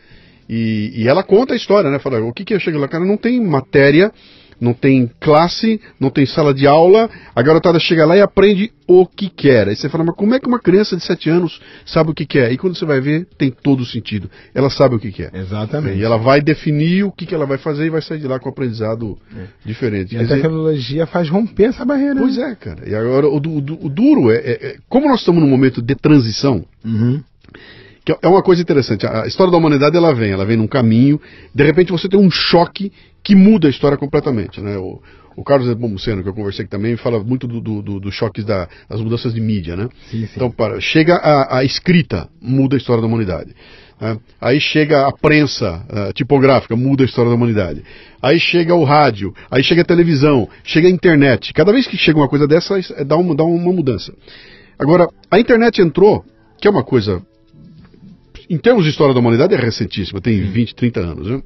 E, 0.49 0.91
e 0.95 1.07
ela 1.07 1.21
conta 1.21 1.53
a 1.53 1.55
história, 1.55 1.91
né? 1.91 1.99
Fala, 1.99 2.19
o 2.21 2.33
que 2.33 2.43
que 2.43 2.55
eu 2.55 2.59
chego 2.59 2.79
lá? 2.79 2.87
Cara, 2.87 3.05
não 3.05 3.15
tem 3.15 3.39
matéria 3.39 4.11
não 4.59 4.73
tem 4.73 5.09
classe, 5.19 5.79
não 5.99 6.09
tem 6.09 6.25
sala 6.25 6.53
de 6.53 6.67
aula, 6.67 7.09
a 7.35 7.41
garotada 7.41 7.79
chega 7.79 8.05
lá 8.05 8.17
e 8.17 8.21
aprende 8.21 8.71
o 8.87 9.05
que 9.05 9.29
quer. 9.29 9.67
Aí 9.67 9.75
você 9.75 9.87
fala, 9.87 10.03
mas 10.03 10.15
como 10.15 10.33
é 10.33 10.39
que 10.39 10.47
uma 10.47 10.59
criança 10.59 10.97
de 10.97 11.03
7 11.03 11.29
anos 11.29 11.61
sabe 11.85 12.11
o 12.11 12.13
que 12.13 12.25
quer? 12.25 12.51
E 12.51 12.57
quando 12.57 12.75
você 12.75 12.85
vai 12.85 12.99
ver, 12.99 13.27
tem 13.37 13.51
todo 13.51 13.81
o 13.81 13.85
sentido. 13.85 14.29
Ela 14.53 14.69
sabe 14.69 14.95
o 14.95 14.99
que 14.99 15.11
quer. 15.11 15.33
Exatamente. 15.33 15.99
E 15.99 16.03
ela 16.03 16.17
vai 16.17 16.41
definir 16.41 17.03
o 17.03 17.11
que, 17.11 17.25
que 17.25 17.35
ela 17.35 17.45
vai 17.45 17.57
fazer 17.57 17.85
e 17.85 17.89
vai 17.89 18.01
sair 18.01 18.19
de 18.19 18.27
lá 18.27 18.39
com 18.39 18.49
um 18.49 18.51
aprendizado 18.51 19.17
é. 19.35 19.45
diferente. 19.63 20.07
E 20.07 20.17
Quer 20.17 20.19
a 20.19 20.23
dizer, 20.23 20.35
tecnologia 20.41 21.05
faz 21.05 21.29
romper 21.29 21.65
essa 21.65 21.85
barreira. 21.85 22.19
Pois 22.19 22.37
é, 22.37 22.55
cara. 22.55 22.89
E 22.89 22.95
agora, 22.95 23.27
o, 23.27 23.37
o, 23.37 23.57
o 23.57 23.89
duro 23.89 24.31
é, 24.31 24.37
é, 24.37 24.67
é, 24.67 24.75
Como 24.87 25.07
nós 25.07 25.19
estamos 25.19 25.41
num 25.41 25.49
momento 25.49 25.81
de 25.81 25.95
transição. 25.95 26.65
Uhum 26.83 27.21
que 28.17 28.25
é 28.25 28.27
uma 28.27 28.41
coisa 28.41 28.61
interessante. 28.61 29.05
A 29.05 29.27
história 29.27 29.51
da 29.51 29.57
humanidade 29.57 29.95
ela 29.95 30.13
vem, 30.13 30.31
ela 30.31 30.45
vem 30.45 30.57
num 30.57 30.67
caminho. 30.67 31.21
De 31.53 31.63
repente 31.63 31.91
você 31.91 32.07
tem 32.09 32.19
um 32.19 32.31
choque 32.31 32.91
que 33.23 33.35
muda 33.35 33.67
a 33.67 33.69
história 33.69 33.97
completamente, 33.97 34.59
né? 34.61 34.77
O, 34.77 35.01
o 35.35 35.43
Carlos 35.43 35.67
Nepomuceno, 35.67 36.23
que 36.23 36.29
eu 36.29 36.33
conversei 36.33 36.63
aqui 36.63 36.71
também, 36.71 36.97
fala 36.97 37.23
muito 37.23 37.47
dos 37.47 37.61
do, 37.61 37.81
do, 37.81 37.99
do 37.99 38.11
choques 38.11 38.43
da, 38.43 38.67
das 38.89 38.99
mudanças 38.99 39.33
de 39.33 39.39
mídia, 39.39 39.75
né? 39.75 39.89
Sim, 40.09 40.25
sim. 40.25 40.31
Então, 40.35 40.49
para, 40.49 40.81
chega 40.81 41.15
a, 41.15 41.59
a, 41.59 41.63
escrita, 41.63 42.27
muda 42.41 42.75
a 42.75 42.77
história 42.77 43.01
da 43.01 43.07
humanidade. 43.07 43.55
Né? 44.01 44.17
Aí 44.41 44.59
chega 44.59 45.07
a 45.07 45.11
prensa 45.11 45.85
uh, 45.89 46.13
tipográfica, 46.13 46.75
muda 46.75 47.03
a 47.03 47.05
história 47.05 47.29
da 47.29 47.35
humanidade. 47.35 47.83
Aí 48.21 48.39
chega 48.39 48.73
o 48.73 48.83
rádio, 48.83 49.33
aí 49.51 49.63
chega 49.63 49.83
a 49.83 49.85
televisão, 49.85 50.49
chega 50.63 50.87
a 50.87 50.91
internet. 50.91 51.53
Cada 51.53 51.71
vez 51.71 51.85
que 51.85 51.95
chega 51.95 52.17
uma 52.17 52.27
coisa 52.27 52.47
dessa, 52.47 52.75
dá 53.05 53.15
uma, 53.15 53.35
dá 53.35 53.43
uma 53.43 53.71
mudança. 53.71 54.13
Agora, 54.79 55.07
a 55.29 55.39
internet 55.39 55.81
entrou, 55.81 56.25
que 56.59 56.67
é 56.67 56.71
uma 56.71 56.83
coisa 56.83 57.21
em 58.49 58.57
termos 58.57 58.83
de 58.83 58.89
história 58.89 59.13
da 59.13 59.19
humanidade, 59.19 59.53
é 59.53 59.57
recentíssima, 59.57 60.19
tem 60.19 60.41
20, 60.41 60.75
30 60.75 60.99
anos. 60.99 61.29
Né? 61.29 61.41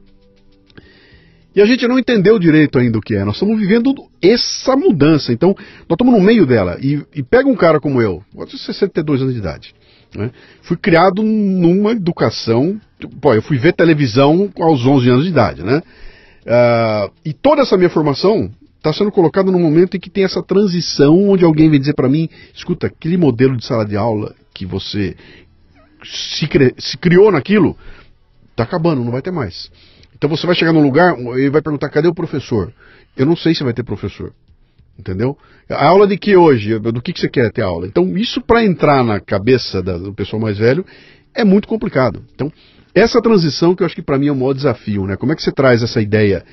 E 1.56 1.62
a 1.62 1.66
gente 1.66 1.88
não 1.88 2.00
entendeu 2.00 2.40
direito 2.40 2.80
ainda 2.80 2.98
o 2.98 3.02
que 3.02 3.16
é. 3.16 3.24
Nós 3.24 3.36
estamos 3.36 3.60
vivendo 3.60 3.94
essa 4.22 4.76
mudança. 4.76 5.32
Então, 5.32 5.50
nós 5.50 5.92
estamos 5.92 6.14
no 6.14 6.22
meio 6.22 6.46
dela. 6.46 6.78
E, 6.82 7.04
e 7.14 7.22
pega 7.22 7.48
um 7.48 7.56
cara 7.56 7.80
como 7.80 8.02
eu, 8.02 8.24
ter 8.50 8.58
62 8.58 9.22
anos 9.22 9.34
de 9.34 9.40
idade. 9.40 9.76
Né? 10.16 10.32
Fui 10.64 10.78
criado 10.78 11.22
numa 11.22 11.92
educação. 11.92 12.80
Pô, 13.22 13.34
eu 13.34 13.42
fui 13.42 13.58
ver 13.58 13.74
televisão 13.74 14.50
aos 14.60 14.84
11 14.86 15.10
anos 15.10 15.24
de 15.26 15.30
idade. 15.30 15.64
Né? 15.64 15.82
Uh, 16.46 17.12
e 17.24 17.34
toda 17.34 17.62
essa 17.62 17.78
minha 17.78 17.90
formação 17.90 18.50
está 18.78 18.92
sendo 18.92 19.12
colocada 19.12 19.52
num 19.52 19.62
momento 19.62 19.96
em 19.96 20.00
que 20.00 20.10
tem 20.10 20.24
essa 20.24 20.42
transição 20.42 21.30
onde 21.30 21.46
alguém 21.46 21.70
vem 21.70 21.80
dizer 21.80 21.94
para 21.94 22.10
mim: 22.10 22.28
escuta, 22.54 22.88
aquele 22.88 23.16
modelo 23.16 23.56
de 23.56 23.66
sala 23.66 23.86
de 23.86 23.96
aula 23.96 24.34
que 24.54 24.66
você 24.66 25.16
se, 26.04 26.48
se 26.78 26.98
criou 26.98 27.32
naquilo, 27.32 27.78
está 28.52 28.64
acabando, 28.64 29.04
não 29.04 29.12
vai 29.12 29.22
ter 29.22 29.32
mais. 29.32 29.72
Então 30.16 30.30
você 30.30 30.46
vai 30.46 30.56
chegar 30.56 30.72
num 30.72 30.84
lugar 30.84 31.18
e 31.38 31.50
vai 31.50 31.62
perguntar: 31.62 31.90
cadê 31.90 32.08
o 32.08 32.14
professor? 32.14 32.74
Eu 33.16 33.26
não 33.26 33.36
sei 33.36 33.54
se 33.54 33.64
vai 33.64 33.74
ter 33.74 33.84
professor. 33.84 34.34
Entendeu? 34.98 35.38
A 35.70 35.88
aula 35.88 36.08
de 36.08 36.18
que 36.18 36.36
hoje? 36.36 36.78
Do 36.78 37.02
que, 37.02 37.14
que 37.14 37.20
você 37.20 37.28
quer 37.28 37.52
ter 37.52 37.64
aula? 37.64 37.88
Então, 37.88 38.16
isso 38.16 38.40
para 38.40 38.64
entrar 38.64 39.04
na 39.04 39.20
cabeça 39.20 39.82
do 39.82 40.14
pessoal 40.14 40.42
mais 40.42 40.58
velho 40.58 40.86
é 41.34 41.44
muito 41.44 41.68
complicado. 41.68 42.24
Então, 42.34 42.52
essa 42.94 43.20
transição 43.20 43.76
que 43.76 43.82
eu 43.82 43.88
acho 43.88 43.96
que 43.96 44.04
para 44.04 44.20
mim 44.20 44.28
é 44.28 44.32
o 44.32 44.36
maior 44.36 44.54
desafio, 44.54 45.08
né? 45.08 45.16
Como 45.16 45.32
é 45.32 45.36
que 45.36 45.42
você 45.42 45.52
traz 45.52 45.82
essa 45.82 46.00
ideia 46.00 46.46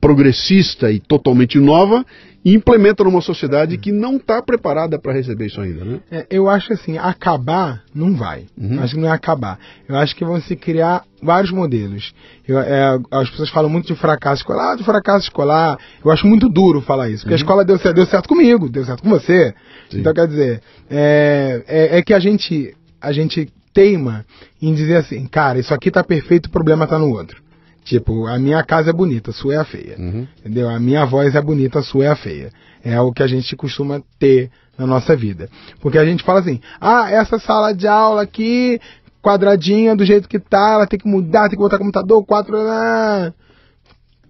progressista 0.00 0.90
e 0.90 0.98
totalmente 0.98 1.58
nova 1.58 2.04
e 2.44 2.54
implementa 2.54 3.04
numa 3.04 3.20
sociedade 3.20 3.78
que 3.78 3.92
não 3.92 4.16
está 4.16 4.42
preparada 4.42 4.98
para 4.98 5.12
receber 5.12 5.46
isso 5.46 5.60
ainda, 5.60 5.84
né? 5.84 6.00
É, 6.10 6.26
eu 6.30 6.48
acho 6.48 6.72
assim, 6.72 6.98
acabar 6.98 7.82
não 7.94 8.16
vai. 8.16 8.46
Uhum. 8.58 8.80
Acho 8.80 8.94
que 8.94 9.00
não 9.00 9.08
é 9.08 9.12
acabar. 9.12 9.58
Eu 9.88 9.96
acho 9.96 10.16
que 10.16 10.24
vão 10.24 10.40
se 10.40 10.56
criar 10.56 11.04
vários 11.22 11.52
modelos. 11.52 12.12
Eu, 12.46 12.58
é, 12.58 12.98
as 13.10 13.30
pessoas 13.30 13.50
falam 13.50 13.70
muito 13.70 13.86
de 13.86 13.94
fracasso 13.94 14.42
escolar, 14.42 14.76
de 14.76 14.82
fracasso 14.82 15.26
escolar. 15.26 15.78
Eu 16.04 16.10
acho 16.10 16.26
muito 16.26 16.48
duro 16.48 16.80
falar 16.80 17.08
isso, 17.08 17.22
porque 17.22 17.34
uhum. 17.34 17.38
a 17.38 17.42
escola 17.42 17.64
deu, 17.64 17.78
deu 17.94 18.06
certo 18.06 18.28
comigo, 18.28 18.68
deu 18.68 18.84
certo 18.84 19.02
com 19.02 19.10
você. 19.10 19.54
Sim. 19.88 20.00
Então 20.00 20.12
quer 20.12 20.26
dizer, 20.26 20.62
é, 20.90 21.62
é, 21.68 21.98
é 21.98 22.02
que 22.02 22.12
a 22.12 22.18
gente 22.18 22.74
a 23.00 23.12
gente 23.12 23.48
teima 23.72 24.24
em 24.60 24.74
dizer 24.74 24.96
assim, 24.96 25.26
cara, 25.26 25.58
isso 25.58 25.72
aqui 25.72 25.90
tá 25.90 26.04
perfeito, 26.04 26.46
o 26.46 26.50
problema 26.50 26.86
tá 26.86 26.98
no 26.98 27.08
outro. 27.10 27.42
Tipo, 27.84 28.26
a 28.26 28.38
minha 28.38 28.62
casa 28.62 28.90
é 28.90 28.92
bonita, 28.92 29.30
a 29.30 29.34
sua 29.34 29.54
é 29.54 29.56
a 29.56 29.64
feia. 29.64 29.96
Uhum. 29.98 30.26
Entendeu? 30.38 30.68
A 30.68 30.78
minha 30.78 31.04
voz 31.04 31.34
é 31.34 31.40
bonita, 31.40 31.80
a 31.80 31.82
sua 31.82 32.04
é 32.04 32.08
a 32.08 32.16
feia. 32.16 32.50
É 32.84 33.00
o 33.00 33.12
que 33.12 33.22
a 33.22 33.26
gente 33.26 33.56
costuma 33.56 34.00
ter 34.18 34.50
na 34.78 34.86
nossa 34.86 35.16
vida. 35.16 35.48
Porque 35.80 35.98
a 35.98 36.04
gente 36.04 36.22
fala 36.22 36.40
assim: 36.40 36.60
ah, 36.80 37.10
essa 37.10 37.38
sala 37.38 37.72
de 37.72 37.86
aula 37.86 38.22
aqui, 38.22 38.80
quadradinha 39.20 39.96
do 39.96 40.04
jeito 40.04 40.28
que 40.28 40.38
tá, 40.38 40.74
ela 40.74 40.86
tem 40.86 40.98
que 40.98 41.08
mudar, 41.08 41.48
tem 41.48 41.56
que 41.56 41.62
botar 41.62 41.78
computador, 41.78 42.24
quatro. 42.24 42.56
Ah. 42.56 43.32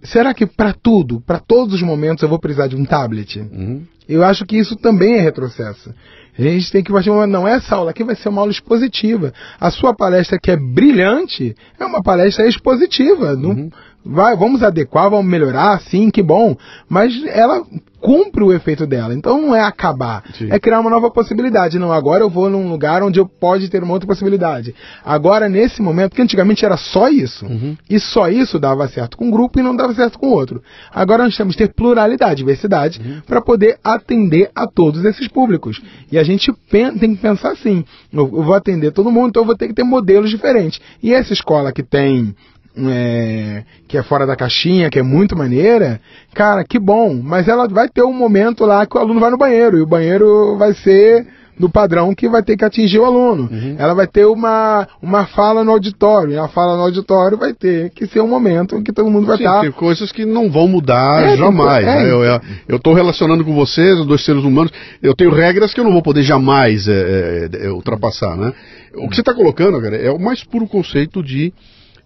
Será 0.03 0.33
que 0.33 0.45
para 0.45 0.73
tudo, 0.73 1.21
para 1.21 1.39
todos 1.39 1.75
os 1.75 1.81
momentos, 1.81 2.21
eu 2.23 2.29
vou 2.29 2.39
precisar 2.39 2.67
de 2.67 2.75
um 2.75 2.85
tablet? 2.85 3.39
Uhum. 3.39 3.85
Eu 4.07 4.23
acho 4.23 4.45
que 4.45 4.57
isso 4.57 4.75
também 4.75 5.15
é 5.15 5.21
retrocesso. 5.21 5.93
A 6.37 6.41
gente 6.41 6.71
tem 6.71 6.83
que 6.83 6.91
fazer 6.91 7.11
uma, 7.11 7.27
não, 7.27 7.47
essa 7.47 7.75
aula 7.75 7.91
aqui 7.91 8.03
vai 8.03 8.15
ser 8.15 8.29
uma 8.29 8.41
aula 8.41 8.51
expositiva. 8.51 9.31
A 9.59 9.69
sua 9.69 9.93
palestra 9.93 10.39
que 10.41 10.49
é 10.49 10.57
brilhante 10.57 11.55
é 11.79 11.85
uma 11.85 12.01
palestra 12.01 12.47
expositiva. 12.47 13.35
Não, 13.35 13.51
uhum. 13.51 13.69
Vai, 14.05 14.35
vamos 14.35 14.63
adequar, 14.63 15.09
vamos 15.09 15.29
melhorar, 15.29 15.81
sim, 15.81 16.09
que 16.09 16.21
bom. 16.21 16.55
Mas 16.89 17.13
ela 17.25 17.63
cumpre 18.03 18.43
o 18.43 18.51
efeito 18.51 18.85
dela. 18.85 19.13
Então 19.13 19.41
não 19.41 19.55
é 19.55 19.61
acabar, 19.61 20.23
Sim. 20.37 20.49
é 20.51 20.59
criar 20.59 20.81
uma 20.81 20.89
nova 20.89 21.09
possibilidade. 21.09 21.79
Não, 21.79 21.91
agora 21.91 22.21
eu 22.21 22.29
vou 22.29 22.49
num 22.49 22.69
lugar 22.69 23.01
onde 23.01 23.17
eu 23.17 23.25
pode 23.25 23.69
ter 23.69 23.81
uma 23.81 23.93
outra 23.93 24.05
possibilidade. 24.05 24.75
Agora, 25.05 25.47
nesse 25.47 25.81
momento, 25.81 26.09
porque 26.09 26.21
antigamente 26.21 26.65
era 26.65 26.75
só 26.75 27.07
isso, 27.07 27.45
uhum. 27.45 27.77
e 27.89 27.97
só 27.99 28.27
isso 28.27 28.59
dava 28.59 28.87
certo 28.89 29.17
com 29.17 29.27
um 29.27 29.31
grupo 29.31 29.57
e 29.57 29.63
não 29.63 29.73
dava 29.73 29.93
certo 29.95 30.19
com 30.19 30.27
o 30.27 30.33
outro. 30.33 30.61
Agora 30.93 31.23
nós 31.23 31.37
temos 31.37 31.55
que 31.55 31.65
ter 31.65 31.73
pluralidade, 31.73 32.35
diversidade, 32.35 32.99
uhum. 32.99 33.21
para 33.25 33.41
poder 33.41 33.79
atender 33.81 34.51
a 34.53 34.67
todos 34.67 35.05
esses 35.05 35.29
públicos. 35.29 35.81
E 36.11 36.17
a 36.17 36.23
gente 36.23 36.51
tem 36.69 37.15
que 37.15 37.21
pensar 37.21 37.51
assim: 37.51 37.85
eu 38.11 38.27
vou 38.27 38.53
atender 38.53 38.91
todo 38.91 39.11
mundo, 39.11 39.29
então 39.29 39.43
eu 39.43 39.47
vou 39.47 39.55
ter 39.55 39.69
que 39.69 39.73
ter 39.73 39.83
modelos 39.83 40.29
diferentes. 40.29 40.81
E 41.01 41.13
essa 41.13 41.31
escola 41.31 41.71
que 41.71 41.83
tem 41.83 42.35
é, 42.77 43.63
que 43.87 43.97
é 43.97 44.03
fora 44.03 44.25
da 44.25 44.35
caixinha, 44.35 44.89
que 44.89 44.99
é 44.99 45.03
muito 45.03 45.37
maneira, 45.37 45.99
cara, 46.33 46.63
que 46.63 46.79
bom. 46.79 47.21
Mas 47.23 47.47
ela 47.47 47.67
vai 47.67 47.87
ter 47.87 48.03
um 48.03 48.13
momento 48.13 48.65
lá 48.65 48.85
que 48.85 48.97
o 48.97 48.99
aluno 48.99 49.19
vai 49.19 49.29
no 49.29 49.37
banheiro 49.37 49.77
e 49.77 49.81
o 49.81 49.87
banheiro 49.87 50.57
vai 50.57 50.73
ser 50.73 51.27
do 51.57 51.69
padrão 51.69 52.13
que 52.15 52.27
vai 52.27 52.41
ter 52.41 52.57
que 52.57 52.65
atingir 52.65 52.99
o 52.99 53.05
aluno. 53.05 53.49
Uhum. 53.51 53.75
Ela 53.77 53.93
vai 53.93 54.07
ter 54.07 54.25
uma, 54.25 54.87
uma 55.01 55.25
fala 55.25 55.63
no 55.63 55.71
auditório, 55.71 56.33
e 56.33 56.37
a 56.37 56.47
fala 56.47 56.75
no 56.75 56.83
auditório 56.83 57.37
vai 57.37 57.53
ter 57.53 57.91
que 57.91 58.07
ser 58.07 58.21
um 58.21 58.27
momento 58.27 58.75
em 58.75 58.83
que 58.83 58.91
todo 58.91 59.09
mundo 59.09 59.27
vai 59.27 59.37
Sim, 59.37 59.43
estar... 59.43 59.61
tem 59.61 59.71
coisas 59.71 60.11
que 60.11 60.25
não 60.25 60.49
vão 60.49 60.67
mudar 60.67 61.23
é, 61.23 61.37
jamais. 61.37 61.85
É, 61.85 62.03
né? 62.03 62.41
Eu 62.67 62.77
estou 62.77 62.93
relacionando 62.93 63.45
com 63.45 63.53
vocês, 63.53 63.99
os 63.99 64.05
dois 64.05 64.25
seres 64.25 64.43
humanos, 64.43 64.71
eu 65.01 65.13
tenho 65.15 65.31
regras 65.31 65.73
que 65.73 65.79
eu 65.79 65.83
não 65.83 65.93
vou 65.93 66.01
poder 66.01 66.23
jamais 66.23 66.87
é, 66.87 67.49
é, 67.53 67.67
é 67.67 67.69
ultrapassar, 67.69 68.35
né? 68.35 68.51
O 68.95 69.07
que 69.09 69.15
você 69.15 69.21
está 69.21 69.33
colocando, 69.33 69.81
cara, 69.81 69.95
é 69.95 70.11
o 70.11 70.19
mais 70.19 70.43
puro 70.43 70.67
conceito 70.67 71.23
de, 71.23 71.51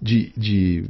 de, 0.01 0.31
de 0.37 0.85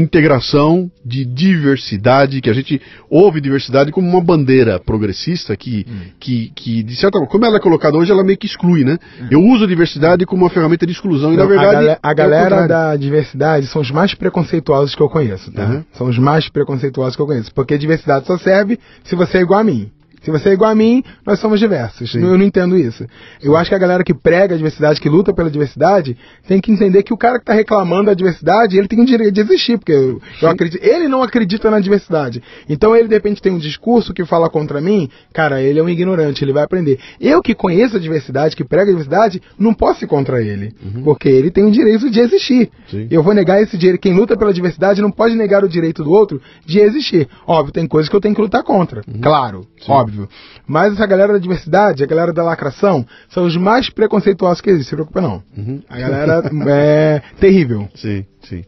integração, 0.00 0.90
de 1.04 1.24
diversidade, 1.24 2.40
que 2.40 2.48
a 2.48 2.52
gente 2.52 2.80
ouve 3.10 3.40
diversidade 3.40 3.90
como 3.90 4.08
uma 4.08 4.20
bandeira 4.20 4.78
progressista 4.78 5.56
que, 5.56 5.84
hum. 5.88 6.10
que, 6.20 6.52
que, 6.54 6.82
de 6.82 6.94
certa 6.94 7.18
forma, 7.18 7.30
como 7.30 7.44
ela 7.44 7.56
é 7.56 7.60
colocada 7.60 7.96
hoje, 7.96 8.12
ela 8.12 8.22
meio 8.22 8.38
que 8.38 8.46
exclui, 8.46 8.84
né? 8.84 8.98
Hum. 9.20 9.26
Eu 9.30 9.42
uso 9.42 9.64
a 9.64 9.66
diversidade 9.66 10.24
como 10.24 10.44
uma 10.44 10.50
ferramenta 10.50 10.86
de 10.86 10.92
exclusão 10.92 11.30
Não, 11.30 11.34
e, 11.34 11.36
na 11.36 11.44
verdade. 11.46 11.88
A, 11.88 11.98
a 12.02 12.14
galera 12.14 12.56
é 12.56 12.68
da 12.68 12.96
diversidade 12.96 13.66
são 13.66 13.82
os 13.82 13.90
mais 13.90 14.14
preconceituosos 14.14 14.94
que 14.94 15.02
eu 15.02 15.08
conheço, 15.08 15.50
tá? 15.52 15.64
Uhum. 15.66 15.84
São 15.92 16.08
os 16.08 16.18
mais 16.18 16.48
preconceituosos 16.48 17.16
que 17.16 17.22
eu 17.22 17.26
conheço. 17.26 17.52
Porque 17.52 17.74
a 17.74 17.78
diversidade 17.78 18.26
só 18.26 18.38
serve 18.38 18.78
se 19.02 19.16
você 19.16 19.38
é 19.38 19.40
igual 19.40 19.60
a 19.60 19.64
mim. 19.64 19.90
Se 20.22 20.30
você 20.30 20.50
é 20.50 20.52
igual 20.52 20.70
a 20.70 20.74
mim, 20.74 21.02
nós 21.24 21.38
somos 21.38 21.60
diversos. 21.60 22.12
Sim. 22.12 22.22
Eu 22.22 22.36
não 22.36 22.44
entendo 22.44 22.76
isso. 22.76 23.06
Eu 23.42 23.56
acho 23.56 23.70
que 23.70 23.74
a 23.74 23.78
galera 23.78 24.02
que 24.02 24.14
prega 24.14 24.54
a 24.54 24.56
diversidade, 24.56 25.00
que 25.00 25.08
luta 25.08 25.32
pela 25.32 25.50
diversidade, 25.50 26.16
tem 26.46 26.60
que 26.60 26.72
entender 26.72 27.02
que 27.02 27.12
o 27.12 27.16
cara 27.16 27.38
que 27.38 27.42
está 27.42 27.54
reclamando 27.54 28.06
da 28.06 28.14
diversidade, 28.14 28.76
ele 28.76 28.88
tem 28.88 29.00
o 29.00 29.04
direito 29.04 29.32
de 29.32 29.40
existir, 29.40 29.78
porque 29.78 29.92
eu, 29.92 30.20
eu, 30.42 30.48
acredito, 30.48 30.82
ele 30.82 31.08
não 31.08 31.22
acredita 31.22 31.70
na 31.70 31.80
diversidade. 31.80 32.42
Então 32.68 32.96
ele 32.96 33.08
de 33.08 33.14
repente 33.14 33.40
tem 33.40 33.52
um 33.52 33.58
discurso 33.58 34.12
que 34.12 34.24
fala 34.24 34.50
contra 34.50 34.80
mim, 34.80 35.08
cara, 35.32 35.62
ele 35.62 35.78
é 35.78 35.82
um 35.82 35.88
ignorante, 35.88 36.44
ele 36.44 36.52
vai 36.52 36.64
aprender. 36.64 36.98
Eu 37.20 37.40
que 37.42 37.54
conheço 37.54 37.96
a 37.96 38.00
diversidade, 38.00 38.56
que 38.56 38.64
prega 38.64 38.84
a 38.84 38.94
diversidade, 38.94 39.40
não 39.58 39.72
posso 39.72 40.04
ir 40.04 40.08
contra 40.08 40.42
ele, 40.42 40.74
uhum. 40.82 41.02
porque 41.02 41.28
ele 41.28 41.50
tem 41.50 41.64
o 41.64 41.70
direito 41.70 42.10
de 42.10 42.20
existir. 42.20 42.70
Sim. 42.90 43.06
Eu 43.10 43.22
vou 43.22 43.34
negar 43.34 43.62
esse 43.62 43.76
direito. 43.76 44.00
Quem 44.00 44.14
luta 44.14 44.36
pela 44.36 44.52
diversidade 44.52 45.00
não 45.00 45.10
pode 45.10 45.34
negar 45.34 45.64
o 45.64 45.68
direito 45.68 46.02
do 46.02 46.10
outro 46.10 46.40
de 46.64 46.80
existir. 46.80 47.28
Óbvio, 47.46 47.72
tem 47.72 47.86
coisas 47.86 48.08
que 48.08 48.16
eu 48.16 48.20
tenho 48.20 48.34
que 48.34 48.40
lutar 48.40 48.62
contra. 48.62 49.02
Uhum. 49.06 49.20
Claro, 49.20 49.66
Sim. 49.80 49.92
óbvio 49.92 50.07
óbvio. 50.08 50.28
Mas 50.66 50.94
essa 50.94 51.06
galera 51.06 51.34
da 51.34 51.38
diversidade, 51.38 52.02
a 52.02 52.06
galera 52.06 52.32
da 52.32 52.42
lacração, 52.42 53.06
são 53.28 53.44
os 53.44 53.56
mais 53.56 53.90
preconceituosos 53.90 54.60
que 54.60 54.70
existem, 54.70 54.90
se 54.90 54.96
preocupa 54.96 55.20
não. 55.20 55.42
Uhum. 55.56 55.82
A 55.88 55.98
galera 55.98 56.42
é 56.68 57.22
terrível. 57.38 57.88
Sim, 57.94 58.24
sim. 58.42 58.64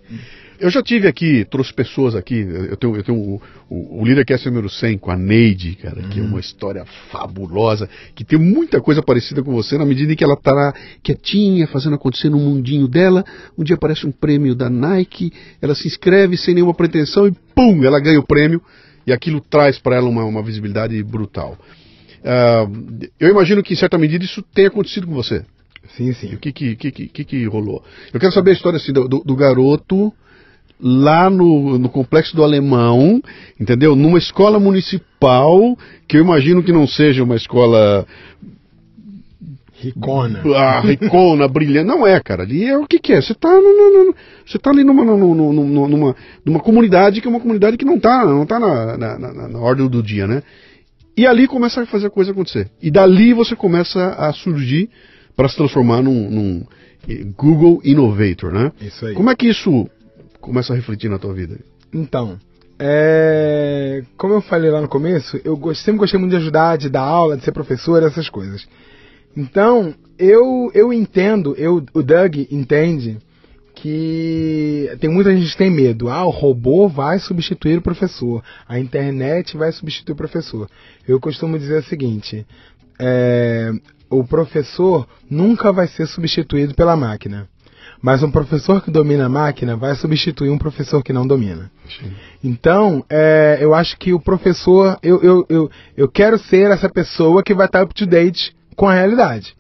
Eu 0.58 0.68
já 0.68 0.82
tive 0.82 1.08
aqui, 1.08 1.46
trouxe 1.50 1.72
pessoas 1.72 2.14
aqui, 2.14 2.34
eu 2.38 2.76
tenho, 2.76 2.94
eu 2.94 3.02
tenho 3.02 3.18
o, 3.18 3.42
o, 3.70 4.00
o 4.00 4.04
Leadercast 4.04 4.46
número 4.46 4.68
100 4.68 4.98
com 4.98 5.10
a 5.10 5.16
Neide, 5.16 5.74
cara, 5.74 6.02
uhum. 6.02 6.08
que 6.10 6.20
é 6.20 6.22
uma 6.22 6.38
história 6.38 6.84
fabulosa, 7.10 7.88
que 8.14 8.24
tem 8.24 8.38
muita 8.38 8.78
coisa 8.78 9.02
parecida 9.02 9.42
com 9.42 9.52
você, 9.52 9.78
na 9.78 9.86
medida 9.86 10.12
em 10.12 10.16
que 10.16 10.22
ela 10.22 10.36
tá 10.36 10.74
quietinha, 11.02 11.66
fazendo 11.66 11.94
acontecer 11.94 12.28
no 12.28 12.38
mundinho 12.38 12.86
dela, 12.86 13.24
um 13.56 13.64
dia 13.64 13.74
aparece 13.74 14.06
um 14.06 14.12
prêmio 14.12 14.54
da 14.54 14.68
Nike, 14.68 15.32
ela 15.62 15.74
se 15.74 15.88
inscreve 15.88 16.36
sem 16.36 16.54
nenhuma 16.54 16.74
pretensão 16.74 17.26
e 17.26 17.32
pum, 17.54 17.82
ela 17.82 17.98
ganha 17.98 18.20
o 18.20 18.26
prêmio 18.26 18.60
e 19.10 19.12
aquilo 19.12 19.40
traz 19.40 19.78
para 19.78 19.96
ela 19.96 20.08
uma, 20.08 20.24
uma, 20.24 20.42
visibilidade 20.42 21.02
brutal. 21.02 21.58
Uh, 22.20 23.08
eu 23.18 23.28
imagino 23.28 23.62
que 23.62 23.74
em 23.74 23.76
certa 23.76 23.98
medida 23.98 24.24
isso 24.24 24.42
tenha 24.42 24.68
acontecido 24.68 25.06
com 25.06 25.14
você. 25.14 25.44
Sim, 25.96 26.12
sim. 26.12 26.34
o 26.34 26.38
que 26.38 26.52
que, 26.52 26.76
que, 26.76 26.90
que, 26.92 27.24
que, 27.24 27.44
rolou? 27.46 27.82
Eu 28.12 28.20
quero 28.20 28.32
saber 28.32 28.50
a 28.50 28.54
história 28.54 28.76
assim, 28.76 28.92
do, 28.92 29.08
do 29.08 29.36
garoto 29.36 30.12
lá 30.80 31.28
no, 31.28 31.76
no 31.78 31.88
Complexo 31.88 32.36
do 32.36 32.44
Alemão, 32.44 33.20
entendeu? 33.58 33.96
Numa 33.96 34.18
escola 34.18 34.60
municipal, 34.60 35.76
que 36.06 36.16
eu 36.16 36.22
imagino 36.22 36.62
que 36.62 36.72
não 36.72 36.86
seja 36.86 37.24
uma 37.24 37.34
escola 37.34 38.06
Ricona. 39.80 40.42
Ah, 40.54 40.80
ricona, 40.80 41.48
brilhante. 41.48 41.86
Não 41.86 42.06
é, 42.06 42.20
cara. 42.20 42.42
Ali 42.42 42.64
é 42.64 42.76
o 42.76 42.86
que, 42.86 42.98
que 42.98 43.14
é. 43.14 43.20
Você 43.20 43.32
está 43.32 43.48
você 44.46 44.58
tá 44.58 44.70
ali 44.70 44.84
numa, 44.84 45.04
numa, 45.04 45.88
numa, 45.88 46.16
numa 46.44 46.60
comunidade 46.60 47.20
que 47.20 47.26
é 47.26 47.30
uma 47.30 47.40
comunidade 47.40 47.78
que 47.78 47.84
não 47.84 47.96
está 47.96 48.26
não 48.26 48.44
tá 48.44 48.60
na, 48.60 48.96
na, 48.98 49.18
na, 49.18 49.48
na 49.48 49.58
ordem 49.58 49.88
do 49.88 50.02
dia, 50.02 50.26
né? 50.26 50.42
E 51.16 51.26
ali 51.26 51.46
começa 51.46 51.82
a 51.82 51.86
fazer 51.86 52.08
a 52.08 52.10
coisa 52.10 52.30
acontecer. 52.30 52.70
E 52.80 52.90
dali 52.90 53.32
você 53.32 53.56
começa 53.56 54.10
a 54.18 54.32
surgir 54.32 54.90
para 55.34 55.48
se 55.48 55.56
transformar 55.56 56.02
num, 56.02 56.30
num, 56.30 56.66
Google 57.36 57.80
Innovator, 57.84 58.52
né? 58.52 58.72
Isso 58.80 59.06
aí. 59.06 59.14
Como 59.14 59.30
é 59.30 59.34
que 59.34 59.48
isso 59.48 59.88
começa 60.40 60.72
a 60.72 60.76
refletir 60.76 61.10
na 61.10 61.18
tua 61.18 61.32
vida? 61.32 61.58
Então, 61.92 62.38
é... 62.78 64.02
como 64.16 64.34
eu 64.34 64.40
falei 64.40 64.70
lá 64.70 64.80
no 64.80 64.88
começo, 64.88 65.40
eu 65.44 65.56
sempre 65.74 65.98
gostei 65.98 66.18
muito 66.18 66.32
de 66.32 66.36
ajudar, 66.36 66.76
de 66.76 66.88
dar 66.88 67.02
aula, 67.02 67.36
de 67.36 67.44
ser 67.44 67.52
professor, 67.52 68.02
essas 68.02 68.28
coisas. 68.28 68.66
Então, 69.36 69.94
eu, 70.18 70.70
eu 70.74 70.92
entendo, 70.92 71.54
eu, 71.56 71.84
o 71.94 72.02
Doug 72.02 72.36
entende 72.50 73.18
que 73.74 74.90
tem 75.00 75.08
muita 75.08 75.34
gente 75.34 75.52
que 75.52 75.56
tem 75.56 75.70
medo. 75.70 76.10
Ah, 76.10 76.24
o 76.24 76.30
robô 76.30 76.88
vai 76.88 77.18
substituir 77.18 77.78
o 77.78 77.82
professor. 77.82 78.42
A 78.68 78.78
internet 78.78 79.56
vai 79.56 79.72
substituir 79.72 80.12
o 80.12 80.16
professor. 80.16 80.68
Eu 81.08 81.18
costumo 81.18 81.58
dizer 81.58 81.78
o 81.78 81.84
seguinte: 81.84 82.46
é, 82.98 83.72
o 84.10 84.22
professor 84.22 85.08
nunca 85.30 85.72
vai 85.72 85.86
ser 85.86 86.06
substituído 86.06 86.74
pela 86.74 86.96
máquina. 86.96 87.48
Mas 88.02 88.22
um 88.22 88.30
professor 88.30 88.82
que 88.82 88.90
domina 88.90 89.26
a 89.26 89.28
máquina 89.28 89.76
vai 89.76 89.94
substituir 89.94 90.50
um 90.50 90.58
professor 90.58 91.02
que 91.02 91.12
não 91.12 91.26
domina. 91.26 91.70
Sim. 91.86 92.12
Então, 92.42 93.04
é, 93.10 93.58
eu 93.60 93.74
acho 93.74 93.98
que 93.98 94.12
o 94.12 94.20
professor, 94.20 94.98
eu, 95.02 95.22
eu, 95.22 95.46
eu, 95.48 95.70
eu 95.96 96.08
quero 96.08 96.38
ser 96.38 96.70
essa 96.70 96.88
pessoa 96.88 97.42
que 97.42 97.52
vai 97.52 97.66
estar 97.66 97.82
up 97.82 97.94
to 97.94 98.06
date 98.06 98.54
com 98.80 98.88
a 98.88 98.94
realidade. 98.94 99.54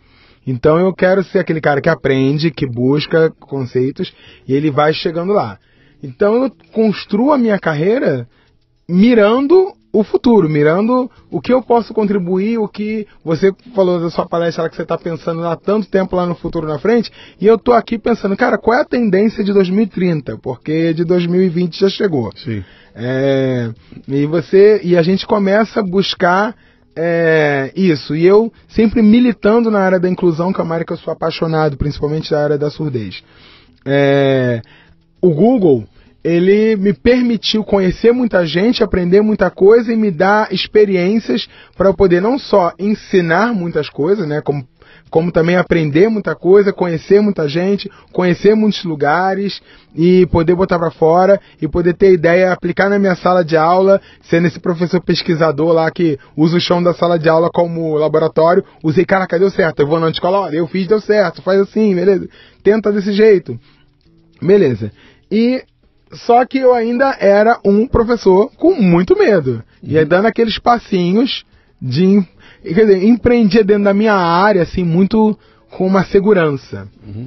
Então 0.46 0.78
eu 0.78 0.94
quero 0.94 1.22
ser 1.22 1.40
aquele 1.40 1.60
cara 1.60 1.82
que 1.82 1.90
aprende, 1.90 2.50
que 2.50 2.66
busca 2.66 3.30
conceitos 3.38 4.10
e 4.48 4.54
ele 4.54 4.70
vai 4.70 4.94
chegando 4.94 5.34
lá. 5.34 5.58
Então 6.02 6.42
eu 6.42 6.50
construo 6.72 7.30
a 7.30 7.36
minha 7.36 7.58
carreira 7.58 8.26
mirando 8.88 9.74
o 9.92 10.02
futuro, 10.02 10.48
mirando 10.48 11.10
o 11.30 11.38
que 11.38 11.52
eu 11.52 11.60
posso 11.60 11.92
contribuir, 11.92 12.56
o 12.56 12.66
que 12.66 13.06
você 13.22 13.52
falou 13.74 14.00
da 14.00 14.08
sua 14.08 14.26
palestra 14.26 14.70
que 14.70 14.76
você 14.76 14.82
está 14.82 14.96
pensando 14.96 15.46
há 15.46 15.54
tanto 15.54 15.90
tempo 15.90 16.16
lá 16.16 16.24
no 16.24 16.34
futuro 16.34 16.66
na 16.66 16.78
frente, 16.78 17.12
e 17.38 17.46
eu 17.46 17.56
estou 17.56 17.74
aqui 17.74 17.98
pensando, 17.98 18.34
cara, 18.38 18.56
qual 18.56 18.78
é 18.78 18.80
a 18.80 18.86
tendência 18.86 19.44
de 19.44 19.52
2030? 19.52 20.38
Porque 20.38 20.94
de 20.94 21.04
2020 21.04 21.78
já 21.78 21.90
chegou. 21.90 22.32
Sim. 22.36 22.64
É, 22.94 23.70
e 24.08 24.24
você 24.24 24.80
e 24.82 24.96
a 24.96 25.02
gente 25.02 25.26
começa 25.26 25.80
a 25.80 25.82
buscar 25.82 26.56
é, 26.96 27.72
isso, 27.74 28.14
e 28.14 28.26
eu 28.26 28.52
sempre 28.68 29.02
militando 29.02 29.70
na 29.70 29.80
área 29.80 30.00
da 30.00 30.08
inclusão, 30.08 30.52
que 30.52 30.60
é 30.60 30.64
uma 30.64 30.74
área 30.74 30.86
que 30.86 30.92
eu 30.92 30.96
sou 30.96 31.12
apaixonado, 31.12 31.76
principalmente 31.76 32.30
da 32.30 32.42
área 32.42 32.58
da 32.58 32.70
surdez. 32.70 33.22
É, 33.84 34.60
o 35.20 35.30
Google, 35.30 35.84
ele 36.22 36.76
me 36.76 36.92
permitiu 36.92 37.64
conhecer 37.64 38.12
muita 38.12 38.44
gente, 38.44 38.82
aprender 38.82 39.22
muita 39.22 39.50
coisa 39.50 39.92
e 39.92 39.96
me 39.96 40.10
dar 40.10 40.52
experiências 40.52 41.48
para 41.76 41.88
eu 41.88 41.94
poder 41.94 42.20
não 42.20 42.38
só 42.38 42.72
ensinar 42.78 43.54
muitas 43.54 43.88
coisas, 43.88 44.26
né, 44.26 44.40
como 44.40 44.66
como 45.10 45.32
também 45.32 45.56
aprender 45.56 46.08
muita 46.08 46.34
coisa, 46.36 46.72
conhecer 46.72 47.20
muita 47.20 47.48
gente, 47.48 47.90
conhecer 48.12 48.54
muitos 48.54 48.84
lugares 48.84 49.60
e 49.94 50.24
poder 50.26 50.54
botar 50.54 50.78
para 50.78 50.90
fora 50.90 51.40
e 51.60 51.66
poder 51.66 51.94
ter 51.94 52.12
ideia, 52.12 52.52
aplicar 52.52 52.88
na 52.88 52.98
minha 52.98 53.16
sala 53.16 53.44
de 53.44 53.56
aula, 53.56 54.00
sendo 54.22 54.46
esse 54.46 54.60
professor 54.60 55.02
pesquisador 55.02 55.72
lá 55.72 55.90
que 55.90 56.18
usa 56.36 56.56
o 56.56 56.60
chão 56.60 56.82
da 56.82 56.94
sala 56.94 57.18
de 57.18 57.28
aula 57.28 57.50
como 57.52 57.96
laboratório, 57.96 58.64
usei, 58.82 59.04
caraca, 59.04 59.38
deu 59.38 59.50
certo, 59.50 59.80
eu 59.80 59.86
vou 59.86 59.98
na 59.98 60.08
escola, 60.10 60.40
olha, 60.40 60.56
eu 60.56 60.66
fiz, 60.68 60.86
deu 60.86 61.00
certo, 61.00 61.42
faz 61.42 61.60
assim, 61.60 61.94
beleza, 61.94 62.28
tenta 62.62 62.92
desse 62.92 63.12
jeito, 63.12 63.58
beleza. 64.40 64.92
E 65.30 65.64
só 66.12 66.44
que 66.44 66.58
eu 66.58 66.72
ainda 66.72 67.16
era 67.20 67.58
um 67.64 67.86
professor 67.86 68.50
com 68.56 68.74
muito 68.74 69.16
medo. 69.16 69.62
E 69.82 69.96
aí 69.96 70.04
dando 70.04 70.26
aqueles 70.26 70.58
passinhos 70.58 71.44
de 71.80 72.22
quer 72.62 72.86
dizer, 72.86 73.04
empreendia 73.04 73.64
dentro 73.64 73.84
da 73.84 73.94
minha 73.94 74.14
área, 74.14 74.62
assim, 74.62 74.84
muito 74.84 75.38
com 75.70 75.86
uma 75.86 76.04
segurança. 76.04 76.88
Uhum. 77.06 77.26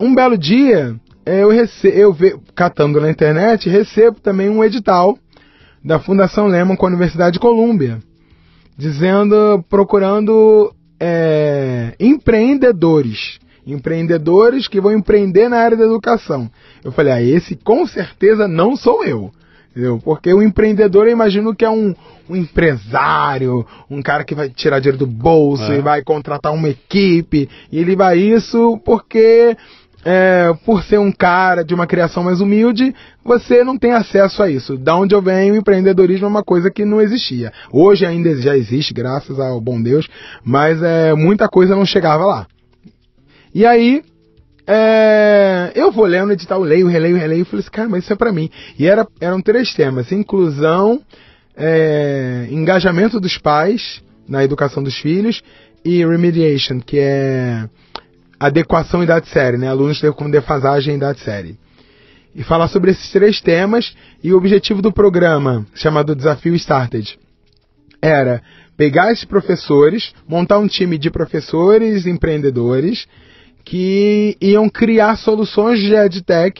Um 0.00 0.14
belo 0.14 0.36
dia, 0.36 0.94
eu, 1.24 1.50
rece 1.50 1.88
eu 1.88 2.12
ve 2.12 2.36
catando 2.54 3.00
na 3.00 3.10
internet, 3.10 3.68
recebo 3.68 4.20
também 4.20 4.48
um 4.48 4.62
edital 4.62 5.18
da 5.84 5.98
Fundação 5.98 6.46
Lehman 6.46 6.76
com 6.76 6.86
a 6.86 6.88
Universidade 6.88 7.34
de 7.34 7.40
Colômbia, 7.40 7.98
dizendo, 8.76 9.64
procurando 9.68 10.72
é, 11.00 11.94
empreendedores. 11.98 13.38
Empreendedores 13.66 14.66
que 14.66 14.80
vão 14.80 14.92
empreender 14.92 15.48
na 15.48 15.58
área 15.58 15.76
da 15.76 15.84
educação. 15.84 16.50
Eu 16.82 16.90
falei, 16.90 17.12
ah, 17.12 17.22
esse 17.22 17.54
com 17.54 17.86
certeza 17.86 18.48
não 18.48 18.76
sou 18.76 19.04
eu. 19.04 19.30
Entendeu? 19.78 20.00
Porque 20.02 20.34
o 20.34 20.42
empreendedor, 20.42 21.06
eu 21.06 21.12
imagino 21.12 21.54
que 21.54 21.64
é 21.64 21.70
um, 21.70 21.94
um 22.28 22.34
empresário, 22.34 23.64
um 23.88 24.02
cara 24.02 24.24
que 24.24 24.34
vai 24.34 24.50
tirar 24.50 24.80
dinheiro 24.80 24.98
do 24.98 25.06
bolso 25.06 25.70
é. 25.70 25.78
e 25.78 25.80
vai 25.80 26.02
contratar 26.02 26.52
uma 26.52 26.68
equipe. 26.68 27.48
E 27.70 27.78
ele 27.78 27.94
vai 27.94 28.18
isso 28.18 28.76
porque 28.84 29.56
é, 30.04 30.52
por 30.66 30.82
ser 30.82 30.98
um 30.98 31.12
cara 31.12 31.62
de 31.62 31.74
uma 31.74 31.86
criação 31.86 32.24
mais 32.24 32.40
humilde, 32.40 32.92
você 33.24 33.62
não 33.62 33.78
tem 33.78 33.92
acesso 33.92 34.42
a 34.42 34.50
isso. 34.50 34.76
Da 34.76 34.96
onde 34.96 35.14
eu 35.14 35.22
venho, 35.22 35.54
o 35.54 35.56
empreendedorismo 35.56 36.26
é 36.26 36.28
uma 36.28 36.42
coisa 36.42 36.72
que 36.72 36.84
não 36.84 37.00
existia. 37.00 37.52
Hoje 37.70 38.04
ainda 38.04 38.34
já 38.34 38.56
existe, 38.56 38.92
graças 38.92 39.38
ao 39.38 39.60
bom 39.60 39.80
Deus, 39.80 40.08
mas 40.42 40.82
é, 40.82 41.14
muita 41.14 41.48
coisa 41.48 41.76
não 41.76 41.86
chegava 41.86 42.26
lá. 42.26 42.48
E 43.54 43.64
aí, 43.64 44.02
é, 44.70 45.72
eu 45.74 45.90
vou 45.90 46.04
lendo 46.04 46.28
o 46.28 46.32
edital, 46.32 46.60
leio, 46.60 46.88
releio, 46.88 47.16
releio, 47.16 47.40
e 47.40 47.44
falei 47.46 47.60
assim, 47.60 47.70
cara, 47.70 47.88
mas 47.88 48.04
isso 48.04 48.12
é 48.12 48.16
para 48.16 48.30
mim. 48.30 48.50
E 48.78 48.86
era, 48.86 49.08
eram 49.18 49.40
três 49.40 49.72
temas: 49.72 50.12
inclusão, 50.12 51.00
é, 51.56 52.46
engajamento 52.50 53.18
dos 53.18 53.38
pais 53.38 54.02
na 54.28 54.44
educação 54.44 54.82
dos 54.82 54.94
filhos 54.98 55.42
e 55.82 56.04
remediation, 56.04 56.80
que 56.80 56.98
é 56.98 57.66
adequação 58.38 59.02
idade 59.02 59.28
série, 59.28 59.56
né? 59.56 59.68
Alunos 59.68 60.02
com 60.14 60.30
defasagem 60.30 60.92
em 60.92 60.96
idade 60.98 61.20
série. 61.20 61.58
E 62.34 62.44
falar 62.44 62.68
sobre 62.68 62.90
esses 62.90 63.10
três 63.10 63.40
temas 63.40 63.96
e 64.22 64.34
o 64.34 64.36
objetivo 64.36 64.82
do 64.82 64.92
programa, 64.92 65.66
chamado 65.74 66.14
Desafio 66.14 66.54
Started, 66.54 67.18
era 68.02 68.42
pegar 68.76 69.12
esses 69.12 69.24
professores, 69.24 70.12
montar 70.28 70.58
um 70.58 70.68
time 70.68 70.98
de 70.98 71.10
professores 71.10 72.06
empreendedores 72.06 73.06
que 73.68 74.34
iam 74.40 74.66
criar 74.66 75.16
soluções 75.16 75.78
de 75.78 75.94
EdTech 75.94 76.58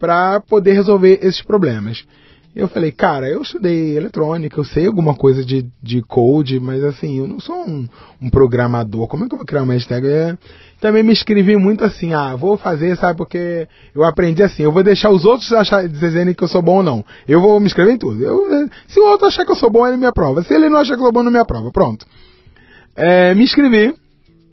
para 0.00 0.40
poder 0.40 0.72
resolver 0.72 1.20
esses 1.22 1.40
problemas. 1.40 2.04
Eu 2.56 2.66
falei, 2.66 2.90
cara, 2.90 3.28
eu 3.28 3.40
estudei 3.40 3.96
eletrônica, 3.96 4.58
eu 4.58 4.64
sei 4.64 4.84
alguma 4.88 5.14
coisa 5.14 5.44
de, 5.44 5.64
de 5.80 6.02
code, 6.02 6.58
mas 6.58 6.82
assim, 6.82 7.18
eu 7.18 7.28
não 7.28 7.38
sou 7.38 7.54
um, 7.54 7.88
um 8.20 8.28
programador. 8.28 9.06
Como 9.06 9.24
é 9.24 9.28
que 9.28 9.34
eu 9.34 9.38
vou 9.38 9.46
criar 9.46 9.62
uma 9.62 9.74
hashtag? 9.74 10.04
É, 10.08 10.36
também 10.80 11.04
me 11.04 11.12
inscrevi 11.12 11.56
muito 11.56 11.84
assim, 11.84 12.14
ah, 12.14 12.34
vou 12.34 12.56
fazer, 12.56 12.96
sabe, 12.96 13.16
porque 13.16 13.68
eu 13.94 14.02
aprendi 14.02 14.42
assim, 14.42 14.64
eu 14.64 14.72
vou 14.72 14.82
deixar 14.82 15.10
os 15.10 15.24
outros 15.24 15.52
achar, 15.52 15.88
dizerem 15.88 16.34
que 16.34 16.42
eu 16.42 16.48
sou 16.48 16.60
bom 16.60 16.78
ou 16.78 16.82
não. 16.82 17.04
Eu 17.28 17.40
vou 17.40 17.60
me 17.60 17.66
inscrever 17.66 17.94
em 17.94 17.98
tudo. 17.98 18.20
Eu, 18.20 18.68
se 18.88 18.98
o 18.98 19.06
outro 19.06 19.28
achar 19.28 19.44
que 19.44 19.52
eu 19.52 19.56
sou 19.56 19.70
bom, 19.70 19.86
ele 19.86 19.96
me 19.96 20.06
aprova. 20.06 20.42
Se 20.42 20.52
ele 20.52 20.68
não 20.68 20.78
achar 20.78 20.96
que 20.96 21.00
eu 21.00 21.04
sou 21.04 21.12
bom, 21.12 21.22
não 21.22 21.30
me 21.30 21.38
aprova. 21.38 21.70
Pronto. 21.70 22.04
É, 22.96 23.32
me 23.36 23.44
inscrevi, 23.44 23.94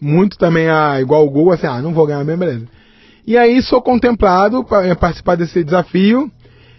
muito 0.01 0.37
também, 0.37 0.69
ah, 0.69 0.99
igual 1.01 1.25
o 1.25 1.29
Google, 1.29 1.53
assim, 1.53 1.67
ah, 1.67 1.81
não 1.81 1.93
vou 1.93 2.05
ganhar 2.05 2.23
mesmo, 2.23 2.39
beleza. 2.39 2.67
E 3.25 3.37
aí 3.37 3.61
sou 3.61 3.81
contemplado 3.81 4.63
para 4.63 4.95
participar 4.95 5.35
desse 5.35 5.63
desafio 5.63 6.31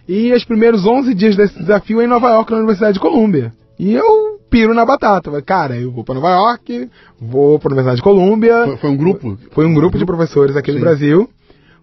e 0.09 0.33
os 0.33 0.45
primeiros 0.45 0.87
11 0.87 1.13
dias 1.13 1.37
desse 1.37 1.59
desafio 1.59 2.01
é 2.01 2.05
em 2.05 2.09
Nova 2.09 2.31
York, 2.31 2.51
na 2.51 2.59
Universidade 2.59 2.95
de 2.95 3.01
Colômbia. 3.01 3.53
E 3.79 3.93
eu 3.93 4.39
piro 4.49 4.73
na 4.73 4.85
batata. 4.85 5.31
Cara, 5.43 5.77
eu 5.77 5.93
vou 5.93 6.03
para 6.03 6.15
Nova 6.15 6.31
York, 6.31 6.91
vou 7.21 7.59
para 7.59 7.69
a 7.69 7.73
Universidade 7.73 7.97
de 7.97 8.03
Colômbia. 8.03 8.65
Foi, 8.65 8.77
foi, 8.79 8.91
um 8.91 8.97
grupo? 8.97 9.39
Foi 9.53 9.67
um 9.67 9.75
grupo 9.75 9.99
de 9.99 10.07
professores 10.07 10.57
aqui 10.57 10.73
Sim. 10.73 10.79
do 10.79 10.81
Brasil. 10.81 11.29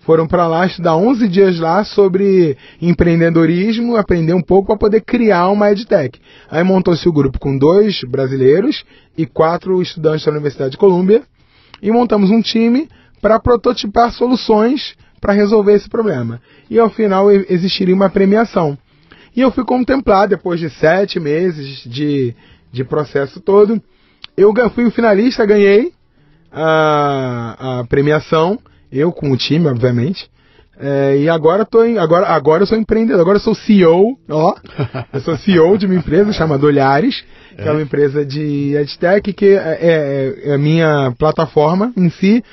Foram 0.06 0.28
para 0.28 0.46
lá 0.46 0.68
estudar 0.68 0.96
11 0.96 1.28
dias 1.28 1.60
lá 1.60 1.84
sobre 1.84 2.56
empreendedorismo, 2.80 3.96
aprender 3.96 4.34
um 4.34 4.42
pouco 4.42 4.68
para 4.68 4.78
poder 4.78 5.02
criar 5.02 5.50
uma 5.50 5.72
EdTech. 5.72 6.20
Aí 6.48 6.64
montou-se 6.64 7.10
o 7.10 7.12
grupo 7.12 7.40
com 7.40 7.58
dois 7.58 8.02
brasileiros 8.08 8.86
e 9.18 9.26
quatro 9.26 9.82
estudantes 9.82 10.24
da 10.24 10.32
Universidade 10.32 10.72
de 10.72 10.78
Colômbia 10.78 11.24
e 11.82 11.92
montamos 11.92 12.30
um 12.30 12.40
time 12.40 12.88
para 13.20 13.40
prototipar 13.40 14.12
soluções 14.12 14.96
para 15.20 15.34
resolver 15.34 15.74
esse 15.74 15.90
problema. 15.90 16.40
E 16.70 16.78
ao 16.78 16.92
final 16.92 17.32
existiria 17.32 17.96
uma 17.96 18.10
premiação. 18.10 18.78
E 19.36 19.42
eu 19.42 19.50
fui 19.50 19.66
contemplado 19.66 20.36
depois 20.36 20.60
de 20.60 20.70
sete 20.70 21.20
meses 21.20 21.84
de, 21.84 22.36
de 22.72 22.84
processo 22.84 23.42
todo. 23.42 23.82
Eu 24.38 24.54
fui 24.70 24.86
o 24.86 24.92
finalista, 24.92 25.48
ganhei 25.48 25.92
a, 26.52 27.80
a 27.80 27.86
premiação, 27.86 28.60
eu 28.98 29.12
com 29.12 29.32
o 29.32 29.38
time, 29.38 29.68
obviamente. 29.68 30.30
É, 30.78 31.18
e 31.18 31.30
agora, 31.30 31.66
tô 31.66 31.84
em, 31.84 31.98
agora, 31.98 32.28
agora 32.28 32.64
eu 32.64 32.68
sou 32.68 32.78
empreendedor, 32.78 33.22
agora 33.22 33.38
eu 33.38 33.42
sou 33.42 33.56
CEO, 33.56 34.18
ó. 34.30 34.56
Eu 35.14 35.22
sou 35.22 35.38
CEO 35.38 35.78
de 35.78 35.86
uma 35.86 35.96
empresa 35.96 36.34
chamada 36.34 36.66
Olhares, 36.66 37.24
que 37.56 37.62
é, 37.62 37.68
é 37.68 37.72
uma 37.72 37.82
empresa 37.82 38.26
de 38.26 38.76
EdTech, 38.76 39.32
que 39.34 39.46
é, 39.46 39.78
é, 39.82 40.50
é 40.50 40.54
a 40.54 40.58
minha 40.58 41.14
plataforma 41.18 41.94
em 41.96 42.10
si. 42.10 42.44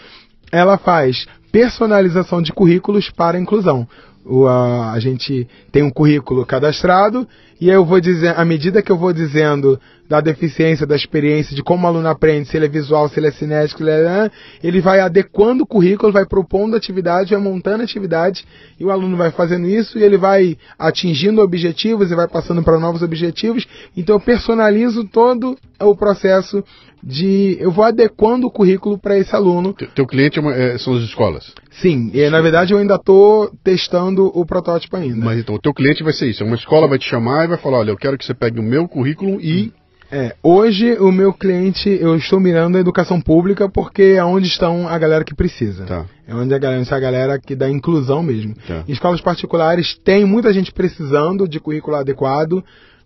Ela 0.52 0.78
faz 0.78 1.26
personalização 1.50 2.40
de 2.40 2.52
currículos 2.52 3.10
para 3.10 3.38
inclusão. 3.38 3.86
O, 4.24 4.46
a, 4.46 4.92
a, 4.92 5.00
gente 5.00 5.48
tem 5.72 5.82
um 5.82 5.90
currículo 5.90 6.46
cadastrado 6.46 7.26
e 7.60 7.68
eu 7.68 7.84
vou 7.84 8.00
dizer, 8.00 8.38
à 8.38 8.44
medida 8.44 8.80
que 8.80 8.92
eu 8.92 8.96
vou 8.96 9.12
dizendo 9.12 9.80
da 10.08 10.20
deficiência, 10.20 10.86
da 10.86 10.94
experiência, 10.94 11.56
de 11.56 11.62
como 11.62 11.84
o 11.84 11.86
aluno 11.88 12.08
aprende, 12.08 12.48
se 12.48 12.56
ele 12.56 12.66
é 12.66 12.68
visual, 12.68 13.08
se 13.08 13.18
ele 13.18 13.28
é 13.28 13.30
cinético, 13.32 13.82
ele, 13.82 13.90
é, 13.90 14.30
ele 14.62 14.80
vai 14.80 15.00
adequando 15.00 15.64
o 15.64 15.66
currículo, 15.66 16.12
vai 16.12 16.26
propondo 16.26 16.76
atividade, 16.76 17.34
vai 17.34 17.42
montando 17.42 17.82
atividade 17.82 18.44
e 18.78 18.84
o 18.84 18.90
aluno 18.90 19.16
vai 19.16 19.30
fazendo 19.30 19.66
isso 19.66 19.98
e 19.98 20.02
ele 20.02 20.18
vai 20.18 20.56
atingindo 20.78 21.40
objetivos 21.40 22.10
e 22.10 22.14
vai 22.14 22.28
passando 22.28 22.62
para 22.62 22.78
novos 22.78 23.02
objetivos. 23.02 23.66
Então 23.96 24.16
eu 24.16 24.20
personalizo 24.20 25.04
todo 25.04 25.56
o 25.80 25.96
processo 25.96 26.62
de 27.02 27.56
eu 27.60 27.70
vou 27.70 27.84
adequando 27.84 28.46
o 28.46 28.50
currículo 28.50 28.98
para 28.98 29.18
esse 29.18 29.34
aluno. 29.34 29.74
Teu 29.94 30.06
cliente 30.06 30.38
é 30.38 30.42
uma, 30.42 30.54
é, 30.54 30.78
são 30.78 30.94
as 30.94 31.02
escolas? 31.02 31.52
Sim, 31.70 32.10
e 32.14 32.30
na 32.30 32.40
verdade 32.40 32.72
eu 32.72 32.78
ainda 32.78 32.94
estou 32.94 33.50
testando 33.64 34.26
o 34.26 34.46
protótipo 34.46 34.96
ainda. 34.96 35.24
Mas 35.24 35.38
então 35.38 35.54
o 35.54 35.60
teu 35.60 35.74
cliente 35.74 36.02
vai 36.02 36.12
ser 36.12 36.28
isso, 36.28 36.44
uma 36.44 36.56
escola 36.56 36.86
vai 36.86 36.98
te 36.98 37.08
chamar 37.08 37.44
e 37.44 37.48
vai 37.48 37.58
falar, 37.58 37.78
olha, 37.78 37.90
eu 37.90 37.96
quero 37.96 38.16
que 38.16 38.24
você 38.24 38.34
pegue 38.34 38.60
o 38.60 38.62
meu 38.62 38.86
currículo 38.86 39.40
e 39.40 39.72
é, 40.14 40.36
hoje 40.42 40.92
o 40.98 41.10
meu 41.10 41.32
cliente, 41.32 41.88
eu 41.88 42.14
estou 42.16 42.38
mirando 42.38 42.76
a 42.76 42.80
educação 42.80 43.18
pública 43.18 43.66
porque 43.66 44.02
é 44.02 44.22
onde 44.22 44.46
estão 44.46 44.86
a 44.86 44.98
galera 44.98 45.24
que 45.24 45.34
precisa. 45.34 45.86
Tá. 45.86 46.04
É 46.28 46.34
onde 46.34 46.52
a 46.52 46.58
galera, 46.58 46.84
a 46.86 47.00
galera 47.00 47.38
que 47.38 47.56
dá 47.56 47.66
inclusão 47.66 48.22
mesmo. 48.22 48.54
Tá. 48.68 48.84
Em 48.86 48.92
escolas 48.92 49.22
particulares 49.22 49.98
tem 50.04 50.26
muita 50.26 50.52
gente 50.52 50.70
precisando 50.70 51.48
de 51.48 51.58
currículo 51.58 51.96
adequado, 51.96 52.62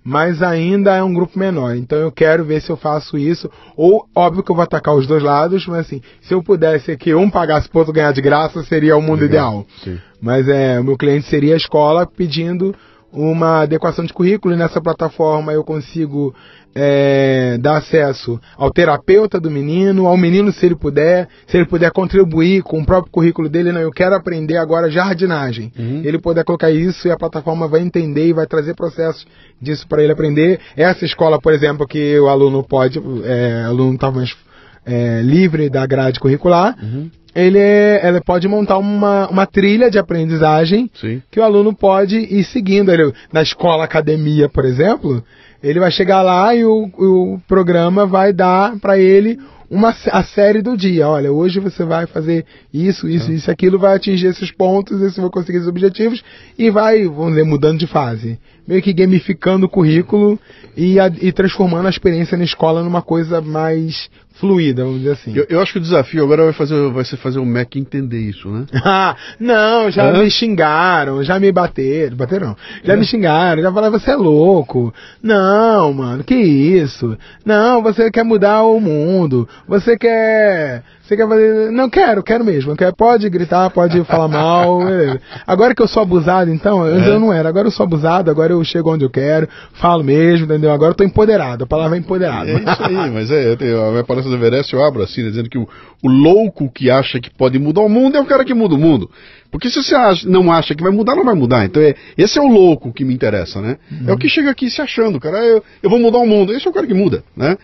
mas 0.07 0.41
ainda 0.41 0.95
é 0.95 1.03
um 1.03 1.13
grupo 1.13 1.37
menor. 1.37 1.75
Então 1.75 1.99
eu 1.99 2.13
quero 2.13 2.45
ver 2.45 2.63
se 2.63 2.71
eu 2.71 2.77
faço 2.77 3.19
isso. 3.19 3.51
Ou, 3.77 4.07
óbvio 4.15 4.41
que 4.45 4.53
eu 4.53 4.55
vou 4.55 4.63
atacar 4.63 4.95
os 4.95 5.05
dois 5.05 5.21
lados, 5.21 5.67
mas 5.67 5.81
assim, 5.81 6.01
se 6.21 6.33
eu 6.33 6.41
pudesse 6.41 6.97
que 6.97 7.13
um 7.13 7.29
pagasse 7.29 7.69
para 7.69 7.81
outro 7.81 7.93
ganhar 7.93 8.13
de 8.13 8.23
graça, 8.23 8.63
seria 8.63 8.97
o 8.97 9.03
mundo 9.03 9.23
Legal. 9.23 9.67
ideal. 9.67 9.67
Sim. 9.83 9.99
Mas 10.23 10.47
é, 10.47 10.79
o 10.79 10.85
meu 10.85 10.97
cliente 10.97 11.27
seria 11.27 11.55
a 11.55 11.57
escola 11.57 12.07
pedindo 12.07 12.73
uma 13.17 13.63
adequação 13.63 14.05
de 14.05 14.13
currículo 14.13 14.55
e 14.55 14.59
nessa 14.59 14.81
plataforma 14.81 15.53
eu 15.53 15.65
consigo 15.65 16.35
é, 16.75 17.57
dar 17.59 17.79
acesso 17.79 18.39
ao 18.59 18.71
terapeuta 18.71 19.41
do 19.41 19.51
menino, 19.51 20.07
ao 20.07 20.17
menino 20.19 20.53
se 20.53 20.67
ele 20.67 20.77
puder, 20.77 21.27
se 21.47 21.57
ele 21.57 21.65
puder 21.65 21.91
contribuir 21.91 22.63
com 22.63 22.79
o 22.79 22.85
próprio 22.85 23.11
currículo 23.11 23.49
dele, 23.49 23.73
não, 23.73 23.81
eu 23.81 23.91
quero 23.91 24.15
aprender 24.15 24.59
agora 24.59 24.91
jardinagem. 24.91 25.73
Uhum. 25.79 26.03
Ele 26.05 26.19
puder 26.19 26.45
colocar 26.45 26.71
isso 26.71 27.09
e 27.09 27.11
a 27.11 27.17
plataforma 27.17 27.67
vai 27.67 27.81
entender 27.81 28.27
e 28.27 28.33
vai 28.35 28.47
trazer 28.47 28.75
processos 28.75 29.27
disso 29.61 29.89
para 29.89 30.03
ele 30.03 30.13
aprender. 30.13 30.61
Essa 30.77 31.07
escola, 31.07 31.41
por 31.41 31.55
exemplo, 31.55 31.87
que 31.87 32.19
o 32.21 32.29
aluno 32.29 32.63
pode, 32.63 32.99
é, 33.25 33.65
o 33.65 33.71
aluno 33.71 33.95
está 33.95 34.11
mais 34.11 34.37
é, 34.85 35.23
livre 35.23 35.71
da 35.71 35.87
grade 35.87 36.21
curricular, 36.21 36.77
uhum 36.83 37.11
ele, 37.37 37.59
ele 37.59 38.21
pode 38.23 38.49
montar 38.49 38.79
uma, 38.79 39.29
uma 39.29 39.47
trilha 39.47 39.91
de 39.91 39.99
aprendizagem 39.99 40.91
Sim. 40.99 41.23
que 41.31 41.39
o 41.39 41.43
aluno 41.43 41.75
pode 41.75 42.17
ir 42.17 42.43
seguindo. 42.45 42.91
Ele, 42.91 43.13
na 43.31 43.43
escola, 43.43 43.85
academia, 43.85 44.49
por 44.49 44.65
exemplo, 44.65 45.23
ele 45.63 45.79
vai 45.79 45.91
chegar 45.91 46.23
lá 46.23 46.55
e 46.55 46.65
o, 46.65 46.91
o 46.97 47.39
programa 47.47 48.07
vai 48.07 48.33
dar 48.33 48.79
para 48.79 48.99
ele 48.99 49.39
uma, 49.71 49.95
a 50.11 50.25
série 50.25 50.63
do 50.63 50.77
dia. 50.77 51.09
Olha, 51.09 51.31
hoje 51.31 51.61
você 51.61 51.85
vai 51.85 52.07
fazer 52.07 52.47
isso, 52.73 53.07
isso, 53.07 53.31
é. 53.31 53.35
isso, 53.35 53.51
aquilo, 53.51 53.79
vai 53.79 53.95
atingir 53.97 54.29
esses 54.29 54.51
pontos, 54.51 55.03
esse 55.03 55.21
vai 55.21 55.29
conseguir 55.29 55.59
esses 55.59 55.69
objetivos 55.69 56.23
e 56.59 56.71
vai, 56.71 57.05
vamos 57.05 57.31
dizer, 57.31 57.45
mudando 57.45 57.79
de 57.79 57.87
fase. 57.87 58.39
Meio 58.67 58.81
que 58.81 58.95
gamificando 58.95 59.67
o 59.67 59.69
currículo 59.69 60.39
e, 60.77 60.99
a, 60.99 61.09
e 61.21 61.31
transformando 61.33 61.87
a 61.87 61.91
experiência 61.91 62.39
na 62.39 62.45
escola 62.45 62.83
numa 62.83 63.03
coisa 63.03 63.41
mais 63.41 64.09
fluida, 64.39 64.85
vamos 64.85 65.01
dizer 65.01 65.13
assim. 65.13 65.37
Eu, 65.37 65.47
eu, 65.49 65.61
acho 65.61 65.73
que 65.73 65.79
o 65.79 65.83
desafio 65.83 66.23
agora 66.23 66.45
vai, 66.45 66.53
fazer, 66.53 66.91
vai 66.91 67.05
ser 67.05 67.17
fazer 67.17 67.39
o 67.39 67.47
Mac 67.47 67.75
entender 67.77 68.21
isso, 68.21 68.49
né? 68.49 68.67
ah, 68.85 69.17
não, 69.39 69.91
já 69.91 70.13
me 70.13 70.31
xingaram, 70.31 71.23
já 71.23 71.39
me 71.39 71.51
bateram, 71.51 72.17
bateram 72.17 72.57
já 72.85 72.95
é. 72.95 72.97
me 72.97 73.05
xingaram, 73.05 73.63
já 73.63 73.73
falaram, 73.73 73.99
você 73.99 74.11
é 74.11 74.17
louco. 74.17 74.93
Não, 75.23 75.93
mano, 75.93 76.25
que 76.25 76.35
isso? 76.35 77.17
Não, 77.45 77.83
você 77.83 78.11
quer 78.11 78.25
mudar 78.25 78.63
o 78.63 78.81
mundo, 78.81 79.49
você 79.67 79.97
quer 79.97 80.83
você 81.07 81.17
quer 81.17 81.29
fazer. 81.29 81.71
Não 81.71 81.89
quero, 81.89 82.23
quero 82.23 82.45
mesmo. 82.45 82.77
Quero, 82.77 82.95
pode 82.95 83.29
gritar, 83.31 83.71
pode 83.71 84.03
falar 84.05 84.29
mal. 84.29 84.81
Agora 85.47 85.75
que 85.75 85.83
eu 85.83 85.87
sou 85.87 86.03
abusado, 86.03 86.51
então, 86.51 86.83
antes 86.83 87.07
é. 87.07 87.11
eu 87.11 87.21
não 87.21 87.33
era. 87.33 87.49
Agora 87.49 87.69
eu 87.69 87.71
sou 87.71 87.85
abusado, 87.85 88.31
agora 88.31 88.53
eu 88.53 88.65
chego 88.65 88.93
onde 88.93 89.05
eu 89.05 89.11
quero, 89.11 89.49
falo 89.75 90.03
mesmo, 90.03 90.47
entendeu? 90.47 90.73
Agora 90.73 90.91
eu 90.91 90.97
tô 90.97 91.05
empoderado. 91.05 91.65
A 91.65 91.67
palavra 91.67 91.97
é 91.97 92.01
empoderado. 92.01 92.51
É 92.51 92.55
isso 92.59 92.83
aí, 92.83 93.11
mas 93.11 93.31
é, 93.31 93.53
a 93.53 93.91
minha 93.91 94.05
palestra 94.05 94.31
do 94.31 94.37
Everest 94.37 94.73
eu 94.75 94.85
abro 94.85 95.03
assim, 95.03 95.23
né, 95.23 95.29
dizendo 95.29 95.49
que 95.49 95.59
o, 95.59 95.69
o 96.03 96.09
louco 96.09 96.71
que 96.71 96.91
acha 96.91 97.21
que 97.21 97.31
pode 97.31 97.59
mudar 97.59 97.83
o 97.83 97.89
mundo 97.89 98.17
é 98.17 98.21
o 98.21 98.27
cara 98.27 98.45
que 98.45 98.55
muda 98.55 98.75
o 98.75 98.79
mundo. 98.79 99.11
Porque 99.51 99.71
se 99.71 99.83
você 99.83 99.95
acha, 99.95 100.29
não 100.29 100.51
acha 100.53 100.75
que 100.75 100.83
vai 100.83 100.93
mudar, 100.93 101.15
não 101.15 101.25
vai 101.25 101.35
mudar. 101.35 101.65
Então 101.65 101.83
é, 101.83 101.95
esse 102.19 102.39
é 102.39 102.43
o 102.43 102.49
louco 102.49 102.93
que 102.93 103.05
me 103.05 103.15
interessa, 103.15 103.61
né? 103.61 103.79
Uhum. 103.91 104.11
É 104.11 104.13
o 104.13 104.19
que 104.19 104.29
chega 104.29 104.51
aqui 104.51 104.69
se 104.69 104.83
achando, 104.83 105.21
cara, 105.21 105.39
eu, 105.39 105.63
eu 105.83 105.89
vou 105.91 105.99
mudar 105.99 106.19
o 106.19 106.27
mundo. 106.27 106.53
Esse 106.53 106.67
é 106.67 106.71
o 106.71 106.75
cara 106.75 106.87
que 106.87 106.95
muda, 106.95 107.23
né? 107.37 107.57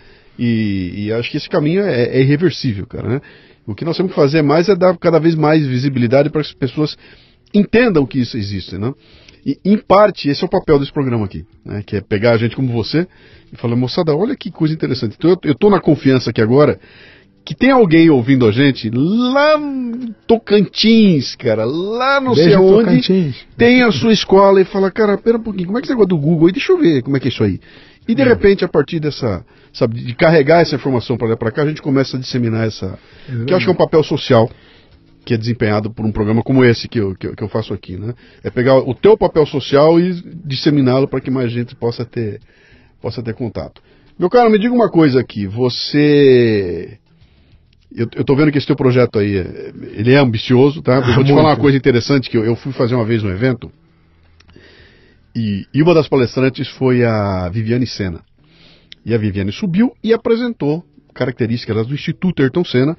E, 0.45 1.05
e, 1.05 1.13
acho 1.13 1.31
que 1.31 1.37
esse 1.37 1.49
caminho 1.49 1.83
é, 1.83 2.17
é 2.17 2.21
irreversível, 2.21 2.85
cara, 2.85 3.09
né? 3.09 3.21
O 3.65 3.77
que 3.77 3.85
nós 3.85 3.97
temos 3.97 4.11
que 4.11 4.17
fazer 4.17 4.43
mais 4.43 4.69
é 4.69 4.75
dar 4.75 4.99
cada 4.99 5.21
vez 5.21 5.37
mais 5.37 5.65
visibilidade 5.65 6.31
para 6.31 6.43
que 6.43 6.49
as 6.49 6.53
pessoas 6.53 6.97
entendam 7.55 8.05
que 8.05 8.19
isso 8.19 8.37
existe, 8.37 8.77
né? 8.77 8.93
E, 9.47 9.57
em 9.65 9.79
parte, 9.79 10.29
esse 10.29 10.43
é 10.43 10.47
o 10.47 10.51
papel 10.51 10.81
desse 10.81 10.93
programa 10.93 11.27
aqui, 11.27 11.45
né? 11.65 11.85
que 11.87 11.95
é 11.95 12.01
pegar 12.01 12.33
a 12.33 12.37
gente 12.39 12.57
como 12.57 12.73
você 12.73 13.07
e 13.53 13.57
falar, 13.57 13.77
moçada, 13.77 14.17
olha 14.17 14.35
que 14.35 14.51
coisa 14.51 14.75
interessante. 14.75 15.15
Então, 15.17 15.37
eu 15.45 15.53
estou 15.53 15.71
na 15.71 15.81
confiança 15.81 16.31
aqui 16.31 16.43
agora 16.43 16.77
que 17.45 17.55
tem 17.55 17.71
alguém 17.71 18.11
ouvindo 18.11 18.47
a 18.47 18.51
gente 18.51 18.91
lá 18.93 19.59
no 19.59 20.13
Tocantins, 20.27 21.37
cara, 21.37 21.65
lá 21.65 22.21
não 22.21 22.35
Beijo 22.35 22.51
sei 22.51 22.59
onde, 22.59 22.85
Tocantins. 22.85 23.37
tem 23.57 23.83
a 23.83 23.93
sua 23.93 24.13
escola 24.13 24.61
e 24.61 24.65
fala, 24.65 24.91
cara, 24.91 25.19
pera 25.19 25.39
um 25.39 25.43
pouquinho, 25.43 25.67
como 25.67 25.79
é 25.79 25.81
que 25.81 25.87
é 25.87 25.89
esse 25.89 25.93
negócio 25.93 26.09
do 26.09 26.19
Google 26.19 26.47
aí? 26.47 26.53
Deixa 26.53 26.73
eu 26.73 26.79
ver 26.79 27.03
como 27.03 27.17
é 27.17 27.21
que 27.21 27.29
é 27.29 27.31
isso 27.31 27.43
aí. 27.43 27.61
E 28.07 28.15
de 28.15 28.23
repente, 28.23 28.65
a 28.65 28.69
partir 28.69 28.99
dessa, 28.99 29.45
sabe, 29.73 30.03
de 30.03 30.15
carregar 30.15 30.61
essa 30.61 30.75
informação 30.75 31.17
para 31.17 31.29
lá 31.29 31.37
para 31.37 31.53
cá, 31.53 31.63
a 31.63 31.69
gente 31.69 31.81
começa 31.81 32.17
a 32.17 32.21
disseminar 32.21 32.67
essa, 32.67 32.99
que 33.47 33.53
eu 33.53 33.57
acho 33.57 33.67
que 33.67 33.71
é 33.71 33.75
um 33.75 33.77
papel 33.77 34.03
social 34.03 34.51
que 35.25 35.35
é 35.35 35.37
desempenhado 35.37 35.91
por 35.91 36.05
um 36.05 36.11
programa 36.11 36.43
como 36.43 36.65
esse 36.65 36.89
que 36.89 36.99
eu, 36.99 37.15
que 37.15 37.29
eu, 37.29 37.37
que 37.37 37.43
eu 37.45 37.49
faço 37.49 37.73
aqui, 37.73 37.97
né? 37.97 38.13
É 38.43 38.51
pegar 38.51 38.77
o 38.77 38.93
teu 38.93 39.17
papel 39.17 39.47
social 39.47 40.01
e 40.01 40.21
disseminá-lo 40.45 41.07
para 41.07 41.21
que 41.21 41.31
mais 41.31 41.53
gente 41.53 41.77
possa 41.77 42.05
ter, 42.05 42.41
possa 43.01 43.23
ter 43.23 43.35
contato. 43.35 43.81
Meu 44.19 44.29
caro, 44.29 44.51
me 44.51 44.59
diga 44.59 44.75
uma 44.75 44.91
coisa 44.91 45.21
aqui, 45.21 45.47
você... 45.47 46.99
Eu, 47.95 48.09
eu 48.17 48.25
tô 48.25 48.35
vendo 48.35 48.51
que 48.51 48.59
esse 48.59 48.67
teu 48.67 48.75
projeto 48.75 49.19
aí, 49.19 49.37
é- 49.37 49.73
ele 49.93 50.13
é 50.13 50.19
ambicioso, 50.19 50.83
tá? 50.83 50.97
Eu 50.97 51.15
vou 51.15 51.25
te 51.25 51.31
falar 51.35 51.51
uma 51.51 51.57
coisa 51.57 51.77
interessante, 51.77 52.29
que 52.29 52.37
eu, 52.37 52.45
eu 52.45 52.57
fui 52.57 52.73
fazer 52.73 52.95
uma 52.95 53.05
vez 53.05 53.23
um 53.23 53.31
evento, 53.31 53.71
e, 55.35 55.67
e 55.73 55.83
uma 55.83 55.95
das 55.95 56.09
palestrantes 56.09 56.69
foi 56.69 57.05
a 57.05 57.49
Viviane 57.49 57.87
Sena. 57.87 58.21
E 59.05 59.15
a 59.15 59.19
Viviane 59.19 59.53
subiu 59.53 59.93
e 60.03 60.13
apresentou 60.13 60.85
características 61.15 61.87
do 61.87 61.95
Instituto 61.95 62.43
Ayrton 62.43 62.65
Senna, 62.65 62.97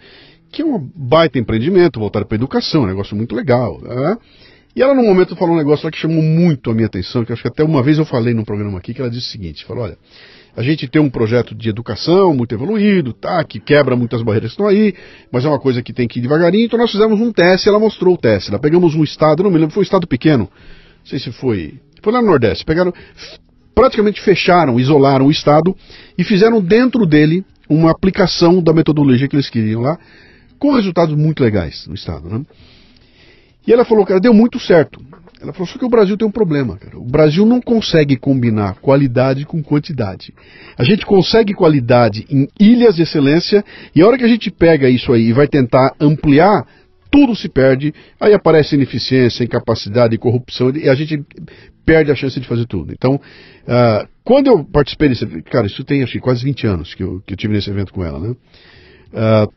que 0.51 0.61
é 0.61 0.65
um 0.65 0.77
baita 0.95 1.39
empreendimento 1.39 1.99
voltado 1.99 2.25
para 2.25 2.35
a 2.35 2.39
educação, 2.39 2.83
um 2.83 2.87
negócio 2.87 3.15
muito 3.15 3.35
legal. 3.35 3.79
né? 3.81 4.17
E 4.75 4.81
ela, 4.81 4.95
no 4.95 5.03
momento, 5.03 5.35
falou 5.35 5.53
um 5.53 5.57
negócio 5.57 5.89
que 5.91 5.97
chamou 5.97 6.21
muito 6.21 6.71
a 6.71 6.73
minha 6.73 6.87
atenção, 6.87 7.23
que 7.23 7.31
acho 7.31 7.41
que 7.41 7.47
até 7.47 7.63
uma 7.63 7.83
vez 7.83 7.99
eu 7.99 8.05
falei 8.05 8.33
num 8.33 8.43
programa 8.43 8.79
aqui, 8.79 8.93
que 8.93 9.01
ela 9.01 9.09
disse 9.09 9.27
o 9.27 9.31
seguinte, 9.31 9.65
falou, 9.65 9.83
olha, 9.83 9.97
a 10.55 10.63
gente 10.63 10.87
tem 10.87 10.99
um 10.99 11.09
projeto 11.09 11.53
de 11.53 11.69
educação 11.69 12.33
muito 12.33 12.55
evoluído, 12.55 13.13
tá, 13.13 13.43
que 13.43 13.59
quebra 13.59 13.95
muitas 13.95 14.23
barreiras 14.23 14.51
que 14.51 14.53
estão 14.53 14.67
aí, 14.67 14.95
mas 15.31 15.45
é 15.45 15.47
uma 15.47 15.59
coisa 15.59 15.83
que 15.83 15.93
tem 15.93 16.07
que 16.07 16.19
ir 16.19 16.23
devagarinho, 16.23 16.65
então 16.65 16.79
nós 16.79 16.91
fizemos 16.91 17.19
um 17.19 17.31
teste, 17.31 17.69
ela 17.69 17.79
mostrou 17.79 18.15
o 18.15 18.17
teste, 18.17 18.51
nós 18.51 18.61
pegamos 18.61 18.95
um 18.95 19.03
estado, 19.03 19.43
não 19.43 19.51
me 19.51 19.57
lembro, 19.57 19.73
foi 19.73 19.81
um 19.81 19.83
estado 19.83 20.07
pequeno, 20.07 20.49
não 21.03 21.09
sei 21.09 21.19
se 21.19 21.31
foi, 21.33 21.79
foi 22.01 22.13
lá 22.13 22.21
no 22.21 22.27
Nordeste, 22.27 22.63
pegaram, 22.63 22.93
praticamente 23.75 24.21
fecharam, 24.21 24.79
isolaram 24.79 25.27
o 25.27 25.31
estado 25.31 25.75
e 26.17 26.23
fizeram 26.23 26.61
dentro 26.61 27.05
dele 27.05 27.45
uma 27.69 27.91
aplicação 27.91 28.63
da 28.63 28.73
metodologia 28.73 29.27
que 29.27 29.35
eles 29.35 29.49
queriam 29.49 29.81
lá, 29.81 29.99
com 30.57 30.73
resultados 30.73 31.15
muito 31.15 31.43
legais 31.43 31.85
no 31.87 31.93
estado, 31.93 32.29
né? 32.29 32.45
E 33.65 33.71
ela 33.71 33.85
falou, 33.85 34.05
cara, 34.05 34.19
deu 34.19 34.33
muito 34.33 34.59
certo. 34.59 35.01
Ela 35.41 35.51
falou, 35.51 35.67
só 35.67 35.77
que 35.77 35.85
o 35.85 35.89
Brasil 35.89 36.17
tem 36.17 36.27
um 36.27 36.31
problema, 36.31 36.77
cara. 36.77 36.97
O 36.97 37.03
Brasil 37.05 37.45
não 37.45 37.61
consegue 37.61 38.15
combinar 38.15 38.75
qualidade 38.75 39.45
com 39.45 39.61
quantidade. 39.61 40.33
A 40.77 40.83
gente 40.83 41.05
consegue 41.05 41.53
qualidade 41.53 42.25
em 42.29 42.47
ilhas 42.59 42.95
de 42.95 43.01
excelência 43.01 43.63
e 43.93 44.01
a 44.01 44.07
hora 44.07 44.17
que 44.17 44.23
a 44.23 44.27
gente 44.27 44.49
pega 44.49 44.89
isso 44.89 45.11
aí 45.11 45.27
e 45.27 45.33
vai 45.33 45.47
tentar 45.47 45.95
ampliar, 45.99 46.65
tudo 47.13 47.35
se 47.35 47.47
perde, 47.47 47.93
aí 48.19 48.33
aparece 48.33 48.73
ineficiência, 48.73 49.43
incapacidade, 49.43 50.17
corrupção 50.17 50.71
e 50.71 50.89
a 50.89 50.95
gente 50.95 51.23
perde 51.85 52.11
a 52.11 52.15
chance 52.15 52.39
de 52.39 52.47
fazer 52.47 52.65
tudo. 52.65 52.91
Então, 52.91 53.21
ah, 53.67 54.07
quando 54.23 54.47
eu 54.47 54.63
participei 54.63 55.09
desse 55.09 55.23
evento, 55.23 55.43
cara, 55.43 55.67
isso 55.67 55.83
tem 55.83 56.01
acho 56.01 56.13
que 56.13 56.19
quase 56.19 56.43
20 56.43 56.65
anos 56.65 56.95
que 56.95 57.03
eu, 57.03 57.21
que 57.23 57.33
eu 57.33 57.37
tive 57.37 57.53
nesse 57.53 57.69
evento 57.69 57.93
com 57.93 58.03
ela, 58.03 58.17
né? 58.19 58.35
Ah, 59.13 59.47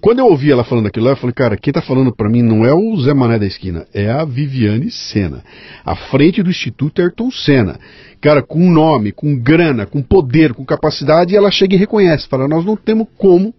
quando 0.00 0.20
eu 0.20 0.26
ouvi 0.26 0.50
ela 0.50 0.64
falando 0.64 0.86
aquilo 0.86 1.04
lá, 1.04 1.12
eu 1.12 1.16
falei, 1.16 1.34
cara, 1.34 1.58
quem 1.58 1.74
tá 1.74 1.82
falando 1.82 2.10
para 2.10 2.30
mim 2.30 2.42
não 2.42 2.64
é 2.64 2.72
o 2.72 2.96
Zé 3.02 3.12
Mané 3.12 3.38
da 3.38 3.46
esquina, 3.46 3.86
é 3.92 4.10
a 4.10 4.24
Viviane 4.24 4.90
Sena, 4.90 5.44
à 5.84 5.94
frente 5.94 6.42
do 6.42 6.48
Instituto 6.48 7.02
Ayrton 7.02 7.30
Senna. 7.30 7.78
Cara, 8.18 8.42
com 8.42 8.70
nome, 8.70 9.12
com 9.12 9.36
grana, 9.36 9.84
com 9.84 10.02
poder, 10.02 10.54
com 10.54 10.64
capacidade, 10.64 11.34
e 11.34 11.36
ela 11.36 11.50
chega 11.50 11.74
e 11.74 11.78
reconhece, 11.78 12.28
fala, 12.28 12.48
nós 12.48 12.64
não 12.64 12.76
temos 12.76 13.08
como 13.18 13.54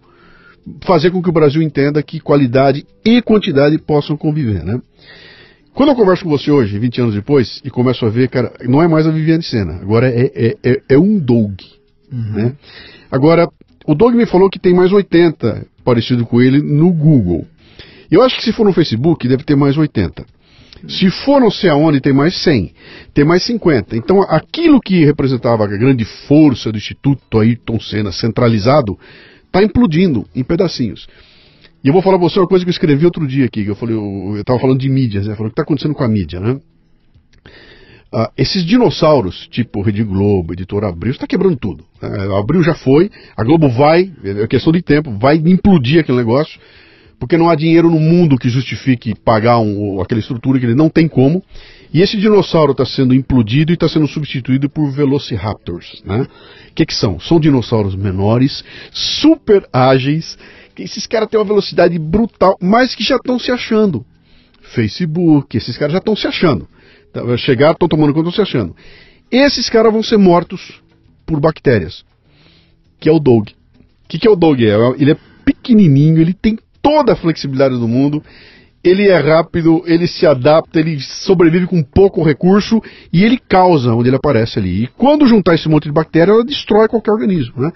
fazer 0.84 1.10
com 1.10 1.22
que 1.22 1.28
o 1.28 1.32
Brasil 1.32 1.62
entenda 1.62 2.02
que 2.02 2.20
qualidade 2.20 2.84
e 3.04 3.22
quantidade 3.22 3.78
possam 3.78 4.16
conviver, 4.16 4.64
né? 4.64 4.80
Quando 5.74 5.90
eu 5.90 5.94
converso 5.94 6.24
com 6.24 6.30
você 6.30 6.50
hoje, 6.50 6.78
20 6.78 7.00
anos 7.02 7.14
depois, 7.14 7.60
e 7.62 7.70
começo 7.70 8.06
a 8.06 8.08
ver, 8.08 8.28
cara, 8.28 8.52
não 8.64 8.82
é 8.82 8.88
mais 8.88 9.06
a 9.06 9.10
Viviane 9.10 9.42
Sena, 9.42 9.74
agora 9.74 10.08
é, 10.08 10.32
é, 10.34 10.56
é, 10.64 10.82
é 10.90 10.98
um 10.98 11.18
Doug, 11.18 11.60
né? 12.10 12.54
Agora, 13.10 13.48
o 13.86 13.94
Doug 13.94 14.14
me 14.14 14.26
falou 14.26 14.48
que 14.48 14.58
tem 14.58 14.74
mais 14.74 14.90
80 14.90 15.66
parecido 15.84 16.24
com 16.26 16.40
ele 16.40 16.60
no 16.60 16.92
Google. 16.92 17.46
Eu 18.10 18.22
acho 18.22 18.36
que 18.36 18.44
se 18.44 18.52
for 18.52 18.64
no 18.64 18.72
Facebook, 18.72 19.26
deve 19.28 19.44
ter 19.44 19.54
mais 19.54 19.76
80. 19.76 20.24
Se 20.88 21.10
for 21.10 21.40
não 21.40 21.50
sei 21.50 21.70
aonde, 21.70 22.00
tem 22.00 22.12
mais 22.12 22.36
100. 22.42 22.72
Tem 23.14 23.24
mais 23.24 23.42
50. 23.44 23.96
Então, 23.96 24.22
aquilo 24.22 24.80
que 24.80 25.04
representava 25.04 25.64
a 25.64 25.66
grande 25.66 26.04
força 26.04 26.70
do 26.70 26.78
Instituto 26.78 27.38
Ayrton 27.38 27.80
Senna 27.80 28.12
centralizado, 28.12 28.98
está 29.56 29.62
implodindo 29.64 30.26
em 30.34 30.44
pedacinhos. 30.44 31.06
E 31.82 31.88
eu 31.88 31.92
vou 31.92 32.02
falar 32.02 32.18
pra 32.18 32.28
você 32.28 32.38
uma 32.38 32.48
coisa 32.48 32.64
que 32.64 32.68
eu 32.68 32.72
escrevi 32.72 33.04
outro 33.04 33.26
dia 33.26 33.46
aqui, 33.46 33.64
que 33.64 33.70
eu 33.70 33.76
falei, 33.76 33.96
eu 33.96 34.36
estava 34.40 34.58
falando 34.58 34.80
de 34.80 34.88
mídias, 34.88 35.26
né? 35.26 35.34
Falando 35.34 35.50
o 35.50 35.54
que 35.54 35.60
está 35.60 35.62
acontecendo 35.62 35.94
com 35.94 36.04
a 36.04 36.08
mídia, 36.08 36.40
né? 36.40 36.60
Ah, 38.12 38.30
esses 38.36 38.64
dinossauros, 38.64 39.48
tipo 39.48 39.82
Rede 39.82 40.02
Globo, 40.02 40.52
Editora 40.52 40.88
Abril, 40.88 41.12
está 41.12 41.26
quebrando 41.26 41.56
tudo. 41.56 41.84
né? 42.00 42.08
A 42.34 42.40
Abril 42.40 42.62
já 42.62 42.74
foi, 42.74 43.10
a 43.36 43.44
Globo 43.44 43.68
vai, 43.68 44.12
é 44.24 44.46
questão 44.46 44.72
de 44.72 44.82
tempo, 44.82 45.16
vai 45.18 45.36
implodir 45.36 46.00
aquele 46.00 46.18
negócio, 46.18 46.58
porque 47.18 47.36
não 47.36 47.48
há 47.48 47.54
dinheiro 47.54 47.90
no 47.90 47.98
mundo 47.98 48.36
que 48.36 48.48
justifique 48.48 49.14
pagar 49.14 49.58
um, 49.58 50.00
aquela 50.00 50.20
estrutura 50.20 50.58
que 50.58 50.66
ele 50.66 50.74
não 50.74 50.88
tem 50.88 51.08
como. 51.08 51.42
E 51.92 52.02
esse 52.02 52.16
dinossauro 52.16 52.72
está 52.72 52.84
sendo 52.84 53.14
implodido 53.14 53.72
e 53.72 53.74
está 53.74 53.88
sendo 53.88 54.06
substituído 54.06 54.68
por 54.68 54.90
Velociraptors. 54.90 56.02
Né? 56.04 56.26
O 56.70 56.74
que, 56.74 56.84
que 56.84 56.94
são? 56.94 57.18
São 57.18 57.40
dinossauros 57.40 57.94
menores, 57.94 58.62
super 58.92 59.66
ágeis, 59.72 60.36
esses 60.78 61.06
caras 61.06 61.28
têm 61.28 61.38
uma 61.40 61.46
velocidade 61.46 61.98
brutal, 61.98 62.56
mas 62.60 62.94
que 62.94 63.02
já 63.02 63.16
estão 63.16 63.38
se 63.38 63.50
achando. 63.50 64.04
Facebook, 64.74 65.56
esses 65.56 65.76
caras 65.78 65.92
já 65.92 65.98
estão 65.98 66.14
se 66.14 66.26
achando. 66.26 66.68
Tá, 67.12 67.36
Chegaram, 67.36 67.72
estão 67.72 67.88
tomando 67.88 68.12
conta, 68.12 68.28
estão 68.28 68.44
se 68.44 68.50
achando. 68.50 68.76
Esses 69.30 69.70
caras 69.70 69.92
vão 69.92 70.02
ser 70.02 70.18
mortos 70.18 70.82
por 71.24 71.40
bactérias, 71.40 72.04
que 73.00 73.08
é 73.08 73.12
o 73.12 73.18
Dog. 73.18 73.52
O 73.52 74.08
que, 74.08 74.18
que 74.18 74.28
é 74.28 74.30
o 74.30 74.36
Dog? 74.36 74.64
É, 74.64 74.76
Ele 74.98 75.12
é 75.12 75.16
pequenininho, 75.44 76.20
ele 76.20 76.34
tem 76.34 76.58
toda 76.86 77.14
a 77.14 77.16
flexibilidade 77.16 77.76
do 77.76 77.88
mundo, 77.88 78.22
ele 78.84 79.08
é 79.08 79.18
rápido, 79.18 79.82
ele 79.86 80.06
se 80.06 80.24
adapta, 80.24 80.78
ele 80.78 81.00
sobrevive 81.00 81.66
com 81.66 81.82
pouco 81.82 82.22
recurso 82.22 82.80
e 83.12 83.24
ele 83.24 83.38
causa 83.38 83.92
onde 83.92 84.08
ele 84.08 84.16
aparece 84.16 84.60
ali. 84.60 84.84
E 84.84 84.86
quando 84.86 85.26
juntar 85.26 85.56
esse 85.56 85.68
monte 85.68 85.86
de 85.86 85.92
bactéria, 85.92 86.30
ela 86.30 86.44
destrói 86.44 86.86
qualquer 86.86 87.10
organismo, 87.10 87.60
né? 87.60 87.72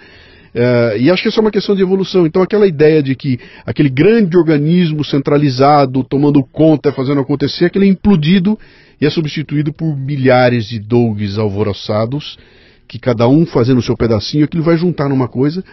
É, 0.54 0.96
e 1.00 1.10
acho 1.10 1.24
que 1.24 1.28
isso 1.28 1.40
é 1.40 1.42
uma 1.42 1.50
questão 1.50 1.74
de 1.74 1.82
evolução. 1.82 2.24
Então, 2.24 2.40
aquela 2.40 2.68
ideia 2.68 3.02
de 3.02 3.16
que 3.16 3.40
aquele 3.66 3.88
grande 3.88 4.36
organismo 4.36 5.04
centralizado, 5.04 6.04
tomando 6.04 6.44
conta, 6.44 6.92
fazendo 6.92 7.20
acontecer, 7.20 7.64
aquele 7.64 7.86
é 7.86 7.88
implodido 7.88 8.56
e 9.00 9.06
é 9.06 9.10
substituído 9.10 9.72
por 9.72 9.96
milhares 9.96 10.66
de 10.66 10.78
dogs 10.78 11.36
alvoroçados, 11.36 12.38
que 12.86 12.98
cada 12.98 13.26
um 13.26 13.44
fazendo 13.44 13.78
o 13.78 13.82
seu 13.82 13.96
pedacinho, 13.96 14.44
aquilo 14.44 14.62
vai 14.62 14.76
juntar 14.76 15.08
numa 15.08 15.26
coisa. 15.26 15.64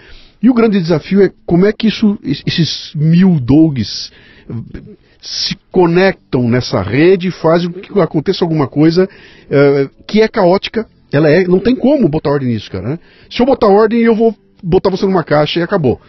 E 0.42 0.50
o 0.50 0.54
grande 0.54 0.80
desafio 0.80 1.24
é 1.24 1.32
como 1.46 1.66
é 1.66 1.74
que 1.74 1.88
isso, 1.88 2.18
esses 2.24 2.92
mil 2.96 3.40
dogs 3.40 4.12
se 5.22 5.58
conectam 5.72 6.48
nessa 6.48 6.82
rede 6.82 7.28
e 7.28 7.32
fazem 7.32 7.72
com 7.72 7.80
que 7.80 8.00
aconteça 8.00 8.46
alguma 8.46 8.68
coisa 8.68 9.10
eh, 9.50 9.90
que 10.08 10.22
é 10.22 10.28
caótica. 10.28 10.88
Ela 11.12 11.30
é, 11.30 11.44
não 11.46 11.60
tem 11.60 11.76
como 11.76 12.08
botar 12.08 12.30
ordem 12.30 12.50
nisso, 12.50 12.70
cara. 12.70 12.90
né? 12.90 13.00
Se 13.30 13.42
eu 13.42 13.46
botar 13.46 13.68
ordem, 13.68 14.02
eu 14.02 14.16
vou 14.16 14.36
botar 14.64 14.90
você 14.90 15.06
numa 15.06 15.24
caixa 15.24 15.60
e 15.60 15.64
acabou. 15.64 16.00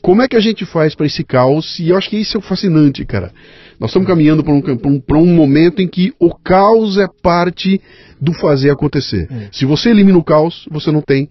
Como 0.00 0.22
é 0.22 0.28
que 0.28 0.36
a 0.36 0.40
gente 0.40 0.66
faz 0.66 0.94
para 0.94 1.06
esse 1.06 1.24
caos? 1.24 1.78
E 1.78 1.88
eu 1.88 1.96
acho 1.96 2.10
que 2.10 2.16
isso 2.16 2.36
é 2.36 2.40
fascinante, 2.40 3.04
cara. 3.04 3.32
Nós 3.80 3.90
estamos 3.90 4.06
caminhando 4.06 4.44
para 4.44 4.52
um, 4.52 4.62
um, 4.84 5.02
um 5.18 5.34
momento 5.34 5.80
em 5.80 5.88
que 5.88 6.12
o 6.20 6.34
caos 6.34 6.98
é 6.98 7.06
parte 7.22 7.80
do 8.20 8.32
fazer 8.34 8.70
acontecer. 8.70 9.28
Se 9.50 9.64
você 9.64 9.90
elimina 9.90 10.18
o 10.18 10.24
caos, 10.24 10.66
você 10.70 10.92
não 10.92 11.00
tem 11.00 11.28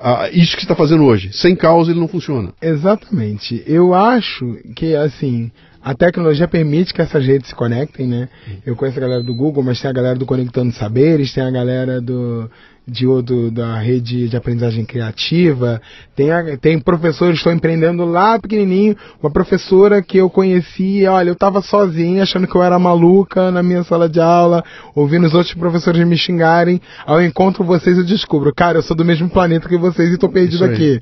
ah, 0.00 0.28
isso 0.32 0.54
que 0.54 0.60
você 0.60 0.64
está 0.64 0.74
fazendo 0.74 1.04
hoje. 1.04 1.32
Sem 1.32 1.56
caos 1.56 1.88
ele 1.88 1.98
não 1.98 2.08
funciona. 2.08 2.52
Exatamente. 2.62 3.62
Eu 3.66 3.94
acho 3.94 4.58
que, 4.74 4.94
assim, 4.94 5.50
a 5.82 5.94
tecnologia 5.94 6.46
permite 6.46 6.92
que 6.92 7.02
essas 7.02 7.24
redes 7.24 7.48
se 7.48 7.54
conectem, 7.54 8.06
né? 8.06 8.28
Eu 8.64 8.76
conheço 8.76 8.98
a 8.98 9.02
galera 9.02 9.22
do 9.22 9.34
Google, 9.34 9.62
mas 9.62 9.80
tem 9.80 9.90
a 9.90 9.94
galera 9.94 10.18
do 10.18 10.26
Conectando 10.26 10.72
Saberes, 10.72 11.32
tem 11.32 11.42
a 11.42 11.50
galera 11.50 12.00
do 12.00 12.50
de 12.88 13.06
outro 13.06 13.50
da 13.50 13.78
rede 13.78 14.28
de 14.28 14.36
aprendizagem 14.36 14.84
criativa, 14.84 15.80
tem, 16.16 16.30
a- 16.30 16.56
tem 16.56 16.78
professores 16.80 17.34
que 17.34 17.38
estão 17.38 17.52
empreendendo 17.52 18.04
lá 18.04 18.38
pequenininho, 18.38 18.96
uma 19.22 19.30
professora 19.30 20.00
que 20.02 20.16
eu 20.16 20.30
conheci, 20.30 21.04
olha, 21.06 21.28
eu 21.28 21.34
tava 21.36 21.60
sozinha 21.60 22.22
achando 22.22 22.46
que 22.46 22.54
eu 22.56 22.62
era 22.62 22.78
maluca 22.78 23.50
na 23.50 23.62
minha 23.62 23.84
sala 23.84 24.08
de 24.08 24.20
aula, 24.20 24.64
ouvindo 24.94 25.26
os 25.26 25.34
outros 25.34 25.54
professores 25.54 26.06
me 26.06 26.16
xingarem, 26.16 26.80
ao 27.06 27.20
encontro 27.22 27.62
vocês 27.62 27.98
eu 27.98 28.04
descubro, 28.04 28.52
cara, 28.54 28.78
eu 28.78 28.82
sou 28.82 28.96
do 28.96 29.04
mesmo 29.04 29.28
planeta 29.28 29.68
que 29.68 29.76
vocês 29.76 30.12
e 30.12 30.18
tô 30.18 30.28
perdido 30.28 30.64
aqui. 30.72 31.00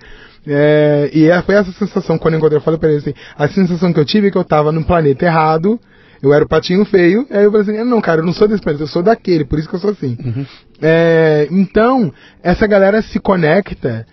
É, 0.49 1.11
e 1.13 1.25
é- 1.27 1.43
foi 1.43 1.55
essa 1.57 1.73
sensação, 1.73 2.19
quando 2.19 2.35
eu 2.35 2.39
encontrei, 2.39 2.59
eu 2.59 2.63
falei 2.63 2.79
pra 2.79 2.89
ele 2.89 2.99
assim, 2.99 3.15
a 3.37 3.49
sensação 3.49 3.93
que 3.93 3.99
eu 4.01 4.05
tive 4.05 4.29
é 4.29 4.31
que 4.31 4.39
eu 4.39 4.45
tava 4.45 4.71
no 4.73 4.85
planeta 4.85 5.25
errado, 5.25 5.79
eu 6.27 6.35
era 6.35 6.45
o 6.45 6.49
patinho 6.49 6.85
feio, 6.85 7.27
aí 7.31 7.45
eu 7.45 7.51
falei 7.51 7.69
assim, 7.69 7.85
não, 7.85 8.01
cara, 8.01 8.21
eu 8.21 8.27
não 8.27 8.33
sou 8.33 8.49
desse 8.49 8.63
planeta, 8.63 8.85
eu 8.85 8.89
sou 8.89 9.03
daquele, 9.03 9.45
por 9.45 9.59
isso 9.59 9.69
que 9.69 9.75
eu 9.75 9.81
sou 9.81 9.91
assim. 9.91 10.17
É, 10.81 11.49
então, 11.51 12.13
essa 12.43 12.67
galera 12.67 13.01
se 13.03 13.19
conecta 13.19 14.07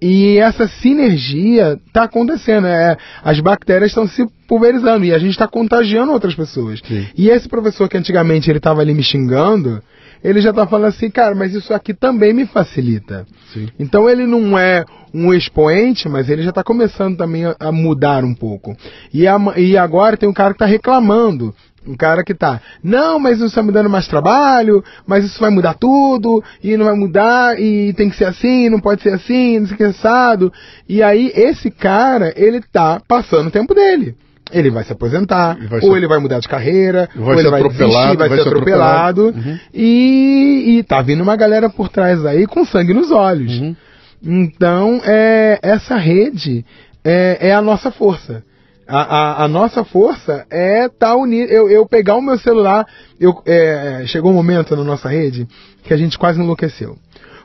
e 0.00 0.36
essa 0.38 0.68
sinergia 0.68 1.78
tá 1.92 2.04
acontecendo. 2.04 2.66
É, 2.66 2.96
as 3.22 3.40
bactérias 3.40 3.90
estão 3.90 4.06
se 4.06 4.26
pulverizando 4.46 5.04
e 5.04 5.12
a 5.12 5.18
gente 5.18 5.30
está 5.30 5.48
contagiando 5.48 6.12
outras 6.12 6.34
pessoas. 6.34 6.80
Sim. 6.86 7.06
E 7.16 7.28
esse 7.28 7.48
professor 7.48 7.88
que 7.88 7.96
antigamente 7.96 8.50
ele 8.50 8.60
tava 8.60 8.80
ali 8.80 8.94
me 8.94 9.02
xingando, 9.02 9.82
ele 10.22 10.40
já 10.40 10.52
tá 10.52 10.66
falando 10.66 10.88
assim, 10.88 11.10
cara, 11.10 11.34
mas 11.34 11.54
isso 11.54 11.72
aqui 11.72 11.94
também 11.94 12.32
me 12.32 12.46
facilita. 12.46 13.26
Sim. 13.52 13.68
Então 13.78 14.08
ele 14.08 14.26
não 14.26 14.58
é 14.58 14.84
um 15.14 15.32
expoente, 15.32 16.08
mas 16.08 16.28
ele 16.28 16.42
já 16.42 16.50
está 16.50 16.62
começando 16.62 17.16
também 17.16 17.44
a, 17.58 17.72
mudar 17.72 18.24
um 18.24 18.34
pouco. 18.34 18.76
E, 19.12 19.26
a- 19.26 19.38
e 19.56 19.76
agora 19.76 20.16
tem 20.16 20.28
um 20.28 20.32
cara 20.32 20.50
que 20.50 20.56
está 20.56 20.66
reclamando. 20.66 21.54
Um 21.86 21.94
cara 21.96 22.24
que 22.24 22.34
tá, 22.34 22.60
não, 22.82 23.16
mas 23.16 23.36
isso 23.36 23.46
está 23.46 23.62
me 23.62 23.70
dando 23.70 23.88
mais 23.88 24.08
trabalho, 24.08 24.82
mas 25.06 25.24
isso 25.24 25.38
vai 25.38 25.50
mudar 25.50 25.74
tudo, 25.74 26.42
e 26.60 26.76
não 26.76 26.84
vai 26.84 26.96
mudar, 26.96 27.60
e 27.60 27.92
tem 27.92 28.10
que 28.10 28.16
ser 28.16 28.24
assim, 28.24 28.68
não 28.68 28.80
pode 28.80 29.02
ser 29.02 29.12
assim, 29.14 29.60
não 29.60 29.66
sei 29.68 29.74
o 29.74 29.78
que 29.78 29.84
assado. 29.84 30.52
E 30.88 31.00
aí, 31.00 31.30
esse 31.32 31.70
cara, 31.70 32.32
ele 32.36 32.60
tá 32.60 33.00
passando 33.06 33.46
o 33.46 33.50
tempo 33.52 33.72
dele. 33.72 34.16
Ele 34.52 34.70
vai 34.70 34.84
se 34.84 34.92
aposentar, 34.92 35.56
vai 35.68 35.80
ou 35.80 35.90
ser- 35.92 35.96
ele 35.96 36.06
vai 36.06 36.18
mudar 36.18 36.38
de 36.38 36.48
carreira, 36.48 37.08
Vai 37.14 37.22
ou 37.24 37.34
ser 37.34 37.40
ele 37.40 37.50
vai 37.50 37.60
atropelado, 37.60 37.92
desistir, 37.96 38.16
vai, 38.16 38.28
vai 38.28 38.38
ser 38.38 38.48
atropelado. 38.48 39.28
atropelado. 39.28 39.50
Uhum. 39.50 39.58
E, 39.74 40.78
e 40.78 40.82
tá 40.84 41.02
vindo 41.02 41.22
uma 41.22 41.34
galera 41.36 41.68
por 41.68 41.88
trás 41.88 42.24
aí 42.24 42.46
com 42.46 42.64
sangue 42.64 42.94
nos 42.94 43.10
olhos. 43.10 43.52
Uhum. 43.60 43.74
Então, 44.22 45.00
é, 45.04 45.58
essa 45.62 45.96
rede 45.96 46.64
é, 47.04 47.48
é 47.48 47.54
a 47.54 47.60
nossa 47.62 47.90
força. 47.90 48.42
A, 48.88 49.00
a, 49.42 49.44
a 49.44 49.48
nossa 49.48 49.84
força 49.84 50.46
é 50.48 50.86
estar 50.86 51.16
unido. 51.16 51.50
Eu, 51.50 51.68
eu 51.68 51.84
pegar 51.86 52.14
o 52.14 52.22
meu 52.22 52.38
celular. 52.38 52.86
Eu, 53.18 53.42
é, 53.44 54.04
chegou 54.06 54.30
um 54.30 54.34
momento 54.34 54.76
na 54.76 54.84
nossa 54.84 55.08
rede 55.08 55.46
que 55.82 55.92
a 55.92 55.96
gente 55.96 56.16
quase 56.16 56.40
enlouqueceu. 56.40 56.96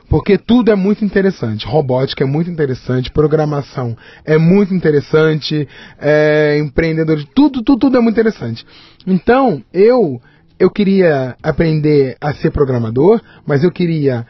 Porque 0.08 0.36
tudo 0.36 0.70
é 0.70 0.74
muito 0.74 1.04
interessante. 1.04 1.66
Robótica 1.66 2.24
é 2.24 2.26
muito 2.26 2.50
interessante, 2.50 3.10
programação 3.10 3.96
é 4.24 4.36
muito 4.36 4.74
interessante, 4.74 5.66
é, 5.98 6.58
empreendedor, 6.58 7.24
tudo, 7.34 7.62
tudo, 7.62 7.78
tudo 7.80 7.96
é 7.96 8.00
muito 8.00 8.14
interessante. 8.14 8.64
Então, 9.06 9.62
eu 9.72 10.20
eu 10.58 10.70
queria 10.70 11.36
aprender 11.42 12.16
a 12.20 12.32
ser 12.34 12.52
programador, 12.52 13.20
mas 13.44 13.64
eu 13.64 13.72
queria 13.72 14.24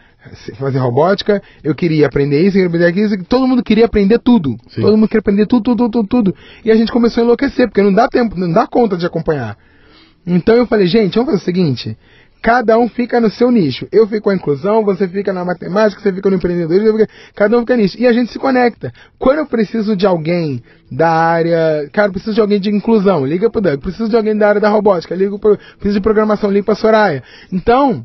fazer 0.58 0.78
robótica, 0.78 1.42
eu 1.62 1.74
queria 1.74 2.06
aprender 2.06 2.40
isso, 2.40 2.56
eu 2.56 2.70
queria 2.70 2.88
aprender 2.88 3.10
aquilo, 3.10 3.24
todo 3.24 3.46
mundo 3.46 3.62
queria 3.62 3.84
aprender 3.84 4.18
tudo. 4.18 4.56
Sim. 4.68 4.80
Todo 4.80 4.96
mundo 4.96 5.08
queria 5.08 5.20
aprender 5.20 5.46
tudo, 5.46 5.62
tudo, 5.64 5.76
tudo, 5.76 5.90
tudo, 5.90 6.08
tudo. 6.08 6.36
E 6.64 6.70
a 6.70 6.74
gente 6.74 6.90
começou 6.90 7.20
a 7.20 7.24
enlouquecer, 7.24 7.68
porque 7.68 7.82
não 7.82 7.92
dá 7.92 8.08
tempo, 8.08 8.38
não 8.38 8.50
dá 8.50 8.66
conta 8.66 8.96
de 8.96 9.04
acompanhar. 9.04 9.58
Então 10.26 10.54
eu 10.54 10.66
falei, 10.66 10.86
gente, 10.86 11.14
vamos 11.16 11.32
fazer 11.32 11.42
o 11.42 11.44
seguinte: 11.44 11.98
cada 12.42 12.76
um 12.78 12.88
fica 12.88 13.20
no 13.20 13.30
seu 13.30 13.50
nicho. 13.50 13.86
Eu 13.92 14.06
fico 14.06 14.22
com 14.22 14.30
a 14.30 14.34
inclusão, 14.34 14.84
você 14.84 15.06
fica 15.06 15.32
na 15.32 15.44
matemática, 15.44 16.02
você 16.02 16.12
fica 16.12 16.28
no 16.28 16.36
empreendedorismo, 16.36 16.88
eu 16.88 16.98
fico- 16.98 17.12
cada 17.36 17.56
um 17.56 17.60
fica 17.60 17.76
nisso. 17.76 17.96
E 17.98 18.06
a 18.06 18.12
gente 18.12 18.32
se 18.32 18.38
conecta. 18.38 18.92
Quando 19.18 19.38
eu 19.38 19.46
preciso 19.46 19.94
de 19.96 20.06
alguém 20.06 20.60
da 20.90 21.08
área, 21.08 21.88
cara, 21.92 22.08
eu 22.08 22.12
preciso 22.12 22.34
de 22.34 22.40
alguém 22.40 22.60
de 22.60 22.68
inclusão, 22.70 23.24
liga 23.24 23.48
pro 23.48 23.60
Doug. 23.60 23.80
Preciso 23.80 24.08
de 24.08 24.16
alguém 24.16 24.36
da 24.36 24.48
área 24.48 24.60
da 24.60 24.68
robótica, 24.68 25.14
liga 25.14 25.38
pro, 25.38 25.56
preciso 25.56 25.94
de 25.94 26.00
programação, 26.02 26.50
liga 26.50 26.66
pra 26.66 26.74
Soraya. 26.74 27.22
Então, 27.52 28.02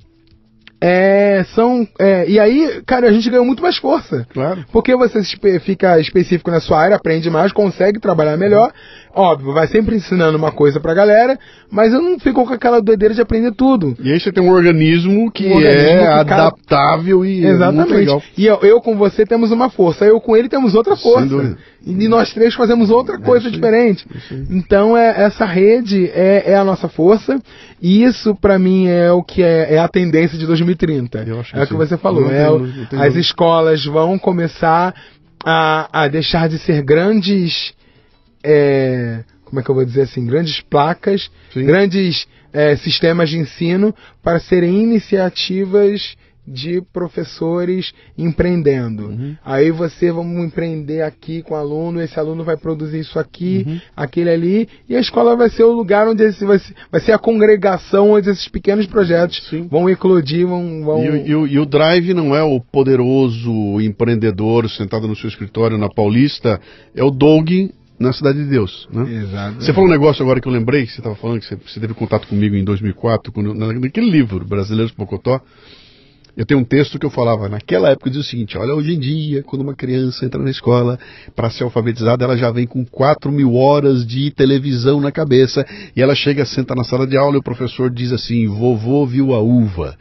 é, 0.80 1.43
são, 1.55 1.88
é, 1.99 2.30
e 2.30 2.39
aí, 2.39 2.84
cara, 2.85 3.07
a 3.07 3.11
gente 3.11 3.27
ganhou 3.31 3.43
muito 3.45 3.64
mais 3.64 3.77
força. 3.77 4.27
Claro. 4.31 4.64
Porque 4.72 4.95
você 4.95 5.22
fica 5.59 5.99
específico 5.99 6.51
na 6.51 6.59
sua 6.59 6.80
área, 6.80 6.95
aprende 6.95 7.30
mais, 7.31 7.51
consegue 7.51 7.99
trabalhar 7.99 8.38
melhor. 8.38 8.72
Óbvio, 9.18 9.52
vai 9.52 9.68
sempre 9.68 9.95
ensinando 9.95 10.38
uma 10.38 10.52
coisa 10.52 10.80
pra 10.80 10.94
galera, 10.94 11.39
mas 11.72 11.91
eu 11.91 11.99
não 11.99 12.19
fico 12.19 12.45
com 12.45 12.53
aquela 12.53 12.80
doideira 12.80 13.15
de 13.15 13.22
aprender 13.22 13.52
tudo. 13.52 13.98
E 13.99 14.11
aí 14.11 14.19
você 14.19 14.31
tem 14.31 14.44
um 14.44 14.52
organismo 14.52 15.31
que 15.31 15.48
Um 15.48 15.56
organismo 15.56 15.89
é 15.89 16.23
que 16.23 16.34
adaptável 16.34 17.26
e 17.26 17.44
é 17.44 17.49
Exatamente. 17.49 17.94
legal. 17.94 18.22
E 18.38 18.45
eu, 18.45 18.60
eu 18.61 18.80
com 18.80 18.95
você 18.95 19.26
temos 19.26 19.52
uma 19.52 19.72
força, 19.72 20.06
eu 20.06 20.22
com 20.22 20.38
ele 20.38 20.48
temos 20.48 20.76
outra 20.76 20.95
força. 20.95 21.57
E 21.85 22.07
nós 22.07 22.31
três 22.34 22.53
fazemos 22.53 22.89
outra 22.89 23.18
coisa 23.18 23.48
isso 23.48 23.56
aí, 23.56 23.61
diferente. 23.61 24.06
aí. 24.30 24.45
Então 24.52 24.95
é, 24.95 25.23
essa 25.23 25.45
rede 25.45 26.11
é, 26.14 26.52
é 26.52 26.56
a 26.56 26.64
nossa 26.64 26.88
força. 26.88 27.39
E 27.81 28.03
isso 28.03 28.35
pra 28.35 28.60
mim 28.60 28.88
é 28.88 29.11
o 29.11 29.23
que 29.23 29.41
é, 29.41 29.76
é 29.76 29.80
a 29.80 29.88
tendência 29.88 30.38
de 30.38 30.45
2030. 30.45 31.23
Eu 31.26 31.39
acho 31.39 31.53
que 31.53 31.60
é 31.60 31.64
o 31.64 31.68
que 31.68 31.73
você 31.73 31.98
falou. 31.98 32.22
Não 32.22 32.31
é 32.31 32.49
não 32.49 33.02
as 33.02 33.15
escolas 33.15 33.84
vão 33.85 34.19
começar 34.19 34.94
a, 35.45 36.03
a 36.03 36.07
deixar 36.07 36.49
de 36.49 36.60
ser 36.60 36.81
grandes. 36.84 37.73
É, 38.43 39.23
como 39.45 39.59
é 39.59 39.64
que 39.64 39.69
eu 39.69 39.76
vou 39.76 39.85
dizer 39.85 40.01
assim? 40.01 40.26
Grandes 40.26 40.61
placas, 40.61 41.30
Sim. 41.53 41.65
grandes 41.65 42.27
é, 42.53 42.76
sistemas 42.77 43.30
de 43.30 43.38
ensino 43.38 43.93
para 44.23 44.39
serem 44.39 44.81
iniciativas 44.84 46.15
de 46.49 46.81
professores 46.93 47.91
empreendendo. 48.18 49.07
Uhum. 49.07 49.35
Aí 49.43 49.69
você 49.69 50.09
vamos 50.14 50.45
empreender 50.45 51.01
aqui 51.01 51.41
com 51.41 51.53
o 51.53 51.57
aluno, 51.57 52.01
esse 52.01 52.18
aluno 52.18 52.41
vai 52.41 52.55
produzir 52.55 52.99
isso 52.99 53.19
aqui, 53.19 53.65
Uhum. 53.68 53.81
aquele 53.93 54.30
ali, 54.30 54.69
e 54.88 54.95
a 54.95 54.99
escola 55.01 55.35
vai 55.35 55.49
ser 55.49 55.64
o 55.64 55.73
lugar 55.73 56.07
onde 56.07 56.23
esse, 56.23 56.45
vai, 56.45 56.57
ser, 56.57 56.73
vai 56.89 57.01
ser 57.01 57.11
a 57.11 57.18
congregação 57.19 58.11
onde 58.11 58.30
esses 58.30 58.47
pequenos 58.47 58.85
projetos 58.85 59.45
Sim. 59.49 59.68
vão 59.69 59.89
eclodir, 59.89 60.47
vão. 60.47 60.84
vão... 60.85 61.03
E, 61.03 61.35
o- 61.35 61.45
e 61.47 61.53
e 61.55 61.59
o 61.59 61.65
Drive 61.65 62.14
não 62.14 62.34
é 62.34 62.41
o 62.43 62.61
poderoso 62.61 63.81
empreendedor 63.81 64.69
sentado 64.69 65.05
no 65.05 65.18
seu 65.18 65.27
escritório 65.27 65.77
na 65.77 65.89
Paulista, 65.89 66.61
é 66.95 67.03
o 67.03 67.11
Doug 67.11 67.49
na 67.99 68.14
Cidade 68.14 68.44
de 68.44 68.49
Deus. 68.49 68.88
Né? 68.91 69.11
Exato. 69.24 69.64
Você 69.64 69.74
falou 69.74 69.88
um 69.90 69.91
negócio 69.91 70.22
agora 70.24 70.40
que 70.40 70.48
eu 70.48 70.52
lembrei, 70.52 70.86
que 70.86 70.91
você 70.91 70.99
estava 70.99 71.15
falando, 71.15 71.40
que 71.40 71.45
você, 71.48 71.56
você 71.56 71.80
teve 71.80 71.94
contato 71.94 72.28
comigo 72.28 72.56
em 72.56 72.64
2004, 72.64 73.32
quando, 73.32 73.53
na- 73.53 73.74
naquele 73.74 74.10
livro, 74.10 74.45
Brasileiros 74.45 74.91
Pocotó. 74.94 75.41
Eu 76.36 76.45
tenho 76.45 76.60
um 76.60 76.64
texto 76.64 76.99
que 76.99 77.06
eu 77.06 77.10
falava, 77.10 77.49
naquela 77.49 77.90
época, 77.90 78.11
dizia 78.11 78.22
o 78.22 78.24
seguinte: 78.26 78.56
olha, 78.60 78.76
hoje 78.76 78.94
em 78.94 78.99
dia, 78.99 79.41
quando 79.41 79.64
uma 79.64 79.74
criança 79.74 80.24
entra 80.24 80.40
na 80.40 80.52
escola 80.52 80.99
para 81.36 81.49
ser 81.49 81.64
alfabetizada, 81.64 82.24
ela 82.24 82.38
já 82.38 82.52
vem 82.52 82.68
com 82.68 82.86
4 82.86 83.32
mil 83.32 83.56
horas 83.56 84.06
de 84.06 84.30
televisão 84.30 85.02
na 85.02 85.11
cabeça, 85.11 85.65
e 85.95 86.02
ela 86.02 86.14
chega, 86.14 86.45
senta 86.45 86.76
na 86.76 86.84
sala 86.84 87.07
de 87.07 87.18
aula 87.18 87.38
e 87.38 87.40
o 87.40 87.44
professor 87.44 87.90
diz 87.90 88.11
assim: 88.11 88.48
vovô 88.48 89.03
viu 89.07 89.34
a 89.34 89.40
uva. 89.40 89.95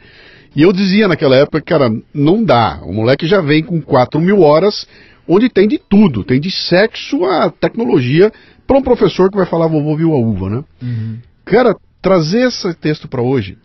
E 0.55 0.61
eu 0.61 0.71
dizia 0.71 1.07
naquela 1.07 1.35
época, 1.35 1.59
cara, 1.59 1.89
não 2.13 2.43
dá. 2.43 2.81
O 2.83 2.93
moleque 2.93 3.25
já 3.25 3.41
vem 3.41 3.63
com 3.63 3.81
4 3.81 4.21
mil 4.21 4.41
horas, 4.41 4.87
onde 5.27 5.49
tem 5.49 5.67
de 5.67 5.77
tudo, 5.77 6.23
tem 6.23 6.39
de 6.39 6.49
sexo 6.51 7.25
a 7.25 7.49
tecnologia, 7.49 8.31
para 8.65 8.77
um 8.77 8.83
professor 8.83 9.29
que 9.29 9.37
vai 9.37 9.45
falar 9.45 9.67
vovô 9.67 9.95
viu 9.95 10.13
a 10.13 10.17
uva, 10.17 10.49
né? 10.49 10.63
Uhum. 10.81 11.17
Cara, 11.45 11.75
trazer 12.01 12.47
esse 12.47 12.73
texto 12.75 13.07
para 13.07 13.21
hoje 13.21 13.57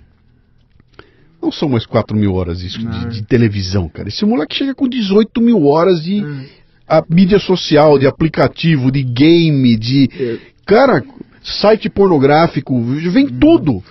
não 1.43 1.51
são 1.51 1.69
mais 1.69 1.85
4 1.85 2.17
mil 2.17 2.35
horas 2.35 2.63
isso, 2.63 2.79
de, 2.79 3.09
de 3.09 3.23
televisão, 3.25 3.89
cara. 3.89 4.09
Esse 4.09 4.25
moleque 4.25 4.55
chega 4.55 4.75
com 4.75 4.89
18 4.89 5.41
mil 5.41 5.67
horas 5.67 6.03
de 6.03 6.23
Hum. 6.25 6.45
a 6.89 7.03
mídia 7.09 7.41
social, 7.41 7.99
de 7.99 8.07
aplicativo, 8.07 8.93
de 8.93 9.03
game, 9.03 9.77
de. 9.77 10.39
Cara, 10.65 11.03
site 11.43 11.91
pornográfico, 11.91 12.81
vem 12.81 13.27
tudo. 13.27 13.83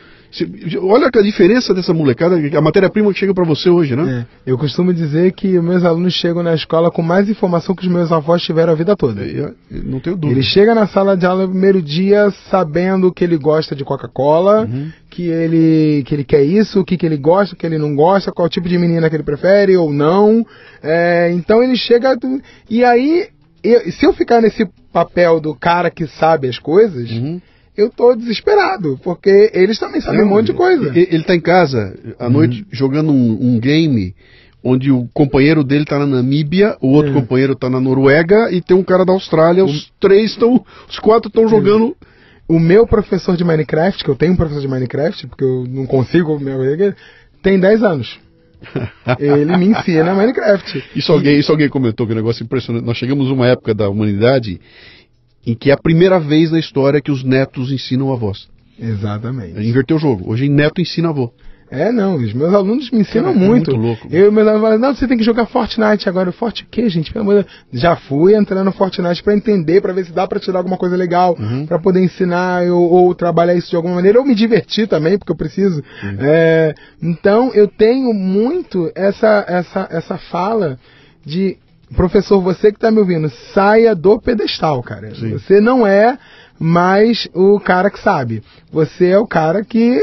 Olha 0.81 1.09
a 1.13 1.21
diferença 1.21 1.73
dessa 1.73 1.93
molecada, 1.93 2.35
a 2.57 2.61
matéria-prima 2.61 3.11
que 3.11 3.19
chega 3.19 3.33
para 3.33 3.43
você 3.43 3.69
hoje, 3.69 3.95
né? 3.97 4.25
É, 4.45 4.49
eu 4.51 4.57
costumo 4.57 4.93
dizer 4.93 5.33
que 5.33 5.59
meus 5.59 5.83
alunos 5.83 6.13
chegam 6.13 6.41
na 6.41 6.53
escola 6.55 6.89
com 6.89 7.01
mais 7.01 7.29
informação 7.29 7.75
que 7.75 7.85
os 7.85 7.91
meus 7.91 8.11
avós 8.13 8.41
tiveram 8.41 8.71
a 8.71 8.75
vida 8.75 8.95
toda. 8.95 9.21
Eu- 9.23 9.53
eu 9.69 9.83
não 9.83 9.99
tenho 9.99 10.15
dúvida. 10.15 10.39
Ele 10.39 10.43
chega 10.45 10.73
na 10.73 10.87
sala 10.87 11.17
de 11.17 11.25
aula 11.25 11.43
no 11.43 11.49
primeiro 11.49 11.81
dia 11.81 12.31
sabendo 12.49 13.11
que 13.11 13.23
ele 13.25 13.37
gosta 13.37 13.75
de 13.75 13.83
Coca-Cola, 13.83 14.61
Uhum. 14.65 14.89
que, 15.09 15.23
ele, 15.27 16.03
que 16.05 16.15
ele 16.15 16.23
quer 16.23 16.43
isso, 16.43 16.79
o 16.79 16.85
que, 16.85 16.95
que 16.95 17.05
ele 17.05 17.17
gosta, 17.17 17.53
o 17.53 17.57
que 17.57 17.65
ele 17.65 17.77
não 17.77 17.93
gosta, 17.93 18.31
qual 18.31 18.47
tipo 18.47 18.69
de 18.69 18.77
menina 18.77 19.09
que 19.09 19.15
ele 19.17 19.23
prefere 19.23 19.75
ou 19.75 19.91
não. 19.91 20.45
É, 20.81 21.29
então 21.33 21.61
ele 21.61 21.75
chega. 21.75 22.15
do- 22.15 22.41
E 22.69 22.83
aí, 22.85 23.27
eu- 23.63 23.91
se 23.91 24.05
eu 24.05 24.13
ficar 24.13 24.41
nesse 24.41 24.65
papel 24.93 25.39
do 25.41 25.53
cara 25.53 25.89
que 25.89 26.07
sabe 26.07 26.47
as 26.47 26.57
coisas, 26.57 27.09
Uhum. 27.11 27.41
Eu 27.81 27.89
tô 27.89 28.15
desesperado, 28.15 28.99
porque 29.03 29.51
eles 29.53 29.79
também 29.79 30.01
sabem 30.01 30.23
um 30.23 30.29
monte 30.29 30.47
de 30.47 30.53
coisa. 30.53 30.91
Ele, 30.95 31.23
tá 31.23 31.35
em 31.35 31.39
casa 31.39 31.97
à 32.19 32.29
noite 32.29 32.65
jogando 32.71 33.11
um, 33.11 33.55
um 33.55 33.59
game 33.59 34.15
onde 34.63 34.91
o 34.91 35.07
companheiro 35.13 35.63
dele 35.63 35.85
tá 35.85 35.97
na 35.97 36.05
Namíbia, 36.05 36.77
o 36.79 36.89
outro 36.89 37.13
companheiro 37.13 37.55
tá 37.55 37.69
na 37.69 37.79
Noruega 37.79 38.51
e 38.51 38.61
tem 38.61 38.77
um 38.77 38.83
cara 38.83 39.03
da 39.03 39.13
Austrália. 39.13 39.65
Os 39.65 39.91
três 39.99 40.31
estão, 40.31 40.63
os 40.87 40.99
quatro 40.99 41.29
estão 41.29 41.47
jogando. 41.47 41.95
O 42.47 42.59
meu 42.59 42.85
professor 42.85 43.37
de 43.37 43.43
Minecraft, 43.43 44.03
que 44.03 44.09
eu 44.09 44.15
tenho 44.15 44.33
um 44.33 44.35
professor 44.35 44.59
de 44.59 44.67
Minecraft, 44.67 45.27
porque 45.27 45.43
eu 45.43 45.65
não 45.69 45.85
consigo, 45.85 46.37
meu, 46.39 46.59
tem 47.41 47.59
10 47.59 47.83
anos. 47.83 48.19
Ele 49.19 49.57
me 49.57 49.67
ensina 49.67 50.13
Minecraft. 50.13 50.83
Isso 50.95 51.11
alguém, 51.11 51.39
isso 51.39 51.51
alguém 51.51 51.69
comentou 51.69 52.05
que 52.05 52.11
é 52.11 52.15
um 52.15 52.17
negócio 52.17 52.43
impressionante. 52.43 52.85
Nós 52.85 52.97
chegamos 52.97 53.29
numa 53.29 53.47
época 53.47 53.73
da 53.73 53.89
humanidade 53.89 54.59
em 55.45 55.55
que 55.55 55.69
é 55.69 55.73
a 55.73 55.77
primeira 55.77 56.19
vez 56.19 56.51
na 56.51 56.59
história 56.59 57.01
que 57.01 57.11
os 57.11 57.23
netos 57.23 57.71
ensinam 57.71 58.11
avós. 58.11 58.47
Exatamente. 58.79 59.59
Inverteu 59.67 59.97
o 59.97 59.99
jogo. 59.99 60.29
Hoje 60.31 60.49
neto 60.49 60.81
ensina 60.81 61.09
avô. 61.09 61.31
É, 61.73 61.89
não, 61.89 62.15
os 62.17 62.33
meus 62.33 62.53
alunos 62.53 62.91
me 62.91 62.99
ensinam 62.99 63.29
é 63.29 63.33
muito. 63.33 63.71
muito 63.71 63.75
louco. 63.77 64.05
Eu, 64.11 64.29
meus 64.29 64.45
alunos 64.45 64.61
falam, 64.67 64.77
não, 64.79 64.93
você 64.93 65.07
tem 65.07 65.17
que 65.17 65.23
jogar 65.23 65.45
Fortnite 65.45 66.09
agora. 66.09 66.29
Forte 66.33 66.63
o 66.63 66.67
quê, 66.69 66.89
gente? 66.89 67.13
Pelo 67.13 67.23
amor 67.23 67.43
de 67.43 67.49
Deus. 67.49 67.81
Já 67.81 67.95
fui 67.95 68.35
entrando 68.35 68.65
no 68.65 68.73
Fortnite 68.73 69.23
pra 69.23 69.33
entender, 69.33 69.79
pra 69.79 69.93
ver 69.93 70.05
se 70.05 70.11
dá 70.11 70.27
pra 70.27 70.37
tirar 70.37 70.59
alguma 70.59 70.75
coisa 70.77 70.97
legal, 70.97 71.33
Uhum. 71.39 71.65
pra 71.65 71.79
poder 71.79 72.03
ensinar 72.03 72.65
eu, 72.65 72.77
ou 72.77 73.15
trabalhar 73.15 73.55
isso 73.55 73.69
de 73.69 73.77
alguma 73.77 73.95
maneira, 73.95 74.19
ou 74.19 74.25
me 74.25 74.35
divertir 74.35 74.85
também, 74.85 75.17
porque 75.17 75.31
eu 75.31 75.37
preciso. 75.37 75.81
É, 76.19 76.75
então, 77.01 77.53
eu 77.53 77.69
tenho 77.69 78.13
muito 78.13 78.91
essa, 78.93 79.45
essa, 79.47 79.87
essa 79.89 80.17
fala 80.17 80.77
de 81.25 81.55
professor, 81.95 82.41
você 82.41 82.71
que 82.71 82.79
tá 82.79 82.91
me 82.91 82.99
ouvindo, 82.99 83.29
saia 83.53 83.93
do 83.95 84.19
pedestal, 84.19 84.81
cara. 84.83 85.13
Sim. 85.15 85.31
Você 85.31 85.59
não 85.59 85.85
é 85.85 86.17
mais 86.59 87.27
o 87.33 87.59
cara 87.59 87.89
que 87.89 87.99
sabe. 87.99 88.43
Você 88.71 89.07
é 89.07 89.17
o 89.17 89.27
cara 89.27 89.63
que 89.63 89.99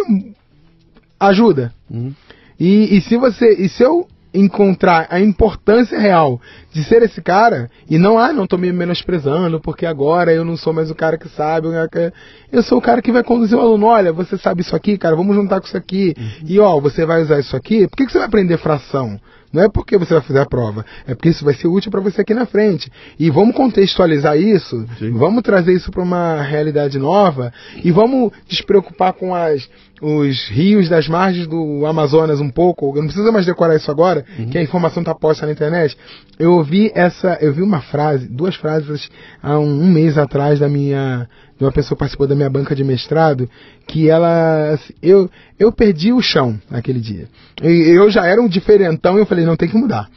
ajuda. 1.18 1.72
Uhum. 1.90 2.12
E, 2.58 2.96
e 2.96 3.00
se 3.00 3.16
você, 3.16 3.54
e 3.54 3.68
se 3.68 3.82
eu 3.82 4.06
encontrar 4.34 5.06
a 5.10 5.18
importância 5.20 5.98
real 5.98 6.38
de 6.70 6.84
ser 6.84 7.02
esse 7.02 7.22
cara 7.22 7.70
e 7.88 7.96
não 7.96 8.18
ah 8.18 8.30
não 8.30 8.46
tô 8.46 8.58
me 8.58 8.70
menosprezando 8.70 9.58
porque 9.58 9.86
agora 9.86 10.30
eu 10.32 10.44
não 10.44 10.54
sou 10.54 10.70
mais 10.70 10.90
o 10.90 10.94
cara 10.94 11.16
que 11.16 11.30
sabe 11.30 11.66
eu- 11.68 12.12
eu 12.52 12.62
sou 12.62 12.76
o 12.76 12.80
cara 12.82 13.00
que 13.00 13.10
vai 13.10 13.24
conduzir 13.24 13.56
o 13.56 13.60
aluno 13.60 13.86
olha 13.86 14.12
você 14.12 14.36
sabe 14.36 14.60
isso 14.60 14.76
aqui 14.76 14.98
cara 14.98 15.16
vamos 15.16 15.34
juntar 15.34 15.60
com 15.60 15.66
isso 15.66 15.76
aqui 15.76 16.14
e 16.46 16.60
ó 16.60 16.78
você 16.78 17.06
vai 17.06 17.22
usar 17.22 17.40
isso 17.40 17.56
aqui 17.56 17.88
por 17.88 17.96
que, 17.96 18.04
que 18.04 18.12
você 18.12 18.18
vai 18.18 18.26
aprender 18.26 18.58
fração 18.58 19.18
não 19.52 19.62
é 19.62 19.68
porque 19.68 19.96
você 19.96 20.14
vai 20.14 20.22
fazer 20.22 20.40
a 20.40 20.46
prova, 20.46 20.84
é 21.06 21.14
porque 21.14 21.30
isso 21.30 21.44
vai 21.44 21.54
ser 21.54 21.68
útil 21.68 21.90
para 21.90 22.00
você 22.00 22.20
aqui 22.20 22.34
na 22.34 22.46
frente. 22.46 22.90
E 23.18 23.30
vamos 23.30 23.54
contextualizar 23.54 24.36
isso, 24.36 24.86
Sim. 24.98 25.12
vamos 25.12 25.42
trazer 25.42 25.72
isso 25.72 25.90
para 25.90 26.02
uma 26.02 26.42
realidade 26.42 26.98
nova 26.98 27.52
e 27.82 27.90
vamos 27.90 28.32
despreocupar 28.46 29.14
com 29.14 29.34
as, 29.34 29.68
os 30.02 30.48
rios 30.48 30.88
das 30.88 31.08
margens 31.08 31.46
do 31.46 31.86
Amazonas 31.86 32.40
um 32.40 32.50
pouco. 32.50 32.90
Eu 32.90 33.02
não 33.02 33.08
precisa 33.08 33.32
mais 33.32 33.46
decorar 33.46 33.76
isso 33.76 33.90
agora, 33.90 34.24
que 34.50 34.58
a 34.58 34.62
informação 34.62 35.00
está 35.00 35.14
posta 35.14 35.46
na 35.46 35.52
internet. 35.52 35.96
Eu 36.38 36.52
ouvi 36.52 36.92
essa, 36.94 37.38
eu 37.40 37.52
vi 37.52 37.62
uma 37.62 37.80
frase, 37.80 38.28
duas 38.28 38.54
frases 38.54 39.08
há 39.42 39.58
um, 39.58 39.82
um 39.82 39.90
mês 39.90 40.18
atrás 40.18 40.58
da 40.58 40.68
minha 40.68 41.28
de 41.58 41.64
uma 41.64 41.72
pessoa 41.72 41.96
que 41.96 42.00
participou 42.00 42.26
da 42.26 42.36
minha 42.36 42.48
banca 42.48 42.74
de 42.74 42.84
mestrado, 42.84 43.50
que 43.86 44.08
ela. 44.08 44.70
assim, 44.70 44.94
Eu, 45.02 45.28
eu 45.58 45.72
perdi 45.72 46.12
o 46.12 46.22
chão 46.22 46.58
naquele 46.70 47.00
dia. 47.00 47.28
E 47.62 47.90
eu 47.90 48.08
já 48.10 48.24
era 48.24 48.40
um 48.40 48.48
diferentão 48.48 49.16
e 49.16 49.20
eu 49.20 49.26
falei, 49.26 49.44
não, 49.44 49.56
tem 49.56 49.68
que 49.68 49.76
mudar. 49.76 50.08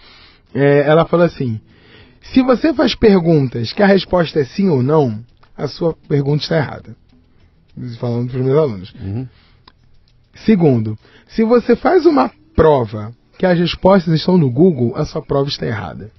É, 0.54 0.82
ela 0.88 1.06
falou 1.06 1.26
assim: 1.26 1.60
se 2.22 2.44
você 2.44 2.74
faz 2.74 2.94
perguntas 2.94 3.74
que 3.74 3.82
a 3.82 3.88
resposta 3.88 4.40
é 4.40 4.46
sim 4.46 4.70
ou 4.70 4.84
não, 4.84 5.20
a 5.58 5.68
sua 5.68 5.96
pergunta 6.08 6.44
está 6.44 6.58
errada. 6.58 6.96
Falando 8.00 8.30
para 8.30 8.40
os 8.40 8.46
meus 8.46 8.58
alunos. 8.58 8.94
Uhum. 9.02 9.28
Segundo, 10.46 10.98
se 11.28 11.44
você 11.44 11.76
faz 11.76 12.06
uma 12.06 12.30
prova 12.56 13.12
que 13.38 13.46
as 13.46 13.58
respostas 13.58 14.14
estão 14.14 14.38
no 14.38 14.52
Google, 14.52 14.96
a 14.96 15.06
sua 15.06 15.22
prova 15.22 15.50
está 15.50 15.66
errada. 15.66 16.12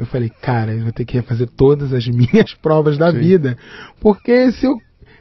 Eu 0.00 0.06
falei, 0.06 0.30
cara, 0.40 0.72
eu 0.72 0.82
vou 0.82 0.92
ter 0.92 1.04
que 1.04 1.12
refazer 1.12 1.46
todas 1.54 1.92
as 1.92 2.06
minhas 2.08 2.54
provas 2.54 2.96
da 2.96 3.12
Sim. 3.12 3.18
vida. 3.18 3.58
Porque 4.00 4.50
se 4.52 4.64
eu. 4.64 4.74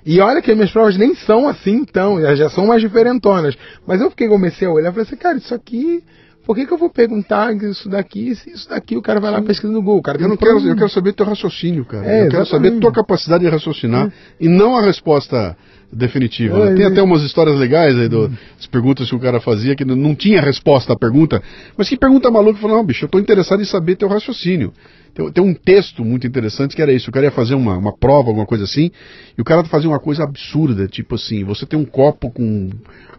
E 0.06 0.22
olha 0.22 0.42
que 0.42 0.50
as 0.50 0.56
minhas 0.56 0.72
provas 0.72 0.98
nem 0.98 1.14
são 1.14 1.50
assim, 1.50 1.76
então, 1.76 2.18
elas 2.18 2.40
já 2.40 2.50
são 2.50 2.66
mais 2.66 2.82
diferentonas. 2.82 3.58
Mas 3.86 4.00
eu 4.00 4.10
fiquei 4.10 4.30
comecei 4.30 4.66
a 4.66 4.72
olhar 4.72 4.90
e 4.90 4.92
falei 4.94 5.06
assim, 5.06 5.18
cara, 5.18 5.38
isso 5.38 5.54
aqui. 5.54 6.02
Por 6.50 6.56
que, 6.56 6.66
que 6.66 6.74
eu 6.74 6.80
vou 6.80 6.90
perguntar 6.90 7.56
isso 7.58 7.88
daqui, 7.88 8.34
se 8.34 8.50
isso 8.50 8.68
daqui 8.68 8.98
o 8.98 9.04
cara 9.04 9.20
vai 9.20 9.30
lá 9.30 9.40
pesquisa 9.40 9.72
no 9.72 9.84
Google? 9.84 10.02
Cara 10.02 10.20
Eu 10.20 10.28
não 10.28 10.36
quero, 10.36 10.58
eu 10.68 10.76
quero 10.76 10.90
saber 10.90 11.14
teu 11.14 11.24
raciocínio, 11.24 11.86
cara. 11.86 12.04
É, 12.04 12.26
eu 12.26 12.30
quero 12.32 12.44
saber 12.48 12.70
exatamente. 12.70 12.82
tua 12.82 12.92
capacidade 12.92 13.44
de 13.44 13.50
raciocinar 13.52 14.12
e 14.40 14.48
não 14.48 14.76
a 14.76 14.82
resposta 14.82 15.56
definitiva. 15.94 16.58
É, 16.58 16.70
né? 16.72 16.76
Tem 16.76 16.86
é. 16.86 16.88
até 16.88 17.04
umas 17.04 17.22
histórias 17.22 17.56
legais 17.56 17.96
aí 17.96 18.10
do- 18.10 18.30
das 18.30 18.66
perguntas 18.66 19.08
que 19.08 19.16
o 19.16 19.20
cara 19.20 19.40
fazia 19.40 19.76
que 19.76 19.86
não- 19.86 19.96
não 19.96 20.16
tinha 20.16 20.42
resposta 20.42 20.92
à 20.92 20.98
pergunta, 20.98 21.40
mas 21.78 21.88
que 21.88 21.96
pergunta 21.96 22.32
maluca, 22.32 22.60
falou, 22.60 22.78
não, 22.78 22.84
bicho, 22.84 23.06
eu 23.06 23.06
estou 23.06 23.22
interessado 23.22 23.62
em 23.62 23.66
saber 23.66 23.96
teu 23.96 24.08
raciocínio. 24.08 24.74
Tem, 25.14 25.32
tem 25.32 25.44
um 25.44 25.54
texto 25.54 26.04
muito 26.06 26.26
interessante 26.28 26.76
que 26.76 26.82
era 26.82 26.92
isso, 26.94 27.10
o 27.10 27.14
cara 27.14 27.26
ia 27.26 27.32
fazer 27.32 27.56
uma, 27.56 27.78
uma 27.78 27.92
prova, 27.96 28.30
alguma 28.30 28.46
coisa 28.46 28.64
assim, 28.64 28.92
e 29.38 29.42
o 29.42 29.44
cara 29.44 29.64
fazia 29.66 29.90
uma 29.90 30.00
coisa 30.00 30.24
absurda, 30.24 30.88
tipo 30.88 31.16
assim, 31.16 31.44
você 31.44 31.66
tem 31.66 31.78
um 31.80 31.86
copo 31.86 32.32
com 32.32 32.70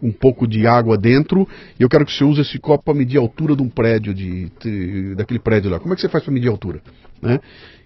um 0.01 0.11
pouco 0.11 0.47
de 0.47 0.65
água 0.65 0.97
dentro, 0.97 1.47
e 1.79 1.83
eu 1.83 1.89
quero 1.89 2.05
que 2.05 2.11
você 2.13 2.23
use 2.23 2.41
esse 2.41 2.57
copo 2.59 2.85
para 2.85 2.93
medir 2.93 3.17
a 3.17 3.21
altura 3.21 3.55
de 3.55 3.61
um 3.61 3.69
prédio, 3.69 4.13
de, 4.13 4.51
de- 4.61 5.15
daquele 5.15 5.39
prédio 5.39 5.69
lá. 5.69 5.79
Como 5.79 5.93
é 5.93 5.95
que 5.95 6.01
você 6.01 6.09
faz 6.09 6.23
para 6.23 6.33
medir 6.33 6.47
a 6.47 6.51
altura? 6.51 6.81
Né? 7.21 7.39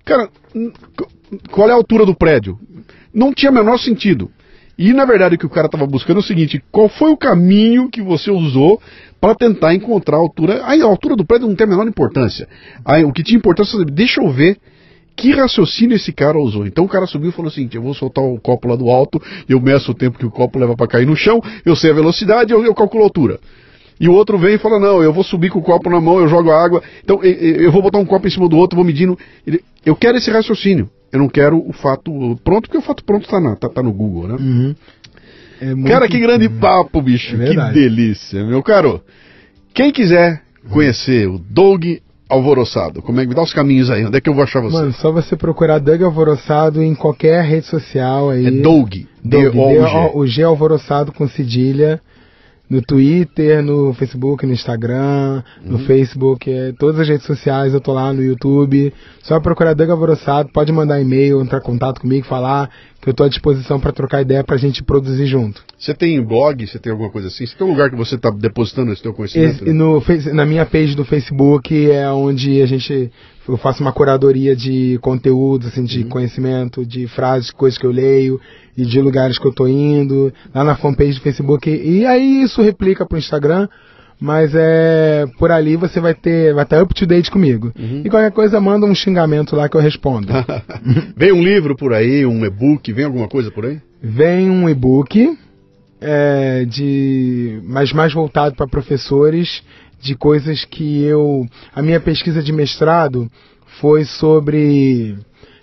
Cara, 0.06 0.30
qu- 0.96 1.08
qual 1.52 1.68
é 1.70 1.72
a 1.72 1.76
altura 1.76 2.06
do 2.06 2.16
prédio? 2.16 2.60
Não 3.14 3.34
tinha 3.34 3.52
o 3.52 3.56
menor 3.56 3.78
sentido. 3.80 4.32
E 4.78 4.92
na 4.94 5.06
verdade 5.06 5.36
o 5.36 5.38
que 5.38 5.46
o 5.46 5.50
cara 5.50 5.68
estava 5.68 5.86
buscando 5.88 6.18
é 6.18 6.20
o 6.20 6.24
seguinte: 6.24 6.62
qual 6.72 6.90
foi 6.90 7.10
o 7.12 7.18
caminho 7.18 7.90
que 7.90 8.02
você 8.02 8.30
usou 8.30 8.82
para 9.22 9.34
tentar 9.36 9.74
encontrar 9.74 10.18
a 10.18 10.20
altura? 10.20 10.64
A 10.64 10.84
altura 10.84 11.16
do 11.16 11.26
prédio 11.26 11.48
não 11.48 11.56
tem 11.56 11.66
a 11.66 11.70
menor 11.70 11.88
importância. 11.88 12.48
Aí, 12.84 13.04
o 13.04 13.12
que 13.14 13.24
tinha 13.24 13.38
importância 13.38 13.82
é 13.82 13.86
deixa 13.86 14.22
eu 14.22 14.30
ver 14.30 14.58
que 15.16 15.32
raciocínio 15.32 15.96
esse 15.96 16.12
cara 16.12 16.38
usou. 16.38 16.68
Então 16.68 16.84
o 16.84 16.90
cara 16.90 17.06
subiu 17.08 17.30
e 17.30 17.34
falou 17.34 17.50
assim: 17.50 17.70
eu 17.74 17.82
vou 17.82 17.94
soltar 17.94 18.24
o 18.24 18.40
copo 18.40 18.68
lá 18.68 18.76
do 18.76 18.90
alto, 18.90 19.22
eu 19.48 19.62
meço 19.62 19.92
o 19.92 19.96
tempo 19.96 20.20
que 20.20 20.26
o 20.26 20.32
copo 20.32 20.60
leva 20.60 20.76
para 20.76 20.88
cair 20.88 21.06
no 21.06 21.16
chão, 21.16 21.42
eu 21.66 21.76
sei 21.76 21.92
a 21.92 21.94
velocidade, 21.94 22.52
eu, 22.52 22.64
eu 22.64 22.76
calculo 22.76 23.04
a 23.04 23.06
altura. 23.06 23.40
E 23.98 24.10
o 24.10 24.14
outro 24.14 24.38
vem 24.38 24.56
e 24.56 24.58
fala: 24.58 24.78
Não, 24.78 25.02
eu 25.02 25.14
vou 25.14 25.24
subir 25.24 25.50
com 25.50 25.60
o 25.60 25.64
copo 25.64 25.90
na 25.90 26.02
mão, 26.02 26.20
eu 26.20 26.28
jogo 26.28 26.52
a 26.52 26.62
água, 26.62 26.84
então 27.02 27.24
e- 27.24 27.30
e- 27.30 27.64
eu 27.64 27.72
vou 27.72 27.82
botar 27.82 27.98
um 27.98 28.06
copo 28.06 28.28
em 28.28 28.32
cima 28.32 28.50
do 28.50 28.58
outro, 28.58 28.76
vou 28.76 28.86
medindo. 28.86 29.18
Eu 29.86 29.96
quero 29.96 30.18
esse 30.18 30.30
raciocínio. 30.30 30.90
Eu 31.12 31.20
não 31.20 31.30
quero 31.30 31.58
o 31.58 31.72
fato 31.74 32.12
pronto, 32.44 32.64
porque 32.64 32.78
o 32.78 32.82
fato 32.82 33.04
pronto 33.04 33.24
está 33.24 33.56
tá, 33.56 33.70
tá 33.70 33.84
no 33.84 33.94
Google, 33.94 34.28
né? 34.28 34.36
Uhum. 34.36 34.76
É 35.62 35.74
muito- 35.74 35.88
Cara, 35.90 36.08
que 36.08 36.20
grande 36.20 36.50
papo, 36.50 37.02
bicho. 37.02 37.42
É 37.42 37.50
que 37.50 37.74
delícia, 37.74 38.44
meu 38.44 38.62
caro. 38.62 39.02
Quem 39.74 39.92
quiser 39.92 40.42
conhecer 40.70 41.28
o 41.30 41.38
Doug 41.38 41.86
Alvoroçado, 42.28 43.02
como 43.04 43.20
é 43.20 43.24
que 43.24 43.30
me 43.30 43.36
dá 43.36 43.44
os 43.44 43.54
caminhos 43.54 43.90
aí? 43.92 44.04
Onde 44.06 44.18
é 44.18 44.22
que 44.22 44.28
eu 44.28 44.34
vou 44.34 44.44
achar 44.44 44.60
você? 44.60 44.76
Mano, 44.76 44.94
só 44.94 45.12
você 45.12 45.36
procurar 45.36 45.78
Doug 45.80 46.02
Alvoroçado 46.02 46.82
em 46.82 46.96
qualquer 46.96 47.44
rede 47.46 47.68
social 47.68 48.32
aí. 48.32 48.48
é 48.48 48.52
Doug. 48.52 48.94
Doug, 49.24 49.54
D-O-U-G. 49.54 50.12
o 50.16 50.26
G 50.26 50.44
Alvoroçado 50.44 51.12
com 51.12 51.28
cedilha. 51.28 52.02
No 52.70 52.82
Twitter, 52.82 53.62
no 53.64 53.94
Facebook, 53.94 54.46
no 54.46 54.54
Instagram, 54.54 55.44
no 55.64 55.78
Uhum. 55.78 55.86
Facebook, 55.86 56.50
é, 56.52 56.72
todas 56.72 57.00
as 57.02 57.08
redes 57.08 57.26
sociais, 57.26 57.74
eu 57.74 57.80
tô 57.82 57.94
lá 57.94 58.12
no 58.12 58.24
YouTube. 58.24 58.92
Só 59.22 59.40
procurar 59.40 59.74
Doug 59.76 59.90
Alvoroçado, 59.90 60.50
pode 60.52 60.72
mandar 60.72 61.00
e-mail, 61.00 61.42
entrar 61.42 61.60
em 61.60 61.64
contato 61.64 62.02
comigo, 62.02 62.26
falar 62.26 62.70
que 63.02 63.08
eu 63.10 63.14
tô 63.14 63.24
à 63.24 63.30
disposição 63.30 63.80
para 63.80 63.92
trocar 63.92 64.22
ideia 64.24 64.44
pra 64.44 64.58
gente 64.58 64.84
produzir 64.84 65.28
junto. 65.28 65.64
Você 65.78 65.94
tem 65.94 66.20
blog? 66.24 66.66
Você 66.66 66.80
tem 66.80 66.92
alguma 66.92 67.12
coisa 67.12 67.28
assim? 67.28 67.46
Você 67.46 67.56
tem 67.56 67.68
um 67.68 67.70
lugar 67.70 67.92
que 67.92 67.96
você 67.96 68.16
está 68.16 68.32
depositando 68.32 68.92
esse 68.92 69.04
teu 69.04 69.14
conhecimento? 69.14 69.64
Esse- 69.64 69.72
no, 69.74 70.02
Face- 70.02 70.34
na 70.34 70.44
minha 70.46 70.66
page 70.66 70.96
do 70.96 71.06
Facebook 71.06 71.92
é 71.92 72.10
onde 72.10 72.62
a 72.62 72.66
gente 72.66 73.12
eu 73.48 73.58
faço 73.58 73.84
uma 73.84 73.94
curadoria 73.94 74.56
de 74.56 74.98
conteúdos, 75.04 75.68
assim, 75.68 75.82
Uhum. 75.82 75.86
de 75.86 76.04
conhecimento, 76.06 76.84
de 76.84 77.08
frases, 77.08 77.52
coisas 77.52 77.78
que 77.78 77.86
eu 77.86 77.92
leio 77.92 78.42
e 78.78 78.86
de 78.86 79.02
lugares 79.02 79.40
que 79.40 79.48
eu 79.48 79.54
tô 79.54 79.68
indo, 79.68 80.34
lá 80.54 80.64
na 80.64 80.76
fanpage 80.76 81.16
do 81.16 81.22
Facebook. 81.22 81.70
E 81.70 82.06
aí 82.06 82.44
isso 82.44 82.62
replica 82.62 83.06
pro 83.06 83.18
Instagram, 83.18 83.68
mas 84.20 84.54
é 84.54 85.26
por 85.38 85.52
ali 85.52 85.76
você 85.76 86.00
vai 86.00 86.14
ter, 86.14 86.54
vai 86.54 86.64
estar 86.64 86.82
up 86.82 86.94
to 86.94 87.06
date 87.06 87.32
comigo. 87.32 87.72
Uhum. 87.78 88.02
E 88.04 88.10
qualquer 88.10 88.32
coisa 88.32 88.60
manda 88.60 88.86
um 88.86 88.96
xingamento 88.96 89.56
lá 89.56 89.70
que 89.70 89.78
eu 89.78 89.82
respondo. 89.82 90.28
vem 91.16 91.32
um 91.32 91.44
livro 91.44 91.76
por 91.76 91.94
aí, 91.94 92.26
um 92.26 92.46
e-book, 92.46 92.92
vem 92.92 93.06
alguma 93.06 93.28
coisa 93.28 93.52
por 93.52 93.66
aí? 93.66 93.80
Vem 94.02 94.50
um 94.50 94.70
e-book 94.70 95.38
é, 96.02 96.66
de 96.66 97.60
mas 97.64 97.92
mais 97.92 98.14
voltado 98.14 98.56
para 98.56 98.68
professores 98.68 99.64
de 100.02 100.16
coisas 100.16 100.66
que 100.66 101.04
eu 101.04 101.46
a 101.74 101.82
minha 101.82 102.00
pesquisa 102.00 102.44
de 102.44 102.52
mestrado 102.52 103.30
foi 103.80 104.06
sobre 104.06 105.18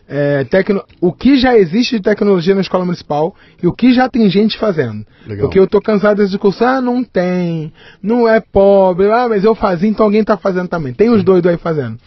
é, 0.09 0.45
tecno, 0.45 0.83
o 1.01 1.12
que 1.12 1.37
já 1.37 1.57
existe 1.57 1.97
de 1.97 2.03
tecnologia 2.03 2.55
na 2.55 2.61
escola 2.61 2.85
municipal 2.85 3.35
e 3.62 3.66
o 3.66 3.73
que 3.73 3.95
já 3.95 4.09
tem 4.09 4.29
gente 4.29 4.59
fazendo. 4.59 5.07
Legal. 5.27 5.47
Porque 5.47 5.59
eu 5.59 5.66
tô 5.66 5.81
cansado 5.81 6.19
desse 6.19 6.33
discurso, 6.33 6.65
ah, 6.65 6.81
não 6.81 7.03
tem, 7.03 7.73
não 8.03 8.29
é 8.29 8.41
pobre, 8.41 9.11
ah, 9.11 9.29
mas 9.29 9.45
eu 9.45 9.55
fazia, 9.55 9.89
então 9.89 10.05
alguém 10.05 10.24
tá 10.24 10.37
fazendo 10.37 10.69
também. 10.69 10.93
Tem 10.93 11.09
os 11.09 11.24
doidos 11.24 11.51
aí 11.51 11.57
fazendo. 11.57 11.99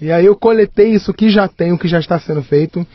E 0.00 0.10
aí 0.10 0.24
eu 0.24 0.34
coletei 0.34 0.90
isso 0.90 1.12
que 1.12 1.30
já 1.30 1.46
tem, 1.46 1.72
o 1.72 1.78
que 1.78 1.88
já 1.88 2.00
está 2.00 2.18
sendo 2.18 2.42
feito 2.42 2.86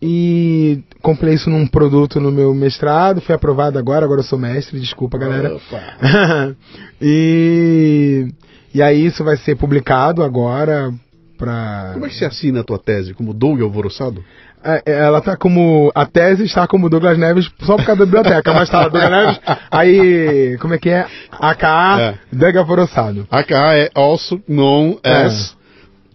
e 0.00 0.80
comprei 1.02 1.34
isso 1.34 1.50
num 1.50 1.66
produto 1.66 2.20
no 2.20 2.30
meu 2.30 2.54
mestrado, 2.54 3.20
fui 3.20 3.34
aprovado 3.34 3.78
agora, 3.78 4.04
agora 4.04 4.20
eu 4.20 4.24
sou 4.24 4.38
mestre, 4.38 4.78
desculpa 4.78 5.18
galera. 5.18 5.56
E, 7.00 8.28
e 8.74 8.82
aí 8.82 9.06
isso 9.06 9.22
vai 9.24 9.36
ser 9.36 9.56
publicado 9.56 10.22
agora 10.22 10.92
pra... 11.38 11.90
Como 11.94 12.04
é 12.04 12.08
que 12.08 12.16
você 12.16 12.24
assina 12.24 12.60
a 12.60 12.64
tua 12.64 12.78
tese? 12.78 13.14
Como 13.14 13.32
Doug 13.32 13.62
Alvoroçado? 13.62 14.22
É, 14.62 14.82
é, 14.84 14.98
Ela 14.98 15.20
tá 15.20 15.36
como. 15.36 15.92
A 15.94 16.04
tese 16.04 16.44
está 16.44 16.66
como 16.66 16.90
Douglas 16.90 17.16
Neves 17.16 17.48
só 17.60 17.76
por 17.76 17.86
causa 17.86 18.00
da 18.00 18.04
biblioteca, 18.06 18.52
mas 18.52 18.68
tá 18.68 18.80
lá 18.80 18.88
Douglas 18.88 19.10
Neves. 19.10 19.40
Aí, 19.70 20.58
como 20.60 20.74
é 20.74 20.78
que 20.78 20.90
é? 20.90 21.06
AKA 21.30 21.96
É. 22.00 22.14
Doug 22.36 22.56
Alvoroçado. 22.56 23.26
AKA 23.30 23.76
é 23.76 23.90
also 23.94 24.40
known 24.48 24.98
as 25.04 25.56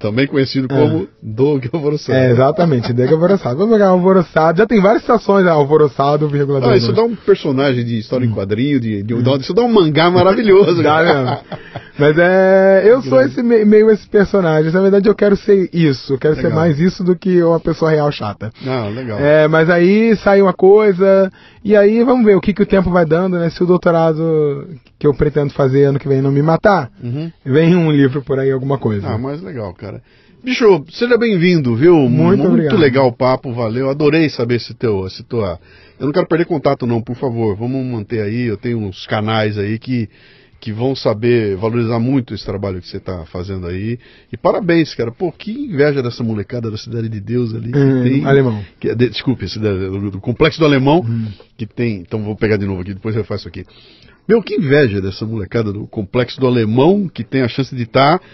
Também 0.04 0.28
conhecido 0.28 0.68
como 0.68 1.08
Doug 1.22 1.64
Alvoroçado. 1.72 2.20
É, 2.20 2.30
exatamente, 2.30 2.92
Doug 2.92 3.10
Alvoroçado. 3.10 3.56
Vamos 3.56 3.72
pegar 3.72 3.88
Alvoroçado. 3.88 4.58
Já 4.58 4.68
tem 4.68 4.82
várias 4.82 5.02
estações, 5.02 5.46
né? 5.46 5.52
Alvoroçado, 5.52 6.28
vírgula 6.28 6.60
ah, 6.62 6.76
Isso 6.76 6.92
dá 6.92 7.04
um 7.04 7.16
personagem 7.16 7.86
de 7.86 8.00
história 8.00 8.26
em 8.26 8.30
quadrinho, 8.30 8.82
de, 8.82 9.02
de, 9.02 9.24
de, 9.24 9.40
isso 9.40 9.54
dá 9.54 9.62
um 9.62 9.72
mangá 9.72 10.12
maravilhoso. 10.12 10.84
dá 10.84 11.02
mesmo. 11.02 11.38
Mas 11.98 12.18
é. 12.18 12.84
Eu 12.86 13.02
sou 13.04 13.22
esse 13.22 13.42
meio 13.42 13.90
esse 13.92 14.06
personagem. 14.10 14.74
Na 14.74 14.82
verdade, 14.82 15.08
eu 15.08 15.16
quero 15.16 15.38
ser 15.38 15.70
isso. 15.72 16.14
Eu 16.14 16.18
quero 16.18 16.36
legal. 16.36 16.52
ser 16.52 16.56
mais 16.56 16.80
isso 16.80 17.02
do 17.02 17.16
que 17.16 17.42
uma 17.42 17.60
pessoa 17.60 17.90
real 17.90 18.12
chata. 18.12 18.52
Não, 18.62 18.90
legal. 18.90 19.18
É, 19.20 19.48
mas 19.48 19.70
aí 19.70 20.16
sai 20.18 20.42
uma 20.42 20.54
coisa. 20.54 21.32
E 21.64 21.78
aí 21.78 22.04
vamos 22.04 22.26
ver 22.26 22.36
o 22.36 22.42
que, 22.42 22.54
que 22.54 22.64
o 22.64 22.66
tempo 22.66 22.90
vai 22.90 23.06
dando, 23.06 23.38
né? 23.38 23.50
Se 23.50 23.64
o 23.64 23.66
doutorado 23.66 24.68
que 25.00 25.08
eu 25.08 25.14
pretendo 25.14 25.54
fazer 25.54 25.86
ano 25.86 26.00
que 26.00 26.08
vem 26.08 26.22
não 26.22 26.32
me 26.32 26.42
matar, 26.42 26.90
uhum. 27.02 27.32
vem 27.46 27.76
um 27.76 27.92
livro 27.92 28.22
por 28.22 28.40
aí, 28.40 28.52
alguma 28.52 28.78
coisa. 28.78 29.08
Ah, 29.08 29.18
mas 29.18 29.42
legal, 29.42 29.74
cara. 29.74 29.93
Bicho, 30.44 30.84
seja 30.90 31.18
bem-vindo, 31.18 31.76
viu? 31.76 31.96
Muito, 31.96 32.40
Muito 32.40 32.48
obrigado. 32.48 32.78
legal 32.78 33.08
o 33.08 33.14
papo, 33.14 33.54
valeu. 33.54 33.90
Adorei 33.90 34.28
saber 34.30 34.56
esse 34.56 34.74
teu, 34.74 35.08
esse 35.08 35.24
tua. 35.24 35.60
Eu 35.98 36.06
não 36.06 36.12
quero 36.12 36.28
perder 36.28 36.46
contato, 36.46 36.86
não, 36.86 37.02
por 37.02 37.16
favor. 37.16 37.56
Vamos 37.56 37.86
manter 37.86 38.22
aí. 38.22 38.48
Eu 38.48 38.58
tenho 38.58 38.78
uns 38.78 39.06
canais 39.08 39.58
aí 39.58 39.80
que 39.80 40.10
que 40.64 40.72
vão 40.72 40.96
saber 40.96 41.58
valorizar 41.58 42.00
muito 42.00 42.34
esse 42.34 42.46
trabalho 42.46 42.80
que 42.80 42.88
você 42.88 42.96
está 42.96 43.26
fazendo 43.26 43.68
aí. 43.68 44.00
E 44.32 44.38
parabéns, 44.38 44.96
cara. 44.96 45.12
Pô, 45.12 45.30
que 45.30 45.52
inveja 45.52 46.02
dessa 46.02 46.24
molecada 46.24 46.72
da 46.72 46.78
Cidade 46.78 47.10
de 47.10 47.20
Deus 47.20 47.54
ali. 47.54 47.68
Hum, 47.76 48.04
tem, 48.04 48.26
alemão. 48.26 48.64
Que, 48.80 48.96
de, 48.96 49.10
desculpe, 49.10 49.46
cidade, 49.50 49.78
do, 49.78 50.12
do, 50.12 50.22
Complexo 50.22 50.60
do 50.60 50.66
Alemão, 50.66 51.02
hum. 51.02 51.28
que 51.58 51.66
tem. 51.66 51.98
Então 51.98 52.24
vou 52.24 52.34
pegar 52.34 52.56
de 52.56 52.66
novo 52.66 52.80
aqui, 52.80 52.94
depois 52.94 53.14
eu 53.14 53.26
faço 53.26 53.46
aqui. 53.46 53.66
Meu, 54.26 54.42
que 54.42 54.56
inveja 54.56 55.02
dessa 55.02 55.26
molecada 55.26 55.74
do 55.74 55.86
Complexo 55.86 56.40
do 56.40 56.48
Alemão, 56.48 57.10
que 57.10 57.26
tem 57.26 57.42
a 57.42 57.50
chance 57.50 57.76
de 57.76 57.84
estar 57.84 58.20
tá 58.20 58.26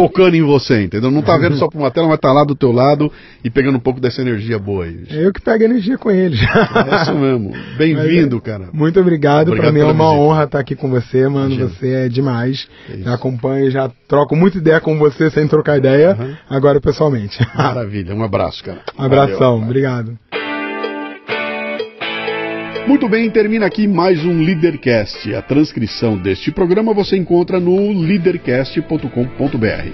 tocando 0.00 0.34
em 0.34 0.42
você, 0.42 0.82
entendeu? 0.82 1.10
Não 1.10 1.22
tá 1.22 1.36
vendo 1.36 1.56
só 1.56 1.68
por 1.68 1.78
uma 1.78 1.90
tela, 1.90 2.08
mas 2.08 2.18
tá 2.18 2.32
lá 2.32 2.44
do 2.44 2.54
teu 2.54 2.72
lado 2.72 3.12
e 3.44 3.50
pegando 3.50 3.76
um 3.76 3.80
pouco 3.80 4.00
dessa 4.00 4.20
energia 4.20 4.58
boa 4.58 4.84
aí. 4.84 5.04
É 5.10 5.26
eu 5.26 5.32
que 5.32 5.40
pego 5.40 5.64
energia 5.64 5.98
com 5.98 6.10
ele. 6.10 6.36
É 6.36 7.02
isso 7.02 7.14
mesmo. 7.14 7.52
Bem-vindo, 7.76 8.36
é, 8.36 8.40
cara. 8.40 8.68
Muito 8.72 8.98
obrigado. 9.00 9.48
obrigado 9.48 9.62
pra 9.64 9.72
mim 9.72 9.80
é 9.80 9.84
uma 9.84 9.92
visita. 9.92 10.20
honra 10.20 10.44
estar 10.44 10.58
aqui 10.58 10.74
com 10.74 10.88
você, 10.88 11.28
mano. 11.28 11.54
Imagina. 11.54 11.68
Você 11.68 11.88
é 11.92 12.08
demais. 12.08 12.68
É 12.88 12.98
já 12.98 13.14
acompanho, 13.14 13.70
já 13.70 13.90
troco 14.08 14.34
muita 14.34 14.58
ideia 14.58 14.80
com 14.80 14.98
você 14.98 15.30
sem 15.30 15.46
trocar 15.46 15.78
ideia. 15.78 16.16
Uhum. 16.18 16.34
Agora 16.48 16.80
pessoalmente. 16.80 17.38
Maravilha. 17.54 18.14
Um 18.14 18.22
abraço, 18.22 18.64
cara. 18.64 18.80
Um 18.98 19.04
abração. 19.04 19.52
Valeu, 19.52 19.64
obrigado. 19.64 20.39
Muito 22.86 23.08
bem, 23.08 23.30
termina 23.30 23.66
aqui 23.66 23.86
mais 23.86 24.24
um 24.24 24.42
Leadercast. 24.42 25.32
A 25.34 25.42
transcrição 25.42 26.16
deste 26.16 26.50
programa 26.50 26.92
você 26.92 27.16
encontra 27.16 27.60
no 27.60 27.92
leadercast.com.br. 27.92 29.92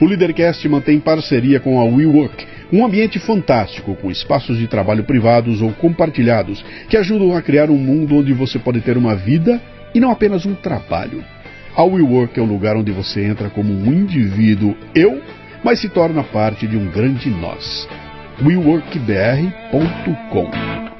O 0.00 0.06
Leadercast 0.06 0.66
mantém 0.68 0.98
parceria 0.98 1.60
com 1.60 1.78
a 1.78 1.84
WeWork, 1.84 2.46
um 2.72 2.84
ambiente 2.84 3.18
fantástico 3.18 3.94
com 3.96 4.10
espaços 4.10 4.58
de 4.58 4.66
trabalho 4.66 5.04
privados 5.04 5.60
ou 5.60 5.72
compartilhados 5.72 6.64
que 6.88 6.96
ajudam 6.96 7.36
a 7.36 7.42
criar 7.42 7.68
um 7.68 7.76
mundo 7.76 8.16
onde 8.16 8.32
você 8.32 8.58
pode 8.58 8.80
ter 8.80 8.96
uma 8.96 9.14
vida 9.14 9.60
e 9.94 10.00
não 10.00 10.10
apenas 10.10 10.46
um 10.46 10.54
trabalho. 10.54 11.22
A 11.76 11.84
WeWork 11.84 12.38
é 12.38 12.42
um 12.42 12.46
lugar 12.46 12.76
onde 12.76 12.90
você 12.90 13.22
entra 13.22 13.50
como 13.50 13.72
um 13.72 13.92
indivíduo 13.92 14.74
eu, 14.94 15.20
mas 15.62 15.80
se 15.80 15.88
torna 15.88 16.24
parte 16.24 16.66
de 16.66 16.76
um 16.76 16.90
grande 16.90 17.28
nós. 17.28 17.86
WeWorkBR.com 18.42 20.99